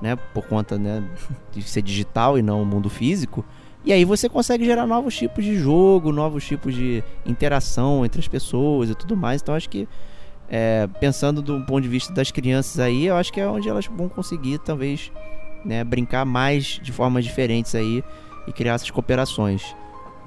né, 0.00 0.16
por 0.32 0.46
conta 0.46 0.78
né, 0.78 1.02
de 1.52 1.62
ser 1.62 1.82
digital 1.82 2.38
e 2.38 2.42
não 2.42 2.64
mundo 2.64 2.88
físico. 2.88 3.44
E 3.84 3.92
aí 3.92 4.04
você 4.04 4.28
consegue 4.28 4.64
gerar 4.64 4.86
novos 4.86 5.16
tipos 5.16 5.44
de 5.44 5.56
jogo, 5.56 6.12
novos 6.12 6.46
tipos 6.46 6.74
de 6.74 7.02
interação 7.24 8.04
entre 8.04 8.20
as 8.20 8.28
pessoas 8.28 8.90
e 8.90 8.94
tudo 8.94 9.16
mais. 9.16 9.40
Então 9.40 9.54
acho 9.54 9.68
que 9.70 9.88
é, 10.48 10.86
pensando 10.98 11.40
do 11.40 11.64
ponto 11.64 11.80
de 11.80 11.88
vista 11.88 12.12
das 12.12 12.30
crianças 12.30 12.78
aí, 12.78 13.06
eu 13.06 13.16
acho 13.16 13.32
que 13.32 13.40
é 13.40 13.46
onde 13.46 13.68
elas 13.68 13.86
vão 13.86 14.08
conseguir 14.08 14.58
talvez 14.58 15.10
né, 15.64 15.82
brincar 15.84 16.24
mais 16.24 16.80
de 16.82 16.92
formas 16.92 17.24
diferentes 17.24 17.74
aí 17.74 18.02
e 18.46 18.52
criar 18.52 18.74
essas 18.74 18.90
cooperações. 18.90 19.74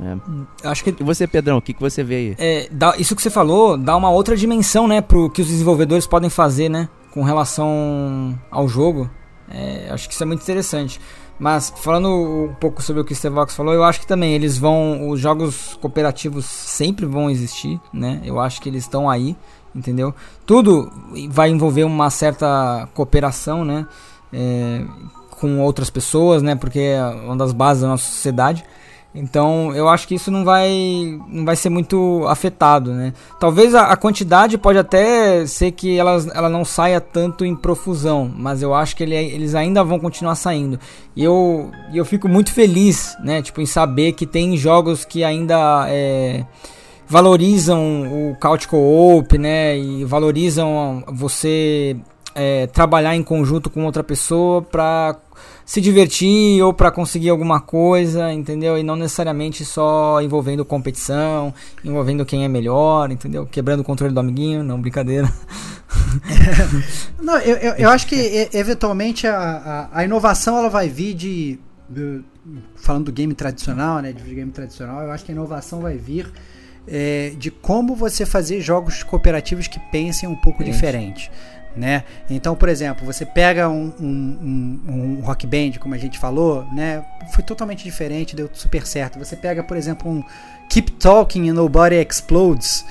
É. 0.02 0.68
Acho 0.68 0.84
que 0.84 0.96
e 1.00 1.04
você, 1.04 1.28
Pedrão, 1.28 1.58
o 1.58 1.62
que, 1.62 1.74
que 1.74 1.82
você 1.82 2.04
vê 2.04 2.16
aí? 2.16 2.36
É, 2.38 2.68
dá, 2.72 2.96
isso 2.98 3.16
que 3.16 3.22
você 3.22 3.30
falou 3.30 3.78
dá 3.78 3.96
uma 3.96 4.10
outra 4.10 4.36
dimensão, 4.36 4.88
né, 4.88 5.02
pro 5.02 5.30
que 5.30 5.42
os 5.42 5.48
desenvolvedores 5.48 6.08
podem 6.08 6.30
fazer, 6.30 6.70
né, 6.70 6.90
com 7.12 7.24
relação 7.24 8.38
ao 8.50 8.68
jogo. 8.68 9.10
É, 9.50 9.88
acho 9.92 10.08
que 10.08 10.14
isso 10.14 10.24
é 10.24 10.26
muito 10.26 10.42
interessante. 10.42 11.00
Mas 11.40 11.74
falando 11.78 12.10
um 12.10 12.56
pouco 12.56 12.82
sobre 12.82 13.02
o 13.02 13.06
que 13.06 13.14
o 13.14 13.16
Stevox 13.16 13.56
falou, 13.56 13.74
eu 13.74 13.84
acho 13.84 14.00
que 14.00 14.08
também 14.08 14.34
eles 14.34 14.58
vão, 14.58 15.10
os 15.10 15.20
jogos 15.20 15.78
cooperativos 15.82 16.46
sempre 16.46 17.06
vão 17.06 17.30
existir, 17.30 17.80
né? 17.92 18.22
Eu 18.24 18.40
acho 18.40 18.62
que 18.62 18.70
eles 18.70 18.84
estão 18.84 19.10
aí, 19.10 19.36
entendeu? 19.76 20.14
Tudo 20.46 20.92
vai 21.30 21.50
envolver 21.50 21.84
uma 21.84 22.10
certa 22.10 22.88
cooperação, 22.94 23.66
né? 23.66 23.86
É, 24.32 24.86
com 25.32 25.60
outras 25.60 25.90
pessoas, 25.90 26.42
né? 26.42 26.56
Porque 26.56 26.80
é 26.80 27.04
uma 27.04 27.36
das 27.36 27.52
bases 27.52 27.82
da 27.82 27.90
nossa 27.90 28.06
sociedade. 28.06 28.64
Então 29.16 29.76
eu 29.76 29.88
acho 29.88 30.08
que 30.08 30.16
isso 30.16 30.32
não 30.32 30.44
vai, 30.44 31.20
não 31.28 31.46
vai 31.46 31.56
ser 31.56 31.70
muito 31.70 32.26
afetado, 32.28 32.92
né? 32.92 33.14
Talvez 33.40 33.76
a, 33.76 33.92
a, 33.92 33.96
quantidade 33.96 34.58
pode 34.58 34.80
até 34.80 35.46
ser 35.46 35.72
que 35.72 35.98
ela, 35.98 36.18
ela 36.34 36.50
não 36.50 36.66
saia 36.66 37.00
tanto 37.00 37.46
em 37.46 37.56
profusão, 37.56 38.32
mas 38.36 38.64
eu 38.64 38.74
acho 38.74 38.96
que 38.96 39.04
ele, 39.04 39.14
eles 39.14 39.54
ainda 39.54 39.84
vão 39.84 40.00
continuar 40.00 40.34
saindo. 40.34 40.80
E 41.16 41.24
eu, 41.24 41.70
eu 41.94 42.04
fico 42.06 42.28
muito 42.28 42.52
feliz, 42.52 43.16
né? 43.24 43.42
Tipo, 43.44 43.62
em 43.62 43.68
saber 43.68 44.14
que 44.14 44.26
tem 44.26 44.58
jogos 44.58 45.06
que 45.06 45.24
ainda 45.24 45.86
é, 45.90 46.44
valorizam 47.08 48.32
o 48.32 48.36
couch 48.40 48.68
co-op, 48.68 49.38
né? 49.38 49.78
E 49.78 50.04
valorizam 50.06 51.04
você 51.08 51.96
é, 52.34 52.66
trabalhar 52.68 53.16
em 53.16 53.22
conjunto 53.22 53.70
com 53.70 53.86
outra 53.86 54.04
pessoa 54.04 54.62
para 54.62 55.16
se 55.66 55.80
divertir 55.80 56.62
ou 56.62 56.74
para 56.74 56.92
conseguir 56.92 57.30
alguma 57.30 57.60
coisa, 57.60 58.32
entendeu? 58.32 58.78
E 58.78 58.84
não 58.84 58.96
necessariamente 58.96 59.64
só 59.64 60.22
envolvendo 60.22 60.66
competição, 60.66 61.54
envolvendo 61.84 62.26
quem 62.26 62.44
é 62.44 62.48
melhor, 62.48 63.12
entendeu? 63.12 63.46
Quebrando 63.46 63.82
o 63.82 63.84
controle 63.84 64.14
do 64.14 64.20
amiguinho, 64.20 64.64
não, 64.64 64.80
brincadeira. 64.80 65.32
não, 67.22 67.38
eu, 67.40 67.56
eu, 67.58 67.74
eu, 67.74 67.90
acho 67.90 68.08
que 68.08 68.50
eventualmente 68.54 69.28
a, 69.28 69.90
a, 69.94 70.00
a, 70.00 70.04
inovação 70.04 70.58
ela 70.58 70.70
vai 70.70 70.90
vir 70.90 71.14
de, 71.14 71.60
falando 72.76 73.06
do 73.06 73.12
game 73.12 73.34
tradicional, 73.34 74.02
né, 74.02 74.12
de 74.12 74.20
videogame 74.20 74.52
tradicional, 74.52 75.04
eu 75.04 75.12
acho 75.12 75.24
que 75.24 75.32
a 75.32 75.36
inovação 75.36 75.82
vai 75.82 75.98
vir 75.98 76.32
é, 76.88 77.34
de 77.38 77.50
como 77.50 77.96
você 77.96 78.26
fazer 78.26 78.60
jogos 78.62 79.04
cooperativos 79.04 79.68
que 79.68 79.80
pensem 79.92 80.28
um 80.28 80.36
pouco 80.36 80.64
Gente. 80.64 80.74
diferente. 80.74 81.32
Né? 81.76 82.04
Então, 82.30 82.56
por 82.56 82.70
exemplo, 82.70 83.04
você 83.04 83.26
pega 83.26 83.68
um, 83.68 83.92
um, 84.00 84.80
um, 84.88 84.94
um, 84.94 85.22
rock 85.24 85.48
band, 85.48 85.80
como 85.80 85.96
a 85.96 85.98
gente 85.98 86.20
falou, 86.20 86.68
né? 86.72 87.04
Foi 87.34 87.44
totalmente 87.44 87.84
diferente, 87.84 88.36
deu 88.36 88.48
super 88.54 88.86
certo. 88.86 89.18
Você 89.18 89.36
pega, 89.36 89.64
por 89.64 89.76
exemplo, 89.76 90.08
um 90.08 90.24
Keep 90.70 90.92
Talking 90.94 91.50
and 91.50 91.56
Nobody 91.56 91.96
Explodes, 91.96 92.86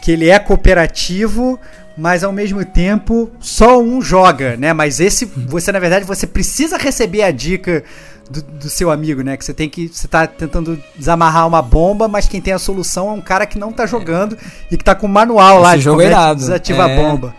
que 0.00 0.12
ele 0.12 0.28
é 0.28 0.38
cooperativo, 0.38 1.58
mas 1.96 2.22
ao 2.22 2.32
mesmo 2.32 2.64
tempo 2.64 3.28
só 3.40 3.80
um 3.80 4.00
joga, 4.00 4.56
né? 4.56 4.72
Mas 4.72 5.00
esse, 5.00 5.24
você 5.24 5.72
na 5.72 5.80
verdade, 5.80 6.04
você 6.04 6.26
precisa 6.26 6.78
receber 6.78 7.22
a 7.22 7.32
dica 7.32 7.82
do, 8.30 8.42
do, 8.42 8.70
seu 8.70 8.90
amigo, 8.90 9.22
né? 9.22 9.36
Que 9.36 9.44
você 9.44 9.54
tem 9.54 9.68
que. 9.68 9.88
Você 9.88 10.06
tá 10.06 10.26
tentando 10.26 10.80
desamarrar 10.96 11.46
uma 11.46 11.62
bomba, 11.62 12.06
mas 12.06 12.28
quem 12.28 12.40
tem 12.40 12.52
a 12.52 12.58
solução 12.58 13.08
é 13.08 13.12
um 13.12 13.20
cara 13.20 13.46
que 13.46 13.58
não 13.58 13.72
tá 13.72 13.86
jogando 13.86 14.36
e 14.70 14.76
que 14.76 14.84
tá 14.84 14.94
com 14.94 15.06
o 15.06 15.10
manual 15.10 15.56
Esse 15.56 15.62
lá 15.62 15.76
de 15.76 15.82
jogo 15.82 16.02
é 16.02 16.06
irado. 16.06 16.40
desativa 16.40 16.88
é. 16.88 16.92
a 16.92 17.02
bomba. 17.02 17.34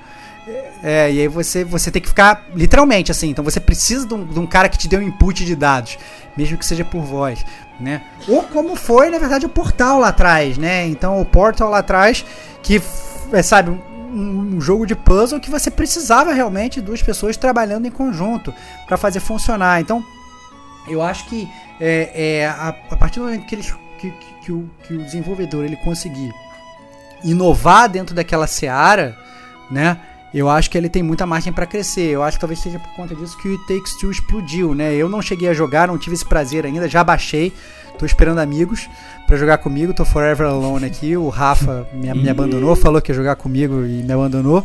É, 0.81 1.11
e 1.11 1.19
aí 1.21 1.27
você, 1.27 1.63
você 1.63 1.91
tem 1.91 2.01
que 2.01 2.07
ficar 2.07 2.45
literalmente 2.55 3.11
assim. 3.11 3.29
Então 3.29 3.43
você 3.43 3.59
precisa 3.59 4.07
de 4.07 4.13
um, 4.13 4.25
de 4.25 4.39
um, 4.39 4.47
cara 4.47 4.69
que 4.69 4.77
te 4.77 4.87
dê 4.87 4.97
um 4.97 5.01
input 5.01 5.45
de 5.45 5.55
dados, 5.55 5.97
mesmo 6.37 6.57
que 6.57 6.65
seja 6.65 6.85
por 6.85 7.01
voz, 7.01 7.45
né? 7.79 8.01
Ou 8.27 8.43
como 8.43 8.75
foi, 8.75 9.09
na 9.09 9.17
verdade, 9.17 9.45
o 9.45 9.49
portal 9.49 9.99
lá 9.99 10.09
atrás, 10.09 10.57
né? 10.57 10.87
Então 10.87 11.19
o 11.19 11.25
portal 11.25 11.69
lá 11.69 11.79
atrás, 11.79 12.25
que 12.63 12.81
é, 13.33 13.43
sabe, 13.43 13.71
um, 13.71 14.55
um 14.55 14.61
jogo 14.61 14.85
de 14.85 14.95
puzzle 14.95 15.39
que 15.39 15.51
você 15.51 15.69
precisava 15.69 16.33
realmente 16.33 16.79
de 16.79 16.85
duas 16.85 17.03
pessoas 17.03 17.35
trabalhando 17.35 17.85
em 17.85 17.91
conjunto 17.91 18.53
para 18.87 18.97
fazer 18.97 19.19
funcionar. 19.19 19.81
Então 19.81 20.03
eu 20.87 21.01
acho 21.01 21.25
que 21.25 21.47
é, 21.79 22.39
é 22.39 22.47
a, 22.47 22.69
a, 22.89 22.95
partir 22.95 23.19
do 23.19 23.25
momento 23.25 23.45
que, 23.45 23.55
eles, 23.55 23.71
que, 23.99 24.11
que, 24.11 24.33
que, 24.45 24.51
o, 24.51 24.69
que 24.83 24.93
o 24.93 25.03
desenvolvedor 25.03 25.65
ele 25.65 25.75
conseguir 25.77 26.33
inovar 27.23 27.89
dentro 27.89 28.15
daquela 28.15 28.47
seara, 28.47 29.17
né? 29.69 29.97
Eu 30.33 30.49
acho 30.49 30.69
que 30.69 30.77
ele 30.77 30.89
tem 30.89 31.01
muita 31.01 31.25
margem 31.25 31.51
para 31.51 31.65
crescer. 31.65 32.11
Eu 32.11 32.23
acho 32.23 32.37
que 32.37 32.41
talvez 32.41 32.59
seja 32.59 32.77
por 32.77 32.89
conta 32.95 33.15
disso 33.15 33.37
que 33.37 33.47
o 33.47 33.51
It 33.51 33.67
Takes 33.67 33.97
Two 33.97 34.11
explodiu, 34.11 34.75
né? 34.75 34.93
Eu 34.93 35.09
não 35.09 35.21
cheguei 35.21 35.49
a 35.49 35.53
jogar, 35.53 35.87
não 35.87 35.97
tive 35.97 36.15
esse 36.15 36.25
prazer 36.25 36.65
ainda, 36.65 36.87
já 36.87 37.03
baixei. 37.03 37.51
Tô 37.97 38.05
esperando 38.05 38.39
amigos 38.39 38.89
para 39.27 39.35
jogar 39.35 39.57
comigo. 39.57 39.93
Tô 39.93 40.05
forever 40.05 40.47
alone 40.47 40.85
aqui. 40.85 41.17
O 41.17 41.29
Rafa 41.29 41.87
me, 41.91 42.13
me 42.13 42.29
abandonou, 42.29 42.75
falou 42.75 43.01
que 43.01 43.11
ia 43.11 43.15
jogar 43.15 43.35
comigo 43.35 43.85
e 43.85 44.03
me 44.03 44.13
abandonou. 44.13 44.63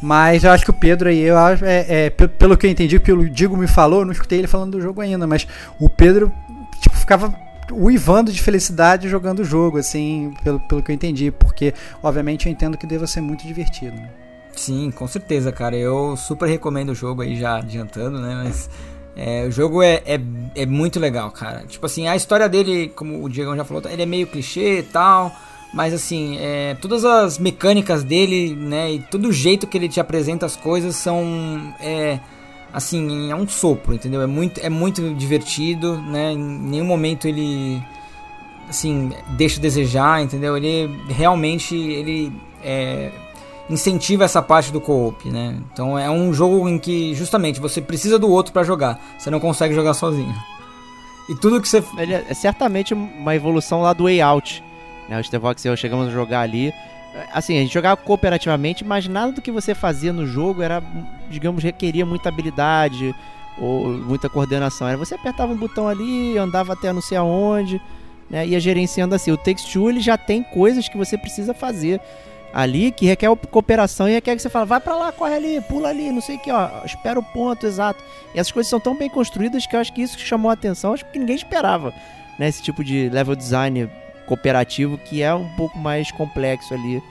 Mas 0.00 0.44
eu 0.44 0.50
acho 0.52 0.64
que 0.64 0.70
o 0.70 0.74
Pedro 0.74 1.08
aí, 1.08 1.20
eu 1.20 1.38
acho, 1.38 1.64
é, 1.64 1.86
é, 1.88 2.10
pelo 2.10 2.56
que 2.56 2.66
eu 2.66 2.70
entendi, 2.70 3.00
pelo 3.00 3.22
que 3.24 3.30
o 3.30 3.30
Digo 3.30 3.56
me 3.56 3.66
falou, 3.66 4.00
eu 4.00 4.04
não 4.04 4.12
escutei 4.12 4.38
ele 4.38 4.46
falando 4.46 4.72
do 4.72 4.80
jogo 4.80 5.00
ainda, 5.00 5.26
mas 5.26 5.48
o 5.80 5.88
Pedro, 5.88 6.30
tipo, 6.80 6.94
ficava 6.94 7.34
uivando 7.72 8.30
de 8.30 8.40
felicidade 8.40 9.08
jogando 9.08 9.40
o 9.40 9.44
jogo, 9.44 9.78
assim, 9.78 10.34
pelo, 10.44 10.60
pelo 10.60 10.82
que 10.82 10.92
eu 10.92 10.94
entendi, 10.94 11.30
porque, 11.30 11.72
obviamente, 12.02 12.46
eu 12.46 12.52
entendo 12.52 12.76
que 12.76 12.86
deva 12.86 13.06
ser 13.06 13.22
muito 13.22 13.46
divertido. 13.46 13.96
Né? 13.96 14.08
Sim, 14.56 14.90
com 14.90 15.06
certeza, 15.06 15.52
cara. 15.52 15.76
Eu 15.76 16.16
super 16.16 16.48
recomendo 16.48 16.90
o 16.90 16.94
jogo 16.94 17.22
aí, 17.22 17.36
já 17.36 17.58
adiantando, 17.58 18.18
né, 18.20 18.42
mas... 18.44 18.68
É, 19.18 19.46
o 19.46 19.50
jogo 19.50 19.82
é, 19.82 20.02
é, 20.04 20.20
é, 20.54 20.66
muito 20.66 21.00
legal, 21.00 21.30
cara. 21.30 21.64
Tipo 21.66 21.86
assim, 21.86 22.06
a 22.06 22.14
história 22.14 22.46
dele, 22.50 22.92
como 22.94 23.24
o 23.24 23.30
Diego 23.30 23.56
já 23.56 23.64
falou, 23.64 23.82
ele 23.88 24.02
é 24.02 24.06
meio 24.06 24.26
clichê 24.26 24.80
e 24.80 24.82
tal. 24.82 25.34
Mas 25.72 25.94
assim, 25.94 26.36
é, 26.38 26.74
todas 26.80 27.02
as 27.04 27.38
mecânicas 27.38 28.04
dele, 28.04 28.54
né, 28.54 28.92
e 28.92 28.98
todo 28.98 29.28
o 29.28 29.32
jeito 29.32 29.66
que 29.66 29.76
ele 29.76 29.88
te 29.88 30.00
apresenta 30.00 30.44
as 30.44 30.54
coisas 30.54 30.96
são 30.96 31.74
é, 31.80 32.20
assim, 32.72 33.30
é 33.30 33.34
um 33.34 33.48
sopro, 33.48 33.94
entendeu? 33.94 34.20
É 34.20 34.26
muito, 34.26 34.60
é 34.60 34.68
muito 34.68 35.14
divertido, 35.14 35.96
né? 35.98 36.32
Em 36.32 36.38
nenhum 36.38 36.84
momento 36.84 37.26
ele 37.26 37.82
assim 38.68 39.12
deixa 39.30 39.60
desejar, 39.60 40.22
entendeu? 40.22 40.56
Ele 40.56 40.90
realmente 41.08 41.74
ele 41.74 42.32
é, 42.62 43.10
incentiva 43.68 44.24
essa 44.24 44.40
parte 44.40 44.72
do 44.72 44.80
co-op, 44.80 45.28
né? 45.28 45.56
Então 45.72 45.98
é 45.98 46.10
um 46.10 46.32
jogo 46.32 46.68
em 46.68 46.78
que 46.78 47.14
justamente 47.14 47.60
você 47.60 47.80
precisa 47.80 48.18
do 48.18 48.30
outro 48.30 48.52
para 48.52 48.62
jogar, 48.62 49.00
você 49.18 49.30
não 49.30 49.40
consegue 49.40 49.74
jogar 49.74 49.94
sozinho. 49.94 50.34
E 51.28 51.34
tudo 51.34 51.60
que 51.60 51.68
você 51.68 51.82
ele 51.98 52.14
é, 52.14 52.24
é 52.28 52.34
certamente 52.34 52.94
uma 52.94 53.34
evolução 53.34 53.82
lá 53.82 53.92
do 53.92 54.04
Way 54.04 54.20
Out 54.20 54.66
né? 55.08 55.18
O 55.18 55.24
Stevox 55.24 55.64
e 55.64 55.68
eu 55.68 55.76
chegamos 55.76 56.08
a 56.08 56.10
jogar 56.10 56.40
ali. 56.40 56.72
Assim, 57.32 57.56
a 57.56 57.62
gente 57.62 57.72
jogava 57.72 57.96
cooperativamente, 57.96 58.84
mas 58.84 59.08
nada 59.08 59.32
do 59.32 59.40
que 59.40 59.50
você 59.50 59.74
fazia 59.74 60.12
no 60.12 60.26
jogo 60.26 60.62
era, 60.62 60.82
digamos, 61.30 61.64
requeria 61.64 62.04
muita 62.04 62.28
habilidade 62.28 63.14
ou 63.58 63.88
muita 63.88 64.28
coordenação. 64.28 64.86
Era 64.86 64.98
você 64.98 65.14
apertava 65.14 65.52
um 65.52 65.56
botão 65.56 65.88
ali, 65.88 66.36
andava 66.36 66.74
até 66.74 66.92
não 66.92 67.00
sei 67.00 67.16
aonde, 67.16 67.80
né? 68.28 68.46
Ia 68.46 68.60
gerenciando 68.60 69.14
assim. 69.14 69.30
O 69.30 69.36
Takes 69.36 69.64
Two 69.64 69.88
ele 69.88 70.00
já 70.00 70.18
tem 70.18 70.42
coisas 70.42 70.88
que 70.88 70.98
você 70.98 71.16
precisa 71.16 71.54
fazer 71.54 72.00
ali 72.56 72.90
que 72.90 73.04
requer 73.04 73.28
cooperação 73.50 74.08
e 74.08 74.12
requer 74.12 74.34
que 74.34 74.40
você 74.40 74.48
fala, 74.48 74.64
vai 74.64 74.80
para 74.80 74.96
lá, 74.96 75.12
corre 75.12 75.34
ali, 75.34 75.60
pula 75.60 75.90
ali, 75.90 76.10
não 76.10 76.22
sei 76.22 76.36
o 76.36 76.38
que, 76.38 76.50
ó, 76.50 76.70
espera 76.86 77.20
o 77.20 77.22
ponto 77.22 77.66
exato. 77.66 78.02
E 78.34 78.40
essas 78.40 78.50
coisas 78.50 78.70
são 78.70 78.80
tão 78.80 78.96
bem 78.96 79.10
construídas 79.10 79.66
que 79.66 79.76
eu 79.76 79.80
acho 79.80 79.92
que 79.92 80.00
isso 80.00 80.18
chamou 80.18 80.50
a 80.50 80.54
atenção, 80.54 80.94
acho 80.94 81.04
que 81.04 81.18
ninguém 81.18 81.36
esperava, 81.36 81.92
né? 82.38 82.48
Esse 82.48 82.62
tipo 82.62 82.82
de 82.82 83.10
level 83.10 83.36
design 83.36 83.90
cooperativo 84.26 84.96
que 84.96 85.22
é 85.22 85.34
um 85.34 85.46
pouco 85.50 85.78
mais 85.78 86.10
complexo 86.10 86.72
ali 86.72 87.02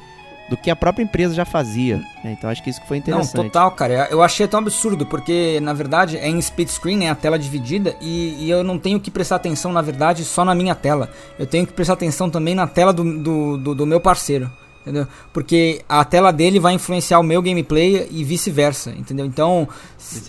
do 0.50 0.58
que 0.58 0.72
a 0.72 0.76
própria 0.76 1.04
empresa 1.04 1.36
já 1.36 1.46
fazia. 1.46 1.98
Né? 2.24 2.36
Então 2.38 2.50
acho 2.50 2.64
que 2.64 2.72
isso 2.72 2.82
foi 2.88 2.98
interessante. 2.98 3.38
Não, 3.38 3.44
total, 3.44 3.70
cara. 3.72 4.08
Eu 4.10 4.24
achei 4.24 4.48
tão 4.48 4.60
absurdo, 4.60 5.06
porque 5.06 5.60
na 5.62 5.74
verdade 5.74 6.18
é 6.18 6.28
em 6.28 6.40
split 6.40 6.70
screen, 6.70 6.98
né? 6.98 7.12
A 7.12 7.16
tela 7.16 7.38
dividida, 7.38 7.96
e, 8.02 8.46
e, 8.46 8.50
eu 8.50 8.64
não 8.64 8.80
tenho 8.80 9.00
que 9.00 9.12
prestar 9.12 9.36
atenção, 9.36 9.72
na 9.72 9.82
verdade, 9.84 10.26
só 10.26 10.44
na 10.44 10.56
minha 10.56 10.74
tela. 10.74 11.12
Eu 11.38 11.46
tenho 11.46 11.68
que 11.68 11.74
prestar 11.74 11.94
atenção 11.94 12.32
também 12.32 12.56
na 12.56 12.66
tela 12.66 12.92
do, 12.92 13.04
do, 13.22 13.58
do, 13.58 13.76
do 13.76 13.86
meu 13.86 14.02
parceiro 14.02 14.52
entendeu? 14.86 15.08
Porque 15.34 15.82
a 15.90 16.06
tela 16.06 16.32
dele 16.32 16.60
vai 16.60 16.74
influenciar 16.74 17.20
o 17.20 17.24
meu 17.24 17.42
gameplay 17.42 18.08
e 18.12 18.24
vice-versa, 18.24 18.92
entendeu? 18.92 19.26
Então, 19.26 19.68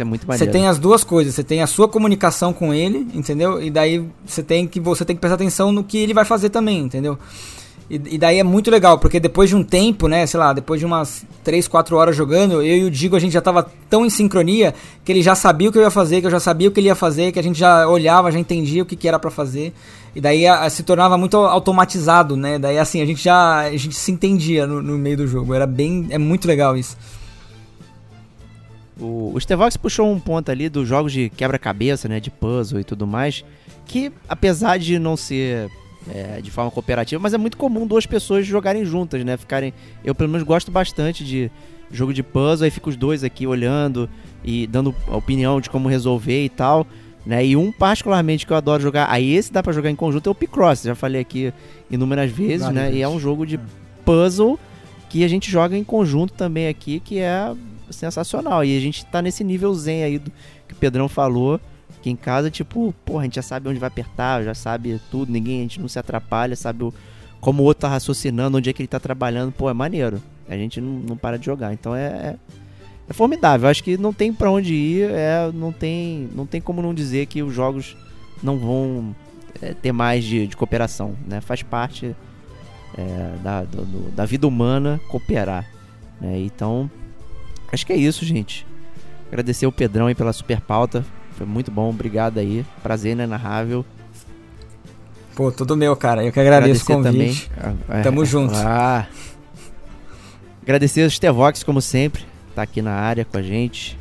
é 0.01 0.05
Você 0.39 0.47
tem 0.51 0.67
as 0.67 0.79
duas 0.79 1.05
coisas, 1.05 1.35
você 1.35 1.45
tem 1.45 1.63
a 1.63 1.67
sua 1.67 1.87
comunicação 1.87 2.53
com 2.53 2.73
ele, 2.73 3.07
entendeu? 3.13 3.63
E 3.63 3.71
daí 3.71 4.09
você 4.25 4.43
tem 4.43 4.67
que 4.67 4.81
você 4.81 5.05
tem 5.05 5.15
que 5.15 5.21
prestar 5.21 5.35
atenção 5.35 5.71
no 5.71 5.85
que 5.85 5.99
ele 5.99 6.15
vai 6.15 6.25
fazer 6.25 6.49
também, 6.49 6.81
entendeu? 6.81 7.19
E, 7.89 7.95
e, 8.15 8.19
daí 8.19 8.41
é 8.41 8.43
muito 8.43 8.69
legal, 8.69 8.99
porque 8.99 9.21
depois 9.21 9.49
de 9.49 9.55
um 9.55 9.63
tempo, 9.63 10.09
né, 10.09 10.27
sei 10.27 10.41
lá, 10.41 10.53
depois 10.53 10.81
de 10.81 10.87
umas 10.87 11.25
3, 11.45 11.69
4 11.69 11.97
horas 11.97 12.17
jogando, 12.17 12.55
eu 12.55 12.79
e 12.79 12.85
o 12.85 12.91
Digo 12.91 13.15
a 13.15 13.21
gente 13.21 13.33
já 13.33 13.41
tava 13.41 13.71
tão 13.89 14.05
em 14.05 14.11
sincronia 14.11 14.75
que 15.05 15.13
ele 15.13 15.23
já 15.23 15.37
sabia 15.37 15.69
o 15.69 15.73
que 15.73 15.79
eu 15.79 15.83
ia 15.83 15.91
fazer, 15.91 16.21
que 16.21 16.27
eu 16.27 16.31
já 16.31 16.41
sabia 16.41 16.69
o 16.69 16.73
que 16.73 16.81
ele 16.81 16.89
ia 16.89 16.97
fazer, 16.97 17.31
que 17.31 17.39
a 17.39 17.43
gente 17.43 17.59
já 17.59 17.87
olhava, 17.87 18.33
já 18.33 18.41
entendia 18.41 18.83
o 18.83 18.87
que, 18.87 18.97
que 18.97 19.07
era 19.07 19.21
para 19.21 19.31
fazer. 19.31 19.73
E 20.17 20.21
daí 20.21 20.47
a, 20.47 20.65
a, 20.65 20.71
se 20.71 20.83
tornava 20.83 21.17
muito 21.17 21.37
automatizado, 21.37 22.37
né? 22.37 22.59
Daí 22.59 22.79
assim, 22.79 23.01
a 23.03 23.07
gente 23.07 23.23
já 23.23 23.61
a 23.61 23.77
gente 23.77 23.95
se 23.95 24.11
entendia 24.11 24.67
no, 24.67 24.83
no 24.83 24.99
meio 24.99 25.19
do 25.19 25.27
jogo. 25.27 25.53
Era 25.55 25.67
bem. 25.67 26.07
É 26.09 26.17
muito 26.17 26.49
legal 26.49 26.75
isso. 26.75 26.97
O, 28.99 29.33
o 29.35 29.41
Stevox 29.41 29.77
puxou 29.77 30.11
um 30.11 30.19
ponto 30.19 30.51
ali 30.51 30.71
dos 30.71 30.89
jogos 30.89 31.13
de 31.13 31.29
quebra-cabeça, 31.29 32.09
né? 32.09 32.19
De 32.19 32.31
puzzle 32.31 32.81
e 32.81 32.85
tudo 32.85 33.07
mais. 33.07 33.45
Que 33.85 34.11
apesar 34.27 34.79
de 34.79 34.99
não 34.99 35.19
ser 35.19 35.71
é, 36.13 36.41
de 36.41 36.51
forma 36.51 36.71
cooperativa, 36.71 37.21
mas 37.21 37.35
é 37.35 37.39
muito 37.39 37.57
comum 37.57 37.87
duas 37.87 38.07
pessoas 38.07 38.47
jogarem 38.47 38.85
juntas, 38.85 39.25
né? 39.25 39.37
Ficarem. 39.37 39.73
Eu 40.05 40.15
pelo 40.15 40.29
menos 40.29 40.47
gosto 40.47 40.71
bastante 40.71 41.25
de 41.25 41.51
jogo 41.91 42.13
de 42.13 42.23
puzzle, 42.23 42.65
aí 42.65 42.71
fica 42.71 42.89
os 42.89 42.97
dois 42.97 43.23
aqui 43.23 43.47
olhando 43.47 44.09
e 44.45 44.67
dando 44.67 44.95
opinião 45.09 45.61
de 45.61 45.71
como 45.71 45.89
resolver 45.89 46.45
e 46.45 46.49
tal. 46.49 46.87
Né? 47.25 47.45
E 47.45 47.57
um 47.57 47.73
particularmente 47.73 48.47
que 48.47 48.53
eu 48.53 48.57
adoro 48.57 48.81
jogar, 48.81 49.11
aí 49.11 49.35
esse 49.35 49.53
dá 49.53 49.61
para 49.61 49.73
jogar 49.73 49.91
em 49.91 49.97
conjunto 49.97 50.29
é 50.29 50.31
o 50.31 50.35
Picross, 50.35 50.85
já 50.85 50.95
falei 50.95 51.21
aqui 51.21 51.53
inúmeras 51.91 52.31
vezes, 52.31 52.69
né? 52.69 52.93
E 52.93 53.03
é 53.03 53.09
um 53.09 53.19
jogo 53.19 53.45
de 53.45 53.59
puzzle 54.05 54.57
que 55.09 55.25
a 55.25 55.29
gente 55.29 55.51
joga 55.51 55.77
em 55.77 55.83
conjunto 55.83 56.35
também 56.35 56.69
aqui, 56.69 57.01
que 57.01 57.19
é 57.19 57.53
sensacional. 57.91 58.65
E 58.65 58.77
a 58.77 58.81
gente 58.81 59.05
tá 59.07 59.21
nesse 59.21 59.43
nível 59.43 59.75
zen 59.75 60.05
aí 60.05 60.19
do 60.19 60.31
que 60.69 60.75
o 60.75 60.77
Pedrão 60.77 61.09
falou, 61.09 61.61
que 62.07 62.11
em 62.11 62.15
casa, 62.15 62.49
tipo, 62.53 62.95
porra, 63.05 63.23
a 63.23 63.25
gente 63.25 63.35
já 63.35 63.43
sabe 63.43 63.69
onde 63.69 63.81
vai 63.81 63.89
apertar, 63.89 64.45
já 64.45 64.55
sabe 64.55 65.01
tudo, 65.11 65.33
ninguém, 65.33 65.59
a 65.59 65.63
gente 65.63 65.81
não 65.81 65.89
se 65.89 65.99
atrapalha, 65.99 66.55
sabe 66.55 66.85
o, 66.85 66.95
como 67.41 67.65
o 67.65 67.67
outro 67.67 67.81
tá 67.81 67.89
raciocinando, 67.89 68.59
onde 68.59 68.71
é 68.71 68.73
que 68.73 68.81
ele 68.81 68.87
tá 68.87 69.01
trabalhando, 69.01 69.51
pô, 69.51 69.69
é 69.69 69.73
maneiro. 69.73 70.23
A 70.49 70.57
gente 70.57 70.81
não, 70.81 70.93
não 71.01 71.17
para 71.17 71.37
de 71.37 71.45
jogar. 71.45 71.73
Então 71.73 71.97
é, 71.97 72.07
é, 72.07 72.37
é 73.09 73.13
formidável. 73.13 73.69
Acho 73.69 73.83
que 73.83 73.99
não 73.99 74.13
tem 74.13 74.33
para 74.33 74.49
onde 74.49 74.73
ir, 74.73 75.11
é, 75.11 75.51
não, 75.53 75.73
tem, 75.73 76.29
não 76.33 76.47
tem 76.47 76.61
como 76.61 76.81
não 76.81 76.95
dizer 76.95 77.27
que 77.27 77.43
os 77.43 77.53
jogos 77.53 77.97
não 78.41 78.57
vão 78.57 79.17
é, 79.61 79.75
ter 79.75 79.91
mais 79.91 80.23
de, 80.23 80.47
de, 80.47 80.57
cooperação. 80.57 81.17
Né? 81.27 81.41
Faz 81.41 81.65
parte 81.65 82.15
é, 82.97 83.37
da, 83.43 83.65
do, 83.65 84.13
da 84.13 84.25
vida 84.25 84.47
humana 84.47 85.01
cooperar. 85.09 85.69
Né? 86.21 86.39
Então, 86.39 86.89
acho 87.73 87.85
que 87.85 87.93
é 87.93 87.97
isso, 87.97 88.25
gente. 88.25 88.65
Agradecer 89.27 89.67
o 89.67 89.73
Pedrão 89.73 90.07
aí 90.07 90.15
pela 90.15 90.33
super 90.33 90.61
pauta. 90.61 91.05
Foi 91.37 91.47
muito 91.47 91.71
bom, 91.71 91.91
obrigado 91.91 92.39
aí. 92.39 92.65
Prazer 92.83 93.13
inenarrável. 93.13 93.85
Pô, 95.35 95.53
tudo 95.53 95.77
meu, 95.77 95.95
cara. 95.95 96.25
Eu 96.25 96.33
que 96.33 96.41
agradeço 96.41 96.83
Agradecer 96.91 96.93
o 96.93 97.13
convite. 97.13 97.51
Também. 97.51 97.79
Ah, 97.89 97.99
é. 97.99 98.03
Tamo 98.03 98.25
junto. 98.25 98.55
Ah. 98.57 99.07
Agradecer 100.63 101.07
os 101.07 101.15
Stevox, 101.15 101.63
como 101.63 101.81
sempre, 101.81 102.25
tá 102.55 102.63
aqui 102.63 102.81
na 102.83 102.93
área 102.93 103.25
com 103.25 103.37
a 103.37 103.43
gente. 103.43 103.99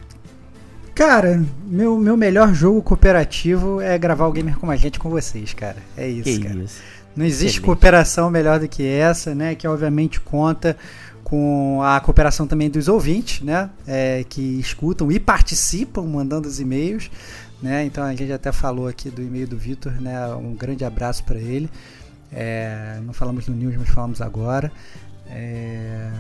Cara, 0.96 1.44
meu, 1.68 1.98
meu 1.98 2.16
melhor 2.16 2.54
jogo 2.54 2.82
cooperativo 2.82 3.82
é 3.82 3.98
gravar 3.98 4.28
o 4.28 4.32
Gamer 4.32 4.58
como 4.58 4.72
a 4.72 4.78
gente 4.78 4.98
com 4.98 5.10
vocês, 5.10 5.54
cara. 5.54 5.76
É 5.98 6.08
isso, 6.08 6.24
Que 6.24 6.40
cara. 6.40 6.56
isso. 6.56 6.82
Não 7.16 7.26
existe 7.26 7.46
Excelente. 7.46 7.66
cooperação 7.66 8.30
melhor 8.32 8.60
do 8.60 8.68
que 8.68 8.86
essa, 8.88 9.36
né? 9.36 9.56
Que 9.56 9.68
obviamente 9.68 10.20
conta 10.22 10.76
com 11.26 11.82
a 11.82 12.00
cooperação 12.00 12.46
também 12.46 12.70
dos 12.70 12.88
ouvintes, 12.88 13.42
né? 13.42 13.72
É, 13.88 14.24
que 14.30 14.60
escutam 14.60 15.12
e 15.12 15.20
participam 15.20 16.04
mandando 16.04 16.48
os 16.48 16.60
e-mails, 16.60 17.10
né? 17.62 17.84
Então 17.84 18.04
a 18.04 18.14
gente 18.14 18.32
até 18.32 18.52
falou 18.52 18.88
aqui 18.88 19.10
do 19.10 19.24
e-mail 19.24 19.48
do 19.48 19.58
Vitor, 19.58 19.92
né? 20.00 20.28
Um 20.36 20.54
grande 20.54 20.86
abraço 20.86 21.24
para 21.24 21.40
ele. 21.40 21.68
É, 22.32 23.00
não 23.04 23.12
falamos 23.12 23.48
no 23.48 23.56
news, 23.56 23.76
mas 23.76 23.90
falamos 23.90 24.22
agora. 24.22 24.72
É, 25.28 26.12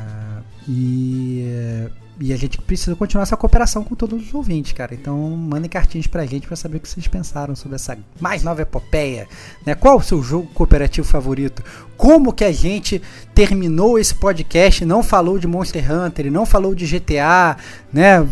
e, 0.67 1.87
e 2.19 2.31
a 2.31 2.37
gente 2.37 2.57
precisa 2.61 2.95
continuar 2.95 3.23
essa 3.23 3.35
cooperação 3.37 3.83
com 3.83 3.93
todos 3.95 4.25
os 4.27 4.33
ouvintes, 4.33 4.71
cara. 4.71 4.93
Então 4.93 5.17
mandem 5.31 5.69
cartinhas 5.69 6.07
pra 6.07 6.25
gente 6.25 6.47
pra 6.47 6.55
saber 6.55 6.77
o 6.77 6.79
que 6.79 6.87
vocês 6.87 7.07
pensaram 7.07 7.55
sobre 7.55 7.75
essa 7.75 7.97
mais 8.19 8.43
nova 8.43 8.61
epopeia. 8.61 9.27
Né? 9.65 9.75
Qual 9.75 9.97
o 9.97 10.03
seu 10.03 10.21
jogo 10.23 10.47
cooperativo 10.53 11.05
favorito? 11.07 11.63
Como 11.97 12.33
que 12.33 12.43
a 12.43 12.51
gente 12.51 13.01
terminou 13.33 13.97
esse 13.99 14.13
podcast 14.15 14.83
e 14.83 14.85
não 14.85 15.01
falou 15.01 15.37
de 15.39 15.47
Monster 15.47 15.89
Hunter, 15.91 16.29
não 16.31 16.45
falou 16.45 16.75
de 16.75 16.85
GTA, 16.85 17.55
né? 17.91 18.25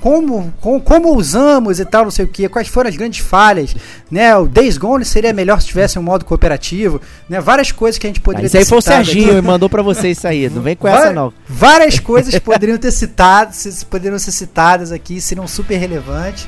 Como, 0.00 0.52
como, 0.60 0.80
como 0.82 1.14
usamos 1.16 1.80
e 1.80 1.84
tal, 1.84 2.04
não 2.04 2.10
sei 2.10 2.24
o 2.24 2.28
que, 2.28 2.46
quais 2.48 2.68
foram 2.68 2.88
as 2.90 2.96
grandes 2.96 3.20
falhas, 3.20 3.74
né? 4.10 4.36
O 4.36 4.46
Days 4.46 4.76
Gone 4.76 5.04
seria 5.04 5.32
melhor 5.32 5.60
se 5.62 5.68
tivesse 5.68 5.98
um 5.98 6.02
modo 6.02 6.24
cooperativo, 6.26 7.00
né? 7.28 7.40
Várias 7.40 7.72
coisas 7.72 7.98
que 7.98 8.06
a 8.06 8.10
gente 8.10 8.20
Ah, 8.20 8.24
poderia 8.24 8.46
isso 8.46 8.56
aí 8.58 8.64
foi 8.66 8.78
o 8.78 8.82
Serginho 8.82 9.30
aqui. 9.30 9.38
e 9.38 9.42
mandou 9.42 9.68
pra 9.70 9.82
você 9.82 10.10
isso 10.10 10.26
aí. 10.26 10.48
Não 10.50 10.60
vem 10.60 10.76
com 10.76 10.86
essa, 10.86 11.10
não. 11.12 11.32
Várias 11.48 11.98
coisas 11.98 12.38
poderiam 12.38 12.76
ter 12.76 12.90
citado, 12.92 13.25
se- 13.52 13.84
poderiam 13.86 14.18
ser 14.18 14.32
citadas 14.32 14.92
aqui, 14.92 15.20
seriam 15.20 15.46
super 15.46 15.76
relevantes, 15.76 16.46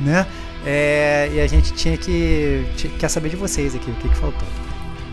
né? 0.00 0.26
É, 0.66 1.30
e 1.32 1.40
a 1.40 1.46
gente 1.46 1.72
tinha 1.72 1.96
que 1.96 2.64
quer 2.98 3.08
saber 3.08 3.30
de 3.30 3.36
vocês 3.36 3.74
aqui 3.74 3.90
o 3.90 3.94
que, 3.94 4.08
que 4.08 4.16
faltou. 4.16 4.46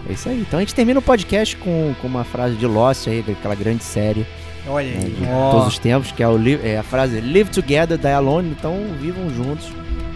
É 0.10 0.14
isso 0.14 0.28
aí. 0.30 0.40
Então 0.42 0.58
a 0.58 0.62
gente 0.62 0.76
termina 0.76 1.00
o 1.00 1.02
podcast 1.02 1.56
com, 1.58 1.94
com 2.02 2.08
uma 2.08 2.24
frase 2.24 2.56
de 2.56 2.66
Lost 2.66 3.08
aí, 3.08 3.24
aquela 3.28 3.56
grande 3.56 3.84
série 3.84 4.26
Olha 4.68 4.88
né, 4.90 5.02
aí. 5.06 5.12
de 5.12 5.26
Ó. 5.26 5.52
todos 5.52 5.68
os 5.68 5.80
tempos, 5.80 6.12
que 6.12 6.22
é, 6.24 6.28
o, 6.28 6.38
é 6.64 6.78
a 6.78 6.84
frase 6.84 7.20
Live 7.22 7.50
together, 7.50 7.98
die 7.98 8.08
alone. 8.08 8.50
Então 8.58 8.74
vivam 9.00 9.30
juntos, 9.30 9.70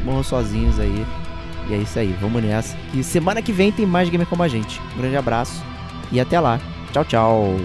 morram 0.03 0.23
sozinhos 0.23 0.79
aí. 0.79 1.05
E 1.69 1.73
é 1.73 1.77
isso 1.77 1.97
aí, 1.99 2.15
vamos 2.19 2.43
nessa. 2.43 2.75
E 2.93 3.03
semana 3.03 3.41
que 3.41 3.51
vem 3.53 3.71
tem 3.71 3.85
mais 3.85 4.09
Gamer 4.09 4.27
Como 4.27 4.43
a 4.43 4.47
Gente. 4.47 4.81
Um 4.95 4.99
grande 5.01 5.15
abraço 5.15 5.63
e 6.11 6.19
até 6.19 6.39
lá. 6.39 6.59
Tchau, 6.91 7.05
tchau. 7.05 7.55